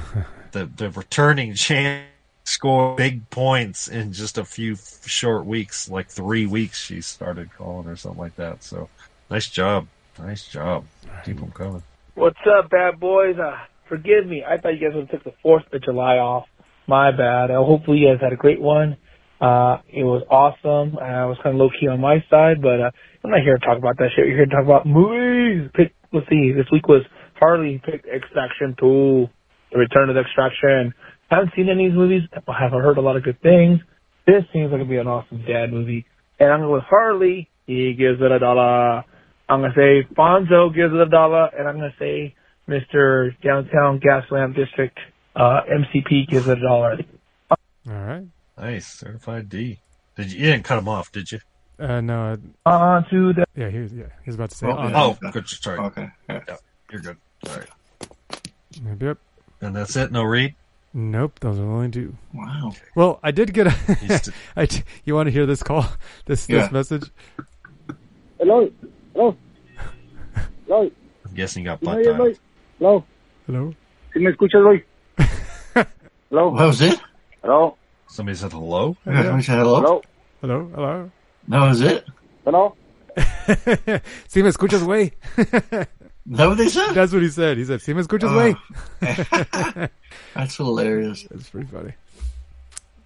the 0.52 0.66
the 0.66 0.90
returning 0.92 1.54
champ 1.54 2.06
score 2.48 2.96
big 2.96 3.30
points 3.30 3.90
in 3.90 4.14
just 4.14 4.38
a 4.38 4.46
few 4.46 4.78
short 5.06 5.46
weeks, 5.46 5.90
like 5.90 6.10
three 6.10 6.46
weeks. 6.46 6.82
She 6.82 7.02
started 7.02 7.54
calling 7.54 7.88
or 7.88 7.96
something 7.96 8.20
like 8.20 8.36
that. 8.38 8.64
So, 8.64 8.90
nice 9.30 9.50
job, 9.50 9.88
nice 10.18 10.48
job. 10.48 10.86
Keep 11.26 11.40
them 11.40 11.52
coming. 11.52 11.84
What's 12.16 12.40
up, 12.48 12.70
bad 12.70 13.00
boys? 13.00 13.36
Uh, 13.38 13.58
forgive 13.90 14.26
me. 14.26 14.44
I 14.48 14.58
thought 14.58 14.70
you 14.70 14.80
guys 14.80 14.96
would 14.96 15.10
have 15.10 15.24
took 15.24 15.24
the 15.24 15.38
Fourth 15.44 15.64
of 15.72 15.84
July 15.84 16.18
off. 16.18 16.48
My 16.88 17.12
bad. 17.12 17.52
Uh, 17.52 17.64
hopefully, 17.64 18.00
you 18.00 18.08
guys 18.08 18.22
had 18.22 18.34
a 18.34 18.38
great 18.38 18.62
one. 18.62 18.98
Uh, 19.40 19.78
it 19.88 20.04
was 20.04 20.24
awesome. 20.32 20.98
I 20.98 21.26
was 21.26 21.38
kind 21.44 21.54
of 21.54 21.60
low 21.60 21.70
key 21.70 21.88
on 21.88 22.00
my 22.00 22.24
side, 22.30 22.62
but 22.62 22.82
uh, 22.82 22.92
I'm 23.24 23.30
not 23.30 23.42
here 23.42 23.58
to 23.58 23.64
talk 23.66 23.78
about 23.78 23.98
that 23.98 24.10
shit. 24.16 24.26
We're 24.26 24.38
here 24.38 24.46
to 24.46 24.52
talk 24.52 24.64
about 24.64 24.88
movies. 24.88 25.70
Pick, 25.76 25.94
let's 26.12 26.28
see. 26.30 26.54
This 26.54 26.66
week 26.72 26.88
was 26.88 27.04
Harley 27.40 27.82
picked 27.84 28.08
Extraction 28.08 28.76
2, 28.80 29.28
The 29.72 29.78
Return 29.78 30.10
of 30.10 30.16
the 30.16 30.22
Extraction. 30.22 30.94
Haven't 31.30 31.52
seen 31.56 31.70
any 31.70 31.88
of 31.88 31.92
these 31.92 31.98
movies. 31.98 32.22
I 32.34 32.60
have 32.60 32.72
heard 32.72 32.98
a 32.98 33.02
lot 33.02 33.18
of 33.18 33.24
good 33.24 33.42
things. 33.42 33.80
This 34.26 34.44
seems 34.54 34.72
like 34.72 34.80
it'd 34.80 34.90
be 34.90 34.98
an 34.98 35.08
awesome 35.08 35.44
dad 35.46 35.72
movie. 35.72 36.06
And 36.40 36.52
I'm 36.52 36.62
going 36.62 36.74
with 36.74 36.84
Harley. 36.84 37.50
He 37.66 37.94
gives 37.94 38.22
it 38.22 38.32
a 38.32 38.40
dollar. 38.40 39.04
I'm 39.50 39.62
going 39.62 39.72
to 39.72 39.76
say 39.76 40.14
Fonso 40.16 40.74
gives 40.74 40.94
it 40.94 41.00
a 41.00 41.10
dollar. 41.10 41.50
And 41.58 41.68
I'm 41.68 41.78
going 41.78 41.92
to 41.92 41.98
say 41.98 42.36
Mr. 42.68 43.32
Downtown 43.42 44.00
Gaslamp 44.00 44.56
District, 44.56 44.98
uh, 45.36 45.62
MCP 45.70 46.30
gives 46.30 46.48
it 46.48 46.58
a 46.58 46.62
dollar. 46.62 46.98
All 47.50 47.58
right. 47.88 48.26
Nice 48.58 48.88
certified 48.88 49.50
D. 49.50 49.80
Did 50.16 50.32
you, 50.32 50.40
you 50.40 50.46
didn't 50.46 50.64
cut 50.66 50.80
him 50.80 50.90
off, 50.90 51.12
did 51.12 51.32
you? 51.32 51.40
Uh, 51.80 52.02
no. 52.02 52.38
On 52.66 53.06
to 53.10 53.34
the. 53.34 53.46
Yeah, 53.56 53.70
he 53.70 53.80
was. 53.80 53.94
Yeah, 53.94 54.06
he 54.24 54.30
was 54.30 54.36
about 54.36 54.50
to 54.50 54.56
say. 54.56 54.68
Oh, 54.68 54.72
on. 54.72 54.96
oh, 54.96 55.32
good. 55.32 55.48
Sorry. 55.48 55.80
Okay. 55.80 56.10
Yeah, 56.28 56.40
you're 56.92 57.02
good. 57.02 57.18
All 57.46 57.56
right. 57.56 57.68
Yep, 58.86 59.02
yep. 59.02 59.18
And 59.62 59.76
that's 59.76 59.96
it. 59.96 60.12
No 60.12 60.24
read. 60.24 60.56
Nope, 60.94 61.40
those 61.42 61.58
are 61.60 61.62
the 61.62 61.68
only 61.68 61.92
two. 61.92 62.16
Wow. 62.34 62.72
Well, 62.96 63.20
I 63.22 63.32
did 63.32 63.54
get 63.54 63.68
a. 63.68 63.72
St- 63.72 64.36
I 64.56 64.66
d- 64.66 64.84
you 65.06 65.14
want 65.16 65.28
to 65.28 65.32
hear 65.32 65.46
this 65.46 65.62
call? 65.62 65.86
This 66.26 66.48
Yeah. 66.50 66.64
this 66.64 66.72
message? 66.72 67.12
Hello, 68.40 68.70
hello, 69.14 69.36
hello, 70.68 70.92
I'm 71.26 71.34
guessing 71.34 71.64
you 71.66 71.70
got 71.72 71.82
¿Sí 71.82 71.86
me 71.88 72.04
butt 72.04 72.20
oyes, 72.20 72.40
Hello, 72.80 73.04
Hello. 73.48 73.74
¿sí 74.14 74.20
me 74.20 74.30
escuchas, 74.32 74.62
Loy? 74.62 74.84
Hello, 76.30 76.50
What 76.52 76.68
was 76.68 76.82
it? 76.82 77.00
hello, 77.42 77.78
Somebody 78.08 78.38
said 78.38 78.52
hello. 78.52 78.96
Yeah. 79.06 79.24
Somebody 79.24 79.44
said 79.44 79.58
hello? 79.58 79.82
hello, 79.82 80.02
Hello. 80.42 80.70
Hello. 80.76 81.12
That 81.48 81.60
was 81.68 81.82
it? 81.82 82.06
hello. 82.46 82.76
Si 84.28 84.44
me 84.44 84.50
escuchas, 84.50 84.84
güey. 84.84 85.14
Is 86.32 86.38
that 86.38 86.48
what 86.48 86.58
they 86.58 86.68
said? 86.70 86.94
That's 86.94 87.14
what 87.14 87.22
he 87.22 87.30
said. 87.30 87.58
He 87.58 87.64
said, 87.66 87.82
"Si 87.82 87.94
me 87.94 88.02
escuchas, 88.02 88.30
Oh. 88.30 88.56
güey." 89.02 89.90
That's 90.36 90.56
hilarious. 90.58 91.24
That's 91.32 91.50
pretty 91.50 91.68
funny. 91.68 91.94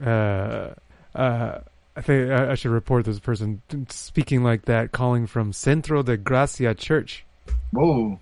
Uh, 0.03 0.73
uh, 1.15 1.59
I 1.95 2.01
think 2.01 2.31
I, 2.31 2.51
I 2.51 2.55
should 2.55 2.71
report 2.71 3.05
this 3.05 3.19
person 3.19 3.61
speaking 3.89 4.43
like 4.43 4.65
that, 4.65 4.91
calling 4.91 5.27
from 5.27 5.53
Centro 5.53 6.01
de 6.03 6.17
Gracia 6.17 6.73
Church. 6.73 7.23
Whoa. 7.71 8.19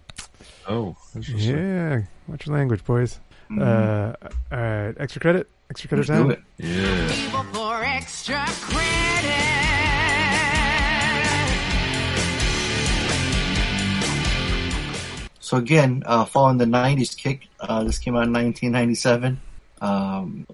Oh, 0.67 0.97
interesting. 1.15 1.55
Yeah, 1.55 2.01
watch 2.27 2.45
your 2.47 2.55
language, 2.57 2.83
boys. 2.83 3.19
Mhm. 3.49 3.61
Uh, 3.61 4.15
all 4.51 4.59
right, 4.59 4.95
extra 4.99 5.21
credit, 5.21 5.47
extra 5.69 5.87
credit 5.87 6.09
Let's 6.09 6.19
time. 6.19 6.27
do 6.27 6.33
it. 6.33 6.41
Yeah. 6.57 7.41
For 7.53 7.83
extra 7.83 8.45
credit. 8.47 9.98
So 15.49 15.57
again, 15.57 16.03
uh, 16.05 16.25
following 16.25 16.59
the 16.59 16.65
'90s 16.65 17.17
kick, 17.17 17.47
uh, 17.59 17.83
this 17.83 17.97
came 17.97 18.15
out 18.15 18.27
in 18.27 18.33
1997. 18.33 19.41
Um, 19.81 20.45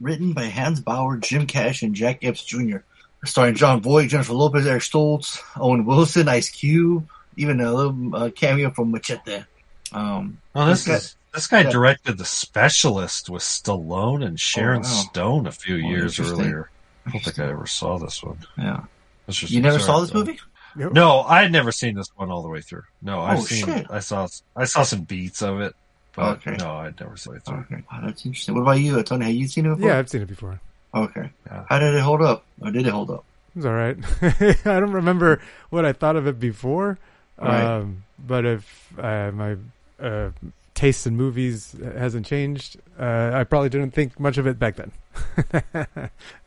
written 0.00 0.32
by 0.32 0.46
Hans 0.46 0.80
Bauer, 0.80 1.18
Jim 1.18 1.46
Cash, 1.46 1.82
and 1.82 1.94
Jack 1.94 2.24
Epps 2.24 2.44
Jr. 2.44 2.78
Starring 3.24 3.54
Jon 3.54 3.80
Voight, 3.80 4.08
Jennifer 4.08 4.32
Lopez, 4.32 4.66
Eric 4.66 4.82
Stoltz, 4.82 5.40
Owen 5.56 5.84
Wilson, 5.84 6.26
Ice 6.28 6.48
Cube, 6.50 7.08
even 7.36 7.60
a 7.60 7.72
little 7.72 8.16
uh, 8.16 8.30
cameo 8.30 8.70
from 8.70 8.90
Machete. 8.90 9.44
Um, 9.92 10.38
Oh, 10.56 10.66
this 10.66 10.84
guy- 10.84 10.94
is 10.94 11.14
this 11.32 11.46
guy 11.46 11.60
yeah. 11.60 11.70
directed 11.70 12.18
The 12.18 12.24
Specialist 12.24 13.30
with 13.30 13.42
Stallone 13.44 14.26
and 14.26 14.40
Sharon 14.40 14.82
wow. 14.82 14.88
Stone 14.88 15.46
a 15.46 15.52
few 15.52 15.76
Oh, 15.76 15.90
years 15.90 16.18
earlier. 16.18 16.70
I 17.06 17.12
don't 17.12 17.22
think 17.22 17.38
I 17.38 17.50
ever 17.50 17.66
saw 17.68 17.98
this 17.98 18.20
one. 18.20 18.38
Yeah. 18.58 18.80
Just 19.28 19.52
You 19.52 19.60
never 19.62 19.78
saw 19.78 20.00
this 20.00 20.12
movie? 20.12 20.40
No, 20.76 21.20
I 21.22 21.42
had 21.42 21.52
never 21.52 21.70
seen 21.72 21.94
this 21.94 22.08
one 22.16 22.30
all 22.30 22.42
the 22.42 22.48
way 22.48 22.60
through. 22.60 22.82
No, 23.02 23.20
I've 23.20 23.38
Oh, 23.38 23.42
seen. 23.42 23.64
shit. 23.66 23.86
I 23.90 24.00
saw. 24.00 24.26
I 24.56 24.64
saw 24.64 24.82
some 24.82 25.02
beats 25.02 25.42
of 25.42 25.60
it, 25.60 25.74
but 26.16 26.38
Okay. 26.46 26.56
no, 26.58 26.76
I'd 26.78 26.98
never 27.00 27.16
seen 27.16 27.36
it 27.36 27.44
through. 27.44 27.58
Okay. 27.70 27.82
Wow, 27.92 28.00
that's 28.04 28.24
interesting. 28.26 28.54
What 28.54 28.62
about 28.62 28.80
you, 28.80 29.02
Tony? 29.02 29.26
Have 29.26 29.34
you 29.34 29.46
seen 29.48 29.66
it 29.66 29.74
before? 29.76 29.88
Yeah, 29.90 29.98
I've 29.98 30.08
seen 30.08 30.22
it 30.22 30.28
before. 30.28 30.60
Okay. 30.94 31.30
Yeah. 31.46 31.64
How 31.68 31.78
did 31.78 31.94
it 31.94 32.00
hold 32.00 32.22
up? 32.22 32.44
Or 32.60 32.70
did 32.70 32.86
it 32.86 32.90
hold 32.92 33.10
up? 33.10 33.24
It 33.54 33.58
was 33.58 33.66
all 33.66 33.72
right. 33.74 33.96
I 34.66 34.80
don't 34.80 34.92
remember 34.92 35.40
what 35.70 35.84
I 35.84 35.92
thought 35.92 36.16
of 36.16 36.26
it 36.26 36.40
before, 36.40 36.98
Right. 37.40 37.62
um, 37.64 38.04
but 38.18 38.44
if 38.44 38.92
uh, 38.98 39.30
my 39.32 39.56
uh, 40.00 40.30
taste 40.74 41.06
in 41.06 41.16
movies 41.16 41.74
hasn't 41.96 42.26
changed, 42.26 42.76
uh, 42.98 43.30
I 43.34 43.44
probably 43.44 43.68
didn't 43.68 43.92
think 43.92 44.18
much 44.18 44.38
of 44.38 44.46
it 44.48 44.58
back 44.58 44.74
then. 44.76 44.92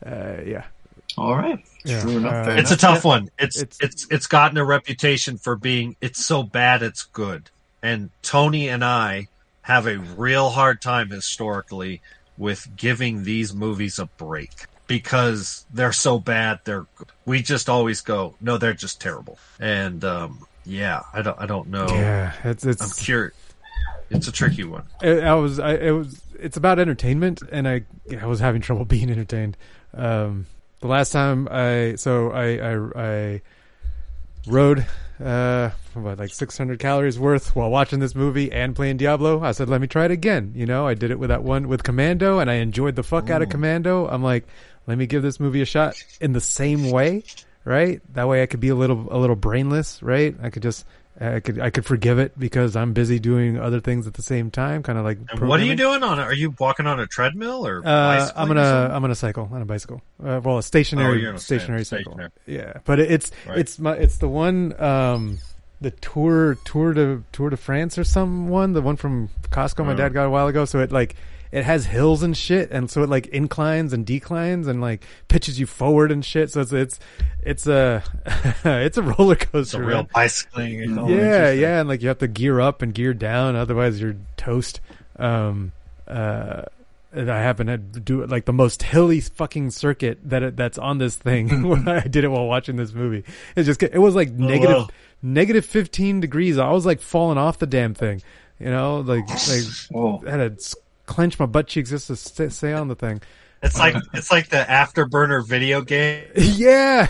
uh, 0.06 0.42
yeah. 0.46 0.64
All 1.18 1.36
right. 1.36 1.60
Yeah, 1.84 2.02
True 2.02 2.18
enough. 2.18 2.48
uh, 2.48 2.52
It's 2.52 2.72
a 2.72 2.74
enough. 2.74 2.80
tough 2.80 3.06
one. 3.06 3.30
It's, 3.40 3.60
It's- 3.62 3.78
it's 3.82 4.08
it's 4.12 4.28
gotten 4.28 4.58
a 4.58 4.66
reputation 4.66 5.38
for 5.38 5.56
being 5.56 5.96
it's 6.02 6.24
so 6.26 6.44
bad 6.44 6.84
it's 6.84 7.04
good. 7.04 7.50
And 7.82 8.10
Tony 8.22 8.68
and 8.70 8.84
I 8.84 9.28
have 9.62 9.88
a 9.88 9.98
real 9.98 10.50
hard 10.50 10.82
time 10.82 11.10
historically 11.10 12.02
with 12.38 12.68
giving 12.76 13.24
these 13.24 13.54
movies 13.54 14.00
a 14.00 14.06
break 14.06 14.52
because 14.88 15.66
they're 15.74 15.92
so 15.92 16.18
bad 16.20 16.60
they're 16.64 16.86
we 17.26 17.42
just 17.42 17.68
always 17.68 18.02
go 18.02 18.36
no 18.42 18.58
they're 18.58 18.74
just 18.74 19.00
terrible. 19.02 19.38
And 19.60 20.04
um 20.04 20.46
yeah, 20.66 21.02
I 21.14 21.22
don't 21.22 21.40
I 21.40 21.46
don't 21.46 21.70
know. 21.70 21.88
Yeah, 21.90 22.34
it's 22.44 22.64
I'm 22.66 22.72
it's 22.72 23.00
curious. 23.04 23.34
It's 24.10 24.28
a 24.28 24.32
tricky 24.32 24.64
one. 24.66 24.84
I, 25.02 25.20
I 25.22 25.34
was 25.36 25.60
I 25.60 25.74
it 25.76 25.92
was 25.92 26.22
it's 26.40 26.58
about 26.58 26.80
entertainment 26.80 27.42
and 27.52 27.68
I 27.68 27.84
I 28.22 28.26
was 28.26 28.40
having 28.40 28.62
trouble 28.62 28.86
being 28.96 29.10
entertained. 29.10 29.56
Um 29.94 30.46
the 30.80 30.88
last 30.88 31.12
time 31.12 31.48
I 31.50 31.96
so 31.96 32.32
I 32.32 32.58
I 32.58 33.02
I 33.04 33.42
rode 34.48 34.86
uh 35.24 35.72
what 35.94 36.20
like 36.20 36.34
600 36.34 36.80
calories 36.80 37.20
worth 37.20 37.56
while 37.56 37.70
watching 37.70 38.00
this 38.00 38.16
movie 38.16 38.52
and 38.52 38.76
playing 38.76 38.98
Diablo. 38.98 39.44
I 39.44 39.52
said 39.52 39.70
let 39.70 39.82
me 39.82 39.88
try 39.88 40.06
it 40.06 40.12
again. 40.12 40.54
You 40.56 40.66
know, 40.66 40.88
I 40.88 40.94
did 40.94 41.12
it 41.12 41.20
with 41.20 41.30
that 41.30 41.44
one 41.44 41.68
with 41.68 41.84
Commando 41.84 42.40
and 42.40 42.50
I 42.50 42.56
enjoyed 42.56 42.96
the 42.96 43.04
fuck 43.04 43.30
out 43.30 43.42
of 43.42 43.50
Commando. 43.50 44.08
I'm 44.08 44.24
like 44.24 44.46
let 44.86 44.98
me 44.98 45.08
give 45.08 45.24
this 45.24 45.40
movie 45.40 45.62
a 45.62 45.66
shot 45.66 46.02
in 46.22 46.34
the 46.34 46.42
same 46.42 46.92
way, 46.92 47.24
right? 47.66 48.02
That 48.14 48.28
way 48.28 48.42
I 48.42 48.46
could 48.46 48.60
be 48.60 48.70
a 48.70 48.76
little 48.76 49.08
a 49.12 49.18
little 49.18 49.36
brainless, 49.36 50.02
right? 50.04 50.36
I 50.42 50.50
could 50.50 50.64
just 50.64 50.86
I 51.20 51.40
could 51.40 51.60
I 51.60 51.72
could 51.72 51.84
forgive 51.86 52.20
it 52.20 52.38
because 52.38 52.76
I'm 52.76 52.94
busy 52.94 53.18
doing 53.18 53.58
other 53.60 53.80
things 53.80 54.06
at 54.06 54.14
the 54.14 54.22
same 54.22 54.52
time, 54.52 54.84
kind 54.84 55.00
of 55.00 55.04
like. 55.06 55.18
What 55.40 55.60
are 55.60 55.66
you 55.66 55.76
doing 55.76 56.04
on 56.04 56.20
it? 56.20 56.24
Are 56.24 56.34
you 56.34 56.54
walking 56.60 56.86
on 56.86 57.00
a 57.00 57.08
treadmill 57.08 57.66
or 57.66 57.82
Uh, 57.84 58.30
I'm 58.36 58.48
gonna 58.48 58.64
something? 58.64 58.96
I'm 58.96 59.02
gonna 59.02 59.16
cycle 59.16 59.50
on 59.52 59.62
a 59.62 59.66
bicycle. 59.66 60.02
Uh, 60.24 60.40
well, 60.44 60.56
a 60.56 60.58
Oh, 60.58 60.62
stationary 60.62 61.22
you're 61.22 61.38
stationary 61.38 61.86
stand- 61.86 62.02
cycle. 62.06 62.14
stationary. 62.14 62.32
Yeah, 62.46 62.82
but 62.86 63.00
it, 63.00 63.10
it's 63.12 63.32
Right. 63.48 63.58
it's 63.58 63.80
my 63.80 63.94
it's 63.94 64.18
the 64.18 64.28
one 64.30 64.80
um 64.80 65.40
the 65.82 65.90
tour 65.92 66.56
tour 66.66 66.94
de 66.94 67.24
Tour 67.32 67.50
de 67.50 67.58
France 67.58 67.98
or 67.98 68.04
someone 68.04 68.74
the 68.74 68.82
one 68.82 68.96
from 68.96 69.30
Costco 69.50 69.86
my 69.86 69.94
Oh. 69.94 69.96
dad 69.96 70.14
got 70.14 70.26
a 70.28 70.30
while 70.30 70.48
ago. 70.48 70.66
So 70.66 70.80
it 70.82 70.92
like 70.92 71.16
it 71.52 71.64
has 71.64 71.86
hills 71.86 72.24
and 72.24 72.36
shit, 72.36 72.72
and 72.72 72.90
so 72.90 73.04
it 73.04 73.10
like 73.10 73.28
inclines 73.28 73.94
and 73.94 74.06
declines 74.06 74.68
and 74.68 74.82
like 74.82 75.04
pitches 75.28 75.60
you 75.60 75.66
forward 75.66 76.12
and 76.12 76.24
shit. 76.24 76.52
So 76.52 76.62
it's 76.62 76.74
it's 76.74 77.00
it's 77.42 77.68
a 77.68 78.04
it's 78.66 78.98
a 78.98 79.04
roller 79.04 79.36
coaster. 79.36 79.60
It's 79.60 79.74
a 79.74 79.82
real 79.82 79.98
man. 79.98 80.10
bicycling. 80.14 80.82
and 80.82 81.00
all 81.00 81.10
Yeah, 81.10 81.52
yeah, 81.52 81.80
and 81.80 81.90
like 81.90 82.02
you 82.02 82.08
have 82.10 82.20
to 82.20 82.28
gear 82.28 82.60
up 82.60 82.82
and 82.82 82.94
gear 82.94 83.14
down, 83.14 83.56
otherwise 83.56 84.02
you're 84.02 84.18
toast. 84.36 84.80
Um, 85.18 85.72
uh, 86.08 86.64
and 87.12 87.32
I 87.32 87.42
happen 87.42 87.68
to 87.68 87.78
do 87.78 88.22
it 88.22 88.30
like 88.30 88.46
the 88.46 88.54
most 88.54 88.84
hilly 88.84 89.22
fucking 89.22 89.72
circuit 89.72 90.20
that 90.26 90.44
it, 90.44 90.58
that's 90.58 90.78
on 90.78 90.98
this 90.98 91.16
thing. 91.16 91.64
when 91.68 91.88
I 91.88 92.02
did 92.02 92.24
it 92.24 92.28
while 92.30 92.48
watching 92.48 92.76
this 92.76 92.94
movie. 92.94 93.24
It 93.56 93.64
just 93.64 93.82
it 93.82 93.98
was 93.98 94.16
like 94.16 94.32
negative 94.32 94.78
wow. 94.78 94.88
negative 95.22 95.66
fifteen 95.66 96.20
degrees. 96.20 96.58
I 96.58 96.72
was 96.72 96.86
like 96.86 97.02
falling 97.02 97.38
off 97.38 97.60
the 97.60 97.68
damn 97.68 97.94
thing. 97.94 98.22
You 98.60 98.70
know, 98.70 99.00
like 99.00 99.28
like. 99.28 100.28
I 100.28 100.32
had 100.32 100.54
s- 100.54 100.76
clench 101.08 101.40
my 101.40 101.48
butt 101.48 101.68
cheeks 101.68 101.90
just 101.90 102.08
to 102.08 102.16
st- 102.16 102.54
stay 102.54 102.74
on 102.74 102.88
the 102.88 102.96
thing. 102.96 103.22
It's 103.64 103.80
like 103.80 103.96
it's 104.14 104.32
like 104.32 104.50
the 104.50 104.58
afterburner 104.58 105.46
video 105.46 105.82
game. 105.82 106.26
yeah. 106.36 107.08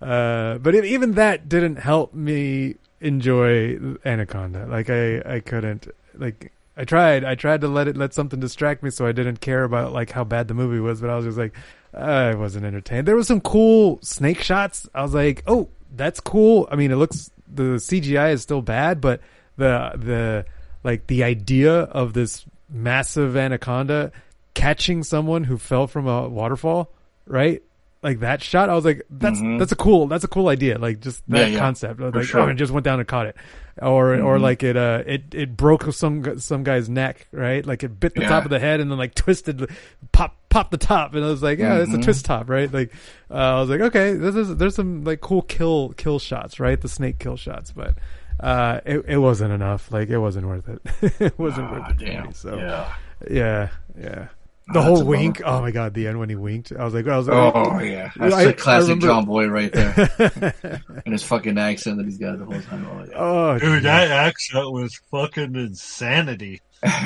uh, 0.00 0.56
but 0.58 0.74
e- 0.74 0.94
even 0.94 1.12
that 1.12 1.48
didn't 1.50 1.76
help 1.76 2.14
me 2.14 2.76
enjoy 3.00 3.78
Anaconda. 4.04 4.66
Like 4.66 4.88
I 4.88 5.20
I 5.26 5.40
couldn't 5.40 5.88
like 6.14 6.52
I 6.74 6.84
tried 6.84 7.24
I 7.24 7.34
tried 7.34 7.60
to 7.60 7.68
let 7.68 7.86
it 7.86 7.98
let 7.98 8.14
something 8.14 8.40
distract 8.40 8.82
me 8.82 8.88
so 8.88 9.06
I 9.06 9.12
didn't 9.12 9.42
care 9.42 9.64
about 9.64 9.92
like 9.92 10.10
how 10.10 10.24
bad 10.24 10.48
the 10.48 10.54
movie 10.54 10.80
was, 10.80 11.02
but 11.02 11.10
I 11.10 11.16
was 11.16 11.26
just 11.26 11.36
like 11.36 11.54
I 11.92 12.34
wasn't 12.34 12.64
entertained. 12.64 13.06
There 13.06 13.16
was 13.16 13.26
some 13.26 13.42
cool 13.42 13.98
snake 14.02 14.40
shots. 14.42 14.88
I 14.94 15.02
was 15.02 15.12
like, 15.12 15.42
"Oh, 15.46 15.68
that's 15.94 16.20
cool." 16.20 16.66
I 16.70 16.76
mean, 16.76 16.90
it 16.90 16.96
looks 16.96 17.30
the 17.46 17.74
CGI 17.74 18.32
is 18.32 18.40
still 18.40 18.62
bad, 18.62 19.02
but 19.02 19.20
the 19.58 19.92
the 19.96 20.46
like 20.84 21.06
the 21.06 21.24
idea 21.24 21.72
of 21.72 22.12
this 22.12 22.44
massive 22.68 23.36
anaconda 23.36 24.12
catching 24.54 25.02
someone 25.02 25.44
who 25.44 25.58
fell 25.58 25.86
from 25.86 26.06
a 26.06 26.28
waterfall, 26.28 26.90
right? 27.26 27.62
Like 28.02 28.18
that 28.20 28.42
shot, 28.42 28.68
I 28.68 28.74
was 28.74 28.84
like, 28.84 29.02
"That's 29.10 29.40
Mhm. 29.40 29.60
that's 29.60 29.70
a 29.70 29.76
cool 29.76 30.08
that's 30.08 30.24
a 30.24 30.28
cool 30.28 30.48
idea." 30.48 30.76
Like 30.76 30.98
just 31.00 31.22
that 31.28 31.38
Yeah, 31.38 31.46
yeah, 31.52 31.58
concept, 31.58 32.00
like 32.00 32.24
sure. 32.24 32.40
oh, 32.40 32.48
it 32.48 32.54
just 32.54 32.72
went 32.72 32.84
down 32.84 32.98
and 32.98 33.06
caught 33.06 33.26
it, 33.26 33.36
or 33.80 34.14
or 34.20 34.38
Mhm. 34.38 34.40
like 34.40 34.64
it 34.64 34.76
uh 34.76 35.04
it 35.06 35.22
it 35.32 35.56
broke 35.56 35.84
some 35.92 36.40
some 36.40 36.64
guy's 36.64 36.88
neck, 36.88 37.28
right? 37.30 37.64
Like 37.64 37.84
it 37.84 38.00
bit 38.00 38.16
the 38.16 38.22
Yeah. 38.22 38.28
top 38.28 38.44
of 38.44 38.50
the 38.50 38.58
head 38.58 38.80
and 38.80 38.90
then 38.90 38.98
like 38.98 39.14
twisted, 39.14 39.70
pop 40.10 40.34
pop 40.48 40.72
the 40.72 40.78
top, 40.78 41.14
and 41.14 41.24
I 41.24 41.28
was 41.28 41.44
like, 41.44 41.60
yeah, 41.60 41.76
it's 41.78 41.94
a 41.94 41.96
Mhm. 41.98 42.02
twist 42.02 42.24
top, 42.24 42.50
right? 42.50 42.72
Like 42.72 42.92
uh, 43.30 43.34
I 43.34 43.60
was 43.60 43.70
like, 43.70 43.80
okay, 43.82 44.14
this 44.14 44.34
is 44.34 44.56
there's 44.56 44.74
some 44.74 45.04
like 45.04 45.20
cool 45.20 45.42
kill 45.42 45.90
kill 45.96 46.18
shots, 46.18 46.58
right? 46.58 46.80
The 46.80 46.88
snake 46.88 47.20
kill 47.20 47.36
shots, 47.36 47.70
but 47.70 47.94
uh, 48.42 48.80
it 48.84 49.04
it 49.08 49.18
wasn't 49.18 49.52
enough. 49.52 49.90
Like 49.92 50.08
it 50.10 50.18
wasn't 50.18 50.46
worth 50.46 50.68
it. 50.68 50.80
it 51.20 51.38
wasn't 51.38 51.70
worth 51.70 51.90
it. 51.90 51.98
damn. 51.98 52.32
So 52.32 52.56
Yeah. 52.56 52.92
yeah, 53.30 53.68
yeah. 53.98 54.28
Oh, 54.68 54.72
The 54.74 54.74
that's 54.74 54.86
whole 54.86 54.96
a 54.96 54.98
bummer. 55.00 55.10
wink. 55.10 55.42
Oh 55.44 55.60
my 55.60 55.70
god, 55.70 55.92
the 55.94 56.06
end 56.06 56.18
when 56.20 56.28
he 56.28 56.36
winked. 56.36 56.72
I 56.72 56.84
was 56.84 56.94
like, 56.94 57.06
I 57.08 57.16
was 57.16 57.26
like, 57.28 57.52
Oh 57.54 57.78
yeah, 57.80 58.10
that's 58.16 58.34
I- 58.34 58.44
the 58.46 58.54
classic 58.54 58.88
remember- 58.88 59.06
Jon 59.06 59.26
Voight 59.26 59.50
right 59.50 59.72
there, 59.72 60.80
and 61.04 61.12
his 61.12 61.22
fucking 61.24 61.58
accent 61.58 61.96
that 61.98 62.06
he's 62.06 62.18
got 62.18 62.38
the 62.38 62.44
whole 62.44 62.60
time. 62.62 62.86
Oh, 62.90 63.04
yeah. 63.04 63.16
Oh, 63.16 63.58
Dude, 63.58 63.82
that 63.82 64.10
accent 64.10 64.70
was 64.72 64.94
fucking 65.10 65.56
insanity. 65.56 66.60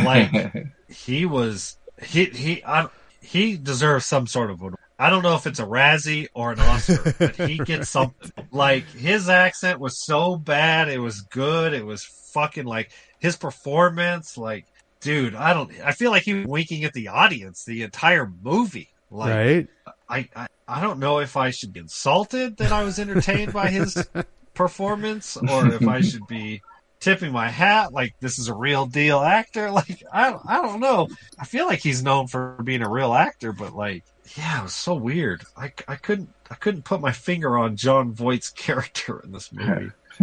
Like 0.05 0.55
he 0.89 1.25
was, 1.27 1.77
he 2.03 2.27
he 2.27 2.63
I, 2.65 2.89
he 3.21 3.57
deserves 3.57 4.07
some 4.07 4.27
sort 4.27 4.51
of. 4.51 4.63
I 4.99 5.11
don't 5.11 5.23
know 5.23 5.35
if 5.35 5.47
it's 5.47 5.59
a 5.59 5.67
Razzie 5.67 6.29
or 6.33 6.53
an 6.53 6.61
Oscar, 6.61 7.15
but 7.19 7.37
he 7.37 7.59
gets 7.65 7.91
something. 7.91 8.33
Like 8.51 8.89
his 8.91 9.29
accent 9.29 9.79
was 9.79 10.03
so 10.03 10.37
bad, 10.37 10.89
it 10.89 10.99
was 10.99 11.21
good. 11.21 11.75
It 11.75 11.85
was 11.85 12.05
fucking 12.05 12.65
like 12.65 12.91
his 13.19 13.37
performance. 13.37 14.39
Like, 14.39 14.65
dude, 15.01 15.35
I 15.35 15.53
don't. 15.53 15.71
I 15.85 15.93
feel 15.93 16.11
like 16.11 16.23
he 16.23 16.35
was 16.35 16.47
winking 16.47 16.85
at 16.85 16.95
the 16.95 17.09
audience 17.09 17.65
the 17.65 17.83
entire 17.83 18.31
movie. 18.43 18.89
Like, 19.11 19.35
right? 19.35 19.69
I, 20.09 20.29
I 20.35 20.47
I 20.69 20.81
don't 20.81 20.99
know 20.99 21.19
if 21.21 21.37
I 21.37 21.51
should 21.51 21.73
be 21.73 21.81
insulted 21.81 22.57
that 22.57 22.73
I 22.73 22.83
was 22.83 22.99
entertained 22.99 23.53
by 23.53 23.69
his 23.69 24.03
performance, 24.55 25.37
or 25.37 25.69
if 25.69 25.87
I 25.87 26.01
should 26.01 26.27
be 26.27 26.63
tipping 27.01 27.33
my 27.33 27.49
hat 27.49 27.93
like 27.93 28.15
this 28.21 28.39
is 28.39 28.49
a 28.49 28.55
real 28.55 28.87
deal 28.87 29.21
actor. 29.21 29.71
Like 29.77 30.03
I 30.13 30.31
don't- 30.31 30.43
I 30.47 30.63
don't 30.63 30.81
know. 30.81 31.09
I 31.39 31.45
feel 31.45 31.67
like 31.67 31.81
he's 31.81 32.03
known 32.03 32.27
for 32.27 32.57
being 32.65 32.83
a 32.83 32.89
real 32.89 33.15
actor, 33.15 33.53
but 33.53 33.75
like 33.75 34.05
yeah, 34.37 34.61
it 34.61 34.63
was 34.65 34.75
so 34.75 34.95
weird. 34.95 35.43
I, 35.57 35.73
I 35.87 35.95
couldn't 35.97 36.29
I 36.51 36.55
couldn't 36.57 36.85
put 36.85 37.01
my 37.01 37.13
finger 37.13 37.57
on 37.59 37.77
Jon 37.77 38.13
Voight's 38.13 38.51
character 38.65 39.21
in 39.21 39.33
this 39.33 39.53
movie. 39.53 39.91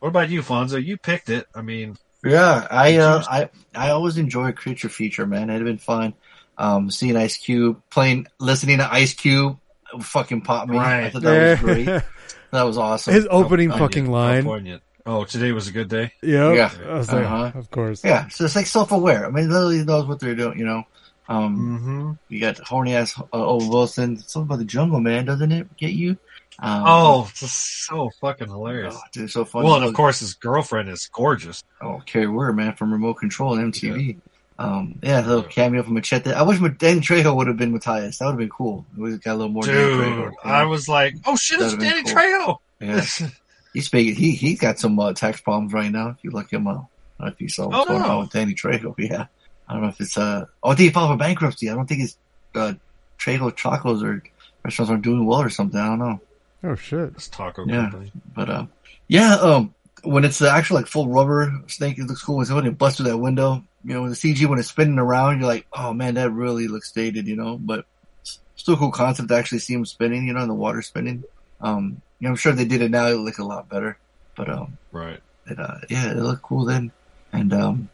what 0.00 0.08
about 0.08 0.30
you, 0.30 0.42
Fonso? 0.42 0.82
You 0.82 0.96
picked 0.96 1.28
it. 1.28 1.46
I 1.54 1.62
mean, 1.62 1.96
Yeah, 2.24 2.66
I 2.70 2.96
uh, 2.96 3.22
I 3.28 3.50
I 3.74 3.90
always 3.90 4.18
enjoy 4.18 4.48
a 4.48 4.52
creature 4.52 4.88
feature, 4.88 5.26
man. 5.26 5.50
It'd 5.50 5.64
been 5.64 5.78
fun. 5.78 6.14
Um, 6.58 6.90
seeing 6.90 7.16
Ice 7.16 7.36
Cube 7.38 7.80
playing, 7.90 8.26
listening 8.38 8.78
to 8.78 8.92
Ice 8.92 9.14
Cube, 9.14 9.58
fucking 10.00 10.42
pop 10.42 10.68
me. 10.68 10.78
I 10.78 11.10
thought 11.10 11.22
that 11.22 11.50
was 11.50 11.60
great. 11.60 12.02
That 12.50 12.62
was 12.64 12.76
awesome. 12.76 13.14
His 13.14 13.26
opening 13.30 13.72
Oh, 13.72 13.78
fucking 13.78 14.04
yeah. 14.06 14.10
line. 14.12 14.80
Poignant. 15.04 15.22
Oh, 15.22 15.24
today 15.24 15.52
was 15.52 15.68
a 15.68 15.72
good 15.72 15.88
day. 15.88 16.12
Yep. 16.22 16.56
Yeah. 16.56 16.70
I 16.88 16.94
was 16.94 17.12
like, 17.12 17.24
Uh-huh. 17.24 17.58
of 17.58 17.70
course. 17.70 18.04
Yeah, 18.04 18.28
so 18.28 18.44
it's 18.44 18.56
like 18.56 18.66
self-aware. 18.66 19.26
I 19.26 19.30
mean, 19.30 19.48
literally 19.50 19.84
knows 19.84 20.06
what 20.06 20.20
they're 20.20 20.34
doing. 20.34 20.58
You 20.58 20.66
know, 20.66 20.84
Mm-hmm. 21.28 22.00
um, 22.00 22.18
you 22.28 22.40
got 22.40 22.58
horny 22.58 22.94
ass 22.94 23.18
uh, 23.18 23.24
Owen 23.32 23.68
Wilson. 23.68 24.18
Something 24.18 24.48
about 24.48 24.58
the 24.58 24.64
jungle, 24.64 25.00
man, 25.00 25.24
doesn't 25.24 25.52
it 25.52 25.76
get 25.76 25.92
you? 25.92 26.16
Um, 26.58 26.82
Oh, 26.86 27.30
just 27.34 27.86
so 27.86 28.10
fucking 28.20 28.48
hilarious. 28.48 28.94
oh, 28.96 29.00
dude, 29.12 29.30
so 29.30 29.44
funny. 29.44 29.66
Well, 29.66 29.76
and 29.76 29.84
of 29.84 29.94
course 29.94 30.20
his 30.20 30.34
girlfriend 30.34 30.88
is 30.88 31.08
gorgeous. 31.12 31.62
Oh, 31.80 32.02
Kari 32.04 32.26
Wuhrer, 32.26 32.54
man, 32.54 32.74
from 32.74 32.92
Remote 32.92 33.14
Control 33.14 33.54
and 33.54 33.72
MTV. 33.72 34.18
Um, 34.58 34.98
yeah, 35.02 35.24
a 35.24 35.26
little 35.26 35.42
cameo 35.44 35.82
from 35.82 35.94
Machete. 35.94 36.32
I 36.32 36.42
wish 36.42 36.58
Danny 36.78 37.00
Trejo 37.00 37.34
would 37.34 37.46
have 37.46 37.56
been 37.56 37.72
Matthias. 37.72 38.18
That 38.18 38.26
would 38.26 38.32
have 38.32 38.38
been 38.38 38.50
cool. 38.50 38.84
It 38.96 39.00
would 39.00 39.12
have 39.12 39.22
got 39.22 39.32
a 39.32 39.36
little 39.36 39.52
more. 39.52 39.62
Danny 39.62 39.78
Trejo, 39.78 39.98
Dude, 40.04 40.08
you 40.14 40.20
know? 40.26 40.32
I 40.44 40.64
was 40.64 40.88
like, 40.88 41.14
oh 41.24 41.34
shit, 41.36 41.60
it's 41.60 41.72
That'd 41.74 41.82
have 41.84 42.04
Danny 42.04 42.04
been 42.04 42.14
Trejo. 42.14 42.58
Yeah. 42.80 43.28
He's 43.72 43.86
speaking. 43.86 44.14
He 44.14 44.32
he 44.32 44.54
got 44.54 44.78
some 44.78 44.98
uh, 44.98 45.12
tax 45.14 45.40
problems 45.40 45.72
right 45.72 45.90
now. 45.90 46.10
If 46.10 46.18
you 46.22 46.30
look 46.30 46.52
him 46.52 46.66
up, 46.66 46.86
I 47.18 47.24
don't 47.24 47.28
know 47.28 47.32
if 47.34 47.40
you 47.40 47.48
saw 47.48 47.68
what's 47.68 47.88
Oh, 47.88 47.92
going 47.92 48.02
no. 48.02 48.08
on 48.08 48.20
with 48.20 48.30
Danny 48.30 48.54
Trejo. 48.54 48.94
Yeah, 48.98 49.26
I 49.68 49.72
don't 49.72 49.82
know 49.82 49.88
if 49.88 50.00
it's 50.00 50.18
uh. 50.18 50.46
Oh, 50.62 50.70
I 50.70 50.74
think 50.74 50.88
he 50.88 50.90
filed 50.90 51.10
for 51.10 51.16
bankruptcy. 51.16 51.70
I 51.70 51.74
don't 51.74 51.86
think 51.86 52.00
his 52.02 52.16
uh, 52.54 52.74
Trejo 53.18 53.54
chocolates 53.56 54.02
or 54.02 54.22
restaurants 54.64 54.90
aren't 54.90 55.02
doing 55.04 55.24
well 55.24 55.40
or 55.42 55.48
something. 55.50 55.80
I 55.80 55.86
don't 55.86 55.98
know. 55.98 56.20
Oh 56.64 56.74
shit. 56.74 57.10
It's 57.14 57.28
taco 57.28 57.64
Yeah, 57.66 57.82
company. 57.90 58.12
but 58.34 58.50
uh, 58.50 58.66
yeah. 59.08 59.34
Um, 59.36 59.74
when 60.04 60.24
it's 60.24 60.38
the 60.38 60.50
actual 60.50 60.76
like 60.76 60.86
full 60.86 61.08
rubber 61.08 61.52
snake, 61.68 61.98
it 61.98 62.04
looks 62.04 62.22
cool. 62.22 62.44
When 62.44 62.66
it 62.66 62.76
busts 62.78 62.98
through 62.98 63.08
that 63.08 63.18
window, 63.18 63.64
you 63.84 63.94
know, 63.94 64.02
when 64.02 64.10
the 64.10 64.16
CG 64.16 64.44
when 64.46 64.58
it's 64.58 64.68
spinning 64.68 64.98
around, 64.98 65.38
you're 65.38 65.48
like, 65.48 65.66
oh 65.72 65.92
man, 65.94 66.14
that 66.14 66.30
really 66.30 66.68
looks 66.68 66.92
dated, 66.92 67.26
you 67.26 67.36
know. 67.36 67.56
But 67.58 67.86
it's 68.20 68.38
still 68.56 68.74
a 68.74 68.76
cool 68.76 68.90
concept 68.92 69.28
to 69.30 69.34
actually 69.36 69.60
see 69.60 69.74
him 69.74 69.86
spinning, 69.86 70.26
you 70.26 70.34
know, 70.34 70.42
in 70.42 70.48
the 70.48 70.54
water 70.54 70.82
spinning. 70.82 71.24
Um, 71.62 72.02
you 72.18 72.26
know, 72.26 72.30
I'm 72.30 72.36
sure 72.36 72.52
they 72.52 72.64
did 72.64 72.82
it 72.82 72.90
now, 72.90 73.06
it 73.06 73.14
look 73.14 73.38
a 73.38 73.44
lot 73.44 73.68
better. 73.68 73.96
But 74.36 74.48
um, 74.48 74.78
Right. 74.90 75.20
it, 75.46 75.58
uh, 75.58 75.78
yeah, 75.88 76.10
it 76.10 76.16
looked 76.16 76.42
cool 76.42 76.64
then. 76.64 76.92
And 77.32 77.52
um, 77.52 77.88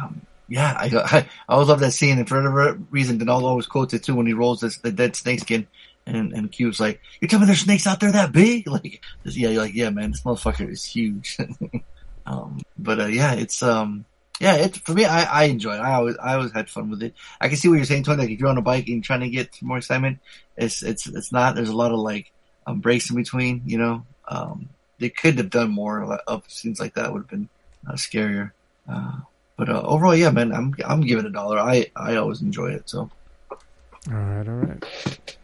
um, 0.00 0.22
yeah, 0.48 0.74
I, 0.76 0.86
I 0.94 1.18
I 1.48 1.52
always 1.52 1.68
love 1.68 1.80
that 1.80 1.92
scene. 1.92 2.18
And 2.18 2.28
for 2.28 2.36
whatever 2.36 2.78
reason, 2.90 3.18
Donald 3.18 3.44
always 3.44 3.66
quotes 3.66 3.94
it 3.94 4.04
too 4.04 4.14
when 4.14 4.26
he 4.26 4.32
rolls 4.32 4.60
this, 4.60 4.78
the 4.78 4.92
dead 4.92 5.16
snake 5.16 5.40
skin. 5.40 5.66
And 6.06 6.34
and 6.34 6.52
Q's 6.52 6.80
like, 6.80 7.00
"You 7.22 7.28
tell 7.28 7.40
me 7.40 7.46
there's 7.46 7.60
snakes 7.60 7.86
out 7.86 7.98
there 7.98 8.12
that 8.12 8.30
big?" 8.32 8.68
Like, 8.68 9.02
yeah, 9.24 9.48
you're 9.48 9.62
like, 9.62 9.74
yeah, 9.74 9.88
man, 9.88 10.10
this 10.10 10.20
motherfucker 10.22 10.70
is 10.70 10.84
huge. 10.84 11.38
um, 12.26 12.60
but 12.76 13.00
uh, 13.00 13.06
yeah, 13.06 13.32
it's 13.32 13.62
um, 13.62 14.04
yeah, 14.38 14.56
it 14.56 14.76
for 14.76 14.92
me, 14.92 15.06
I, 15.06 15.24
I 15.24 15.44
enjoy 15.44 15.74
it. 15.74 15.80
I 15.80 15.94
always 15.94 16.16
I 16.18 16.34
always 16.34 16.52
had 16.52 16.68
fun 16.68 16.90
with 16.90 17.02
it. 17.02 17.14
I 17.40 17.48
can 17.48 17.56
see 17.56 17.68
what 17.68 17.76
you're 17.76 17.86
saying, 17.86 18.02
Tony. 18.02 18.18
Like 18.20 18.30
if 18.32 18.38
you're 18.38 18.50
on 18.50 18.58
a 18.58 18.62
bike 18.62 18.86
and 18.88 19.02
trying 19.02 19.20
to 19.20 19.30
get 19.30 19.56
more 19.62 19.78
excitement, 19.78 20.18
it's 20.58 20.82
it's 20.82 21.06
it's 21.06 21.32
not. 21.32 21.54
There's 21.54 21.70
a 21.70 21.76
lot 21.76 21.92
of 21.92 22.00
like 22.00 22.30
um, 22.66 22.80
breaks 22.80 23.10
in 23.10 23.16
between. 23.16 23.62
You 23.64 23.78
know, 23.78 24.06
um, 24.28 24.68
they 24.98 25.10
could 25.10 25.38
have 25.38 25.50
done 25.50 25.70
more 25.70 26.02
of 26.26 26.44
scenes 26.48 26.80
like 26.80 26.94
that. 26.94 27.12
Would 27.12 27.22
have 27.22 27.28
been 27.28 27.48
uh, 27.88 27.92
scarier. 27.92 28.52
Uh, 28.88 29.20
but 29.56 29.68
uh, 29.68 29.82
overall, 29.82 30.14
yeah, 30.14 30.30
man, 30.30 30.52
I'm 30.52 30.74
I'm 30.84 31.00
giving 31.02 31.24
it 31.24 31.28
a 31.28 31.32
dollar. 31.32 31.58
I 31.58 31.86
I 31.94 32.16
always 32.16 32.42
enjoy 32.42 32.72
it. 32.72 32.88
So 32.88 33.10
All 33.50 34.14
right, 34.14 34.48
all 34.48 34.54
right. 34.54 35.36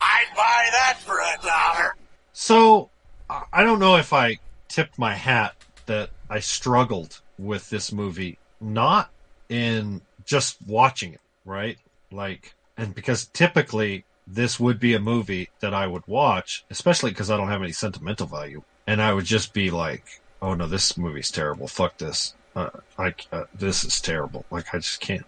I'd 0.00 0.26
buy 0.36 0.68
that 0.72 0.98
for 1.00 1.18
a 1.18 1.46
dollar. 1.46 1.96
So 2.32 2.90
I 3.30 3.44
I 3.52 3.64
don't 3.64 3.78
know 3.78 3.96
if 3.96 4.12
I 4.12 4.38
tipped 4.68 4.98
my 4.98 5.14
hat 5.14 5.54
that 5.86 6.10
I 6.28 6.40
struggled 6.40 7.20
with 7.38 7.68
this 7.70 7.92
movie, 7.92 8.38
not 8.60 9.10
in 9.48 10.00
just 10.24 10.56
watching 10.66 11.14
it, 11.14 11.20
right? 11.44 11.78
Like, 12.10 12.54
and 12.76 12.94
because 12.94 13.26
typically 13.26 14.04
this 14.26 14.58
would 14.60 14.78
be 14.78 14.94
a 14.94 15.00
movie 15.00 15.48
that 15.60 15.74
I 15.74 15.86
would 15.86 16.06
watch, 16.06 16.64
especially 16.70 17.10
because 17.10 17.30
I 17.30 17.36
don't 17.36 17.48
have 17.48 17.62
any 17.62 17.72
sentimental 17.72 18.26
value, 18.26 18.62
and 18.86 19.02
I 19.02 19.12
would 19.12 19.24
just 19.24 19.52
be 19.52 19.70
like, 19.70 20.20
"Oh 20.40 20.54
no, 20.54 20.66
this 20.66 20.96
movie's 20.96 21.30
terrible. 21.30 21.68
Fuck 21.68 21.98
this. 21.98 22.34
Uh, 22.54 22.70
I 22.98 23.14
uh, 23.32 23.44
this 23.54 23.84
is 23.84 24.00
terrible. 24.00 24.44
Like 24.50 24.74
I 24.74 24.78
just 24.78 25.00
can't." 25.00 25.24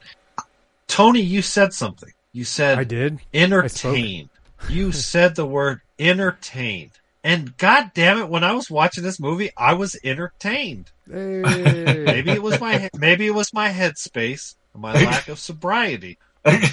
Tony, 0.87 1.21
you 1.21 1.43
said 1.43 1.73
something. 1.73 2.12
You 2.33 2.45
said 2.45 2.79
I 2.79 2.85
did. 2.85 3.21
entertained. 3.33 4.31
You 4.69 4.93
said 5.11 5.35
the 5.35 5.47
word 5.47 5.81
entertained. 5.99 6.93
And 7.23 7.57
god 7.57 7.93
damn 7.95 8.19
it, 8.19 8.29
when 8.29 8.45
I 8.45 8.53
was 8.53 8.71
watching 8.71 9.03
this 9.03 9.19
movie, 9.19 9.51
I 9.57 9.73
was 9.73 9.97
entertained. 10.05 10.91
Maybe 11.07 12.31
it 12.31 12.43
was 12.43 12.61
my 12.61 12.91
maybe 12.95 13.27
it 13.27 13.35
was 13.35 13.53
my 13.55 13.71
headspace, 13.71 14.57
my 14.75 14.93
lack 15.05 15.29
of 15.29 15.39
sobriety. 15.39 16.19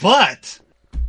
But 0.02 0.60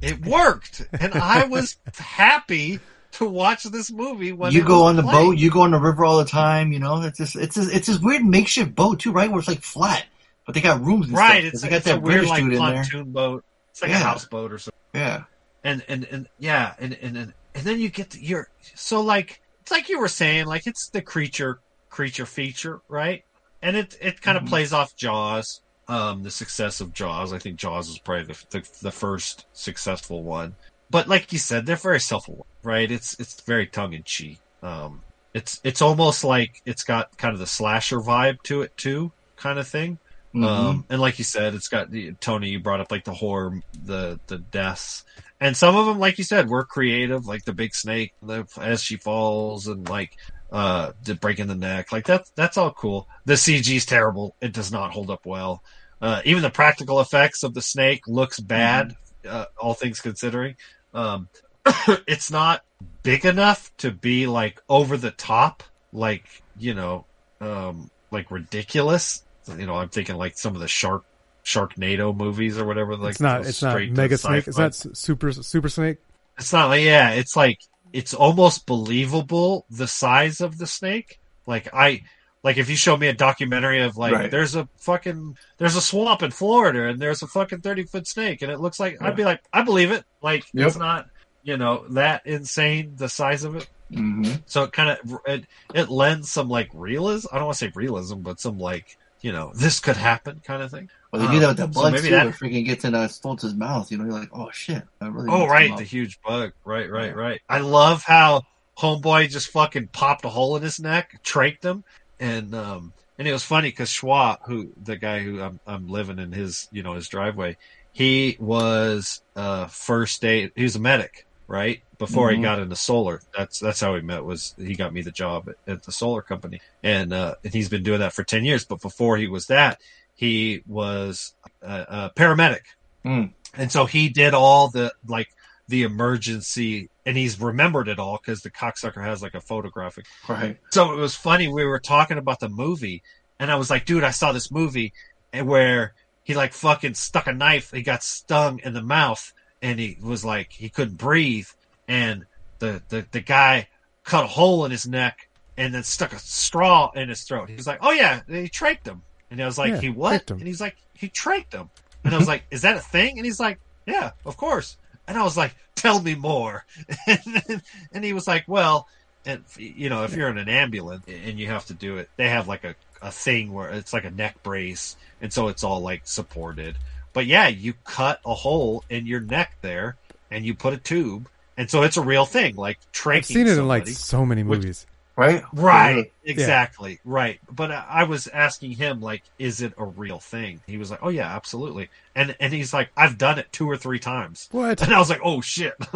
it 0.02 0.24
worked. 0.26 0.86
And 0.98 1.14
I 1.14 1.44
was 1.50 1.76
happy 1.96 2.80
to 3.12 3.28
watch 3.28 3.64
this 3.64 3.90
movie 3.90 4.32
when 4.32 4.52
you 4.52 4.64
go 4.64 4.84
on 4.84 4.96
the 4.96 5.02
playing. 5.02 5.26
boat, 5.30 5.38
you 5.38 5.50
go 5.50 5.62
on 5.62 5.70
the 5.70 5.78
river 5.80 6.04
all 6.04 6.18
the 6.18 6.24
time. 6.24 6.72
You 6.72 6.78
know, 6.78 7.02
it's 7.02 7.18
just 7.18 7.36
it's 7.36 7.54
just, 7.56 7.72
it's 7.72 7.86
this 7.86 7.98
weird 7.98 8.24
makeshift 8.24 8.74
boat 8.74 9.00
too, 9.00 9.12
right? 9.12 9.30
Where 9.30 9.38
it's 9.38 9.48
like 9.48 9.62
flat, 9.62 10.04
but 10.46 10.54
they 10.54 10.60
got 10.60 10.82
rooms. 10.84 11.08
Right, 11.10 11.42
stuff. 11.42 11.52
it's, 11.52 11.62
they 11.62 11.68
got 11.68 11.76
it's 11.76 11.86
a 11.86 11.90
that 11.90 12.02
weird 12.02 12.26
like 12.26 12.42
dude 12.42 12.52
in 12.54 12.58
there. 12.58 12.74
pontoon 12.74 13.12
boat. 13.12 13.44
It's 13.70 13.82
like 13.82 13.90
a 13.92 13.98
houseboat 13.98 14.52
or 14.52 14.58
something. 14.58 14.78
Yeah. 14.94 15.24
and 15.64 15.84
and 15.88 16.04
and 16.10 16.28
yeah, 16.38 16.74
and 16.78 16.92
and 17.00 17.16
and, 17.16 17.34
and 17.54 17.64
then 17.64 17.78
you 17.80 17.88
get 17.90 18.10
to 18.10 18.22
your 18.24 18.48
so 18.74 19.00
like 19.00 19.40
it's 19.62 19.70
like 19.70 19.88
you 19.88 20.00
were 20.00 20.08
saying, 20.08 20.46
like 20.46 20.66
it's 20.66 20.88
the 20.90 21.02
creature 21.02 21.60
creature 21.90 22.26
feature, 22.26 22.80
right? 22.88 23.24
And 23.60 23.76
it 23.76 23.96
it 24.00 24.20
kind 24.22 24.36
of 24.36 24.44
Mhm. 24.44 24.48
plays 24.48 24.72
off 24.72 24.96
Jaws, 24.96 25.60
um, 25.88 26.22
the 26.22 26.30
success 26.30 26.80
of 26.80 26.92
Jaws. 26.92 27.32
I 27.32 27.38
think 27.38 27.56
Jaws 27.56 27.88
was 27.88 27.98
probably 27.98 28.24
the 28.24 28.44
the, 28.50 28.68
the 28.82 28.92
first 28.92 29.46
successful 29.52 30.22
one. 30.22 30.54
But 30.90 31.08
like 31.08 31.32
you 31.32 31.38
said, 31.38 31.66
they're 31.66 31.76
very 31.76 32.00
self 32.00 32.28
aware, 32.28 32.42
right? 32.62 32.90
It's 32.90 33.18
it's 33.18 33.40
very 33.40 33.66
tongue 33.66 33.94
in 33.94 34.02
cheek. 34.04 34.38
Um, 34.62 35.02
it's 35.34 35.60
it's 35.64 35.82
almost 35.82 36.24
like 36.24 36.62
it's 36.66 36.84
got 36.84 37.16
kind 37.16 37.32
of 37.32 37.40
the 37.40 37.46
slasher 37.46 38.00
vibe 38.00 38.42
to 38.44 38.62
it 38.62 38.76
too, 38.76 39.12
kind 39.36 39.58
of 39.58 39.66
thing. 39.66 39.98
Mhm. 40.34 40.46
Um, 40.46 40.84
and 40.88 41.00
like 41.00 41.18
you 41.18 41.24
said, 41.24 41.54
it's 41.54 41.68
got 41.68 41.90
the 41.90 42.12
Tony. 42.20 42.50
You 42.50 42.60
brought 42.60 42.80
up 42.80 42.90
like 42.90 43.04
the 43.04 43.14
horror, 43.14 43.60
the 43.84 44.18
the 44.26 44.38
deaths, 44.38 45.04
and 45.40 45.56
some 45.56 45.76
of 45.76 45.86
them, 45.86 45.98
like 45.98 46.18
you 46.18 46.24
said, 46.24 46.48
were 46.48 46.64
creative, 46.64 47.26
like 47.26 47.44
the 47.44 47.52
big 47.52 47.74
snake 47.74 48.12
the, 48.22 48.46
as 48.58 48.82
she 48.82 48.96
falls, 48.96 49.66
and 49.66 49.88
like 49.88 50.16
uh, 50.52 50.92
the 51.02 51.14
breaking 51.14 51.46
the 51.46 51.54
neck. 51.54 51.90
Like 51.90 52.06
that's 52.06 52.30
that's 52.36 52.56
all 52.56 52.70
cool. 52.70 53.08
The 53.24 53.34
CG 53.34 53.74
is 53.74 53.86
terrible. 53.86 54.36
It 54.40 54.52
does 54.52 54.70
not 54.70 54.92
hold 54.92 55.10
up 55.10 55.24
well. 55.24 55.64
Uh, 56.00 56.20
even 56.24 56.42
the 56.42 56.50
practical 56.50 57.00
effects 57.00 57.42
of 57.42 57.54
the 57.54 57.62
snake 57.62 58.06
looks 58.06 58.38
bad, 58.38 58.94
uh, 59.26 59.46
all 59.56 59.72
things 59.72 60.00
considering. 60.00 60.56
Um, 60.92 61.28
it's 62.06 62.30
not 62.30 62.62
big 63.02 63.24
enough 63.24 63.74
to 63.78 63.90
be 63.90 64.26
like 64.26 64.60
over 64.68 64.96
the 64.96 65.10
top, 65.10 65.62
like 65.92 66.42
you 66.58 66.74
know, 66.74 67.06
um, 67.40 67.90
like 68.10 68.30
ridiculous. 68.30 69.22
You 69.56 69.66
know, 69.66 69.76
I'm 69.76 69.88
thinking 69.88 70.16
like 70.16 70.36
some 70.36 70.54
of 70.54 70.60
the 70.60 70.68
shark 70.68 71.04
Sharknado 71.44 72.14
movies 72.14 72.58
or 72.58 72.64
whatever. 72.64 72.96
Like 72.96 73.12
it's 73.12 73.20
not. 73.20 73.46
It's 73.46 73.62
not 73.62 73.80
Mega 73.80 74.18
Snake. 74.18 74.46
Sci-fi. 74.48 74.62
not 74.62 74.74
Super 74.74 75.32
Super 75.32 75.68
Snake. 75.68 75.98
It's 76.38 76.52
not 76.52 76.68
like 76.68 76.82
yeah, 76.82 77.10
it's 77.12 77.36
like 77.36 77.58
it's 77.92 78.14
almost 78.14 78.66
believable 78.66 79.66
the 79.70 79.86
size 79.86 80.40
of 80.40 80.58
the 80.58 80.66
snake. 80.66 81.18
Like 81.46 81.68
I 81.74 82.02
like 82.44 82.56
if 82.58 82.68
you 82.68 82.76
show 82.76 82.96
me 82.96 83.08
a 83.08 83.12
documentary 83.12 83.82
of 83.82 83.96
like 83.96 84.12
Right. 84.12 84.30
there's 84.30 84.54
a 84.56 84.68
fucking 84.78 85.36
there's 85.58 85.76
a 85.76 85.80
swamp 85.80 86.22
in 86.22 86.30
Florida 86.30 86.88
and 86.88 87.00
there's 87.00 87.22
a 87.22 87.26
fucking 87.26 87.60
thirty 87.60 87.84
foot 87.84 88.06
snake 88.06 88.42
and 88.42 88.50
it 88.50 88.60
looks 88.60 88.80
like 88.80 89.00
I'd 89.00 89.16
be 89.16 89.24
like 89.24 89.40
I 89.52 89.62
believe 89.62 89.90
it. 89.90 90.04
Like 90.22 90.44
Yep. 90.54 90.68
it's 90.68 90.76
not 90.76 91.06
you 91.42 91.56
know 91.56 91.84
that 91.90 92.22
insane 92.26 92.94
the 92.96 93.08
size 93.08 93.44
of 93.44 93.56
it. 93.56 93.68
hmm 93.92 94.22
So 94.46 94.64
it 94.64 94.72
kind 94.72 94.90
of 94.90 95.18
it 95.26 95.44
it 95.74 95.88
lends 95.88 96.30
some 96.30 96.48
like 96.48 96.68
realism. 96.74 97.28
I 97.32 97.36
don't 97.36 97.46
want 97.46 97.58
to 97.58 97.64
say 97.66 97.72
realism, 97.74 98.20
but 98.20 98.40
some 98.40 98.58
like 98.58 98.86
you 99.20 99.32
know 99.32 99.52
this 99.54 99.80
could 99.80 99.96
happen 99.96 100.40
kind 100.44 100.62
of 100.62 100.70
thing. 100.70 100.88
Well, 101.12 101.26
they 101.26 101.32
do 101.32 101.40
that 101.40 101.48
with 101.48 101.60
Um, 101.60 101.72
the 101.72 101.80
so 101.80 101.90
too. 102.02 102.10
that- 102.10 102.26
It 102.26 102.34
freaking 102.34 102.64
gets 102.64 102.84
in 102.84 102.94
uh, 102.94 103.06
Stoltz's 103.08 103.54
mouth. 103.54 103.90
You 103.92 103.98
know, 103.98 104.04
you're 104.04 104.14
like, 104.14 104.30
oh 104.32 104.50
shit. 104.52 104.82
That 105.00 105.12
really 105.12 105.28
Oh 105.30 105.46
right, 105.46 105.76
the 105.76 105.84
huge 105.84 106.18
bug. 106.24 106.52
Right, 106.64 106.90
right, 106.90 107.14
right. 107.14 107.40
I 107.48 107.58
love 107.58 108.02
how 108.02 108.42
Homeboy 108.78 109.28
just 109.28 109.48
fucking 109.50 109.88
popped 109.92 110.24
a 110.24 110.30
hole 110.30 110.56
in 110.56 110.62
his 110.62 110.80
neck, 110.80 111.10
trached 111.24 111.62
him, 111.64 111.84
and 112.18 112.54
um 112.54 112.94
and 113.18 113.28
it 113.28 113.32
was 113.32 113.44
funny 113.44 113.68
because 113.68 113.90
Schwa, 113.90 114.38
who 114.46 114.72
the 114.82 114.96
guy 114.96 115.20
who 115.20 115.40
I'm 115.42 115.60
I'm 115.66 115.86
living 115.86 116.18
in 116.18 116.32
his 116.32 116.66
you 116.72 116.82
know 116.82 116.94
his 116.94 117.08
driveway, 117.08 117.56
he 117.92 118.38
was 118.40 119.20
uh 119.36 119.66
first 119.66 120.24
aid. 120.24 120.52
He 120.56 120.62
was 120.62 120.76
a 120.76 120.80
medic, 120.80 121.26
right? 121.46 121.80
Before 121.98 122.30
Mhm. 122.30 122.36
he 122.36 122.42
got 122.42 122.58
into 122.58 122.74
solar, 122.74 123.20
that's 123.36 123.58
that's 123.58 123.80
how 123.80 123.92
we 123.92 124.00
met. 124.00 124.24
Was 124.24 124.54
he 124.56 124.74
got 124.74 124.94
me 124.94 125.02
the 125.02 125.12
job 125.12 125.50
at, 125.50 125.56
at 125.74 125.82
the 125.82 125.92
solar 125.92 126.22
company, 126.22 126.60
and 126.82 127.12
uh 127.12 127.34
and 127.44 127.52
he's 127.52 127.68
been 127.68 127.82
doing 127.82 128.00
that 128.00 128.14
for 128.14 128.24
ten 128.24 128.46
years. 128.46 128.64
But 128.64 128.80
before 128.80 129.18
he 129.18 129.28
was 129.28 129.46
that, 129.48 129.78
he 130.22 130.62
was 130.68 131.34
a, 131.62 131.84
a 131.88 132.12
paramedic. 132.14 132.60
Mm. 133.04 133.32
And 133.54 133.72
so 133.72 133.86
he 133.86 134.08
did 134.08 134.34
all 134.34 134.70
the 134.70 134.92
like 135.04 135.26
the 135.66 135.82
emergency, 135.82 136.88
and 137.04 137.16
he's 137.16 137.40
remembered 137.40 137.88
it 137.88 137.98
all 137.98 138.20
because 138.22 138.42
the 138.42 138.50
cocksucker 138.50 139.02
has 139.02 139.20
like 139.20 139.34
a 139.34 139.40
photographic. 139.40 140.06
Right. 140.28 140.58
So 140.70 140.92
it 140.92 140.96
was 140.96 141.16
funny. 141.16 141.48
We 141.48 141.64
were 141.64 141.80
talking 141.80 142.18
about 142.18 142.38
the 142.38 142.48
movie, 142.48 143.02
and 143.40 143.50
I 143.50 143.56
was 143.56 143.68
like, 143.68 143.84
"Dude, 143.84 144.04
I 144.04 144.12
saw 144.12 144.30
this 144.30 144.52
movie 144.52 144.92
and 145.32 145.48
where 145.48 145.92
he 146.22 146.34
like 146.34 146.52
fucking 146.52 146.94
stuck 146.94 147.26
a 147.26 147.32
knife. 147.32 147.72
He 147.72 147.82
got 147.82 148.04
stung 148.04 148.60
in 148.60 148.74
the 148.74 148.82
mouth, 148.82 149.32
and 149.60 149.80
he 149.80 149.98
was 150.00 150.24
like 150.24 150.52
he 150.52 150.68
couldn't 150.68 150.98
breathe, 150.98 151.48
and 151.88 152.26
the 152.60 152.80
the 152.90 153.04
the 153.10 153.20
guy 153.20 153.66
cut 154.04 154.22
a 154.22 154.28
hole 154.28 154.64
in 154.66 154.70
his 154.70 154.86
neck 154.86 155.28
and 155.56 155.74
then 155.74 155.82
stuck 155.82 156.12
a 156.12 156.18
straw 156.20 156.92
in 156.94 157.08
his 157.08 157.22
throat. 157.22 157.48
He 157.48 157.56
was 157.56 157.66
like, 157.66 157.80
"Oh 157.82 157.90
yeah, 157.90 158.20
they 158.28 158.46
trached 158.46 158.86
him," 158.86 159.02
and 159.32 159.42
I 159.42 159.46
was 159.46 159.58
like, 159.58 159.72
Yeah, 159.72 159.80
"He 159.80 159.88
what?" 159.88 160.30
And 160.30 160.42
he's 160.42 160.60
like, 160.60 160.76
"He 160.94 161.08
trached 161.08 161.54
him," 161.54 161.70
and 162.04 162.14
I 162.14 162.18
was 162.18 162.28
like, 162.28 162.44
"Is 162.50 162.62
that 162.62 162.76
a 162.76 162.80
thing?" 162.80 163.16
And 163.18 163.24
he's 163.24 163.40
like, 163.40 163.58
"Yeah, 163.86 164.10
of 164.26 164.36
course." 164.36 164.76
And 165.08 165.16
I 165.16 165.24
was 165.24 165.36
like, 165.36 165.56
"Tell 165.74 166.00
me 166.00 166.14
more." 166.14 166.64
and, 167.06 167.62
and 167.92 168.04
he 168.04 168.12
was 168.12 168.28
like, 168.28 168.44
"Well." 168.46 168.86
And 169.24 169.44
you 169.56 169.88
know, 169.88 170.02
if 170.02 170.16
you're 170.16 170.28
in 170.28 170.36
an 170.36 170.48
ambulance 170.48 171.04
and 171.06 171.38
you 171.38 171.46
have 171.46 171.64
to 171.66 171.74
do 171.74 171.98
it, 171.98 172.10
they 172.16 172.28
have 172.28 172.48
like 172.48 172.64
a, 172.64 172.74
a 173.00 173.12
thing 173.12 173.52
where 173.52 173.70
it's 173.70 173.92
like 173.92 174.04
a 174.04 174.10
neck 174.10 174.42
brace, 174.42 174.96
and 175.20 175.32
so 175.32 175.46
it's 175.46 175.62
all 175.62 175.80
like 175.80 176.02
supported. 176.04 176.76
But 177.12 177.26
yeah, 177.26 177.46
you 177.46 177.74
cut 177.84 178.20
a 178.26 178.34
hole 178.34 178.84
in 178.90 179.06
your 179.06 179.20
neck 179.20 179.56
there, 179.62 179.96
and 180.30 180.44
you 180.44 180.54
put 180.54 180.74
a 180.74 180.76
tube, 180.76 181.28
and 181.56 181.70
so 181.70 181.82
it's 181.84 181.96
a 181.96 182.02
real 182.02 182.26
thing. 182.26 182.56
Like 182.56 182.78
trachinge. 182.92 183.16
I've 183.18 183.26
seen 183.26 183.46
it 183.46 183.58
in 183.58 183.68
like 183.68 183.86
so 183.86 184.26
many 184.26 184.42
movies. 184.42 184.86
Right. 185.14 185.42
Right, 185.52 186.10
Yeah. 186.24 186.32
exactly, 186.32 186.98
right. 187.04 187.38
But 187.50 187.70
I 187.70 187.84
I 187.88 188.04
was 188.04 188.28
asking 188.28 188.72
him 188.72 189.00
like, 189.00 189.22
is 189.38 189.60
it 189.60 189.74
a 189.76 189.84
real 189.84 190.18
thing? 190.18 190.60
He 190.66 190.78
was 190.78 190.90
like, 190.90 191.00
oh 191.02 191.10
yeah, 191.10 191.34
absolutely. 191.36 191.90
And 192.14 192.34
and 192.40 192.52
he's 192.52 192.72
like, 192.72 192.90
I've 192.96 193.18
done 193.18 193.38
it 193.38 193.52
two 193.52 193.68
or 193.68 193.76
three 193.76 193.98
times. 193.98 194.48
What? 194.52 194.80
And 194.82 194.94
I 194.94 194.98
was 194.98 195.10
like, 195.10 195.20
oh 195.22 195.40
shit, 195.42 195.74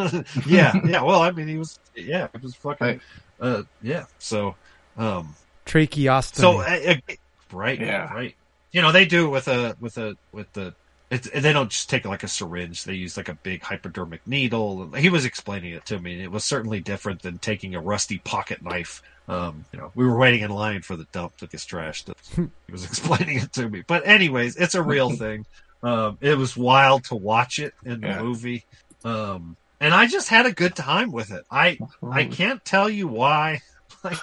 yeah, 0.47 0.75
yeah. 0.87 1.03
Well, 1.03 1.23
I 1.23 1.31
mean, 1.31 1.49
he 1.49 1.57
was, 1.57 1.79
yeah, 1.95 2.29
it 2.35 2.43
was 2.43 2.55
fucking, 2.57 2.87
Right. 2.87 3.01
uh, 3.41 3.63
yeah. 3.83 4.05
So, 4.19 4.55
um, 4.99 5.35
Tracheostomy. 5.65 6.35
so 6.37 6.61
uh, 6.61 6.93
uh, 6.93 7.15
right, 7.53 7.81
Yeah. 7.81 8.13
right. 8.13 8.35
You 8.73 8.83
know, 8.83 8.93
they 8.93 9.07
do 9.07 9.27
it 9.27 9.31
with 9.31 9.49
a 9.49 9.77
with 9.81 9.97
a 9.97 10.17
with 10.33 10.53
the. 10.53 10.75
It's, 11.11 11.31
they 11.31 11.53
don't 11.53 11.71
just 11.71 11.89
take 11.89 12.05
like 12.05 12.25
a 12.25 12.29
syringe. 12.29 12.83
They 12.85 12.95
use 12.95 13.17
like 13.17 13.29
a 13.29 13.35
big 13.35 13.63
hypodermic 13.63 14.27
needle. 14.27 14.91
He 14.95 15.09
was 15.09 15.25
explaining 15.25 15.73
it 15.73 15.87
to 15.87 15.99
me, 16.01 16.21
it 16.23 16.31
was 16.33 16.45
certainly 16.45 16.81
different 16.81 17.23
than 17.23 17.39
taking 17.39 17.75
a 17.75 17.81
rusty 17.81 18.19
pocket 18.19 18.61
knife. 18.63 19.03
Um, 19.29 19.65
you 19.73 19.79
know, 19.79 19.93
we 19.95 20.05
were 20.07 20.17
waiting 20.17 20.41
in 20.41 20.51
line 20.51 20.83
for 20.83 20.97
the 20.97 21.07
dump 21.13 21.37
to 21.39 21.47
get 21.47 21.61
trashed. 21.61 22.13
he 22.35 22.73
was 22.73 22.85
explaining 22.91 23.39
it 23.39 23.53
to 23.55 23.69
me. 23.69 23.83
But 23.87 24.07
anyways, 24.07 24.57
it's 24.57 24.75
a 24.75 24.83
real 24.83 25.11
thing. 25.25 25.47
Um, 25.83 26.19
it 26.21 26.37
was 26.37 26.57
wild 26.57 27.05
to 27.05 27.15
watch 27.15 27.59
it 27.61 27.75
in 27.85 28.01
the 28.01 28.09
Yeah. 28.09 28.23
movie. 28.23 28.65
Um, 29.05 29.57
and 29.81 29.95
I 29.95 30.07
just 30.07 30.29
had 30.29 30.47
a 30.47 30.53
good 30.53 30.75
time 30.75 31.13
with 31.13 31.31
it. 31.31 31.45
I 31.51 31.79
I 32.03 32.25
can't 32.25 32.65
tell 32.65 32.89
you 32.91 33.07
why. 33.09 33.61
Like 34.05 34.23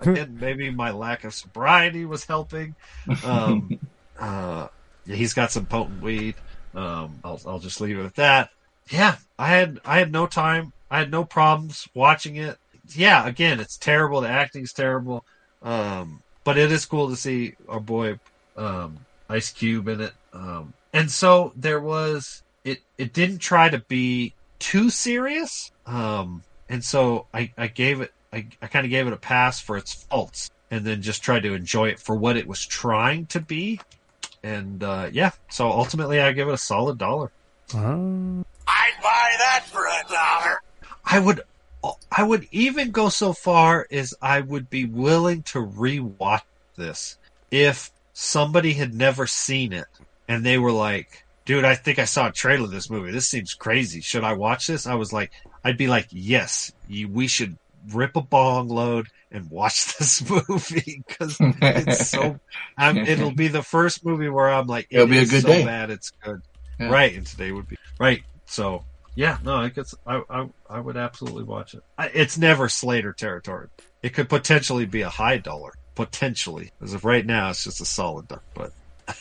again, 0.00 0.38
maybe 0.40 0.70
my 0.70 0.92
lack 0.92 1.24
of 1.24 1.34
sobriety 1.34 2.04
was 2.04 2.24
helping. 2.24 2.76
Um, 3.24 3.80
uh, 4.16 4.68
he's 5.06 5.34
got 5.34 5.52
some 5.52 5.66
potent 5.66 6.02
weed. 6.02 6.34
Um, 6.74 7.20
I'll 7.24 7.40
I'll 7.46 7.58
just 7.58 7.80
leave 7.80 7.98
it 7.98 8.04
at 8.04 8.14
that. 8.16 8.50
Yeah, 8.90 9.16
I 9.38 9.48
had 9.48 9.80
I 9.84 9.98
had 9.98 10.12
no 10.12 10.26
time. 10.26 10.72
I 10.90 10.98
had 10.98 11.10
no 11.10 11.24
problems 11.24 11.88
watching 11.94 12.36
it. 12.36 12.58
Yeah, 12.94 13.26
again, 13.26 13.60
it's 13.60 13.76
terrible. 13.78 14.20
The 14.20 14.28
acting's 14.28 14.72
terrible. 14.72 15.24
Um, 15.62 16.22
but 16.44 16.58
it 16.58 16.70
is 16.70 16.84
cool 16.84 17.08
to 17.08 17.16
see 17.16 17.54
our 17.68 17.80
boy 17.80 18.18
um, 18.56 18.98
Ice 19.28 19.50
Cube 19.50 19.88
in 19.88 20.00
it. 20.02 20.12
Um, 20.32 20.74
and 20.92 21.10
so 21.10 21.52
there 21.56 21.80
was 21.80 22.42
it. 22.64 22.80
It 22.98 23.12
didn't 23.12 23.38
try 23.38 23.68
to 23.68 23.78
be 23.78 24.34
too 24.58 24.90
serious. 24.90 25.72
Um, 25.86 26.42
and 26.68 26.84
so 26.84 27.26
I, 27.32 27.52
I 27.56 27.66
gave 27.68 28.00
it. 28.00 28.12
I, 28.32 28.46
I 28.60 28.66
kind 28.66 28.84
of 28.84 28.90
gave 28.90 29.06
it 29.06 29.12
a 29.12 29.18
pass 29.18 29.60
for 29.60 29.76
its 29.76 29.94
faults, 29.94 30.50
and 30.70 30.84
then 30.84 31.02
just 31.02 31.22
tried 31.22 31.44
to 31.44 31.54
enjoy 31.54 31.88
it 31.88 32.00
for 32.00 32.14
what 32.16 32.36
it 32.36 32.46
was 32.46 32.64
trying 32.64 33.26
to 33.26 33.40
be. 33.40 33.80
And 34.44 34.84
uh, 34.84 35.08
yeah, 35.10 35.30
so 35.48 35.70
ultimately, 35.70 36.20
I 36.20 36.32
give 36.32 36.48
it 36.48 36.52
a 36.54 36.58
solid 36.58 36.98
dollar. 36.98 37.32
Oh. 37.74 38.44
I'd 38.68 39.02
buy 39.02 39.34
that 39.38 39.64
for 39.66 39.86
a 39.86 40.04
dollar. 40.06 40.60
I 41.02 41.18
would 41.18 41.40
I 42.12 42.22
would 42.22 42.46
even 42.52 42.90
go 42.90 43.08
so 43.08 43.32
far 43.32 43.86
as 43.90 44.14
I 44.20 44.40
would 44.40 44.68
be 44.68 44.84
willing 44.84 45.42
to 45.44 45.64
rewatch 45.64 46.42
this 46.76 47.16
if 47.50 47.90
somebody 48.12 48.74
had 48.74 48.94
never 48.94 49.26
seen 49.26 49.72
it 49.72 49.86
and 50.28 50.44
they 50.44 50.58
were 50.58 50.72
like, 50.72 51.24
dude, 51.46 51.64
I 51.64 51.74
think 51.74 51.98
I 51.98 52.04
saw 52.04 52.28
a 52.28 52.32
trailer 52.32 52.64
of 52.64 52.70
this 52.70 52.90
movie. 52.90 53.12
This 53.12 53.28
seems 53.28 53.54
crazy. 53.54 54.00
Should 54.02 54.24
I 54.24 54.34
watch 54.34 54.66
this? 54.66 54.86
I 54.86 54.94
was 54.94 55.12
like, 55.12 55.32
I'd 55.64 55.78
be 55.78 55.88
like, 55.88 56.08
yes, 56.10 56.72
you, 56.88 57.08
we 57.08 57.28
should 57.28 57.56
rip 57.92 58.16
a 58.16 58.22
bong 58.22 58.68
load 58.68 59.08
and 59.34 59.50
watch 59.50 59.94
this 59.98 60.22
movie 60.30 61.02
because 61.06 61.36
it's 61.40 62.08
so. 62.08 62.38
I'm, 62.78 62.96
it'll 62.96 63.34
be 63.34 63.48
the 63.48 63.62
first 63.62 64.04
movie 64.04 64.28
where 64.30 64.48
I'm 64.48 64.66
like, 64.66 64.86
It'll 64.90 65.06
it 65.06 65.10
be 65.10 65.18
a 65.18 65.26
good 65.26 65.42
so 65.42 65.48
day. 65.48 65.64
bad 65.64 65.90
it's 65.90 66.10
good, 66.22 66.40
Yeah. 66.80 66.88
right? 66.88 67.14
And 67.14 67.26
today 67.26 67.52
would 67.52 67.68
be 67.68 67.76
right. 68.00 68.22
So 68.46 68.84
yeah, 69.14 69.38
no, 69.44 69.56
I 69.56 69.68
guess 69.68 69.94
I 70.06 70.22
I, 70.30 70.46
I 70.70 70.80
would 70.80 70.96
absolutely 70.96 71.44
watch 71.44 71.74
it. 71.74 71.82
I, 71.98 72.06
it's 72.08 72.38
never 72.38 72.68
Slater 72.68 73.12
territory. 73.12 73.68
It 74.02 74.14
could 74.14 74.28
potentially 74.28 74.86
be 74.86 75.02
a 75.02 75.08
high 75.10 75.38
dollar, 75.38 75.72
potentially. 75.94 76.70
As 76.82 76.94
of 76.94 77.04
right 77.04 77.24
now, 77.26 77.50
it's 77.50 77.64
just 77.64 77.80
a 77.80 77.84
solid 77.86 78.28
dollar. 78.28 78.42
But 78.54 78.72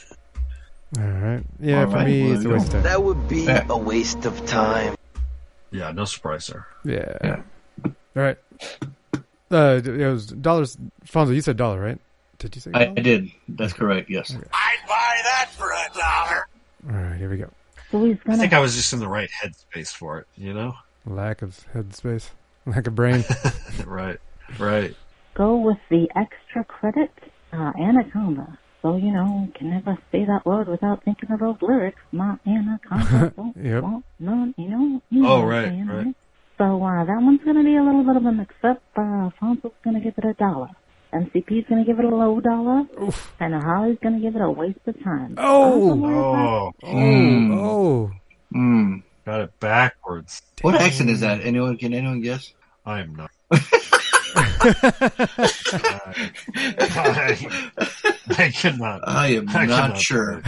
All 0.99 1.03
right. 1.06 1.44
Yeah, 1.60 1.85
All 1.85 1.90
for 1.91 1.95
right, 1.98 2.07
me, 2.07 2.31
it's 2.31 2.45
a 2.45 2.49
waste 2.49 2.65
of 2.68 2.72
time. 2.73 2.84
That 2.84 3.03
would 3.03 3.27
be 3.27 3.44
Yeah. 3.44 3.65
a 3.69 3.77
waste 3.77 4.26
of 4.26 4.45
time. 4.45 4.95
yeah, 5.72 5.91
no 5.91 6.06
surprise 6.06 6.48
there. 6.48 6.68
Yeah. 6.85 7.18
Yeah. 7.23 7.41
All 7.85 7.94
right. 8.23 8.38
Uh, 9.54 9.82
it 9.84 10.08
was 10.12 10.28
dollars. 10.28 10.78
Fonso, 11.06 11.34
you 11.34 11.42
said 11.42 11.58
dollar, 11.58 11.80
right? 11.80 12.00
Did 12.40 12.56
you 12.56 12.62
say? 12.62 12.72
I, 12.74 12.86
dollar? 12.86 12.94
I 12.98 13.02
did. 13.02 13.32
That's 13.48 13.74
correct. 13.74 14.10
Yes. 14.10 14.32
I'd 14.36 14.78
buy 14.88 15.20
that 15.24 15.50
for 15.52 15.72
a 15.72 15.88
dollar. 15.98 16.48
All 16.90 17.10
right, 17.10 17.18
here 17.18 17.30
we 17.30 17.38
go. 17.38 17.50
So 17.92 18.04
he's 18.04 18.18
I 18.24 18.28
gonna. 18.28 18.38
think 18.40 18.54
I 18.54 18.60
was 18.60 18.76
just 18.76 18.92
in 18.94 19.00
the 19.00 19.08
right 19.08 19.30
headspace 19.30 19.90
for 19.96 20.18
it. 20.20 20.28
You 20.36 20.54
know, 20.54 20.74
Lack 21.06 21.42
of 21.44 21.60
headspace, 21.74 22.30
lack 22.66 22.88
of 22.88 22.96
brain. 22.96 23.24
right, 23.86 24.20
right. 24.58 24.96
go 25.36 25.58
with 25.58 25.78
the 25.90 26.10
extra 26.16 26.64
credit, 26.64 27.12
uh, 27.54 27.72
Anaconda. 27.80 28.58
So, 28.82 28.98
you 28.98 29.14
know, 29.14 29.48
can 29.56 29.70
never 29.70 29.98
say 30.12 30.26
that 30.26 30.46
word 30.46 30.68
without 30.68 31.04
thinking 31.06 31.32
of 31.32 31.40
those 31.40 31.56
lyrics. 31.62 32.02
My 32.12 32.36
anaconda 32.46 33.32
don't 33.34 33.56
Yep. 33.64 33.84
want 33.84 34.06
none, 34.20 34.54
you 34.58 34.70
know. 34.70 35.02
You 35.10 35.22
know 35.22 35.30
Oh, 35.30 35.40
what 35.40 35.46
right, 35.48 35.84
right. 35.88 36.16
So, 36.58 36.84
uh, 36.84 37.04
that 37.06 37.20
one's 37.22 37.42
gonna 37.44 37.64
be 37.64 37.76
a 37.76 37.84
little 37.84 38.04
bit 38.04 38.16
of 38.16 38.26
a 38.26 38.32
mix-up. 38.32 38.82
Uh, 38.96 39.30
Fonso's 39.40 39.72
gonna 39.84 40.00
give 40.00 40.14
it 40.18 40.26
a 40.26 40.34
dollar. 40.34 40.70
MCP's 41.14 41.68
gonna 41.70 41.86
give 41.86 42.00
it 42.00 42.06
a 42.06 42.10
low 42.16 42.40
dollar. 42.40 42.84
And 43.40 43.54
Holly's 43.56 43.98
gonna 44.02 44.20
give 44.20 44.36
it 44.36 44.42
a 44.42 44.50
waste 44.50 44.80
of 44.88 45.02
time. 45.04 45.36
Oh! 45.38 45.92
Oh, 45.92 46.72
Mm. 46.84 47.54
Oh, 47.58 48.12
Hmm. 48.52 48.98
got 49.26 49.42
it 49.42 49.60
backwards. 49.60 50.42
What 50.62 50.76
accent 50.76 51.10
is 51.10 51.22
that? 51.22 51.42
Anyone 51.42 51.78
can 51.78 51.94
anyone 51.94 52.22
guess? 52.22 52.54
I 52.86 53.00
am 53.02 53.16
not. 53.16 53.32
I, 56.65 57.38
I 58.38 58.49
cannot. 58.52 59.07
I 59.07 59.27
am 59.30 59.49
I 59.49 59.65
not 59.65 59.81
cannot 59.81 59.98
sure. 59.98 60.41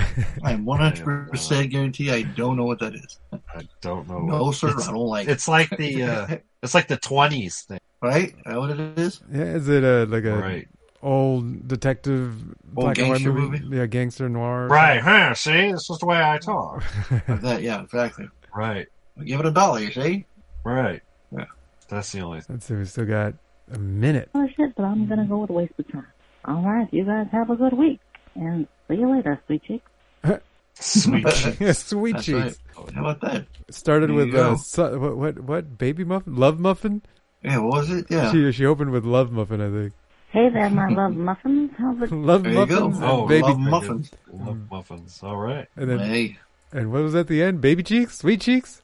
I 0.44 0.54
am 0.54 0.66
one 0.66 0.80
hundred 0.80 1.30
percent 1.30 1.72
guarantee 1.72 2.12
I 2.12 2.24
don't 2.24 2.58
know 2.58 2.66
what 2.66 2.80
that 2.80 2.96
is. 2.96 3.20
I 3.34 3.68
don't 3.82 4.08
know. 4.08 4.20
No, 4.20 4.52
sir, 4.52 4.70
It's, 4.70 4.88
I 4.88 4.92
don't 4.92 5.08
like 5.08 5.28
it's 5.28 5.48
like 5.48 5.70
the 5.78 6.04
uh, 6.04 6.38
it's 6.64 6.74
like 6.74 6.88
the 6.88 6.98
twenties 6.98 7.62
thing, 7.64 7.80
Right? 8.02 8.30
Is 8.30 8.36
that 8.46 8.58
what 8.58 8.70
it 8.72 9.00
is? 9.00 9.22
yeah. 9.32 9.44
Is 9.44 9.68
it 9.70 9.84
a 9.84 10.06
like 10.06 10.24
a 10.26 10.38
right? 10.38 10.68
old 11.02 11.68
detective 11.68 12.34
Old 12.42 12.56
black 12.66 12.98
and 12.98 13.10
white 13.10 13.14
gangster 13.20 13.34
movie? 13.34 13.60
movie? 13.60 13.78
Yeah, 13.78 13.86
gangster 13.86 14.30
noir. 14.30 14.68
Right? 14.68 15.00
Huh? 15.02 15.34
See, 15.36 15.72
this 15.72 15.90
is 15.90 15.98
the 16.00 16.06
way 16.06 16.22
I 16.22 16.38
talk. 16.38 16.84
Like 17.28 17.42
that, 17.42 17.62
yeah, 17.62 17.82
exactly. 17.84 18.28
Right? 18.56 18.88
Give 19.24 19.40
it 19.40 19.46
a 19.46 19.52
dollar, 19.52 19.80
you 19.80 19.92
see? 19.92 20.26
Right? 20.64 21.02
Yeah. 21.32 21.46
That's 21.88 22.12
the 22.12 22.22
only. 22.22 22.42
thing. 22.42 22.56
Let's 22.56 22.66
see. 22.66 22.74
We 22.76 22.86
still 22.86 23.06
got 23.06 23.34
a 23.72 23.78
minute. 23.80 24.30
Oh 24.36 24.48
shit, 24.56 24.76
but 24.76 24.84
I'm 24.84 25.08
gonna 25.08 25.26
go 25.26 25.40
with 25.40 25.50
a 25.50 25.54
waste 25.54 25.74
of 25.80 25.92
time. 25.92 26.08
Alright, 26.48 26.94
you 26.94 27.04
guys 27.06 27.28
have 27.32 27.50
a 27.50 27.56
good 27.56 27.74
week. 27.74 28.00
And 28.36 28.68
see 28.88 28.96
you 28.96 29.10
later, 29.12 29.42
sweet 29.48 29.64
cheeks. 29.64 29.90
Sweet. 30.78 31.24
yeah, 31.62 31.72
sweet 31.72 32.14
That's 32.14 32.26
cheeks. 32.26 32.60
right. 32.78 32.94
How 32.94 33.02
about 33.02 33.22
that? 33.22 33.46
Started 33.70 34.10
There 34.10 34.16
with 34.18 34.36
uh, 34.36 34.58
su- 34.58 35.00
what 35.00 35.16
what 35.18 35.40
what 35.40 35.78
baby 35.78 36.04
muffin, 36.04 36.36
love 36.36 36.60
muffin. 36.60 37.02
Yeah, 37.44 37.60
what 37.60 37.74
was 37.78 37.92
it? 37.92 38.08
Yeah. 38.10 38.32
She 38.32 38.52
she 38.52 38.66
opened 38.66 38.92
with 38.92 39.06
love 39.06 39.32
muffin, 39.32 39.62
I 39.62 39.70
think. 39.72 39.94
Hey 40.32 40.50
there, 40.50 40.70
my 40.70 40.90
love 40.90 41.16
muffins. 41.16 41.72
How's 41.78 42.02
it? 42.02 42.12
Love 42.12 42.44
There 42.44 42.52
you 42.52 42.66
go. 42.66 42.90
muffins. 42.90 43.04
Oh, 43.04 43.26
baby 43.26 43.44
love 43.44 43.58
muffins. 43.60 44.12
Love 44.34 44.70
muffins. 44.70 45.20
All 45.24 45.38
right. 45.38 45.66
And 45.78 45.90
then 45.90 46.00
Hey, 46.00 46.38
and 46.74 46.92
what 46.92 47.04
was 47.04 47.16
at 47.16 47.28
the 47.28 47.42
end? 47.42 47.62
Baby 47.62 47.82
cheeks, 47.84 48.18
sweet 48.18 48.42
cheeks. 48.42 48.82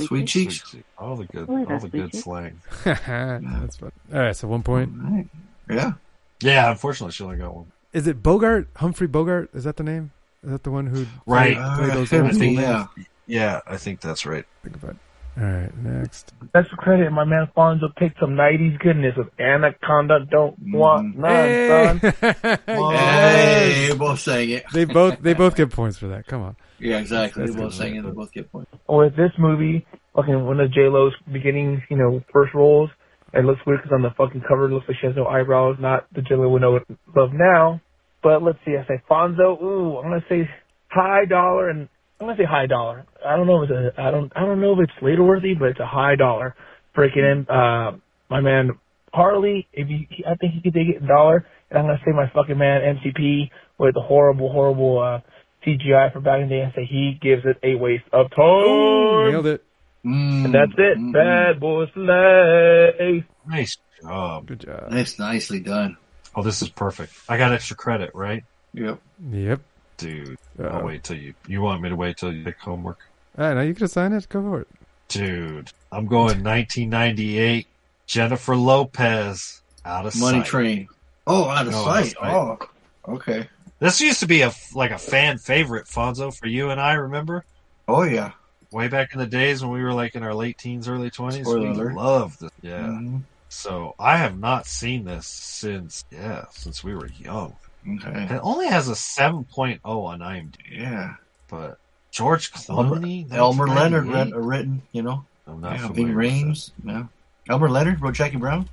Sweet 0.00 0.26
cheeks. 0.26 0.62
Sweet. 0.64 0.84
All 0.98 1.16
the 1.16 1.24
good, 1.26 1.48
Later, 1.48 1.72
all 1.74 1.78
the 1.80 1.88
good 1.88 2.10
sweet 2.10 2.12
cheek. 2.12 2.22
slang. 2.22 2.60
That's 2.84 3.76
fun. 3.76 3.92
All 4.12 4.18
right, 4.20 4.34
so 4.36 4.48
one 4.48 4.62
point. 4.62 4.92
All 5.04 5.10
right. 5.16 5.26
Yeah. 5.70 5.92
Yeah, 6.40 6.70
unfortunately, 6.70 7.12
she 7.12 7.24
only 7.24 7.36
got 7.36 7.54
one. 7.54 7.66
Is 7.92 8.06
it 8.06 8.22
Bogart? 8.22 8.68
Humphrey 8.76 9.06
Bogart? 9.06 9.50
Is 9.54 9.64
that 9.64 9.76
the 9.76 9.82
name? 9.84 10.12
Is 10.44 10.50
that 10.50 10.62
the 10.62 10.70
one 10.70 10.86
who 10.86 11.06
Right. 11.26 11.56
played, 11.56 11.76
played 11.76 11.90
Uh, 11.90 11.94
those 11.94 12.08
could 12.10 12.20
old 12.22 12.30
be, 12.30 12.36
school 12.36 12.48
yeah. 12.62 12.86
names? 12.96 13.08
Yeah, 13.26 13.60
I 13.66 13.76
think 13.76 14.00
that's 14.00 14.24
right. 14.24 14.44
Think 14.62 14.76
about. 14.76 14.90
It. 14.92 14.96
All 15.40 15.44
right, 15.44 15.76
next. 15.78 16.32
That's 16.52 16.68
the 16.70 16.76
credit. 16.76 17.10
My 17.12 17.24
man 17.24 17.48
Fonso 17.56 17.94
picked 17.96 18.18
some 18.18 18.30
90s 18.34 18.76
goodness 18.80 19.14
with 19.16 19.28
Anaconda 19.38 20.26
Don't 20.28 20.56
Want 20.72 21.16
None, 21.16 21.30
Hey! 21.30 21.98
son. 22.00 22.58
Hey, 22.66 23.92
both 23.96 24.18
saying 24.20 24.50
it. 24.50 24.64
they 24.72 24.84
both 24.84 25.20
they 25.20 25.34
both 25.34 25.54
get 25.56 25.70
points 25.70 25.96
for 25.98 26.08
that. 26.08 26.26
Come 26.26 26.42
on. 26.42 26.56
Yeah, 26.78 26.98
exactly. 26.98 27.42
That's 27.42 27.56
They 27.56 27.62
both 27.62 27.74
saying 27.74 27.96
it. 27.96 28.02
They 28.02 28.10
both 28.10 28.32
get 28.32 28.50
points. 28.50 28.70
With 28.88 29.16
this 29.16 29.32
movie, 29.38 29.86
fucking 30.14 30.44
one 30.44 30.60
of 30.60 30.72
J 30.72 30.88
Lo's 30.88 31.12
beginning, 31.32 31.82
you 31.90 31.96
know, 31.96 32.22
first 32.32 32.54
roles, 32.54 32.90
it 33.34 33.44
looks 33.44 33.60
weird 33.66 33.82
because 33.82 33.94
on 33.94 34.02
the 34.02 34.10
fucking 34.16 34.42
cover 34.48 34.66
it 34.66 34.72
looks 34.72 34.86
like 34.88 34.96
she 35.00 35.06
has 35.06 35.16
no 35.16 35.26
eyebrows, 35.26 35.76
not 35.80 36.06
the 36.14 36.22
J 36.22 36.34
Lo 36.34 36.48
we 36.48 36.60
know 36.60 36.80
love 37.14 37.30
now. 37.32 37.80
But 38.22 38.42
let's 38.42 38.58
see, 38.64 38.74
I 38.76 38.86
say 38.86 39.02
Fonso. 39.10 39.60
Ooh, 39.62 39.98
I'm 39.98 40.10
gonna 40.10 40.24
say 40.28 40.48
high 40.88 41.24
dollar, 41.24 41.68
and 41.68 41.88
I'm 42.20 42.26
gonna 42.26 42.38
say 42.38 42.46
high 42.48 42.66
dollar. 42.66 43.06
I 43.24 43.36
don't 43.36 43.46
know 43.46 43.62
if 43.62 43.70
it's 43.70 43.96
a, 43.96 44.00
I 44.00 44.10
don't, 44.10 44.32
I 44.34 44.40
don't 44.40 44.60
know 44.60 44.72
if 44.72 44.88
it's 44.88 45.02
later 45.02 45.22
worthy, 45.22 45.54
but 45.54 45.68
it's 45.68 45.80
a 45.80 45.86
high 45.86 46.16
dollar. 46.16 46.54
Breaking 46.94 47.22
in, 47.22 47.46
uh, 47.48 47.92
my 48.28 48.40
man 48.40 48.70
Harley. 49.12 49.68
If 49.72 49.88
you, 49.88 50.06
I 50.26 50.34
think 50.36 50.54
he 50.54 50.62
could 50.62 50.74
take 50.74 50.88
it 50.88 51.02
a 51.02 51.06
dollar, 51.06 51.46
and 51.70 51.78
I'm 51.78 51.86
gonna 51.86 52.00
say 52.04 52.12
my 52.12 52.30
fucking 52.34 52.58
man 52.58 52.80
MCP 52.96 53.50
with 53.78 53.94
the 53.94 54.00
horrible, 54.00 54.50
horrible 54.50 54.98
uh, 54.98 55.20
CGI 55.66 56.12
for 56.12 56.20
back 56.20 56.40
in 56.40 56.48
the 56.48 56.70
day, 56.74 56.86
he 56.88 57.18
gives 57.20 57.44
it 57.44 57.58
a 57.62 57.74
waste 57.74 58.04
of 58.12 58.30
time. 58.30 58.44
Ooh, 58.44 59.30
nailed 59.30 59.46
it. 59.46 59.64
Mm, 60.04 60.44
And 60.46 60.54
that's 60.54 60.72
it. 60.78 60.98
mm, 60.98 61.12
Bad 61.12 61.60
boy 61.60 61.86
slay. 61.94 63.24
Nice 63.46 63.76
job. 64.02 64.46
Good 64.46 64.60
job. 64.60 64.90
That's 64.90 65.18
nicely 65.18 65.60
done. 65.60 65.96
Oh, 66.34 66.42
this 66.42 66.62
is 66.62 66.68
perfect. 66.68 67.12
I 67.28 67.36
got 67.36 67.52
extra 67.52 67.76
credit, 67.76 68.14
right? 68.14 68.44
Yep. 68.74 69.00
Yep. 69.30 69.60
Dude, 69.96 70.38
Uh-oh. 70.58 70.68
I'll 70.68 70.84
wait 70.84 71.02
till 71.02 71.16
you. 71.16 71.34
You 71.48 71.60
want 71.60 71.82
me 71.82 71.88
to 71.88 71.96
wait 71.96 72.16
till 72.18 72.32
you 72.32 72.44
pick 72.44 72.58
homework? 72.60 72.98
All 73.36 73.44
right, 73.46 73.54
now 73.54 73.62
you 73.62 73.74
can 73.74 73.84
assign 73.84 74.12
it. 74.12 74.28
Go 74.28 74.40
for 74.42 74.60
it. 74.60 74.68
Dude, 75.08 75.72
I'm 75.90 76.06
going 76.06 76.44
1998. 76.44 77.66
Jennifer 78.06 78.56
Lopez 78.56 79.60
out 79.84 80.06
of 80.06 80.14
Money 80.20 80.38
sight. 80.38 80.46
Train. 80.46 80.88
Oh, 81.26 81.48
out 81.48 81.66
of 81.66 81.72
No, 81.72 81.84
sight. 81.84 82.14
out 82.22 82.30
of 82.62 82.68
Oh, 83.08 83.12
okay. 83.14 83.48
This 83.78 84.00
used 84.00 84.20
to 84.20 84.26
be 84.26 84.42
a 84.42 84.52
like 84.74 84.90
a 84.90 84.98
fan 84.98 85.38
favorite, 85.38 85.86
Fonso, 85.86 86.36
for 86.36 86.46
you 86.46 86.70
and 86.70 86.80
I. 86.80 86.94
Remember 86.94 87.44
Oh, 87.86 88.02
yeah. 88.02 88.32
way 88.72 88.88
back 88.88 89.12
in 89.12 89.18
the 89.18 89.26
days 89.26 89.62
when 89.62 89.70
we 89.72 89.82
were 89.82 89.92
like 89.94 90.14
in 90.14 90.22
our 90.22 90.34
late 90.34 90.58
teens, 90.58 90.88
early 90.88 91.10
20s. 91.10 91.46
We 91.46 91.66
alert. 91.68 91.94
loved 91.94 92.40
this. 92.40 92.50
Yeah. 92.60 92.80
Mhm. 92.86 93.22
So 93.48 93.94
I 93.98 94.16
have 94.18 94.38
not 94.38 94.66
seen 94.66 95.04
this 95.04 95.26
since 95.26 96.04
yeah 96.10 96.44
since 96.50 96.82
we 96.84 96.94
were 96.94 97.08
young. 97.18 97.54
Okay. 97.88 98.24
It 98.34 98.40
only 98.42 98.66
has 98.66 98.88
a 98.88 98.94
7.0 98.94 99.78
on 99.84 100.18
IMDb, 100.20 100.56
Yeah. 100.70 101.14
but 101.48 101.78
George 102.10 102.52
Clooney, 102.52 103.30
Elmore 103.32 103.68
Leonard 103.68 104.06
1998? 104.06 104.12
read, 104.14 104.32
uh, 104.34 104.40
written, 104.40 104.82
you 104.92 105.02
know. 105.02 105.24
I'm 105.46 105.60
not 105.60 105.76
Yeah, 105.78 105.86
familiar 105.86 106.14
Ving 106.14 106.48
Rhames. 106.50 106.70
Yeah. 106.84 107.04
Elmore 107.48 107.70
Leonard 107.70 108.00
wrote 108.02 108.14
Jackie 108.14 108.36
Brown. 108.36 108.68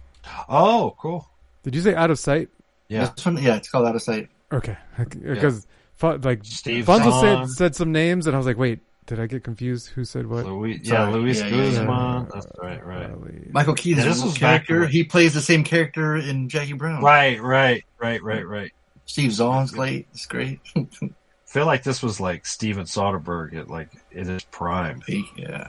Oh, 0.49 0.95
cool. 0.98 1.30
Did 1.64 1.76
you 1.76 1.82
say 1.82 1.94
out 1.95 2.11
of 2.11 2.19
sight? 2.19 2.49
Yeah. 2.90 3.06
This 3.15 3.26
one, 3.26 3.38
yeah, 3.38 3.56
it's 3.56 3.69
called 3.69 3.86
Out 3.88 3.95
of 3.95 4.02
Sight. 4.02 4.30
Okay, 4.54 4.78
because 5.22 5.66
like 6.02 6.40
Steve 6.44 6.86
Fonso 6.86 7.22
said 7.22 7.50
said 7.50 7.76
some 7.76 7.92
names, 7.92 8.28
and 8.28 8.36
I 8.36 8.38
was 8.38 8.46
like, 8.46 8.58
wait, 8.58 8.80
did 9.08 9.20
I 9.20 9.28
get 9.28 9.44
confused? 9.44 9.90
Who 9.90 10.04
said 10.06 10.28
what? 10.28 10.46
Louis, 10.46 10.80
yeah, 10.84 10.90
Sorry. 10.90 11.14
Luis 11.14 11.40
Yeah, 11.40 11.48
yeah, 11.48 11.56
yeah. 11.56 11.64
Guzman. 11.72 12.28
That's 12.34 12.48
right, 12.62 12.86
right. 12.86 13.08
Probably- 13.10 13.48
Michael 13.52 13.76
Keaton's 13.76 14.06
Yeah, 14.06 14.10
this 14.12 14.18
this 14.22 14.26
was 14.26 14.38
character. 14.38 14.80
when- 14.82 14.90
He 14.90 15.04
plays 15.04 15.34
the 15.34 15.42
same 15.42 15.64
character 15.64 16.16
in 16.16 16.50
Jackie 16.50 16.74
Brown. 16.74 17.04
Right, 17.04 17.42
right, 17.42 17.84
right, 18.00 18.22
right, 18.24 18.48
right. 18.48 18.72
Steve 19.06 19.32
Zahn's 19.32 19.72
great. 19.72 20.08
It's 20.12 20.26
great. 20.26 20.60
feel 21.46 21.66
like 21.68 21.84
this 21.84 22.02
was 22.04 22.20
like 22.20 22.46
Steven 22.46 22.86
Soderbergh 22.86 23.56
at 23.56 23.70
like 23.70 23.90
in 24.12 24.28
his 24.28 24.44
prime. 24.46 25.02
yeah. 25.38 25.68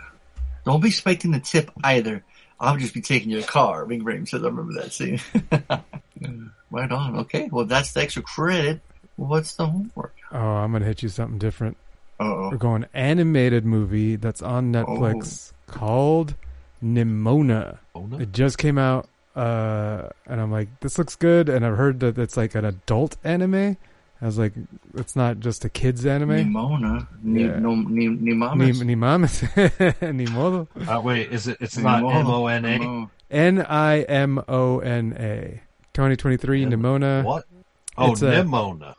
Don't 0.65 0.81
be 0.81 0.89
expecting 0.89 1.31
the 1.31 1.39
tip 1.41 1.71
either. 1.85 2.25
I'll 2.59 2.77
just 2.77 2.95
be 2.95 3.03
taking 3.03 3.31
your 3.31 3.43
car. 3.43 3.85
Ving 3.85 4.03
Rhames 4.03 4.31
says, 4.31 4.43
I 4.43 4.47
remember 4.47 4.81
that 4.81 4.93
scene. 4.93 5.21
right 6.71 6.91
on. 6.91 7.17
Okay. 7.21 7.49
Well, 7.51 7.65
that's 7.65 7.93
the 7.93 8.01
extra 8.03 8.23
credit. 8.23 8.81
What's 9.17 9.55
the 9.55 9.67
homework? 9.67 10.15
Oh, 10.33 10.39
I'm 10.39 10.73
gonna 10.73 10.85
hit 10.85 11.03
you 11.03 11.09
something 11.09 11.39
different. 11.39 11.77
Uh-oh. 12.21 12.51
We're 12.51 12.57
going 12.57 12.87
animated 12.95 13.65
movie 13.65 14.17
that's 14.17 14.43
on 14.43 14.73
Netflix 14.73 15.53
called 15.67 16.35
Nimona. 16.83 17.79
Nimona? 17.95 18.21
It 18.21 18.33
just 18.33 18.59
came 18.59 18.79
out, 18.79 19.09
uh, 19.35 20.09
and 20.27 20.41
I'm 20.41 20.51
like, 20.51 20.69
this 20.81 20.99
looks 20.99 21.17
good. 21.17 21.49
And 21.49 21.65
I've 21.65 21.77
heard 21.77 22.01
that 22.01 22.19
it's 22.19 22.37
like 22.37 22.55
an 22.55 22.65
adult 22.65 23.17
anime. 23.25 23.77
I 24.23 24.25
was 24.25 24.39
like, 24.39 24.55
it's 24.95 25.15
not 25.15 25.41
just 25.41 25.65
a 25.67 25.69
kids 25.69 26.07
anime. 26.07 26.31
Nimona. 26.31 27.07
Ni- 27.23 27.45
Yeah. 27.45 27.59
no, 27.59 27.75
ni, 27.75 28.09
Ni, 28.09 28.33
Nimamas. 28.33 28.83
ni 28.83 28.95
mames, 28.95 30.03
ni 30.15 30.25
modo. 30.27 30.69
Uh, 30.89 31.01
wait, 31.03 31.31
is 31.33 31.49
it? 31.49 31.59
It's 31.61 31.77
not 31.77 31.99
M 32.03 32.27
O 32.27 32.47
N 32.47 32.65
A. 32.65 32.79
Nimona. 32.79 33.11
N 33.31 33.61
I 33.69 34.01
M 34.03 34.43
O 34.49 34.79
N 34.81 35.15
A. 35.19 35.61
2023 35.97 36.67
Nimona. 36.67 37.25
What? 37.25 37.45
Oh, 37.97 38.13
It's 38.13 38.21
a- 38.21 38.27
Nimona. 38.27 38.95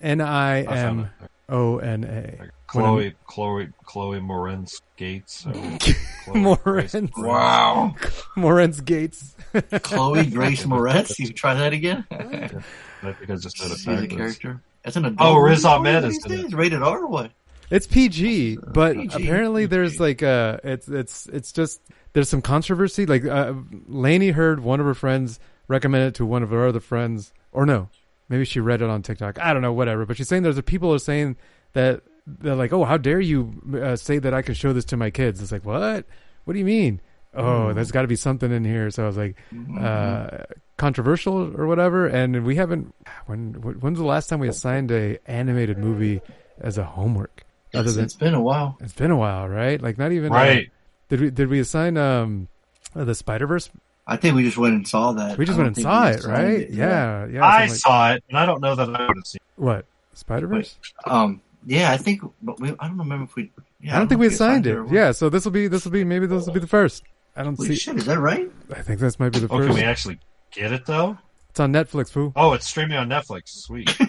N 0.00 0.20
I 0.20 0.60
I 0.60 0.64
found 0.64 1.00
M 1.00 1.10
it. 1.24 1.30
O 1.48 1.78
N 1.78 2.04
A. 2.04 2.50
Chloe, 2.68 3.14
Chloe, 3.26 3.68
Chloe 3.84 4.20
Moretz 4.20 4.80
Gates. 4.96 5.44
or 5.46 5.52
Chloe 5.52 6.40
Moretz. 6.54 7.10
Wow. 7.16 7.96
Moretz 8.36 8.84
Gates. 8.84 9.34
Chloe 9.82 10.26
Grace 10.26 10.62
Moretz. 10.66 11.18
You 11.18 11.32
try 11.32 11.54
that 11.54 11.72
again? 11.72 12.04
I 12.12 13.12
think 13.12 13.30
I 13.30 13.34
just 13.36 13.56
said 13.58 13.70
it 13.72 13.78
See 13.78 13.96
the 13.96 14.06
character. 14.06 14.60
That's 14.84 14.96
an 14.96 15.06
adult. 15.06 15.18
Oh, 15.36 15.38
Riz 15.40 15.64
movie 15.64 15.74
Ahmed 15.74 16.04
is 16.04 16.24
in 16.26 16.32
it. 16.46 16.52
Rated 16.52 16.82
R 16.82 17.00
or 17.00 17.06
what? 17.08 17.32
It's 17.70 17.86
PG, 17.88 18.58
but 18.72 18.94
PG, 18.96 19.24
apparently 19.24 19.66
there's 19.66 19.98
like 19.98 20.22
uh 20.22 20.58
it's 20.62 20.86
it's 20.88 21.26
it's 21.26 21.50
just 21.52 21.80
there's 22.12 22.28
some 22.28 22.42
controversy. 22.42 23.06
Like 23.06 23.24
uh, 23.24 23.54
Lainey 23.88 24.30
heard 24.30 24.60
one 24.60 24.78
of 24.80 24.86
her 24.86 24.94
friends 24.94 25.40
recommend 25.68 26.04
it 26.04 26.14
to 26.16 26.26
one 26.26 26.42
of 26.42 26.50
her 26.50 26.66
other 26.66 26.80
friends, 26.80 27.32
or 27.52 27.64
no, 27.66 27.88
maybe 28.28 28.44
she 28.44 28.58
read 28.60 28.82
it 28.82 28.90
on 28.90 29.02
TikTok. 29.02 29.38
I 29.40 29.52
don't 29.52 29.62
know, 29.62 29.72
whatever. 29.72 30.04
But 30.06 30.16
she's 30.16 30.28
saying 30.28 30.42
there's 30.42 30.58
a 30.58 30.62
people 30.62 30.92
are 30.92 30.98
saying 30.98 31.36
that 31.74 32.02
they're 32.26 32.54
like, 32.56 32.72
oh, 32.72 32.84
how 32.84 32.96
dare 32.96 33.20
you 33.20 33.54
uh, 33.82 33.96
say 33.96 34.18
that 34.18 34.34
I 34.34 34.42
can 34.42 34.54
show 34.54 34.72
this 34.72 34.84
to 34.86 34.96
my 34.96 35.10
kids? 35.10 35.40
It's 35.40 35.52
like 35.52 35.64
what? 35.64 36.04
What 36.44 36.52
do 36.54 36.58
you 36.58 36.64
mean? 36.64 37.00
Oh, 37.34 37.42
Mm. 37.42 37.74
there's 37.74 37.92
got 37.92 38.02
to 38.02 38.08
be 38.08 38.16
something 38.16 38.50
in 38.50 38.64
here. 38.64 38.90
So 38.90 39.04
I 39.04 39.06
was 39.06 39.16
like, 39.18 39.36
Mm-hmm. 39.54 39.78
uh, 39.80 40.44
controversial 40.78 41.54
or 41.60 41.66
whatever, 41.66 42.06
and 42.06 42.44
we 42.44 42.56
haven't. 42.56 42.94
When 43.26 43.54
when's 43.80 43.98
the 43.98 44.04
last 44.04 44.28
time 44.28 44.40
we 44.40 44.48
assigned 44.48 44.90
a 44.90 45.18
animated 45.26 45.76
movie 45.78 46.20
as 46.60 46.78
a 46.78 46.84
homework? 46.84 47.44
It's- 47.72 47.96
it's 47.96 48.14
been 48.14 48.32
a 48.34 48.40
while. 48.40 48.78
It's 48.80 48.94
been 48.94 49.10
a 49.10 49.16
while, 49.16 49.48
right? 49.48 49.80
Like 49.80 49.98
not 49.98 50.12
even 50.12 50.32
uh, 50.32 50.36
Right. 50.36 50.70
did 51.08 51.20
we 51.20 51.30
did 51.30 51.48
we 51.48 51.58
assign 51.60 51.96
um 51.98 52.48
uh, 52.94 53.04
the 53.04 53.14
Spider 53.14 53.46
Verse? 53.46 53.68
I 54.10 54.16
think 54.16 54.34
we 54.36 54.42
just 54.42 54.56
went 54.56 54.74
and 54.74 54.88
saw 54.88 55.12
that. 55.12 55.36
We 55.36 55.44
just 55.44 55.58
went 55.58 55.76
and 55.76 55.82
saw 55.82 56.08
it, 56.08 56.24
right? 56.24 56.60
it, 56.62 56.70
Yeah, 56.70 57.26
yeah. 57.26 57.44
I 57.44 57.60
like- 57.66 57.70
saw 57.70 58.12
it, 58.14 58.24
and 58.30 58.38
I 58.38 58.46
don't 58.46 58.60
know 58.62 58.74
that 58.74 58.88
I 58.88 59.06
would 59.06 59.16
have 59.18 59.26
seen. 59.26 59.38
what 59.56 59.84
Spider 60.14 60.46
Verse? 60.46 60.76
Um, 61.04 61.42
yeah, 61.66 61.92
I 61.92 61.98
think, 61.98 62.22
but 62.42 62.58
we, 62.58 62.70
I 62.80 62.88
don't 62.88 62.98
remember 62.98 63.24
if 63.24 63.36
we. 63.36 63.52
Yeah, 63.80 63.94
I 63.94 63.98
don't 63.98 64.08
think 64.08 64.18
we 64.20 64.26
know 64.26 64.28
if 64.28 64.34
assigned 64.34 64.66
it. 64.66 64.74
or. 64.76 64.86
Yeah, 64.86 65.12
so 65.12 65.28
this 65.28 65.44
will 65.44 65.52
be 65.52 65.68
this 65.68 65.84
will 65.84 65.92
be 65.92 66.04
maybe 66.04 66.26
this 66.26 66.46
will 66.46 66.54
be 66.54 66.60
the 66.60 66.66
first. 66.66 67.02
I 67.36 67.42
don't 67.44 67.54
Holy 67.54 67.68
see. 67.68 67.74
shit, 67.76 67.96
is 67.96 68.06
that 68.06 68.18
right? 68.18 68.50
I 68.74 68.80
think 68.82 68.98
this 68.98 69.20
might 69.20 69.28
be 69.32 69.38
the 69.40 69.46
Oh, 69.46 69.58
can 69.58 69.66
first. 69.68 69.78
we 69.78 69.84
actually 69.84 70.18
get 70.50 70.72
it 70.72 70.86
though? 70.86 71.18
It's 71.50 71.60
on 71.60 71.72
Netflix, 71.72 72.10
fool. 72.10 72.32
Oh, 72.34 72.54
it's 72.54 72.66
streaming 72.66 72.96
on 72.96 73.08
Netflix. 73.08 73.48
Sweet. 73.50 73.94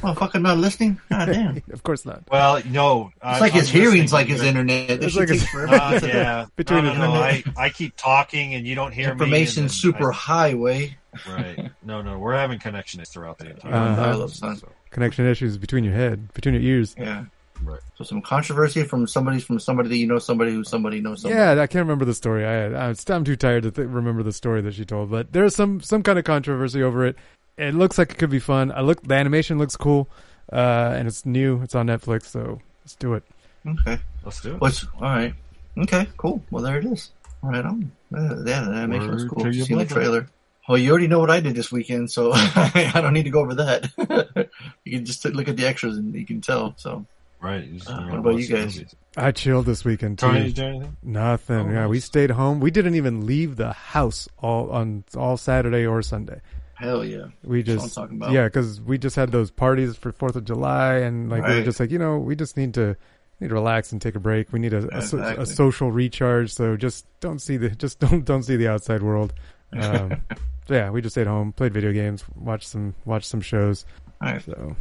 Motherfucker 0.00 0.40
not 0.42 0.58
listening? 0.58 1.00
God 1.10 1.26
damn. 1.26 1.62
of 1.72 1.82
course 1.82 2.04
not. 2.04 2.22
Well, 2.30 2.62
no. 2.66 3.10
It's 3.24 3.40
like 3.40 3.52
his 3.52 3.68
hearing's 3.68 4.12
like 4.12 4.26
his 4.26 4.42
internet. 4.42 5.00
This 5.00 5.12
shit 5.14 5.28
takes 5.28 5.46
forever. 5.48 5.74
Uh, 5.74 6.00
yeah. 6.02 6.46
Between 6.56 6.84
no, 6.84 6.94
no, 6.94 7.14
no, 7.14 7.20
I, 7.20 7.30
internet- 7.36 7.58
I 7.58 7.70
keep 7.70 7.96
talking 7.96 8.54
and 8.54 8.66
you 8.66 8.74
don't 8.74 8.92
hear 8.92 9.10
Information 9.10 9.64
me. 9.64 9.68
super 9.68 10.10
highway. 10.10 10.96
Right. 11.28 11.70
No, 11.82 12.02
no, 12.02 12.18
we're 12.18 12.34
having 12.36 12.58
connection 12.58 13.00
issues 13.00 13.12
throughout 13.12 13.38
the 13.38 13.50
entire. 13.50 13.72
Uh-huh. 13.72 14.54
Connection 14.90 15.26
issues 15.26 15.56
between 15.56 15.84
your 15.84 15.94
head, 15.94 16.32
between 16.34 16.54
your 16.54 16.62
ears. 16.62 16.94
Yeah. 16.98 17.24
Right. 17.62 17.80
So 17.96 18.04
some 18.04 18.20
controversy 18.20 18.82
from 18.82 19.06
somebody 19.06 19.40
from 19.40 19.58
somebody 19.58 19.88
that 19.88 19.96
you 19.96 20.06
know 20.06 20.18
somebody 20.18 20.52
who 20.52 20.62
somebody 20.62 21.00
knows 21.00 21.22
somebody. 21.22 21.38
Yeah, 21.40 21.52
I 21.52 21.66
can't 21.66 21.84
remember 21.84 22.04
the 22.04 22.14
story. 22.14 22.44
I, 22.44 22.66
I 22.90 22.94
I'm 23.08 23.24
too 23.24 23.36
tired 23.36 23.62
to 23.62 23.70
th- 23.70 23.88
remember 23.88 24.22
the 24.22 24.32
story 24.32 24.60
that 24.60 24.74
she 24.74 24.84
told, 24.84 25.10
but 25.10 25.32
there's 25.32 25.56
some 25.56 25.80
some 25.80 26.02
kind 26.02 26.18
of 26.18 26.24
controversy 26.24 26.82
over 26.82 27.06
it. 27.06 27.16
It 27.58 27.74
looks 27.74 27.98
like 27.98 28.12
it 28.12 28.18
could 28.18 28.30
be 28.30 28.38
fun. 28.38 28.70
I 28.72 28.80
look 28.80 29.02
the 29.02 29.14
animation 29.14 29.58
looks 29.58 29.76
cool, 29.76 30.08
uh, 30.52 30.94
and 30.96 31.08
it's 31.08 31.24
new. 31.24 31.62
It's 31.62 31.74
on 31.74 31.86
Netflix, 31.86 32.26
so 32.26 32.60
let's 32.84 32.94
do 32.96 33.14
it. 33.14 33.24
Okay. 33.66 33.98
Let's 34.24 34.40
do 34.40 34.54
it. 34.54 34.60
What's 34.60 34.84
all 34.96 35.02
right? 35.02 35.34
Okay, 35.78 36.06
cool. 36.16 36.42
Well, 36.50 36.62
there 36.62 36.78
it 36.78 36.86
is. 36.86 37.10
All 37.42 37.50
right, 37.50 37.64
on. 37.64 37.90
Uh, 38.14 38.42
yeah, 38.44 38.62
the 38.62 38.72
animation 38.72 39.10
was 39.10 39.22
Word 39.24 39.30
cool. 39.30 39.44
to 39.44 39.50
your 39.54 39.66
Seen 39.66 39.78
the 39.78 39.84
trailer. 39.86 40.28
Well, 40.68 40.78
you 40.78 40.90
already 40.90 41.06
know 41.06 41.20
what 41.20 41.30
I 41.30 41.40
did 41.40 41.54
this 41.54 41.70
weekend, 41.70 42.10
so 42.10 42.32
I 42.34 42.90
don't 42.94 43.12
need 43.12 43.24
to 43.24 43.30
go 43.30 43.40
over 43.40 43.54
that. 43.54 44.48
you 44.84 44.98
can 44.98 45.04
just 45.04 45.24
look 45.24 45.48
at 45.48 45.56
the 45.56 45.66
extras 45.66 45.96
and 45.96 46.14
you 46.14 46.26
can 46.26 46.40
tell. 46.40 46.74
So, 46.76 47.06
Right. 47.40 47.68
Uh, 47.86 48.06
what 48.08 48.18
about 48.18 48.34
you 48.36 48.48
guys? 48.48 48.76
movies. 48.76 48.94
I 49.16 49.30
chilled 49.30 49.66
this 49.66 49.84
weekend 49.84 50.18
too. 50.18 50.26
Tony, 50.26 50.38
did 50.40 50.46
you 50.48 50.54
do 50.54 50.62
anything? 50.64 50.96
Nothing. 51.02 51.68
Oh, 51.68 51.72
yeah, 51.72 51.86
we 51.86 52.00
stayed 52.00 52.30
home. 52.30 52.60
We 52.60 52.70
didn't 52.70 52.96
even 52.96 53.26
leave 53.26 53.56
the 53.56 53.72
house 53.72 54.28
all 54.38 54.70
on 54.70 55.04
all 55.16 55.36
Saturday 55.36 55.86
or 55.86 56.02
Sunday. 56.02 56.40
Hell 56.76 57.04
yeah. 57.04 57.26
We 57.42 57.62
That's 57.62 57.76
what 57.78 57.84
just 57.84 57.98
I'm 57.98 58.04
talking 58.04 58.16
about. 58.18 58.32
yeah, 58.32 58.44
because 58.44 58.80
we 58.80 58.98
just 58.98 59.16
had 59.16 59.32
those 59.32 59.50
parties 59.50 59.96
for 59.96 60.12
Fourth 60.12 60.36
of 60.36 60.44
July, 60.44 60.96
and 60.98 61.28
like 61.30 61.44
we 61.46 61.54
were 61.56 61.62
just 61.64 61.80
like 61.80 61.90
you 61.90 61.98
know 61.98 62.18
we 62.18 62.36
just 62.36 62.56
need 62.56 62.74
to 62.74 62.96
need 63.40 63.48
to 63.48 63.54
relax 63.54 63.92
and 63.92 64.00
take 64.00 64.14
a 64.14 64.20
break. 64.20 64.52
We 64.52 64.58
need 64.58 64.72
a, 64.72 64.84
a, 64.94 64.98
Exactly. 64.98 65.42
a 65.42 65.46
social 65.46 65.90
recharge. 65.90 66.52
So 66.52 66.76
just 66.76 67.06
don't 67.20 67.40
see 67.40 67.56
the 67.56 67.70
just 67.84 67.98
don't 67.98 68.24
don't 68.24 68.42
see 68.42 68.56
the 68.56 68.68
outside 68.68 69.02
world. 69.02 69.34
Um, 69.72 70.22
so 70.68 70.74
yeah, 70.74 70.90
we 70.90 71.02
just 71.02 71.14
stayed 71.14 71.26
home, 71.26 71.52
played 71.52 71.72
video 71.72 71.92
games, 71.92 72.24
watched 72.34 72.68
some 72.68 72.94
watched 73.04 73.26
some 73.26 73.40
shows. 73.40 73.84
All 74.22 74.32
right. 74.32 74.42
So 74.42 74.76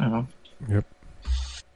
I 0.00 0.04
don't 0.04 0.12
know. 0.12 0.26
yep. 0.68 0.84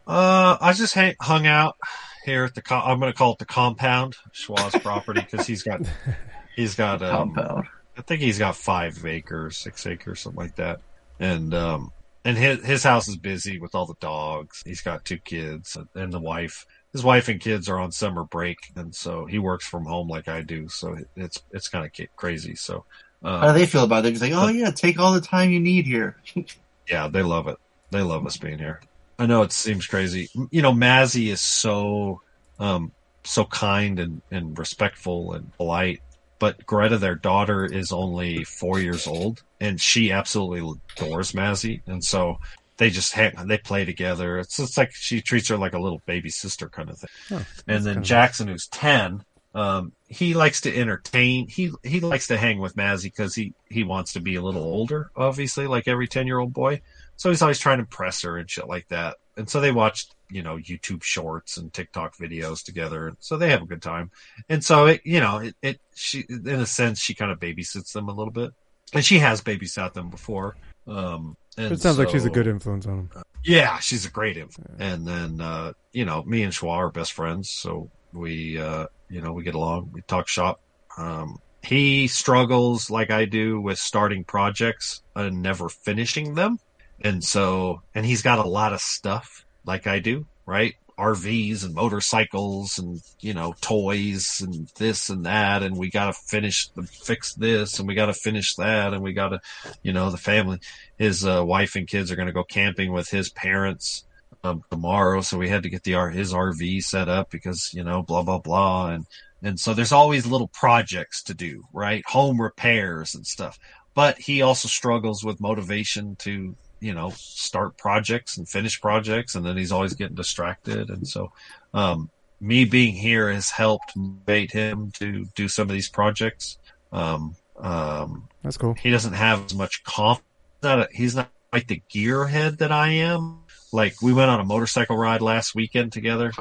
Uh, 0.07 0.57
I 0.61 0.73
just 0.73 0.95
hang, 0.95 1.15
hung 1.21 1.47
out 1.47 1.77
here 2.25 2.45
at 2.45 2.55
the. 2.55 2.63
Co- 2.63 2.81
I'm 2.81 2.99
going 2.99 3.13
to 3.13 3.17
call 3.17 3.33
it 3.33 3.39
the 3.39 3.45
compound, 3.45 4.17
Schwa's 4.33 4.75
property, 4.83 5.21
because 5.21 5.47
he's 5.47 5.63
got 5.63 5.83
he's 6.57 6.75
got 6.75 7.03
um, 7.03 7.35
Compound. 7.35 7.67
I 7.99 8.03
think 8.03 8.21
he's 8.21 8.39
got 8.39 8.57
five 8.57 9.05
acres, 9.05 9.59
six 9.59 9.85
acres, 9.87 10.21
something 10.21 10.41
like 10.41 10.57
that. 10.57 10.81
And 11.19 11.53
um, 11.53 11.93
and 12.25 12.39
his 12.39 12.65
his 12.65 12.83
house 12.85 13.09
is 13.09 13.17
busy 13.17 13.59
with 13.59 13.75
all 13.75 13.87
the 13.87 13.95
dogs. 14.01 14.63
He's 14.65 14.81
got 14.81 15.05
two 15.05 15.19
kids 15.19 15.77
and 15.95 16.13
the 16.13 16.21
wife. 16.21 16.65
His 16.93 17.03
wife 17.03 17.29
and 17.29 17.41
kids 17.41 17.69
are 17.69 17.79
on 17.79 17.91
summer 17.91 18.25
break, 18.25 18.59
and 18.77 18.95
so 18.95 19.27
he 19.27 19.39
works 19.39 19.67
from 19.67 19.85
home 19.85 20.09
like 20.09 20.29
I 20.29 20.43
do. 20.43 20.69
So 20.69 20.97
it's 21.17 21.43
it's 21.51 21.69
kind 21.69 21.85
of 21.85 22.07
crazy. 22.17 22.55
So 22.55 22.85
uh, 23.23 23.41
How 23.41 23.53
do 23.53 23.59
they 23.59 23.67
feel 23.67 23.85
about 23.85 23.99
it? 23.99 24.03
They're 24.03 24.13
just 24.13 24.23
like, 24.23 24.33
oh 24.33 24.49
yeah, 24.49 24.71
take 24.71 24.99
all 24.99 25.13
the 25.13 25.21
time 25.21 25.51
you 25.51 25.61
need 25.61 25.85
here. 25.85 26.17
yeah, 26.89 27.09
they 27.09 27.23
love 27.23 27.49
it. 27.49 27.57
They 27.91 28.03
love 28.03 28.25
us 28.27 28.37
being 28.37 28.59
here. 28.59 28.81
I 29.19 29.27
know 29.27 29.43
it 29.43 29.53
seems 29.53 29.87
crazy. 29.87 30.29
You 30.51 30.63
know, 30.63 30.73
Mazzy 30.73 31.33
is 31.33 31.41
so 31.41 32.21
um 32.61 32.93
so 33.25 33.45
kind 33.45 33.99
and, 33.99 34.23
and 34.31 34.57
respectful 34.59 35.33
and 35.33 35.53
polite. 35.57 36.01
But 36.39 36.65
Greta, 36.67 36.99
their 36.99 37.17
daughter, 37.17 37.65
is 37.65 37.91
only 37.93 38.45
four 38.45 38.79
years 38.79 39.07
old, 39.07 39.43
and 39.61 39.81
she 39.81 40.13
absolutely 40.13 40.79
adores 40.97 41.33
Mazzy, 41.33 41.83
and 41.87 42.05
so 42.05 42.39
they 42.77 42.91
just 42.91 43.13
hang, 43.13 43.35
they 43.47 43.59
play 43.59 43.85
together. 43.85 44.39
It's 44.39 44.59
it's 44.59 44.79
like 44.79 44.95
she 44.95 45.21
treats 45.21 45.49
her 45.49 45.57
like 45.57 45.75
a 45.75 45.81
little 45.81 46.01
baby 46.07 46.31
sister 46.31 46.69
kind 46.69 46.91
of 46.91 46.99
thing. 46.99 47.11
Oh, 47.33 47.47
and 47.67 47.85
then 47.85 48.05
Jackson, 48.05 48.49
who's 48.49 48.69
ten, 48.69 49.25
um, 49.55 49.93
he 50.09 50.35
likes 50.35 50.63
to 50.63 50.75
entertain. 50.75 51.49
He 51.49 51.73
he 51.83 52.01
likes 52.01 52.29
to 52.29 52.39
hang 52.39 52.61
with 52.61 52.77
Mazzy 52.77 53.05
because 53.05 53.35
he 53.35 53.53
he 53.69 53.83
wants 53.83 54.13
to 54.13 54.21
be 54.21 54.37
a 54.37 54.43
little 54.43 54.63
older, 54.63 55.11
obviously, 55.17 55.67
like 55.67 55.89
every 55.89 56.07
ten 56.07 56.27
year 56.27 56.39
old 56.39 56.53
boy. 56.53 56.81
So 57.17 57.31
he's 57.31 57.43
always 57.43 57.59
trying 57.59 57.79
to 57.79 57.83
impress 57.83 58.23
her 58.23 58.37
and 58.37 58.49
shit 58.49 58.69
like 58.69 58.87
that. 58.89 59.17
And 59.39 59.49
so 59.49 59.61
they 59.61 59.73
watched, 59.73 60.15
you 60.31 60.43
know, 60.43 60.57
YouTube 60.57 61.03
shorts 61.03 61.57
and 61.57 61.73
TikTok 61.73 62.17
videos 62.17 62.63
together. 62.65 63.15
So 63.21 63.37
they 63.39 63.51
have 63.51 63.63
a 63.63 63.67
good 63.67 63.81
time. 63.81 64.11
And 64.49 64.65
so 64.65 64.87
it, 64.87 65.01
you 65.05 65.21
know, 65.21 65.39
it, 65.39 65.55
it 65.63 65.81
she 65.95 66.25
in 66.29 66.49
a 66.49 66.67
sense 66.67 67.01
she 67.01 67.15
kind 67.15 67.31
of 67.31 67.39
babysits 67.39 67.93
them 67.93 68.09
a 68.09 68.13
little 68.13 68.33
bit, 68.33 68.53
and 68.93 69.05
she 69.05 69.21
has 69.21 69.41
babysat 69.41 69.93
them 69.95 70.11
before. 70.11 70.57
Um, 70.87 71.37
and 71.57 71.73
It 71.73 71.81
sounds 71.81 71.99
like 71.99 72.11
she's 72.11 72.25
a 72.25 72.31
good 72.31 72.47
influence 72.47 72.87
on 72.87 72.99
him. 72.99 73.11
yeah, 73.45 73.79
she's 73.79 74.05
a 74.05 74.11
great 74.11 74.37
influence. 74.37 74.77
And 74.79 75.07
then, 75.07 75.41
uh, 75.41 75.73
you 75.93 76.05
know, 76.05 76.23
me 76.25 76.43
and 76.43 76.53
Schwa 76.53 76.71
are 76.71 76.91
best 76.91 77.13
friends. 77.13 77.49
So 77.49 77.91
we, 78.13 78.59
uh, 78.59 78.87
you 79.09 79.21
know, 79.21 79.33
we 79.33 79.45
get 79.45 79.55
along, 79.55 79.91
we 79.93 80.03
talk 80.03 80.29
shop. 80.29 80.61
Um, 80.97 81.39
he 81.63 82.09
struggles 82.09 82.91
like 82.91 83.11
I 83.11 83.25
do 83.25 83.61
with 83.61 83.79
starting 83.79 84.25
projects 84.25 85.03
and 85.15 85.43
never 85.43 85.69
finishing 85.69 86.35
them. 86.35 86.59
And 87.01 87.23
so, 87.23 87.83
and 87.95 88.05
he's 88.05 88.23
got 88.23 88.39
a 88.39 88.49
lot 88.49 88.73
of 88.73 88.81
stuff 88.81 89.45
like 89.65 89.87
I 89.87 89.99
do, 90.01 90.27
right? 90.47 90.75
RVs 90.99 91.65
and 91.65 91.75
motorcycles 91.75 92.79
and, 92.79 93.01
you 93.21 93.33
know, 93.33 93.55
toys 93.61 94.41
and 94.45 94.69
this 94.79 95.09
and 95.11 95.27
that. 95.27 95.63
And 95.63 95.77
we 95.77 95.91
got 95.91 96.07
to 96.07 96.13
finish 96.13 96.69
the, 96.71 96.83
fix 96.83 97.35
this 97.35 97.79
and 97.79 97.87
we 97.87 97.95
got 97.95 98.07
to 98.07 98.15
finish 98.15 98.57
that. 98.57 98.93
And 98.93 99.03
we 99.03 99.13
got 99.13 99.29
to, 99.29 99.41
you 99.83 99.93
know, 99.93 100.11
the 100.11 100.17
family, 100.17 100.59
his 100.97 101.25
uh, 101.25 101.45
wife 101.45 101.77
and 101.77 101.87
kids 101.87 102.11
are 102.11 102.17
going 102.17 102.27
to 102.27 102.33
go 102.33 102.43
camping 102.43 102.93
with 102.93 103.09
his 103.09 103.31
parents 103.31 104.05
um, 104.43 104.65
tomorrow. 104.71 105.21
So 105.21 105.39
we 105.39 105.49
had 105.49 105.63
to 105.63 105.71
get 105.71 105.85
the 105.85 105.93
his 106.11 106.33
RV 106.33 106.83
set 106.83 107.09
up 107.09 107.31
because, 107.31 107.71
you 107.73 107.85
know, 107.85 108.03
blah, 108.03 108.25
blah, 108.25 108.39
blah. 108.39 108.91
And, 108.91 109.07
and 109.41 109.61
so 109.61 109.75
there's 109.75 109.93
always 109.93 110.27
little 110.27 110.49
projects 110.49 111.23
to 111.25 111.35
do, 111.35 111.63
right? 111.73 112.03
Home 112.09 112.43
repairs 112.43 113.15
and 113.15 113.25
stuff. 113.25 113.57
But 113.95 114.19
he 114.19 114.43
also 114.43 114.69
struggles 114.69 115.25
with 115.25 115.41
motivation 115.41 116.17
to, 116.17 116.57
you 116.81 116.95
know, 116.95 117.11
start 117.11 117.77
projects 117.77 118.37
and 118.37 118.49
finish 118.49 118.81
projects. 118.81 119.35
And 119.35 119.45
then 119.45 119.57
he's 119.57 119.73
always 119.73 119.95
getting 119.95 120.17
distracted. 120.17 120.91
And 120.91 121.07
so, 121.07 121.33
um, 121.75 122.11
me 122.41 122.65
being 122.65 122.95
here 122.95 123.33
has 123.33 123.51
helped 123.51 123.97
motivate 123.97 124.53
him 124.53 124.93
to 124.93 125.27
do 125.35 125.49
some 125.49 125.69
of 125.69 125.75
these 125.75 125.89
projects. 125.89 126.59
Um, 126.93 127.37
um, 127.59 128.29
That's 128.43 128.57
cool. 128.57 128.75
he 128.75 128.91
doesn't 128.91 129.15
have 129.15 129.45
as 129.47 129.55
much 129.55 129.83
confidence. 129.85 130.25
Not 130.63 130.81
a, 130.81 130.89
he's 130.93 131.15
not 131.15 131.31
like 131.53 131.67
the 131.67 131.83
gearhead 131.93 132.59
that 132.59 132.73
I 132.73 132.89
am. 132.89 133.41
Like 133.73 134.01
we 134.03 134.13
went 134.13 134.31
on 134.31 134.41
a 134.41 134.45
motorcycle 134.45 134.97
ride 134.97 135.21
last 135.21 135.55
weekend 135.55 135.93
together, 135.93 136.33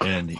and 0.00 0.36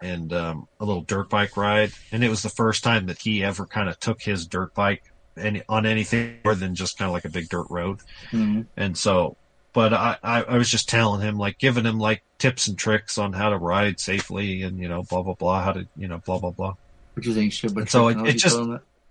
and 0.00 0.32
um, 0.32 0.68
a 0.80 0.84
little 0.84 1.02
dirt 1.02 1.30
bike 1.30 1.56
ride, 1.56 1.92
and 2.12 2.24
it 2.24 2.28
was 2.28 2.42
the 2.42 2.48
first 2.48 2.82
time 2.82 3.06
that 3.06 3.18
he 3.18 3.44
ever 3.44 3.66
kind 3.66 3.88
of 3.88 3.98
took 3.98 4.20
his 4.20 4.46
dirt 4.46 4.74
bike 4.74 5.04
any 5.38 5.62
on 5.68 5.86
anything 5.86 6.38
more 6.44 6.54
than 6.54 6.74
just 6.74 6.98
kind 6.98 7.08
of 7.08 7.12
like 7.12 7.24
a 7.24 7.30
big 7.30 7.48
dirt 7.48 7.66
road. 7.70 8.00
Mhm. 8.30 8.66
And 8.76 8.96
so, 8.96 9.36
but 9.72 9.92
I, 9.92 10.16
I 10.22 10.42
I 10.42 10.58
was 10.58 10.70
just 10.70 10.88
telling 10.88 11.20
him 11.20 11.38
like 11.38 11.58
giving 11.58 11.84
him 11.84 11.98
like 11.98 12.22
tips 12.38 12.68
and 12.68 12.78
tricks 12.78 13.18
on 13.18 13.32
how 13.32 13.50
to 13.50 13.58
ride 13.58 14.00
safely, 14.00 14.62
and 14.62 14.78
you 14.78 14.88
know 14.88 15.02
blah 15.02 15.22
blah 15.22 15.34
blah 15.34 15.62
how 15.62 15.72
to 15.72 15.86
you 15.96 16.08
know 16.08 16.18
blah 16.18 16.38
blah 16.38 16.50
blah. 16.50 16.74
Which 17.14 17.26
is 17.26 17.54
shit, 17.54 17.72
but 17.74 17.82
And 17.82 17.90
so 17.90 18.08
it, 18.08 18.18
it 18.26 18.32
just 18.34 18.58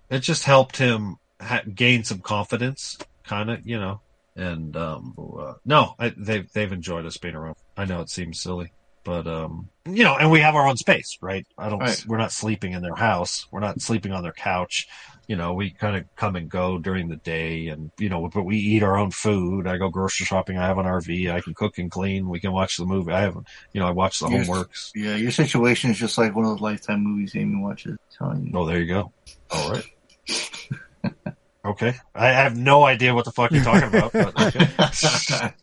it 0.10 0.20
just 0.20 0.44
helped 0.44 0.78
him 0.78 1.18
ha- 1.42 1.64
gain 1.74 2.04
some 2.04 2.20
confidence, 2.20 2.98
kind 3.24 3.50
of, 3.50 3.66
you 3.66 3.80
know. 3.80 4.02
And 4.36 4.76
um, 4.76 5.14
uh, 5.18 5.54
no, 5.66 5.96
I, 5.98 6.14
they've 6.16 6.52
they've 6.52 6.72
enjoyed 6.72 7.06
us 7.06 7.18
being 7.18 7.36
around. 7.36 7.56
I 7.78 7.86
know 7.86 8.02
it 8.02 8.10
seems 8.10 8.40
silly, 8.40 8.74
but 9.04 9.28
um, 9.28 9.70
you 9.90 10.04
know, 10.04 10.18
and 10.18 10.30
we 10.30 10.42
have 10.42 10.56
our 10.56 10.68
own 10.68 10.78
space, 10.78 11.18
right? 11.22 11.48
I 11.58 11.70
don't. 11.70 11.80
Right. 11.80 12.04
We're 12.06 12.18
not 12.18 12.32
sleeping 12.34 12.74
in 12.74 12.82
their 12.82 12.96
house. 12.96 13.48
We're 13.50 13.62
not 13.62 13.82
sleeping 13.82 14.12
on 14.12 14.24
their 14.24 14.34
couch. 14.34 14.88
You 15.28 15.36
know, 15.36 15.54
we 15.54 15.72
kind 15.72 15.96
of 15.98 16.04
come 16.16 16.36
and 16.36 16.48
go 16.50 16.78
during 16.78 17.10
the 17.10 17.16
day, 17.16 17.68
and 17.68 17.92
you 18.00 18.10
know, 18.10 18.30
but 18.34 18.44
we 18.44 18.58
eat 18.58 18.84
our 18.84 18.98
own 18.98 19.12
food. 19.12 19.66
I 19.68 19.78
go 19.78 19.90
grocery 19.90 20.26
shopping. 20.26 20.58
I 20.58 20.68
have 20.68 20.78
an 20.78 20.86
RV. 20.86 21.32
I 21.34 21.42
can 21.42 21.54
cook 21.54 21.78
and 21.80 21.90
clean. 21.90 22.30
We 22.30 22.40
can 22.40 22.52
watch 22.52 22.78
the 22.78 22.86
movie. 22.86 23.12
I 23.12 23.22
have, 23.22 23.36
you 23.74 23.82
know, 23.82 23.88
I 23.88 23.92
watch 23.92 24.20
the 24.20 24.28
Your- 24.30 24.44
homeworks. 24.44 24.92
Yeah, 24.94 25.16
your 25.16 25.32
situation 25.32 25.90
is 25.92 25.98
just 25.98 26.18
like 26.18 26.36
one 26.36 26.46
of 26.46 26.52
those 26.52 26.62
lifetime 26.62 27.04
movies 27.04 27.36
Amy 27.36 27.62
watches. 27.62 27.98
Telling 28.18 28.46
you. 28.46 28.52
Oh, 28.54 28.66
there 28.66 28.80
you 28.80 28.88
go. 28.88 29.12
All 29.52 29.72
right. 29.72 29.86
Okay, 31.66 31.96
I 32.14 32.28
have 32.28 32.56
no 32.56 32.84
idea 32.84 33.16
what 33.16 33.26
the 33.26 33.32
fuck 33.32 33.50
you're 33.52 33.64
talking 33.64 33.88
about. 33.90 34.14
But 34.14 34.40
okay. 34.56 35.54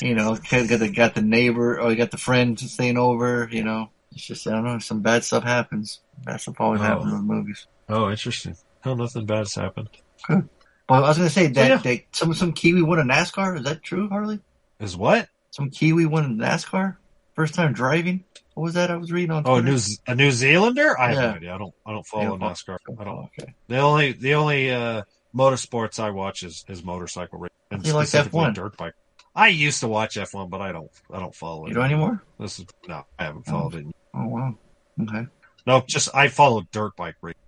you 0.00 0.14
know, 0.14 0.34
got 0.50 0.68
the 0.78 0.90
got 0.90 1.14
the 1.14 1.20
neighbor 1.20 1.78
or 1.78 1.90
you 1.90 1.96
got 1.96 2.10
the 2.10 2.16
friend 2.16 2.58
staying 2.58 2.96
over. 2.96 3.46
You 3.52 3.64
know, 3.64 3.90
it's 4.12 4.24
just 4.24 4.46
I 4.46 4.52
don't 4.52 4.64
know. 4.64 4.78
Some 4.78 5.02
bad 5.02 5.22
stuff 5.22 5.44
happens. 5.44 6.00
Bad 6.24 6.40
stuff 6.40 6.58
always 6.60 6.80
Oh. 6.80 6.84
happens 6.84 7.12
in 7.12 7.20
movies. 7.26 7.66
oh, 7.90 8.08
interesting. 8.10 8.56
Oh, 8.84 8.94
nothing 8.94 9.26
bad's 9.26 9.54
happened. 9.54 9.88
Good. 10.26 10.48
Well, 10.88 11.04
I 11.04 11.08
was 11.08 11.18
gonna 11.18 11.30
say 11.30 11.46
that, 11.46 11.68
yeah. 11.68 11.76
that 11.78 12.00
some 12.12 12.34
some 12.34 12.52
Kiwi 12.52 12.82
won 12.82 12.98
a 12.98 13.02
NASCAR. 13.04 13.58
Is 13.58 13.64
that 13.64 13.82
true, 13.82 14.08
Harley? 14.08 14.40
Is 14.80 14.96
what? 14.96 15.28
Some 15.50 15.70
Kiwi 15.70 16.06
won 16.06 16.24
a 16.24 16.28
NASCAR 16.28 16.96
first 17.34 17.54
time 17.54 17.72
driving. 17.72 18.24
What 18.54 18.64
was 18.64 18.74
that 18.74 18.90
I 18.90 18.96
was 18.96 19.12
reading 19.12 19.30
on? 19.30 19.44
Oh, 19.46 19.56
a 19.56 19.62
New 19.62 19.78
a 20.06 20.14
New 20.14 20.30
Zealander? 20.32 20.98
I 20.98 21.12
have 21.12 21.16
no 21.16 21.36
idea. 21.36 21.54
I 21.54 21.58
don't. 21.58 21.74
I 21.86 21.92
don't 21.92 22.06
follow 22.06 22.38
Yeah, 22.38 22.48
NASCAR. 22.48 22.78
I 22.98 23.04
don't. 23.04 23.30
Okay. 23.38 23.54
The 23.68 23.78
only 23.78 24.12
the 24.12 24.34
only 24.34 24.70
uh, 24.70 25.02
motorsports 25.34 25.98
I 26.00 26.10
watch 26.10 26.42
is, 26.42 26.64
is 26.68 26.82
motorcycle 26.82 27.38
racing 27.38 27.54
and 27.70 27.86
You 27.86 27.92
like 27.94 28.08
F1? 28.08 28.54
dirt 28.54 28.76
bike. 28.76 28.94
I 29.34 29.48
used 29.48 29.80
to 29.80 29.88
watch 29.88 30.16
F1, 30.16 30.50
but 30.50 30.60
I 30.60 30.72
don't. 30.72 30.90
I 31.12 31.20
don't 31.20 31.34
follow 31.34 31.66
it. 31.66 31.68
You 31.68 31.74
don't 31.76 31.84
anymore? 31.84 32.22
This 32.38 32.58
is 32.58 32.66
no. 32.88 33.04
I 33.18 33.24
haven't 33.24 33.46
followed 33.46 33.76
it. 33.76 33.86
Oh 34.14 34.26
wow. 34.26 34.58
Okay. 35.00 35.26
No, 35.66 35.82
just 35.86 36.14
I 36.14 36.28
follow 36.28 36.62
dirt 36.72 36.96
bike 36.96 37.14
racing. 37.22 37.40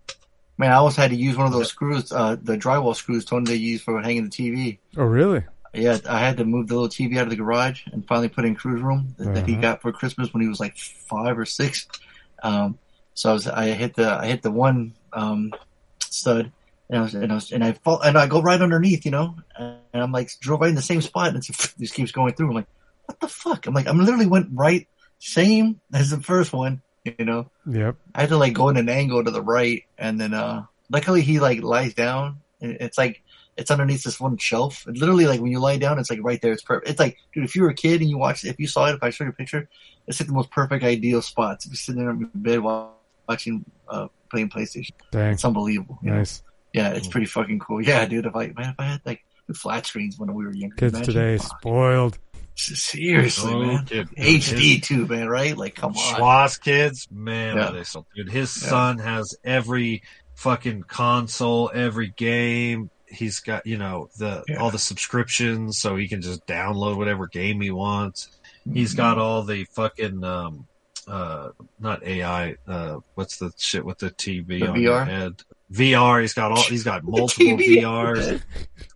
Man, 0.62 0.70
I 0.70 0.76
always 0.76 0.94
had 0.94 1.10
to 1.10 1.16
use 1.16 1.36
one 1.36 1.48
of 1.48 1.52
those 1.52 1.66
screws, 1.66 2.12
uh, 2.12 2.36
the 2.40 2.56
drywall 2.56 2.94
screws 2.94 3.24
Tony 3.24 3.46
they 3.46 3.56
use 3.56 3.82
for 3.82 4.00
hanging 4.00 4.22
the 4.22 4.30
TV. 4.30 4.78
Oh, 4.96 5.02
really? 5.02 5.42
Yeah, 5.74 5.98
I 6.08 6.20
had 6.20 6.36
to 6.36 6.44
move 6.44 6.68
the 6.68 6.74
little 6.74 6.88
TV 6.88 7.16
out 7.16 7.24
of 7.24 7.30
the 7.30 7.36
garage 7.36 7.80
and 7.90 8.06
finally 8.06 8.28
put 8.28 8.44
in 8.44 8.54
cruise 8.54 8.80
room 8.80 9.12
that, 9.18 9.34
that 9.34 9.44
he 9.44 9.54
Uh-huh. 9.54 9.62
got 9.62 9.82
for 9.82 9.90
Christmas 9.90 10.32
when 10.32 10.40
he 10.40 10.48
was 10.48 10.60
like 10.60 10.76
five 10.76 11.36
or 11.36 11.46
six. 11.46 11.88
Um, 12.44 12.78
so 13.14 13.30
I 13.30 13.32
was, 13.32 13.48
I 13.48 13.70
hit 13.72 13.96
the, 13.96 14.08
I 14.08 14.26
hit 14.28 14.42
the 14.42 14.52
one, 14.52 14.94
um, 15.12 15.50
stud 16.00 16.52
and 16.88 16.98
I 16.98 17.02
was, 17.02 17.14
and 17.16 17.32
I 17.32 17.34
was, 17.34 17.50
and 17.50 17.64
I 17.64 17.72
fall, 17.72 18.00
and 18.00 18.16
I 18.16 18.28
go 18.28 18.40
right 18.40 18.62
underneath, 18.62 19.04
you 19.04 19.10
know, 19.10 19.34
and 19.58 19.80
I'm 19.92 20.12
like, 20.12 20.30
drove 20.40 20.60
right 20.60 20.68
in 20.70 20.76
the 20.76 20.82
same 20.82 21.00
spot 21.00 21.30
and 21.30 21.38
it 21.38 21.42
just 21.42 21.94
keeps 21.94 22.12
going 22.12 22.34
through. 22.34 22.50
I'm 22.50 22.54
like, 22.54 22.68
what 23.06 23.18
the 23.18 23.26
fuck? 23.26 23.66
I'm 23.66 23.74
like, 23.74 23.88
I'm 23.88 23.98
literally 23.98 24.26
went 24.26 24.46
right, 24.52 24.86
same 25.18 25.80
as 25.92 26.10
the 26.10 26.20
first 26.20 26.52
one, 26.52 26.82
you 27.04 27.24
know, 27.24 27.50
Yep. 27.66 27.96
I 28.14 28.20
had 28.20 28.28
to 28.30 28.36
like 28.36 28.52
go 28.52 28.68
in 28.68 28.76
an 28.76 28.88
angle 28.88 29.24
to 29.24 29.30
the 29.30 29.42
right, 29.42 29.84
and 29.98 30.20
then 30.20 30.34
uh 30.34 30.64
luckily 30.90 31.22
he 31.22 31.40
like 31.40 31.62
lies 31.62 31.94
down. 31.94 32.38
and 32.60 32.76
It's 32.80 32.98
like 32.98 33.22
it's 33.56 33.70
underneath 33.70 34.02
this 34.04 34.18
one 34.20 34.36
shelf. 34.38 34.86
It 34.88 34.96
literally 34.96 35.26
like 35.26 35.40
when 35.40 35.50
you 35.52 35.58
lie 35.60 35.76
down, 35.78 35.98
it's 35.98 36.10
like 36.10 36.20
right 36.22 36.40
there. 36.40 36.52
It's 36.52 36.62
perfect. 36.62 36.88
It's 36.90 36.98
like, 37.00 37.18
dude, 37.34 37.44
if 37.44 37.54
you 37.54 37.62
were 37.62 37.68
a 37.70 37.74
kid 37.74 38.00
and 38.00 38.08
you 38.08 38.16
watched, 38.18 38.44
if 38.44 38.58
you 38.58 38.66
saw 38.66 38.86
it, 38.86 38.94
if 38.94 39.02
I 39.02 39.10
showed 39.10 39.24
you 39.24 39.30
a 39.30 39.34
picture, 39.34 39.68
it's 40.06 40.20
like 40.20 40.28
the 40.28 40.32
most 40.34 40.50
perfect 40.50 40.82
ideal 40.84 41.20
spots. 41.22 41.66
If 41.66 41.72
you're 41.72 41.76
sitting 41.76 42.00
there 42.00 42.10
in 42.10 42.20
your 42.20 42.30
bed 42.34 42.60
while 42.60 42.94
watching, 43.28 43.64
uh, 43.88 44.08
playing 44.30 44.48
PlayStation, 44.48 44.90
Dang. 45.10 45.32
it's 45.34 45.44
unbelievable. 45.44 45.98
you 46.02 46.10
know? 46.10 46.16
Nice. 46.18 46.42
Yeah, 46.72 46.90
it's 46.92 47.06
pretty 47.06 47.26
fucking 47.26 47.58
cool. 47.58 47.82
Yeah, 47.82 48.06
dude. 48.06 48.24
If 48.24 48.34
I 48.34 48.46
man, 48.56 48.70
if 48.70 48.74
I 48.78 48.84
had 48.84 49.00
like 49.04 49.22
flat 49.54 49.84
screens 49.84 50.18
when 50.18 50.32
we 50.32 50.46
were 50.46 50.54
younger, 50.54 50.76
Kids 50.76 51.00
today 51.02 51.36
spoiled. 51.36 52.18
Seriously, 52.62 53.52
Oh, 53.52 53.62
man. 53.64 53.84
kid. 53.86 54.08
HD 54.16 54.82
too, 54.82 55.06
man. 55.06 55.28
Right? 55.28 55.56
Like, 55.56 55.74
come 55.74 55.92
on. 55.96 56.14
Schloss 56.14 56.58
kids, 56.60 57.08
man, 57.10 57.56
Yeah. 57.56 57.68
are 57.68 57.72
they 57.72 57.84
so 57.84 58.06
good. 58.14 58.30
His 58.30 58.56
Yeah. 58.62 58.68
son 58.68 58.98
has 58.98 59.34
every 59.44 60.02
fucking 60.34 60.84
console, 60.84 61.70
every 61.74 62.08
game. 62.16 62.90
He's 63.06 63.40
got, 63.40 63.66
you 63.66 63.76
know, 63.78 64.08
the 64.18 64.42
Yeah. 64.48 64.56
all 64.56 64.70
the 64.70 64.78
subscriptions 64.78 65.78
so 65.78 65.96
he 65.96 66.08
can 66.08 66.22
just 66.22 66.46
download 66.46 66.96
whatever 66.96 67.26
game 67.26 67.60
he 67.60 67.70
wants. 67.70 68.28
Mm-hmm. 68.66 68.74
He's 68.78 68.94
got 68.94 69.18
all 69.18 69.42
the 69.44 69.64
fucking 69.74 70.24
um 70.24 70.66
uh 71.08 71.48
not 71.80 72.02
AI, 72.04 72.54
uh 72.66 72.98
what's 73.14 73.36
the 73.38 73.50
shit 73.58 73.84
with 73.84 73.98
the 73.98 74.10
TV 74.10 74.60
The 74.60 74.68
on 74.68 74.80
your 74.80 75.00
VR? 75.00 75.04
head? 75.06 75.32
VR, 75.72 76.20
he's 76.20 76.32
got 76.34 76.52
all 76.52 76.62
he's 76.62 76.84
got 76.84 77.02
multiple 77.04 77.56
VRs 77.58 78.40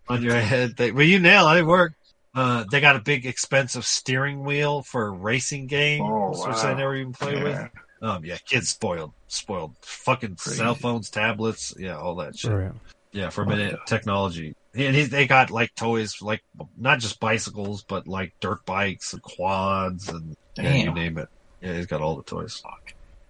on 0.08 0.22
your 0.22 0.38
head. 0.38 0.76
They, 0.76 0.92
well 0.92 1.04
you 1.06 1.18
nailed 1.18 1.56
it, 1.56 1.60
it 1.60 1.66
worked. 1.66 1.96
Uh, 2.36 2.64
they 2.70 2.80
got 2.80 2.96
a 2.96 3.00
big 3.00 3.24
expensive 3.24 3.84
steering 3.86 4.44
wheel 4.44 4.82
for 4.82 5.10
racing 5.10 5.66
games, 5.66 6.04
Oh, 6.06 6.46
which 6.46 6.56
I 6.58 6.74
never 6.74 6.94
even 6.94 7.12
played 7.14 7.42
with. 7.42 7.54
Yeah. 7.54 7.68
Um, 8.02 8.24
yeah, 8.26 8.36
kids 8.46 8.68
spoiled, 8.68 9.12
spoiled. 9.26 9.74
Fucking 9.80 10.36
Crazy. 10.36 10.58
cell 10.58 10.74
phones, 10.74 11.08
tablets, 11.08 11.72
yeah, 11.78 11.96
all 11.96 12.16
that 12.16 12.36
shit. 12.36 12.52
Oh, 12.52 12.58
yeah. 12.58 12.72
Yeah, 13.12 13.30
for 13.30 13.42
a 13.42 13.46
Oh, 13.46 13.48
minute, 13.48 13.72
yeah. 13.72 13.84
technology. 13.86 14.52
And 14.74 14.94
he, 14.94 15.04
they 15.04 15.26
got 15.26 15.50
like 15.50 15.74
toys, 15.74 16.20
like 16.20 16.42
not 16.76 16.98
just 16.98 17.18
bicycles, 17.18 17.82
but 17.84 18.06
like 18.06 18.34
dirt 18.42 18.58
bikes 18.66 19.14
and 19.14 19.22
quads 19.22 20.10
and 20.10 20.34
yeah, 20.58 20.74
you 20.74 20.92
name 20.92 21.16
it. 21.16 21.28
Yeah, 21.62 21.72
he's 21.72 21.86
got 21.86 22.02
all 22.02 22.16
the 22.16 22.22
toys. 22.24 22.60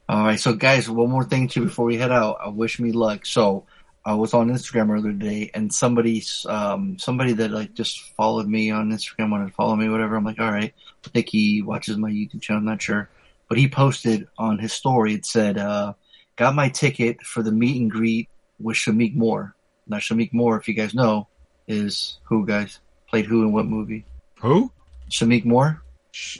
All 0.09 0.24
right, 0.24 0.41
so 0.41 0.55
guys, 0.55 0.91
one 0.91 1.11
more 1.11 1.23
thing 1.24 1.47
too 1.47 1.66
before 1.66 1.85
we 1.85 1.97
head 1.97 2.11
out. 2.11 2.39
I 2.45 2.49
wish 2.49 2.81
me 2.81 2.91
luck. 2.91 3.24
So 3.27 3.66
I 4.07 4.15
was 4.15 4.33
on 4.35 4.49
Instagram 4.49 4.89
earlier 4.89 5.12
today, 5.12 5.51
and 5.53 5.73
somebody, 5.74 6.23
um, 6.49 6.97
somebody 6.99 7.33
that 7.35 7.51
like 7.51 7.74
just 7.74 8.01
followed 8.15 8.47
me 8.47 8.70
on 8.70 8.91
Instagram 8.91 9.33
wanted 9.33 9.49
to 9.49 9.55
follow 9.55 9.74
me, 9.74 9.89
whatever. 9.89 10.15
I'm 10.15 10.24
like, 10.24 10.39
all 10.39 10.53
right. 10.53 10.73
I 11.05 11.09
think 11.09 11.28
he 11.28 11.61
watches 11.61 11.97
my 11.97 12.11
YouTube 12.11 12.41
channel. 12.41 12.61
I'm 12.61 12.66
not 12.66 12.81
sure, 12.81 13.11
but 13.49 13.59
he 13.59 13.69
posted 13.69 14.28
on 14.39 14.59
his 14.59 14.73
story. 14.73 15.15
It 15.15 15.27
said, 15.27 15.59
uh, 15.59 15.95
"Got 16.37 16.55
my 16.55 16.69
ticket 16.69 17.20
for 17.23 17.43
the 17.43 17.53
meet 17.53 17.81
and 17.81 17.91
greet 17.91 18.28
with 18.61 18.77
Shameik 18.77 19.16
Moore." 19.16 19.55
Now, 19.89 19.99
Shameik 19.99 20.33
Moore, 20.33 20.57
if 20.57 20.69
you 20.69 20.74
guys 20.74 20.95
know, 20.95 21.28
is 21.66 22.19
who 22.24 22.47
guys 22.47 22.78
played 23.09 23.27
who 23.27 23.43
in 23.43 23.53
what 23.53 23.66
movie? 23.66 24.05
Who? 24.41 24.70
Shameik 25.11 25.45
Moore 25.45 25.83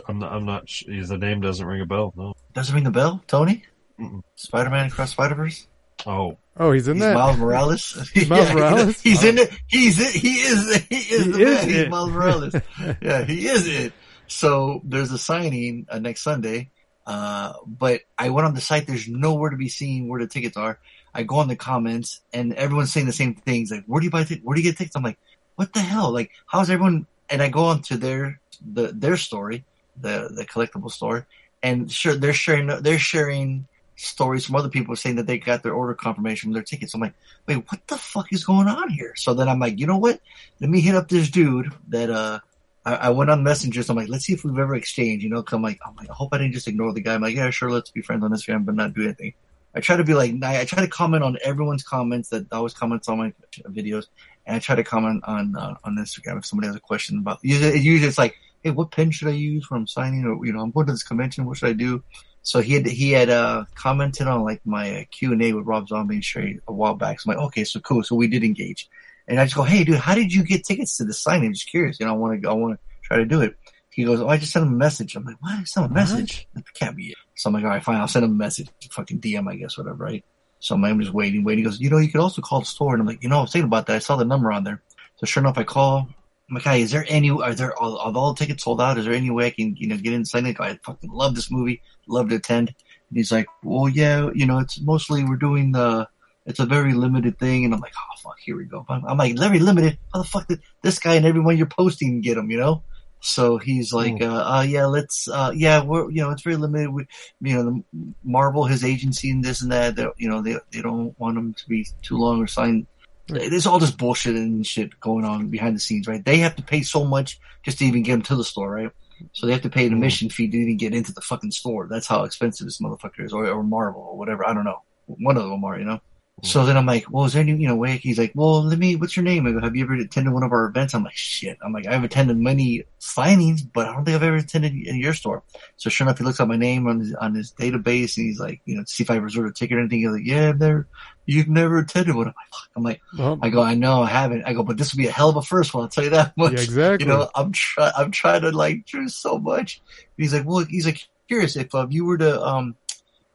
I'm 0.09 0.19
not. 0.19 0.33
I'm 0.33 0.45
not. 0.47 0.69
The 0.87 1.19
name 1.19 1.41
doesn't 1.41 1.67
ring 1.67 1.81
a 1.81 1.87
bell. 1.87 2.13
No. 2.17 2.35
doesn't 2.55 2.75
ring 2.75 2.85
the 2.85 2.91
bell. 2.91 3.23
Tony, 3.27 3.65
Mm-mm. 4.01 4.23
Spider-Man 4.37 4.87
Across 4.87 5.13
Spider-Verse. 5.13 5.67
Oh, 6.07 6.39
Oh, 6.59 6.73
he's 6.73 6.89
in 6.89 6.95
He's 6.97 7.03
that. 7.05 7.15
Miles 7.15 7.37
Morales. 7.37 8.13
Miles 8.29 8.51
Morales? 8.55 9.01
He's 9.03 9.23
in 9.25 9.37
it. 9.39 9.51
He's 9.67 10.01
it. 10.01 10.15
He 10.19 10.37
is. 10.37 10.77
He 10.87 10.97
is 10.97 11.25
He 11.27 11.31
the 11.33 11.39
is 11.41 11.55
man. 11.59 11.69
He's 11.69 11.77
it. 11.79 11.91
Miles 11.91 12.11
Morales. 12.11 12.55
yeah, 13.03 13.25
he 13.25 13.47
is 13.47 13.69
it. 13.69 13.93
So 14.27 14.81
there's 14.85 15.13
a 15.13 15.19
signing 15.19 15.87
uh, 15.91 15.99
next 15.99 16.23
Sunday. 16.23 16.71
Uh, 17.07 17.53
but 17.67 18.01
I 18.17 18.31
went 18.31 18.47
on 18.47 18.55
the 18.55 18.61
site. 18.63 18.87
There's 18.87 19.07
nowhere 19.07 19.51
to 19.51 19.57
be 19.57 19.69
seen 19.69 20.09
where 20.09 20.19
the 20.21 20.27
tickets 20.27 20.57
are. 20.57 20.79
I 21.15 21.25
go 21.25 21.37
on 21.37 21.49
the 21.49 21.57
comments 21.57 22.21
and 22.33 22.53
everyone's 22.55 22.93
saying 22.93 23.07
the 23.07 23.13
same 23.13 23.35
things. 23.35 23.71
Like, 23.71 23.85
where 23.87 24.01
do 24.01 24.05
you 24.07 24.11
buy 24.11 24.25
tickets? 24.25 24.45
Where 24.45 24.55
do 24.55 24.63
you 24.63 24.69
get 24.71 24.79
tickets? 24.79 24.97
I'm 24.97 25.03
like, 25.03 25.19
what 25.57 25.73
the 25.75 25.81
hell? 25.81 26.11
Like, 26.11 26.31
how's 26.47 26.71
everyone? 26.71 27.07
And 27.29 27.43
I 27.43 27.49
go 27.49 27.65
on 27.65 27.83
to 27.83 27.97
their 27.99 28.41
the 28.65 28.93
their 28.93 29.17
story, 29.19 29.65
the 30.01 30.31
the 30.35 30.47
collectible 30.47 30.91
store, 30.91 31.27
and 31.63 31.91
sure 31.93 32.15
they're 32.15 32.33
sharing 32.33 32.67
they're 32.83 32.99
sharing 32.99 33.67
stories 33.97 34.45
from 34.45 34.57
other 34.57 34.69
people 34.69 34.95
saying 34.95 35.17
that 35.17 35.27
they 35.27 35.39
got 35.39 35.63
their 35.63 35.73
order 35.73 35.95
confirmation 35.95 36.49
from 36.49 36.53
their 36.55 36.63
tickets. 36.63 36.95
I'm 36.95 37.01
like, 37.01 37.15
wait, 37.47 37.57
what 37.57 37.87
the 37.87 37.97
fuck 37.97 38.33
is 38.33 38.45
going 38.45 38.69
on 38.69 38.91
here? 38.91 39.15
So 39.17 39.35
then 39.35 39.49
I'm 39.49 39.59
like, 39.59 39.79
you 39.79 39.87
know 39.87 39.99
what? 39.99 40.21
Let 40.61 40.71
me 40.71 40.81
hit 40.81 40.95
up 40.95 41.09
this 41.09 41.31
dude 41.31 41.73
that 41.89 42.11
uh 42.11 42.41
I, 42.85 42.95
I 42.95 43.09
went 43.11 43.31
on 43.31 43.43
messengers. 43.43 43.91
I'm 43.91 43.97
like, 43.97 44.09
let's 44.09 44.25
see 44.25 44.33
if 44.33 44.45
we've 44.45 44.59
ever 44.59 44.77
exchanged, 44.77 45.25
you 45.25 45.31
know, 45.31 45.43
come 45.43 45.63
like, 45.63 45.81
I'm 45.85 45.97
like, 45.97 46.09
I 46.09 46.15
hope 46.15 46.29
I 46.33 46.39
didn't 46.39 46.53
just 46.53 46.69
ignore 46.69 46.93
the 46.93 47.01
guy. 47.01 47.15
I'm 47.15 47.21
like, 47.23 47.35
yeah, 47.35 47.51
sure, 47.51 47.71
let's 47.71 47.91
be 47.91 48.01
friends 48.01 48.23
on 48.23 48.31
Instagram, 48.31 48.65
but 48.65 48.77
not 48.77 48.95
do 48.95 49.03
anything. 49.03 49.35
I 49.75 49.81
try 49.81 49.97
to 49.97 50.05
be 50.05 50.15
like, 50.15 50.33
I, 50.43 50.61
I 50.61 50.65
try 50.65 50.83
to 50.83 50.89
comment 50.89 51.23
on 51.23 51.37
everyone's 51.45 51.83
comments 51.83 52.31
that 52.31 52.51
always 52.51 52.73
comments 52.73 53.09
on 53.09 53.19
my 53.19 53.33
videos, 53.69 54.07
and 54.47 54.57
I 54.57 54.59
try 54.59 54.75
to 54.75 54.85
comment 54.85 55.23
on 55.25 55.55
uh, 55.55 55.75
on 55.85 55.97
Instagram 55.97 56.39
if 56.39 56.47
somebody 56.47 56.69
has 56.69 56.77
a 56.77 56.81
question 56.81 57.19
about. 57.19 57.41
Usually, 57.43 57.79
usually 57.79 58.09
it's 58.09 58.17
like, 58.17 58.37
hey, 58.63 58.71
what 58.71 58.91
pen 58.91 59.11
should 59.11 59.29
I 59.29 59.33
use 59.33 59.71
when 59.71 59.81
I'm 59.81 59.87
signing, 59.87 60.25
or 60.25 60.47
you 60.47 60.53
know, 60.55 60.61
I'm 60.61 60.71
going 60.71 60.87
to 60.87 60.93
this 60.93 61.03
convention, 61.03 61.45
what 61.45 61.59
should 61.59 61.69
I 61.69 61.75
do? 61.75 62.03
So 62.47 62.61
he 62.61 62.75
had 62.75 62.87
he 62.87 63.11
had 63.11 63.29
uh, 63.29 63.65
commented 63.75 64.29
on 64.29 64.45
like 64.45 64.61
my 64.65 65.01
uh, 65.01 65.05
Q 65.11 65.33
and 65.33 65.43
A 65.43 65.53
with 65.53 65.67
Rob 65.67 65.89
Zombie 65.89 66.15
and 66.15 66.23
Sheri 66.23 66.61
a 66.69 66.73
while 66.73 66.95
back. 66.95 67.19
So 67.19 67.29
I'm 67.29 67.37
like, 67.37 67.47
okay, 67.47 67.65
so 67.65 67.81
cool. 67.81 68.05
So 68.05 68.15
we 68.15 68.29
did 68.29 68.45
engage, 68.45 68.89
and 69.27 69.41
I 69.41 69.47
just 69.47 69.57
go, 69.57 69.65
hey, 69.65 69.83
dude, 69.83 69.97
how 69.97 70.15
did 70.15 70.33
you 70.33 70.45
get 70.45 70.65
tickets 70.65 70.97
to 70.99 71.05
the 71.05 71.13
signing? 71.13 71.47
I'm 71.47 71.55
just 71.55 71.69
curious. 71.69 71.99
You 71.99 72.07
know, 72.07 72.13
I 72.13 72.17
want 72.17 72.41
to 72.41 72.49
I 72.49 72.53
want 72.53 72.79
to 72.79 72.81
try 73.03 73.17
to 73.17 73.25
do 73.25 73.41
it. 73.41 73.57
He 73.91 74.05
goes, 74.05 74.21
oh, 74.21 74.29
I 74.29 74.37
just 74.37 74.53
sent 74.53 74.65
him 74.65 74.75
a 74.75 74.77
message. 74.77 75.17
I'm 75.17 75.25
like, 75.25 75.43
what? 75.43 75.55
I 75.55 75.65
sent 75.65 75.87
him 75.87 75.91
a 75.91 75.95
message? 75.97 76.47
That 76.55 76.73
can't 76.75 76.97
be 76.97 77.09
it. 77.09 77.17
So 77.35 77.49
I'm 77.49 77.55
like, 77.55 77.65
all 77.65 77.71
right, 77.71 77.83
fine. 77.83 77.97
I'll 77.97 78.07
send 78.07 78.25
him 78.25 78.31
a 78.31 78.35
message. 78.35 78.69
Fucking 78.93 79.21
DM, 79.21 79.51
I 79.51 79.57
guess, 79.57 79.77
whatever, 79.77 80.05
right? 80.05 80.25
So 80.61 80.77
I'm, 80.77 80.85
I'm 80.85 81.01
just 81.01 81.13
waiting, 81.13 81.43
waiting. 81.43 81.65
He 81.65 81.69
goes, 81.69 81.81
you 81.81 81.91
know, 81.91 81.99
you 81.99 82.11
could 82.13 82.21
also 82.21 82.43
call 82.43 82.61
the 82.61 82.67
store. 82.67 82.95
And 82.95 83.01
I'm 83.01 83.09
like, 83.09 83.25
you 83.25 83.29
know, 83.29 83.39
I 83.39 83.41
was 83.41 83.51
thinking 83.51 83.67
about 83.67 83.87
that. 83.87 83.97
I 83.97 83.99
saw 83.99 84.15
the 84.15 84.25
number 84.25 84.53
on 84.53 84.63
there. 84.63 84.83
So 85.17 85.27
sure 85.27 85.43
enough, 85.43 85.59
I 85.59 85.65
call. 85.65 86.11
I'm 86.49 86.61
is 86.81 86.93
there 86.93 87.05
any, 87.09 87.31
are 87.31 87.55
there, 87.55 87.73
are 87.73 88.13
all 88.17 88.33
the 88.33 88.39
tickets 88.39 88.63
sold 88.63 88.81
out? 88.81 88.99
Is 88.99 89.05
there 89.05 89.15
any 89.15 89.31
way 89.31 89.47
I 89.47 89.51
can, 89.51 89.75
you 89.77 89.89
know, 89.89 89.97
get 89.97 90.13
in 90.13 90.25
sign 90.25 90.47
it? 90.47 90.61
I 90.61 90.79
fucking 90.85 91.11
love 91.11 91.35
this 91.35 91.51
movie. 91.51 91.83
Love 92.07 92.29
to 92.29 92.37
attend. 92.37 92.69
And 93.09 93.19
he's 93.19 93.33
like, 93.33 93.47
well, 93.65 93.89
yeah, 93.89 94.31
you 94.35 94.47
know, 94.47 94.59
it's 94.59 94.81
mostly 94.81 95.25
we're 95.25 95.37
doing 95.37 95.73
the, 95.73 96.09
it's 96.45 96.61
a 96.61 96.67
very 96.67 96.95
limited 96.95 97.39
thing. 97.41 97.65
And 97.65 97.75
I'm 97.75 97.81
like, 97.81 97.95
oh, 97.97 98.21
fuck, 98.23 98.39
here 98.39 98.57
we 98.57 98.65
go. 98.65 98.87
I'm, 98.89 99.05
I'm 99.07 99.19
like, 99.19 99.37
very 99.37 99.59
limited. 99.59 99.99
How 100.13 100.23
the 100.23 100.29
fuck 100.29 100.47
did 100.47 100.61
this 100.83 101.01
guy 101.01 101.15
and 101.15 101.27
everyone 101.27 101.57
you're 101.57 101.67
posting 101.67 102.21
get 102.21 102.37
them, 102.37 102.51
you 102.51 102.59
know? 102.59 102.85
So 103.21 103.59
he's 103.59 103.93
like, 103.93 104.23
uh, 104.23 104.45
uh, 104.47 104.65
yeah, 104.69 104.85
let's, 104.85 105.27
uh, 105.27 105.51
yeah, 105.53 105.83
we're, 105.83 106.11
you 106.11 106.23
know, 106.23 106.31
it's 106.31 106.43
very 106.43 106.57
limited. 106.57 106.91
We, 106.91 107.09
you 107.41 107.55
know, 107.55 107.65
the 107.65 108.13
Marvel, 108.23 108.65
his 108.65 108.85
agency 108.85 109.31
and 109.31 109.43
this 109.43 109.63
and 109.63 109.73
that, 109.73 109.99
you 110.17 110.29
know, 110.29 110.43
they, 110.43 110.57
they 110.71 110.83
don't 110.83 111.19
want 111.19 111.35
them 111.35 111.55
to 111.55 111.69
be 111.69 111.89
too 112.03 112.19
long 112.19 112.41
or 112.41 112.47
sign. 112.47 112.87
There's 113.29 113.67
all 113.67 113.79
this 113.79 113.91
bullshit 113.91 114.37
and 114.37 114.67
shit 114.67 114.99
going 115.01 115.25
on 115.25 115.49
behind 115.49 115.75
the 115.75 115.81
scenes, 115.81 116.07
right? 116.07 116.25
They 116.25 116.39
have 116.39 116.57
to 116.57 116.63
pay 116.63 116.83
so 116.83 117.05
much 117.05 117.41
just 117.65 117.79
to 117.79 117.85
even 117.85 118.03
get 118.03 118.13
them 118.13 118.23
to 118.23 118.37
the 118.37 118.45
store, 118.45 118.71
right? 118.71 118.91
So 119.33 119.47
they 119.47 119.53
have 119.53 119.63
to 119.63 119.71
pay 119.71 119.87
an 119.87 119.93
hmm. 119.93 119.97
admission 119.97 120.31
fee 120.31 120.49
to 120.49 120.57
even 120.57 120.77
get 120.77 120.95
into 120.95 121.13
the 121.13 121.21
fucking 121.21 121.51
store. 121.51 121.89
That's 121.91 122.07
how 122.07 122.25
expensive 122.25 122.67
this 122.67 122.81
motherfucker 122.81 123.25
is, 123.25 123.33
or, 123.33 123.47
or 123.49 123.63
Marvel, 123.63 124.03
or 124.03 124.17
whatever. 124.17 124.47
I 124.47 124.55
don't 124.55 124.65
know. 124.65 124.83
One 125.07 125.37
of 125.37 125.49
them 125.49 125.65
are, 125.65 125.79
you 125.79 125.85
know. 125.85 126.01
So 126.43 126.67
then 126.67 126.77
I'm 126.77 126.85
like, 126.85 127.11
well, 127.11 127.25
is 127.25 127.33
there 127.33 127.41
any, 127.41 127.53
you 127.53 127.67
know, 127.67 127.77
way? 127.77 127.97
He's 127.97 128.19
like, 128.19 128.33
well, 128.35 128.63
let 128.63 128.79
me, 128.79 128.95
what's 128.95 129.17
your 129.17 129.25
name? 129.25 129.47
I 129.47 129.53
go, 129.53 129.61
have 129.61 129.75
you 129.75 129.85
ever 129.85 129.95
attended 129.95 130.35
one 130.35 130.43
of 130.43 130.53
our 130.53 130.67
events? 130.67 130.93
I'm 130.95 131.03
like, 131.03 131.17
shit. 131.17 131.57
I'm 131.65 131.73
like, 131.73 131.87
I've 131.87 132.05
attended 132.05 132.37
many 132.37 132.85
signings, 133.01 133.61
but 133.73 133.87
I 133.87 133.95
don't 133.95 134.05
think 134.05 134.17
I've 134.17 134.23
ever 134.23 134.37
attended 134.37 134.75
in 134.75 134.97
your 134.97 135.15
store. 135.15 135.45
So 135.79 135.89
sure 135.89 136.07
enough, 136.07 136.19
he 136.19 136.25
looks 136.25 136.39
up 136.39 136.47
my 136.49 136.57
name 136.57 136.87
on 136.89 137.01
his, 137.01 137.15
on 137.15 137.35
his 137.35 137.53
database 137.53 138.19
and 138.19 138.27
he's 138.27 138.39
like, 138.39 138.61
you 138.67 138.77
know, 138.77 138.83
to 138.83 138.89
see 138.89 139.03
if 139.03 139.11
I 139.11 139.17
reserved 139.17 139.49
a 139.49 139.53
ticket 139.53 139.79
or 139.79 139.81
anything. 139.81 140.01
He's 140.01 140.11
like, 140.11 140.27
yeah, 140.27 140.51
I've 140.51 140.61
never, 140.61 140.87
you've 141.25 141.49
never 141.49 141.79
attended 141.79 142.15
one. 142.15 142.27
I'm 142.27 142.35
like, 142.35 142.51
fuck. 142.53 142.69
I'm 142.77 142.83
like, 142.83 143.01
Well, 143.19 143.39
I 143.41 143.49
go, 143.49 143.63
I 143.63 143.75
know 143.75 144.03
I 144.03 144.09
haven't. 144.09 144.45
I 144.45 144.53
go, 144.53 144.63
but 144.63 144.77
this 144.77 144.93
would 144.93 144.99
be 144.99 145.09
a 145.09 145.13
hell 145.13 145.31
of 145.31 145.37
a 145.37 145.43
first 145.43 145.73
one. 145.73 145.85
I'll 145.85 145.89
tell 145.89 146.05
you 146.05 146.11
that 146.11 146.37
much. 146.37 146.53
Yeah, 146.53 146.61
exactly. 146.65 147.07
You 147.07 147.13
know, 147.15 147.31
I'm 147.35 147.53
trying, 147.53 147.93
I'm 147.97 148.11
trying 148.11 148.43
to 148.43 148.51
like 148.51 148.85
do 148.85 149.09
so 149.09 149.39
much. 149.39 149.81
He's 150.19 150.35
like, 150.35 150.45
well, 150.45 150.67
he's 150.69 150.85
like, 150.85 151.09
curious 151.29 151.57
if 151.57 151.75
uh, 151.75 151.87
you 151.89 152.05
were 152.05 152.19
to, 152.19 152.43
um, 152.45 152.77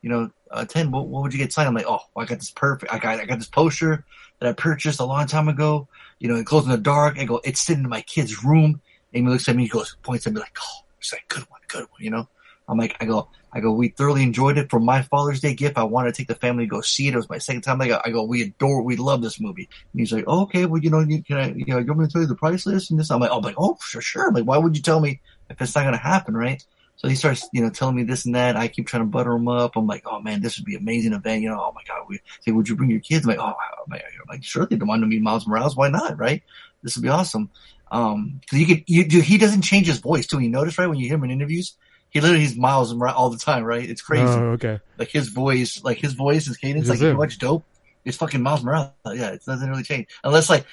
you 0.01 0.09
know, 0.09 0.31
uh, 0.49 0.61
attend, 0.61 0.91
what, 0.91 1.07
what 1.07 1.23
would 1.23 1.33
you 1.33 1.39
get 1.39 1.53
signed? 1.53 1.67
I'm 1.67 1.75
like, 1.75 1.85
oh, 1.87 2.01
I 2.15 2.25
got 2.25 2.39
this 2.39 2.51
perfect. 2.51 2.91
I 2.91 2.99
got, 2.99 3.19
I 3.19 3.25
got 3.25 3.39
this 3.39 3.47
poster 3.47 4.05
that 4.39 4.49
I 4.49 4.53
purchased 4.53 4.99
a 4.99 5.05
long 5.05 5.27
time 5.27 5.47
ago. 5.47 5.87
You 6.19 6.29
know, 6.29 6.35
it 6.35 6.45
glows 6.45 6.65
in 6.65 6.71
the 6.71 6.77
dark. 6.77 7.17
I 7.19 7.25
go, 7.25 7.41
it's 7.43 7.61
sitting 7.61 7.83
in 7.83 7.89
my 7.89 8.01
kid's 8.01 8.43
room. 8.43 8.81
Amy 9.13 9.29
looks 9.29 9.47
at 9.47 9.55
me, 9.55 9.63
he 9.63 9.69
goes, 9.69 9.95
points 10.03 10.25
at 10.25 10.33
me 10.33 10.39
like, 10.39 10.57
oh, 10.61 10.85
he's 10.97 11.11
like, 11.11 11.27
good 11.27 11.43
one, 11.49 11.61
good 11.67 11.81
one. 11.81 11.99
You 11.99 12.11
know, 12.11 12.27
I'm 12.67 12.77
like, 12.77 12.95
I 13.01 13.05
go, 13.05 13.29
I 13.53 13.59
go, 13.59 13.71
we 13.73 13.89
thoroughly 13.89 14.23
enjoyed 14.23 14.57
it 14.57 14.69
for 14.69 14.79
my 14.79 15.01
Father's 15.01 15.41
Day 15.41 15.53
gift. 15.53 15.77
I 15.77 15.83
wanted 15.83 16.13
to 16.13 16.17
take 16.17 16.29
the 16.29 16.35
family 16.35 16.63
to 16.63 16.69
go 16.69 16.79
see 16.79 17.07
it. 17.07 17.13
It 17.13 17.17
was 17.17 17.29
my 17.29 17.37
second 17.37 17.61
time. 17.63 17.81
I 17.81 17.89
go, 17.89 18.01
I 18.05 18.09
go, 18.09 18.23
we 18.23 18.43
adore, 18.43 18.81
we 18.81 18.95
love 18.95 19.21
this 19.21 19.41
movie. 19.41 19.67
And 19.91 19.99
he's 19.99 20.13
like, 20.13 20.23
oh, 20.27 20.43
okay, 20.43 20.65
well, 20.65 20.81
you 20.81 20.89
know, 20.89 21.01
you, 21.01 21.21
can 21.21 21.37
I, 21.37 21.51
you 21.51 21.65
know, 21.65 21.79
you 21.79 21.87
want 21.87 21.99
me 21.99 22.05
to 22.05 22.11
tell 22.11 22.21
you 22.21 22.27
the 22.27 22.35
price 22.35 22.65
list 22.65 22.91
and 22.91 22.99
this? 22.99 23.11
I'm 23.11 23.19
like, 23.19 23.31
oh, 23.31 23.37
I'm 23.37 23.43
like, 23.43 23.55
oh, 23.57 23.77
sure, 23.81 24.01
sure. 24.01 24.29
I'm 24.29 24.33
like, 24.33 24.45
why 24.45 24.57
would 24.57 24.75
you 24.75 24.81
tell 24.81 25.01
me 25.01 25.19
if 25.49 25.61
it's 25.61 25.75
not 25.75 25.81
going 25.81 25.93
to 25.93 25.99
happen, 25.99 26.35
right? 26.35 26.63
So 27.01 27.07
he 27.07 27.15
starts, 27.15 27.49
you 27.51 27.63
know, 27.63 27.71
telling 27.71 27.95
me 27.95 28.03
this 28.03 28.25
and 28.25 28.35
that. 28.35 28.55
I 28.55 28.67
keep 28.67 28.85
trying 28.85 29.01
to 29.01 29.09
butter 29.09 29.31
him 29.31 29.47
up. 29.47 29.75
I'm 29.75 29.87
like, 29.87 30.03
oh 30.05 30.21
man, 30.21 30.39
this 30.39 30.59
would 30.59 30.65
be 30.65 30.75
an 30.75 30.81
amazing 30.81 31.13
event. 31.13 31.41
You 31.41 31.49
know, 31.49 31.59
oh 31.59 31.71
my 31.73 31.81
god, 31.87 32.05
we 32.07 32.19
say, 32.41 32.51
would 32.51 32.69
you 32.69 32.75
bring 32.75 32.91
your 32.91 32.99
kids? 32.99 33.25
I'm 33.25 33.29
like, 33.29 33.39
oh, 33.39 33.55
I'm 33.55 33.89
like, 33.89 34.03
I'm 34.03 34.29
like 34.29 34.43
sure, 34.43 34.67
they 34.67 34.75
don't 34.75 34.87
want 34.87 35.01
to 35.01 35.07
meet 35.07 35.23
Miles 35.23 35.47
Morales. 35.47 35.75
Why 35.75 35.89
not? 35.89 36.19
Right? 36.19 36.43
This 36.83 36.95
would 36.95 37.01
be 37.01 37.09
awesome. 37.09 37.49
Um, 37.91 38.39
cause 38.47 38.59
you 38.59 38.67
could, 38.67 38.83
you 38.85 39.07
do, 39.07 39.19
he 39.19 39.39
doesn't 39.39 39.63
change 39.63 39.87
his 39.87 39.97
voice 39.97 40.27
too. 40.27 40.39
You 40.39 40.49
notice, 40.49 40.77
right? 40.77 40.85
When 40.85 40.99
you 40.99 41.07
hear 41.07 41.15
him 41.15 41.23
in 41.23 41.31
interviews, 41.31 41.75
he 42.11 42.21
literally 42.21 42.41
he's 42.41 42.55
Miles 42.55 42.93
Morales 42.93 43.17
all 43.17 43.29
the 43.31 43.39
time, 43.39 43.63
right? 43.63 43.89
It's 43.89 44.03
crazy. 44.03 44.25
Oh, 44.25 44.51
okay. 44.51 44.79
Like 44.99 45.09
his 45.09 45.29
voice, 45.29 45.83
like 45.83 45.97
his 45.97 46.13
voice, 46.13 46.45
his 46.45 46.57
cadence, 46.57 46.87
like 46.87 46.99
you 46.99 47.17
watch 47.17 47.39
Dope, 47.39 47.65
it's 48.05 48.17
fucking 48.17 48.43
Miles 48.43 48.63
Morales. 48.63 48.91
Yeah, 49.05 49.31
it 49.31 49.43
doesn't 49.43 49.67
really 49.67 49.83
change 49.83 50.07
unless 50.23 50.51
like 50.51 50.65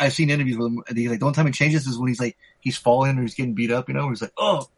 I've 0.00 0.14
seen 0.14 0.30
interviews 0.30 0.56
with 0.56 0.68
him. 0.68 0.82
And 0.88 0.96
he's 0.96 1.10
like 1.10 1.18
the 1.18 1.26
only 1.26 1.36
time 1.36 1.46
he 1.46 1.52
changes 1.52 1.86
is 1.86 1.98
when 1.98 2.08
he's 2.08 2.20
like 2.20 2.38
he's 2.60 2.76
falling 2.76 3.18
or 3.18 3.22
he's 3.22 3.34
getting 3.34 3.54
beat 3.54 3.70
up. 3.70 3.88
You 3.88 3.94
know, 3.94 4.02
where 4.02 4.10
he's 4.10 4.22
like 4.22 4.32
oh, 4.38 4.68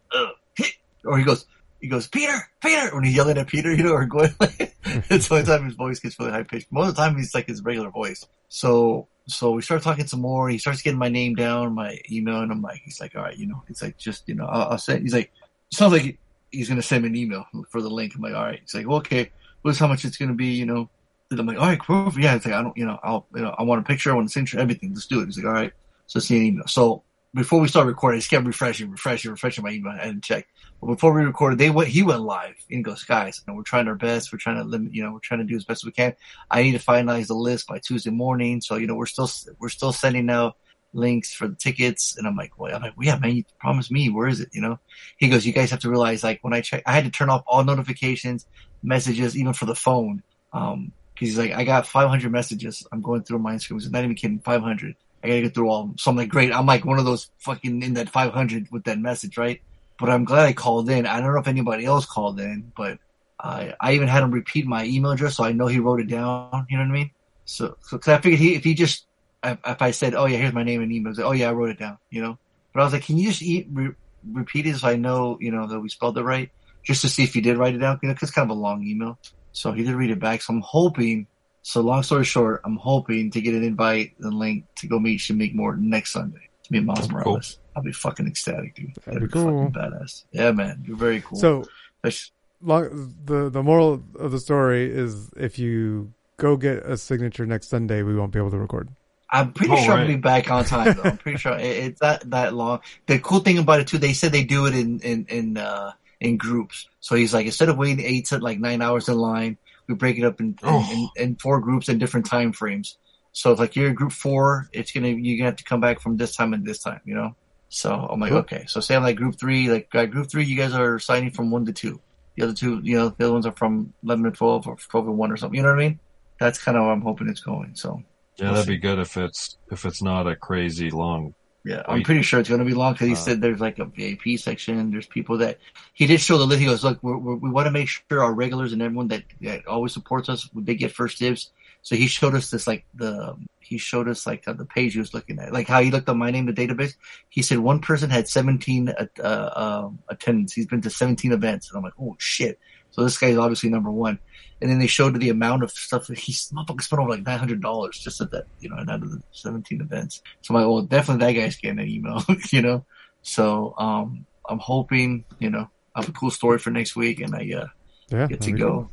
or 1.07 1.19
he 1.19 1.25
goes 1.25 1.47
he 1.81 1.89
goes 1.89 2.09
Peter, 2.09 2.35
Peter, 2.63 2.95
when 2.95 3.05
he's 3.05 3.15
yelling 3.15 3.39
at 3.39 3.47
Peter, 3.47 3.73
you 3.75 3.85
know, 3.85 3.93
or 3.93 4.07
going 4.07 4.35
like 4.41 4.75
it's 4.85 5.29
the 5.29 5.35
only 5.35 5.47
time 5.47 5.65
his 5.65 5.75
voice 5.75 5.99
gets 5.99 6.19
really 6.19 6.33
high 6.33 6.43
pitched. 6.43 6.71
Most 6.71 6.89
of 6.89 6.97
the 6.97 7.03
time 7.03 7.17
he's 7.17 7.35
like 7.35 7.47
his 7.47 7.63
regular 7.63 7.91
voice. 7.91 8.27
So 8.49 9.09
so 9.29 9.51
we 9.51 9.63
start 9.63 9.83
talking 9.83 10.07
some 10.07 10.21
more. 10.21 10.49
He 10.49 10.59
starts 10.59 10.83
getting 10.83 10.99
my 10.99 11.09
name 11.09 11.35
down, 11.35 11.75
my 11.75 11.99
email, 12.11 12.41
and 12.41 12.53
I'm 12.53 12.63
like, 12.63 12.81
he's 12.85 13.01
like, 13.01 13.17
all 13.17 13.23
right, 13.23 13.37
you 13.37 13.47
know, 13.47 13.63
it's 13.69 13.83
like 13.83 13.99
just 13.99 14.29
you 14.29 14.35
know, 14.35 14.47
I'll, 14.47 14.71
I'll 14.73 14.79
send. 14.79 15.03
He's 15.03 15.15
like, 15.15 15.33
it 15.71 15.77
sounds 15.77 15.93
like 15.93 16.19
he's 16.51 16.69
gonna 16.69 16.83
send 16.83 17.03
me 17.03 17.09
an 17.11 17.17
email 17.17 17.45
for 17.71 17.83
the 17.83 17.91
link. 17.91 18.15
I'm 18.15 18.23
like, 18.23 18.35
all 18.35 18.45
right. 18.45 18.61
He's 18.61 18.75
like, 18.75 18.87
well, 18.87 18.99
okay, 18.99 19.31
what's 19.63 19.79
how 19.79 19.89
much 19.89 20.05
it's 20.05 20.17
gonna 20.17 20.35
be, 20.35 20.47
you 20.47 20.67
know. 20.67 20.89
And 21.31 21.41
I'm 21.41 21.47
like, 21.47 21.59
all 21.59 21.67
right, 21.67 21.81
cool. 21.81 22.13
Yeah, 22.17 22.37
it's 22.37 22.47
like 22.47 22.55
I 22.55 22.63
don't, 22.63 22.77
you 22.77 22.87
know, 22.87 22.99
I'll, 23.03 23.27
you 23.35 23.43
know, 23.43 23.55
I 23.59 23.65
want 23.65 23.81
a 23.81 23.85
picture, 23.85 24.13
I 24.13 24.15
want 24.15 24.29
a 24.29 24.33
signature, 24.33 24.61
everything. 24.61 24.95
Let's 24.95 25.07
do 25.07 25.21
it. 25.21 25.27
He's 25.27 25.39
like, 25.39 25.47
all 25.47 25.53
right. 25.53 25.73
So 26.07 26.21
see 26.21 26.37
an 26.37 26.43
email. 26.45 26.67
So 26.69 27.03
before 27.37 27.61
we 27.61 27.69
start 27.69 27.87
recording, 27.87 28.17
I 28.17 28.21
just 28.21 28.31
kept 28.31 28.47
refreshing, 28.47 28.91
refreshing, 28.91 29.31
refreshing 29.31 29.63
my 29.63 29.71
email. 29.71 29.95
and 30.01 30.23
check. 30.23 30.49
But 30.81 30.87
before 30.87 31.13
we 31.13 31.23
recorded, 31.23 31.59
they 31.59 31.69
went, 31.69 31.91
he 31.91 32.03
went 32.03 32.23
live 32.23 32.55
in 32.71 32.83
he 32.83 32.95
Skies 32.97 33.43
and 33.47 33.55
we're 33.55 33.63
trying 33.63 33.89
our 33.89 33.95
best. 33.95 34.33
We're 34.33 34.39
trying 34.39 34.57
to 34.57 34.65
limit, 34.65 34.95
you 34.95 35.03
know, 35.03 35.13
we're 35.13 35.19
trying 35.19 35.41
to 35.41 35.47
do 35.47 35.55
as 35.55 35.65
best 35.65 35.83
as 35.83 35.87
we 35.87 35.93
can. 35.93 36.15
I 36.51 36.63
need 36.63 36.73
to 36.73 36.79
finalize 36.79 37.27
the 37.27 37.35
list 37.35 37.67
by 37.67 37.79
Tuesday 37.79 38.11
morning. 38.11 38.63
So, 38.63 38.77
you 38.77 38.87
know, 38.87 38.95
we're 38.95 39.07
still, 39.07 39.29
we're 39.59 39.69
still 39.69 39.93
sending 39.93 40.31
out 40.31 40.57
links 40.95 41.35
for 41.35 41.47
the 41.47 41.55
tickets. 41.55 42.17
And 42.17 42.27
I'm 42.27 42.37
like, 42.37 42.59
well, 42.59 42.75
I'm 42.75 42.81
like, 42.81 42.97
well, 42.97 43.07
yeah, 43.07 43.19
man, 43.19 43.37
you 43.37 43.45
promised 43.59 43.93
me. 43.93 44.09
Where 44.09 44.29
is 44.29 44.41
it? 44.41 44.49
You 44.53 44.63
know, 44.63 44.79
he 45.19 45.29
goes, 45.29 45.45
you 45.45 45.53
guys 45.53 45.71
have 45.71 45.81
to 45.81 45.91
realize, 45.91 46.25
like, 46.25 46.43
when 46.43 46.55
I 46.55 46.63
check, 46.63 46.85
I 46.87 46.93
had 46.93 47.05
to 47.05 47.11
turn 47.11 47.29
off 47.29 47.45
all 47.47 47.65
notifications, 47.65 48.47
messages, 48.83 49.37
even 49.37 49.53
for 49.53 49.67
the 49.67 49.75
phone. 49.75 50.23
Um, 50.55 50.93
cause 51.19 51.29
he's 51.29 51.39
like, 51.39 51.53
I 51.53 51.65
got 51.65 51.87
500 51.87 52.33
messages. 52.33 52.87
I'm 52.93 53.03
going 53.03 53.25
through 53.25 53.41
my 53.41 53.59
screens. 53.59 53.91
Not 53.91 54.05
even 54.05 54.17
kidding. 54.17 54.41
500. 54.41 54.97
I 55.27 55.31
gotta 55.31 55.43
get 55.43 55.55
through 55.55 55.69
all 55.71 55.83
of 55.83 55.89
them. 55.89 55.99
So 55.99 56.11
I'm 56.11 56.17
like, 56.17 56.29
great. 56.29 56.53
I'm 56.53 56.67
like 56.67 56.85
one 56.85 56.99
of 56.99 57.05
those 57.05 57.31
fucking 57.41 57.83
in 57.83 57.95
that 57.95 58.09
500 58.09 58.69
with 58.71 58.85
that 58.85 58.99
message, 58.99 59.37
right? 59.37 59.61
But 59.99 60.11
I'm 60.11 60.25
glad 60.25 60.47
I 60.47 60.53
called 60.53 60.89
in. 60.91 61.07
I 61.07 61.21
don't 61.21 61.33
know 61.33 61.41
if 61.41 61.49
anybody 61.49 61.85
else 61.85 62.07
called 62.07 62.39
in, 62.41 62.73
but 62.77 62.99
I, 63.43 63.75
I 63.81 63.93
even 63.95 64.09
had 64.09 64.23
him 64.23 64.31
repeat 64.31 64.67
my 64.67 64.85
email 64.85 65.13
address 65.13 65.37
so 65.37 65.45
I 65.45 65.53
know 65.53 65.67
he 65.67 65.79
wrote 65.81 66.01
it 66.01 66.09
down. 66.09 66.67
You 66.69 66.77
know 66.79 66.85
what 66.85 66.91
I 66.91 66.93
mean? 66.93 67.11
So, 67.45 67.77
so 67.83 67.99
cause 67.99 68.09
I 68.13 68.21
figured 68.21 68.41
he, 68.41 68.55
if 68.55 68.65
he 68.65 68.75
just, 68.75 69.07
if, 69.45 69.59
I 69.65 69.91
said, 69.93 70.15
oh 70.15 70.27
yeah, 70.27 70.39
here's 70.39 70.53
my 70.55 70.65
name 70.65 70.83
and 70.83 70.93
email, 70.93 71.13
like, 71.15 71.25
oh 71.25 71.33
yeah, 71.33 71.49
I 71.49 71.53
wrote 71.53 71.71
it 71.71 71.79
down, 71.79 71.99
you 72.11 72.23
know? 72.23 72.39
But 72.75 72.81
I 72.81 72.85
was 72.85 72.93
like, 72.93 73.05
can 73.05 73.17
you 73.19 73.29
just 73.29 73.43
eat, 73.43 73.69
re- 73.73 73.95
repeat 74.33 74.67
it 74.67 74.77
so 74.77 74.89
I 74.89 74.97
know, 74.97 75.39
you 75.41 75.53
know, 75.53 75.67
that 75.69 75.81
we 75.81 75.89
spelled 75.89 76.19
it 76.19 76.23
right? 76.25 76.51
Just 76.85 77.03
to 77.03 77.09
see 77.09 77.25
if 77.25 77.35
he 77.35 77.41
did 77.41 77.57
write 77.57 77.75
it 77.75 77.79
down, 77.79 77.99
you 78.03 78.09
know, 78.09 78.15
'cause 78.15 78.25
it's 78.25 78.33
kind 78.33 78.51
of 78.51 78.57
a 78.57 78.61
long 78.61 78.85
email. 78.85 79.19
So 79.53 79.73
he 79.73 79.83
did 79.85 79.95
read 79.95 80.11
it 80.11 80.21
back. 80.21 80.43
So 80.43 80.53
I'm 80.55 80.63
hoping, 80.65 81.29
so 81.67 81.81
long 81.81 82.03
story 82.05 82.25
short, 82.25 82.61
I'm 82.65 82.77
hoping 82.77 83.33
to 83.33 83.41
get 83.41 83.55
an 83.55 83.65
invite 83.65 84.13
and 84.21 84.35
link 84.35 84.67
to 84.77 84.87
go 84.87 85.01
meet 85.01 85.19
Shameik 85.19 85.53
Morton 85.53 85.91
next 85.91 86.13
Sunday 86.13 86.49
to 86.63 86.73
meet 86.73 86.85
Miles 86.85 87.11
Morales. 87.11 87.59
I'll 87.75 87.83
be 87.83 87.91
fucking 87.91 88.27
ecstatic, 88.29 88.77
dude. 88.77 88.95
That'd, 89.05 89.21
be 89.21 89.27
be, 89.27 89.33
cool. 89.33 89.67
fucking 89.69 89.73
badass. 89.73 90.25
Yeah, 90.31 90.53
man. 90.53 90.85
You're 90.87 90.97
very 90.97 91.21
cool. 91.23 91.39
So, 91.39 91.65
That's- 92.03 92.31
long, 92.63 93.15
the 93.25 93.51
the 93.51 93.65
moral 93.65 94.03
of 94.19 94.31
the 94.31 94.39
story 94.39 94.91
is 94.91 95.31
if 95.37 95.59
you 95.59 96.13
go 96.37 96.57
get 96.57 96.87
a 96.87 96.97
signature 96.97 97.47
next 97.47 97.69
Sunday, 97.69 98.03
we 98.05 98.15
won't 98.15 98.31
be 98.33 98.39
able 98.39 98.53
to 98.53 98.59
record. 98.59 98.89
I'm 99.29 99.53
pretty 99.53 99.73
Oh, 99.73 99.83
sure 99.85 99.95
I'll 99.95 100.07
be 100.07 100.15
back 100.15 100.49
on 100.53 100.65
time 100.65 100.95
though. 100.97 101.03
I'm 101.11 101.19
pretty 101.19 101.39
sure 101.39 101.59
it, 101.59 101.65
it's 101.65 102.01
not 102.01 102.31
that 102.31 102.55
long. 102.55 102.81
The 103.07 103.19
cool 103.19 103.41
thing 103.41 103.59
about 103.59 103.81
it 103.81 103.89
too, 103.89 103.99
they 103.99 104.13
said 104.13 104.31
they 104.31 104.45
do 104.45 104.67
it 104.67 104.75
in 104.77 105.01
in 105.01 105.27
in 105.29 105.57
uh 105.57 105.93
in 106.21 106.37
groups. 106.37 106.89
So 107.01 107.17
he's 107.17 107.35
like, 107.35 107.45
instead 107.47 107.69
of 107.69 107.77
waiting 107.77 108.05
eight 108.05 108.27
to 108.27 108.39
like 108.39 108.61
nine 108.61 108.81
hours 108.83 109.09
in 109.09 109.19
line, 109.19 109.59
we 109.89 109.95
break 109.95 110.19
it 110.19 110.25
up 110.25 110.41
in 110.41 110.57
in, 110.63 110.75
in, 110.75 111.09
in 111.17 111.37
four 111.37 111.61
groups 111.61 111.89
in 111.89 111.99
different 111.99 112.27
time 112.27 112.53
frames. 112.53 112.99
So 113.33 113.53
if 113.53 113.59
like 113.59 113.77
you're 113.77 113.89
in 113.89 113.95
group 113.95 114.13
four, 114.13 114.69
it's 114.73 114.93
gonna 114.93 115.09
you're 115.09 115.37
gonna 115.39 115.51
have 115.51 115.57
to 115.57 115.65
come 115.65 115.81
back 115.81 116.01
from 116.01 116.17
this 116.17 116.35
time 116.37 116.55
and 116.55 116.67
this 116.67 116.83
time, 116.83 117.01
you 117.05 117.15
know. 117.15 117.37
So 117.69 117.93
I'm 117.93 118.21
like, 118.21 118.31
Cool. 118.31 118.39
okay. 118.39 118.65
So 118.67 118.81
say 118.81 118.97
I'm 118.97 119.03
like 119.03 119.17
group 119.17 119.39
three, 119.39 119.69
like 119.69 119.89
uh, 119.95 120.07
group 120.07 120.31
three, 120.31 120.45
you 120.45 120.57
guys 120.57 120.73
are 120.73 120.99
signing 120.99 121.31
from 121.33 121.51
one 121.51 121.67
to 121.67 121.73
two. 121.73 122.01
The 122.37 122.45
other 122.45 122.55
two, 122.55 122.81
you 122.83 122.97
know, 122.97 123.09
the 123.11 123.25
other 123.25 123.33
ones 123.33 123.47
are 123.47 123.53
from 123.57 123.93
eleven 124.05 124.25
to 124.25 124.31
twelve 124.31 124.67
or 124.67 124.77
twelve 124.77 125.07
to 125.07 125.13
one 125.13 125.31
or 125.33 125.37
something. 125.37 125.57
You 125.57 125.63
know 125.63 125.71
what 125.75 125.81
I 125.83 125.89
mean? 125.89 126.01
That's 126.39 126.63
kind 126.63 126.77
of 126.77 126.85
what 126.85 126.91
I'm 126.93 127.01
hoping 127.03 127.29
it's 127.29 127.41
going. 127.41 127.75
So 127.77 128.03
Yeah, 128.39 128.47
we'll 128.47 128.55
that'd 128.55 128.67
see. 128.67 128.75
be 128.75 128.79
good 128.79 128.99
if 128.99 129.17
it's 129.17 129.57
if 129.71 129.85
it's 129.85 130.03
not 130.03 130.27
a 130.27 130.37
crazy 130.37 130.91
long. 130.91 131.35
Yeah, 131.67 131.83
I'm 131.89 132.05
pretty 132.05 132.23
sure 132.23 132.39
it's 132.39 132.49
going 132.49 132.61
to 132.61 132.65
be 132.65 132.75
long 132.75 132.93
because 132.93 133.09
he 133.09 133.15
Uh, 133.15 133.17
said 133.17 133.41
there's 133.41 133.59
like 133.59 133.81
a 133.81 133.87
VIP 133.87 134.39
section. 134.39 134.93
There's 134.93 135.09
people 135.09 135.39
that 135.39 135.59
he 135.95 136.07
did 136.07 136.21
show 136.21 136.39
the 136.39 136.47
list. 136.47 136.61
He 136.61 136.67
goes, 136.67 136.85
look, 136.85 137.03
we're, 137.03 137.19
we're, 137.19 137.35
we 137.35 137.51
want 137.51 137.67
to 137.67 137.73
make 137.73 137.89
sure 137.89 138.23
our 138.23 138.33
regulars 138.33 138.73
and 138.73 138.81
everyone 138.81 139.09
that, 139.09 139.25
that 139.41 139.67
always 139.67 139.93
supports 139.93 140.29
us, 140.29 140.49
they 140.55 140.77
get 140.77 140.93
first 140.93 141.19
dibs. 141.19 141.51
So 141.83 141.97
he 141.97 142.07
showed 142.07 142.37
us 142.37 142.51
this 142.51 142.69
like 142.69 142.85
the 142.95 143.37
he 143.59 143.79
showed 143.79 144.09
us 144.09 144.29
like 144.29 144.47
uh, 144.47 144.53
the 144.53 144.65
page 144.65 144.93
he 144.93 145.01
was 145.01 145.13
looking 145.13 145.41
at, 145.41 145.53
like 145.53 145.67
how 145.67 145.83
he 145.83 145.91
looked 145.91 146.09
up 146.09 146.17
my 146.17 146.31
name, 146.31 146.47
the 146.47 146.53
database. 146.53 146.95
He 147.29 147.43
said 147.43 147.59
one 147.59 147.81
person 147.81 148.11
had 148.11 148.29
17 148.29 148.89
uh, 148.91 149.07
uh, 149.21 149.51
um, 149.87 149.99
attendance. 150.09 150.53
He's 150.53 150.67
been 150.67 150.81
to 150.83 150.91
17 150.91 151.33
events, 151.33 151.69
and 151.69 151.79
I'm 151.79 151.83
like, 151.83 151.95
oh 152.01 152.15
shit. 152.19 152.61
So 152.97 153.05
this 153.05 153.19
guy's 153.19 153.37
obviously 153.37 153.69
number 153.69 153.91
one. 153.91 154.19
And 154.63 154.71
then 154.71 154.79
they 154.79 154.87
showed 154.87 155.21
the 155.21 155.29
amount 155.29 155.63
of 155.65 155.71
stuff 155.71 156.07
that 156.07 156.19
he's 156.19 156.49
motherfucker 156.51 156.81
spent 156.81 157.01
over 157.01 157.11
like 157.11 157.27
nine 157.27 157.39
hundred 157.39 157.61
dollars 157.61 157.99
just 157.99 158.23
at 158.23 158.31
that, 158.31 158.47
you 158.59 158.71
know, 158.71 158.77
and 158.77 158.89
out 158.89 159.03
of 159.03 159.11
the 159.11 159.23
seventeen 159.33 159.83
events. 159.83 160.23
So 160.41 160.55
I'm 160.55 160.63
like, 160.63 160.67
well, 160.71 160.81
definitely 160.81 161.27
that 161.27 161.39
guy's 161.39 161.57
getting 161.57 161.79
an 161.79 161.89
email, 161.89 162.25
you 162.51 162.63
know. 162.63 162.87
So 163.21 163.75
um, 163.77 164.25
I'm 164.49 164.59
hoping, 164.59 165.27
you 165.39 165.51
know, 165.51 165.69
I 165.95 166.01
have 166.01 166.09
a 166.09 166.13
cool 166.13 166.31
story 166.31 166.59
for 166.59 166.71
next 166.71 166.97
week, 166.97 167.21
and 167.21 167.35
I 167.35 167.41
uh, 167.55 167.67
Yeah, 168.09 168.27
get 168.29 168.41
to 168.41 168.51
that'd 168.51 168.55
be 168.55 168.59
go. 168.61 168.89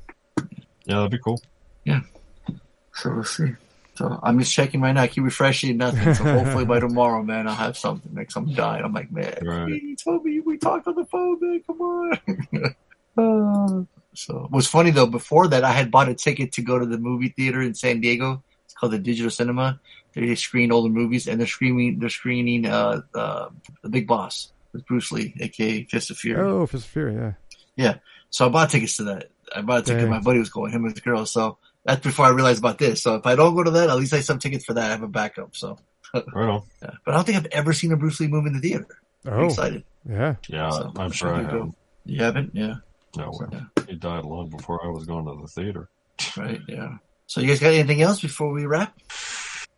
Yeah, 0.85 0.95
that'd 0.95 1.11
be 1.11 1.19
cool. 1.19 1.41
Yeah. 1.85 2.01
So 2.95 3.13
we'll 3.13 3.23
see. 3.23 3.53
So 3.95 4.19
I'm 4.21 4.39
just 4.39 4.51
checking 4.51 4.81
right 4.81 4.91
now. 4.91 5.03
I 5.03 5.07
keep 5.07 5.23
refreshing, 5.23 5.77
nothing. 5.77 6.13
So 6.13 6.25
hopefully 6.25 6.65
by 6.65 6.79
tomorrow, 6.81 7.23
man, 7.23 7.47
I'll 7.47 7.55
have 7.55 7.77
something. 7.77 8.13
Like 8.13 8.31
I'm 8.35 8.51
dying. 8.53 8.83
I'm 8.83 8.91
like, 8.91 9.11
man, 9.13 9.37
Right. 9.41 9.69
he 9.71 9.95
told 9.95 10.25
me 10.25 10.41
we 10.41 10.57
talked 10.57 10.87
on 10.87 10.95
the 10.95 11.05
phone, 11.05 11.37
man. 11.39 11.61
Come 11.65 11.81
on. 11.81 12.19
So 14.15 14.47
what's 14.49 14.67
funny 14.67 14.91
though, 14.91 15.07
before 15.07 15.47
that, 15.49 15.63
I 15.63 15.71
had 15.71 15.91
bought 15.91 16.09
a 16.09 16.13
ticket 16.13 16.53
to 16.53 16.61
go 16.61 16.79
to 16.79 16.85
the 16.85 16.97
movie 16.97 17.29
theater 17.29 17.61
in 17.61 17.73
San 17.75 18.01
Diego. 18.01 18.43
It's 18.65 18.73
called 18.73 18.93
the 18.93 18.99
Digital 18.99 19.31
Cinema. 19.31 19.79
They 20.13 20.35
screen 20.35 20.71
older 20.71 20.89
movies, 20.89 21.27
and 21.27 21.39
they're 21.39 21.47
screening 21.47 21.99
they're 21.99 22.09
screening 22.09 22.65
uh, 22.67 23.01
uh 23.15 23.49
the 23.81 23.89
Big 23.89 24.07
Boss 24.07 24.51
with 24.71 24.85
Bruce 24.85 25.11
Lee, 25.11 25.33
aka 25.39 25.83
Fist 25.85 26.11
of 26.11 26.17
Fury. 26.17 26.39
Oh, 26.41 26.65
Fist 26.67 26.85
of 26.85 26.91
Fury, 26.91 27.15
yeah. 27.15 27.33
Yeah. 27.75 27.95
So 28.29 28.45
I 28.45 28.49
bought 28.49 28.69
tickets 28.69 28.97
to 28.97 29.03
that. 29.05 29.29
I 29.55 29.61
bought 29.61 29.81
a 29.81 29.83
ticket. 29.83 30.01
Dang. 30.01 30.09
My 30.09 30.19
buddy 30.19 30.39
was 30.39 30.49
going, 30.49 30.71
him 30.71 30.85
and 30.85 30.93
his 30.93 31.01
girl. 31.01 31.25
So 31.25 31.57
that's 31.83 32.01
before 32.01 32.25
I 32.25 32.29
realized 32.29 32.59
about 32.59 32.77
this. 32.77 33.01
So 33.01 33.15
if 33.15 33.25
I 33.25 33.35
don't 33.35 33.55
go 33.55 33.63
to 33.63 33.71
that, 33.71 33.89
at 33.89 33.97
least 33.97 34.13
I 34.13 34.17
have 34.17 34.25
some 34.25 34.39
tickets 34.39 34.65
for 34.65 34.73
that. 34.73 34.85
I 34.85 34.89
have 34.89 35.03
a 35.03 35.07
backup. 35.07 35.55
So, 35.55 35.77
Right 36.13 36.49
on. 36.49 36.63
yeah. 36.81 36.91
but 37.05 37.13
I 37.13 37.17
don't 37.17 37.25
think 37.25 37.37
I've 37.37 37.45
ever 37.47 37.73
seen 37.73 37.91
a 37.91 37.97
Bruce 37.97 38.19
Lee 38.19 38.27
movie 38.27 38.47
in 38.47 38.53
the 38.53 38.59
theater. 38.61 38.87
Oh, 39.25 39.31
I'm 39.31 39.45
excited. 39.45 39.83
yeah. 40.07 40.35
Yeah, 40.47 40.69
So, 40.69 40.91
I'm 40.97 41.11
should 41.11 41.17
sure 41.17 41.33
I 41.35 41.43
have. 41.43 41.73
You 42.05 42.23
haven't? 42.23 42.51
Yeah. 42.53 42.75
No, 43.15 43.31
So, 43.31 43.47
he 43.87 43.95
died 43.95 44.25
long 44.25 44.49
before 44.49 44.83
I 44.85 44.89
was 44.89 45.05
going 45.05 45.25
to 45.25 45.41
the 45.41 45.47
theater. 45.47 45.89
Right. 46.37 46.59
Yeah. 46.67 46.97
So 47.27 47.41
you 47.41 47.47
guys 47.47 47.59
got 47.59 47.73
anything 47.73 48.01
else 48.01 48.21
before 48.21 48.51
we 48.51 48.65
wrap? 48.65 48.97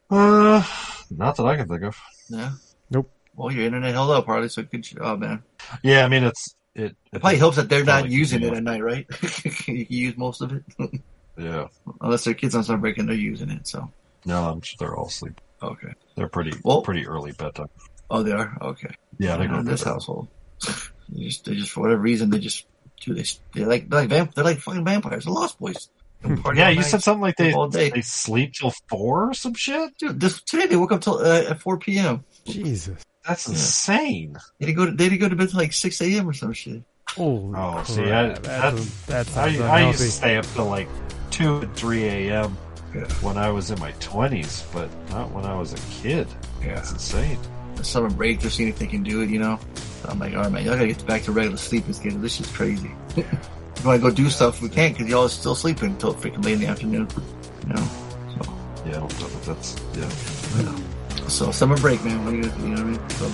Uh, 0.10 0.64
not 1.12 1.36
that 1.38 1.46
I 1.46 1.56
can 1.58 1.68
think 1.68 1.84
of. 1.84 1.98
Yeah. 2.30 2.52
Nope. 2.90 3.12
Well, 3.36 3.52
your 3.52 3.66
internet 3.66 3.94
held 3.94 4.12
up, 4.12 4.26
Harley. 4.26 4.50
So 4.50 4.64
good 4.64 4.84
job, 4.84 5.20
man. 5.20 5.44
Yeah, 5.84 6.06
I 6.06 6.08
mean 6.08 6.24
it's 6.24 6.56
it. 6.76 6.96
It 7.14 7.20
probably 7.22 7.38
helps 7.38 7.58
that 7.58 7.70
they're 7.70 7.84
not 7.84 8.10
using 8.10 8.44
it 8.44 8.54
at 8.54 8.64
night, 8.64 8.84
right? 8.84 9.06
you 9.46 9.52
can 9.52 9.76
use 9.90 10.18
most 10.18 10.42
of 10.42 10.52
it, 10.54 10.64
Yeah. 11.38 11.68
unless 12.02 12.24
their 12.24 12.34
kids 12.34 12.56
on 12.56 12.64
summer 12.64 12.80
break 12.80 12.98
and 12.98 13.08
they're 13.10 13.16
using 13.16 13.50
it. 13.50 13.68
So 13.68 13.92
No, 14.26 14.50
I'm 14.50 14.62
sure 14.62 14.76
they're 14.80 14.96
all 14.96 15.08
asleep. 15.08 15.40
okay. 15.62 15.94
They're 16.16 16.30
pretty 16.30 16.54
Well- 16.64 16.82
pretty 16.82 17.08
early 17.08 17.32
bedtime. 17.34 17.70
Oh, 18.10 18.22
they 18.24 18.32
are 18.32 18.58
okay. 18.62 18.94
Yeah, 19.18 19.38
they 19.38 19.44
You 19.44 19.48
know, 19.50 19.54
go 19.56 19.60
in 19.62 19.66
this 19.66 19.84
bed. 19.84 19.90
household. 19.92 20.28
They 21.08 21.26
just, 21.26 21.46
they 21.46 21.54
just 21.54 21.70
for 21.70 21.82
whatever 21.82 22.02
reason 22.02 22.32
they 22.32 22.40
just 22.40 22.66
do 23.06 23.14
this. 23.14 23.40
They're 23.54 23.68
like 23.68 23.90
they're 23.90 24.02
like 24.02 24.10
vamp, 24.10 24.34
they're 24.34 24.44
like 24.44 24.60
fucking 24.60 24.84
vampires. 24.86 25.26
The 25.26 25.32
Lost 25.32 25.60
Boys. 25.60 25.90
Yeah, 26.56 26.70
you 26.70 26.78
night, 26.78 26.86
said 26.86 27.04
something 27.04 27.22
like 27.22 27.36
they 27.38 27.54
all 27.54 27.68
day. 27.70 27.92
they 27.92 28.02
sleep 28.02 28.54
till 28.54 28.74
four 28.90 29.30
or 29.30 29.34
some 29.36 29.54
shit. 29.54 29.96
Dude, 30.00 30.20
this 30.20 30.42
today 30.42 30.66
they 30.66 30.76
woke 30.76 30.92
up 30.92 31.02
till 31.02 31.20
uh, 31.20 31.44
at 31.52 31.62
four 31.62 31.78
p.m. 31.78 32.24
Jesus. 32.46 32.98
That's 33.28 33.48
Yeah. 33.48 33.54
insane. 33.54 34.38
They 34.60 34.66
didn't 34.68 34.78
go 34.78 34.86
to 34.88 34.92
they 34.92 35.10
didn't 35.10 35.22
go 35.22 35.30
to 35.30 35.36
bed 35.36 35.50
till 35.50 35.60
like 35.60 35.74
six 35.74 36.02
a.m. 36.02 36.28
or 36.28 36.34
some 36.34 36.54
shit. 36.54 36.82
Oh, 37.18 37.54
Oh, 37.56 37.84
see, 37.84 38.02
I, 38.04 38.06
crap. 38.06 38.42
that, 38.44 38.76
that 39.08 39.28
sounds 39.28 39.60
I, 39.62 39.82
I 39.84 39.88
used 39.88 40.00
to 40.00 40.10
stay 40.12 40.36
up 40.38 40.46
till 40.54 40.66
like 40.66 40.88
two 41.30 41.60
and 41.60 41.76
three 41.76 42.06
a.m. 42.06 42.58
Yeah. 42.96 43.04
when 43.22 43.38
I 43.38 43.52
was 43.52 43.70
in 43.70 43.80
my 43.80 43.92
twenties, 44.00 44.64
but 44.74 44.90
not 45.12 45.30
when 45.32 45.46
I 45.46 45.56
was 45.60 45.74
a 45.74 46.02
kid. 46.02 46.28
Yeah. 46.62 46.76
That's 46.76 46.92
insane. 46.92 47.38
The 47.76 47.84
summer 47.84 48.10
break, 48.10 48.40
they're 48.40 48.50
seeing 48.50 48.70
if 48.70 48.80
they 48.80 48.88
can 48.88 49.04
do 49.04 49.22
it. 49.22 49.30
You 49.30 49.40
know, 49.40 49.60
so 50.02 50.10
I'm 50.10 50.20
like, 50.20 50.34
all 50.36 50.44
right, 50.44 50.52
man, 50.52 50.66
y'all 50.66 50.76
gotta 50.76 50.88
get 50.88 51.06
back 51.06 51.24
to 51.24 51.32
regular 51.32 51.58
sleep 51.58 51.84
sleeping 51.84 51.94
schedule. 51.94 52.20
This 52.20 52.40
is 52.40 52.48
crazy. 52.52 52.92
want 53.86 54.02
to 54.02 54.10
go 54.10 54.14
do 54.14 54.30
stuff, 54.30 54.62
we 54.62 54.70
can't 54.70 54.96
because 54.96 55.10
y'all 55.10 55.26
are 55.26 55.30
still 55.30 55.56
sleeping 55.56 55.92
until 55.92 56.14
freaking 56.14 56.44
late 56.44 56.54
in 56.54 56.60
the 56.62 56.68
afternoon. 56.68 57.08
You 57.68 57.74
know, 57.74 57.88
so. 58.34 58.54
Yeah, 58.86 58.98
I 58.98 59.00
don't 59.00 59.20
know, 59.20 59.28
but 59.28 59.44
that's 59.44 59.76
yeah. 59.96 61.28
So 61.28 61.52
summer 61.52 61.78
break, 61.78 62.04
man. 62.04 62.24
What 62.24 62.32
do 62.32 62.38
you, 62.38 62.44
you 62.44 62.76
know 62.76 62.84
what 62.84 62.98
I 62.98 62.98
mean? 62.98 63.10
So 63.12 63.32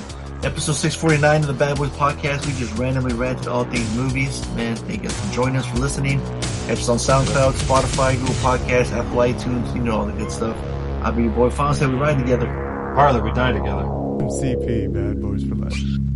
episode 0.47 0.73
six 0.73 0.95
forty 0.95 1.17
nine 1.17 1.41
of 1.41 1.47
the 1.47 1.53
Bad 1.53 1.77
Boys 1.77 1.89
podcast. 1.91 2.45
We 2.45 2.53
just 2.53 2.77
randomly 2.77 3.13
ranted 3.13 3.47
all 3.47 3.65
things 3.65 3.95
movies. 3.95 4.47
Man, 4.55 4.75
thank 4.75 5.03
you 5.03 5.09
guys 5.09 5.19
for 5.19 5.33
joining 5.33 5.57
us 5.57 5.65
for 5.65 5.77
listening. 5.77 6.19
Catch 6.67 6.79
us 6.79 6.89
on 6.89 6.97
SoundCloud, 6.97 7.53
Spotify, 7.53 8.17
Google 8.17 8.35
Podcasts, 8.35 8.91
Apple 8.91 9.17
iTunes. 9.17 9.73
You 9.75 9.81
know 9.81 9.99
all 9.99 10.05
the 10.05 10.13
good 10.13 10.31
stuff. 10.31 10.57
I'll 11.01 11.11
be 11.11 11.23
your 11.23 11.31
boy 11.31 11.49
Fonz. 11.49 11.85
We 11.85 11.95
ride 11.95 12.17
together. 12.17 12.47
Harley, 12.95 13.21
we 13.21 13.31
die 13.31 13.51
together. 13.51 14.00
CP, 14.19 14.91
Bad 14.93 15.21
Boys 15.21 15.43
for 15.43 15.55
Life. 15.55 16.10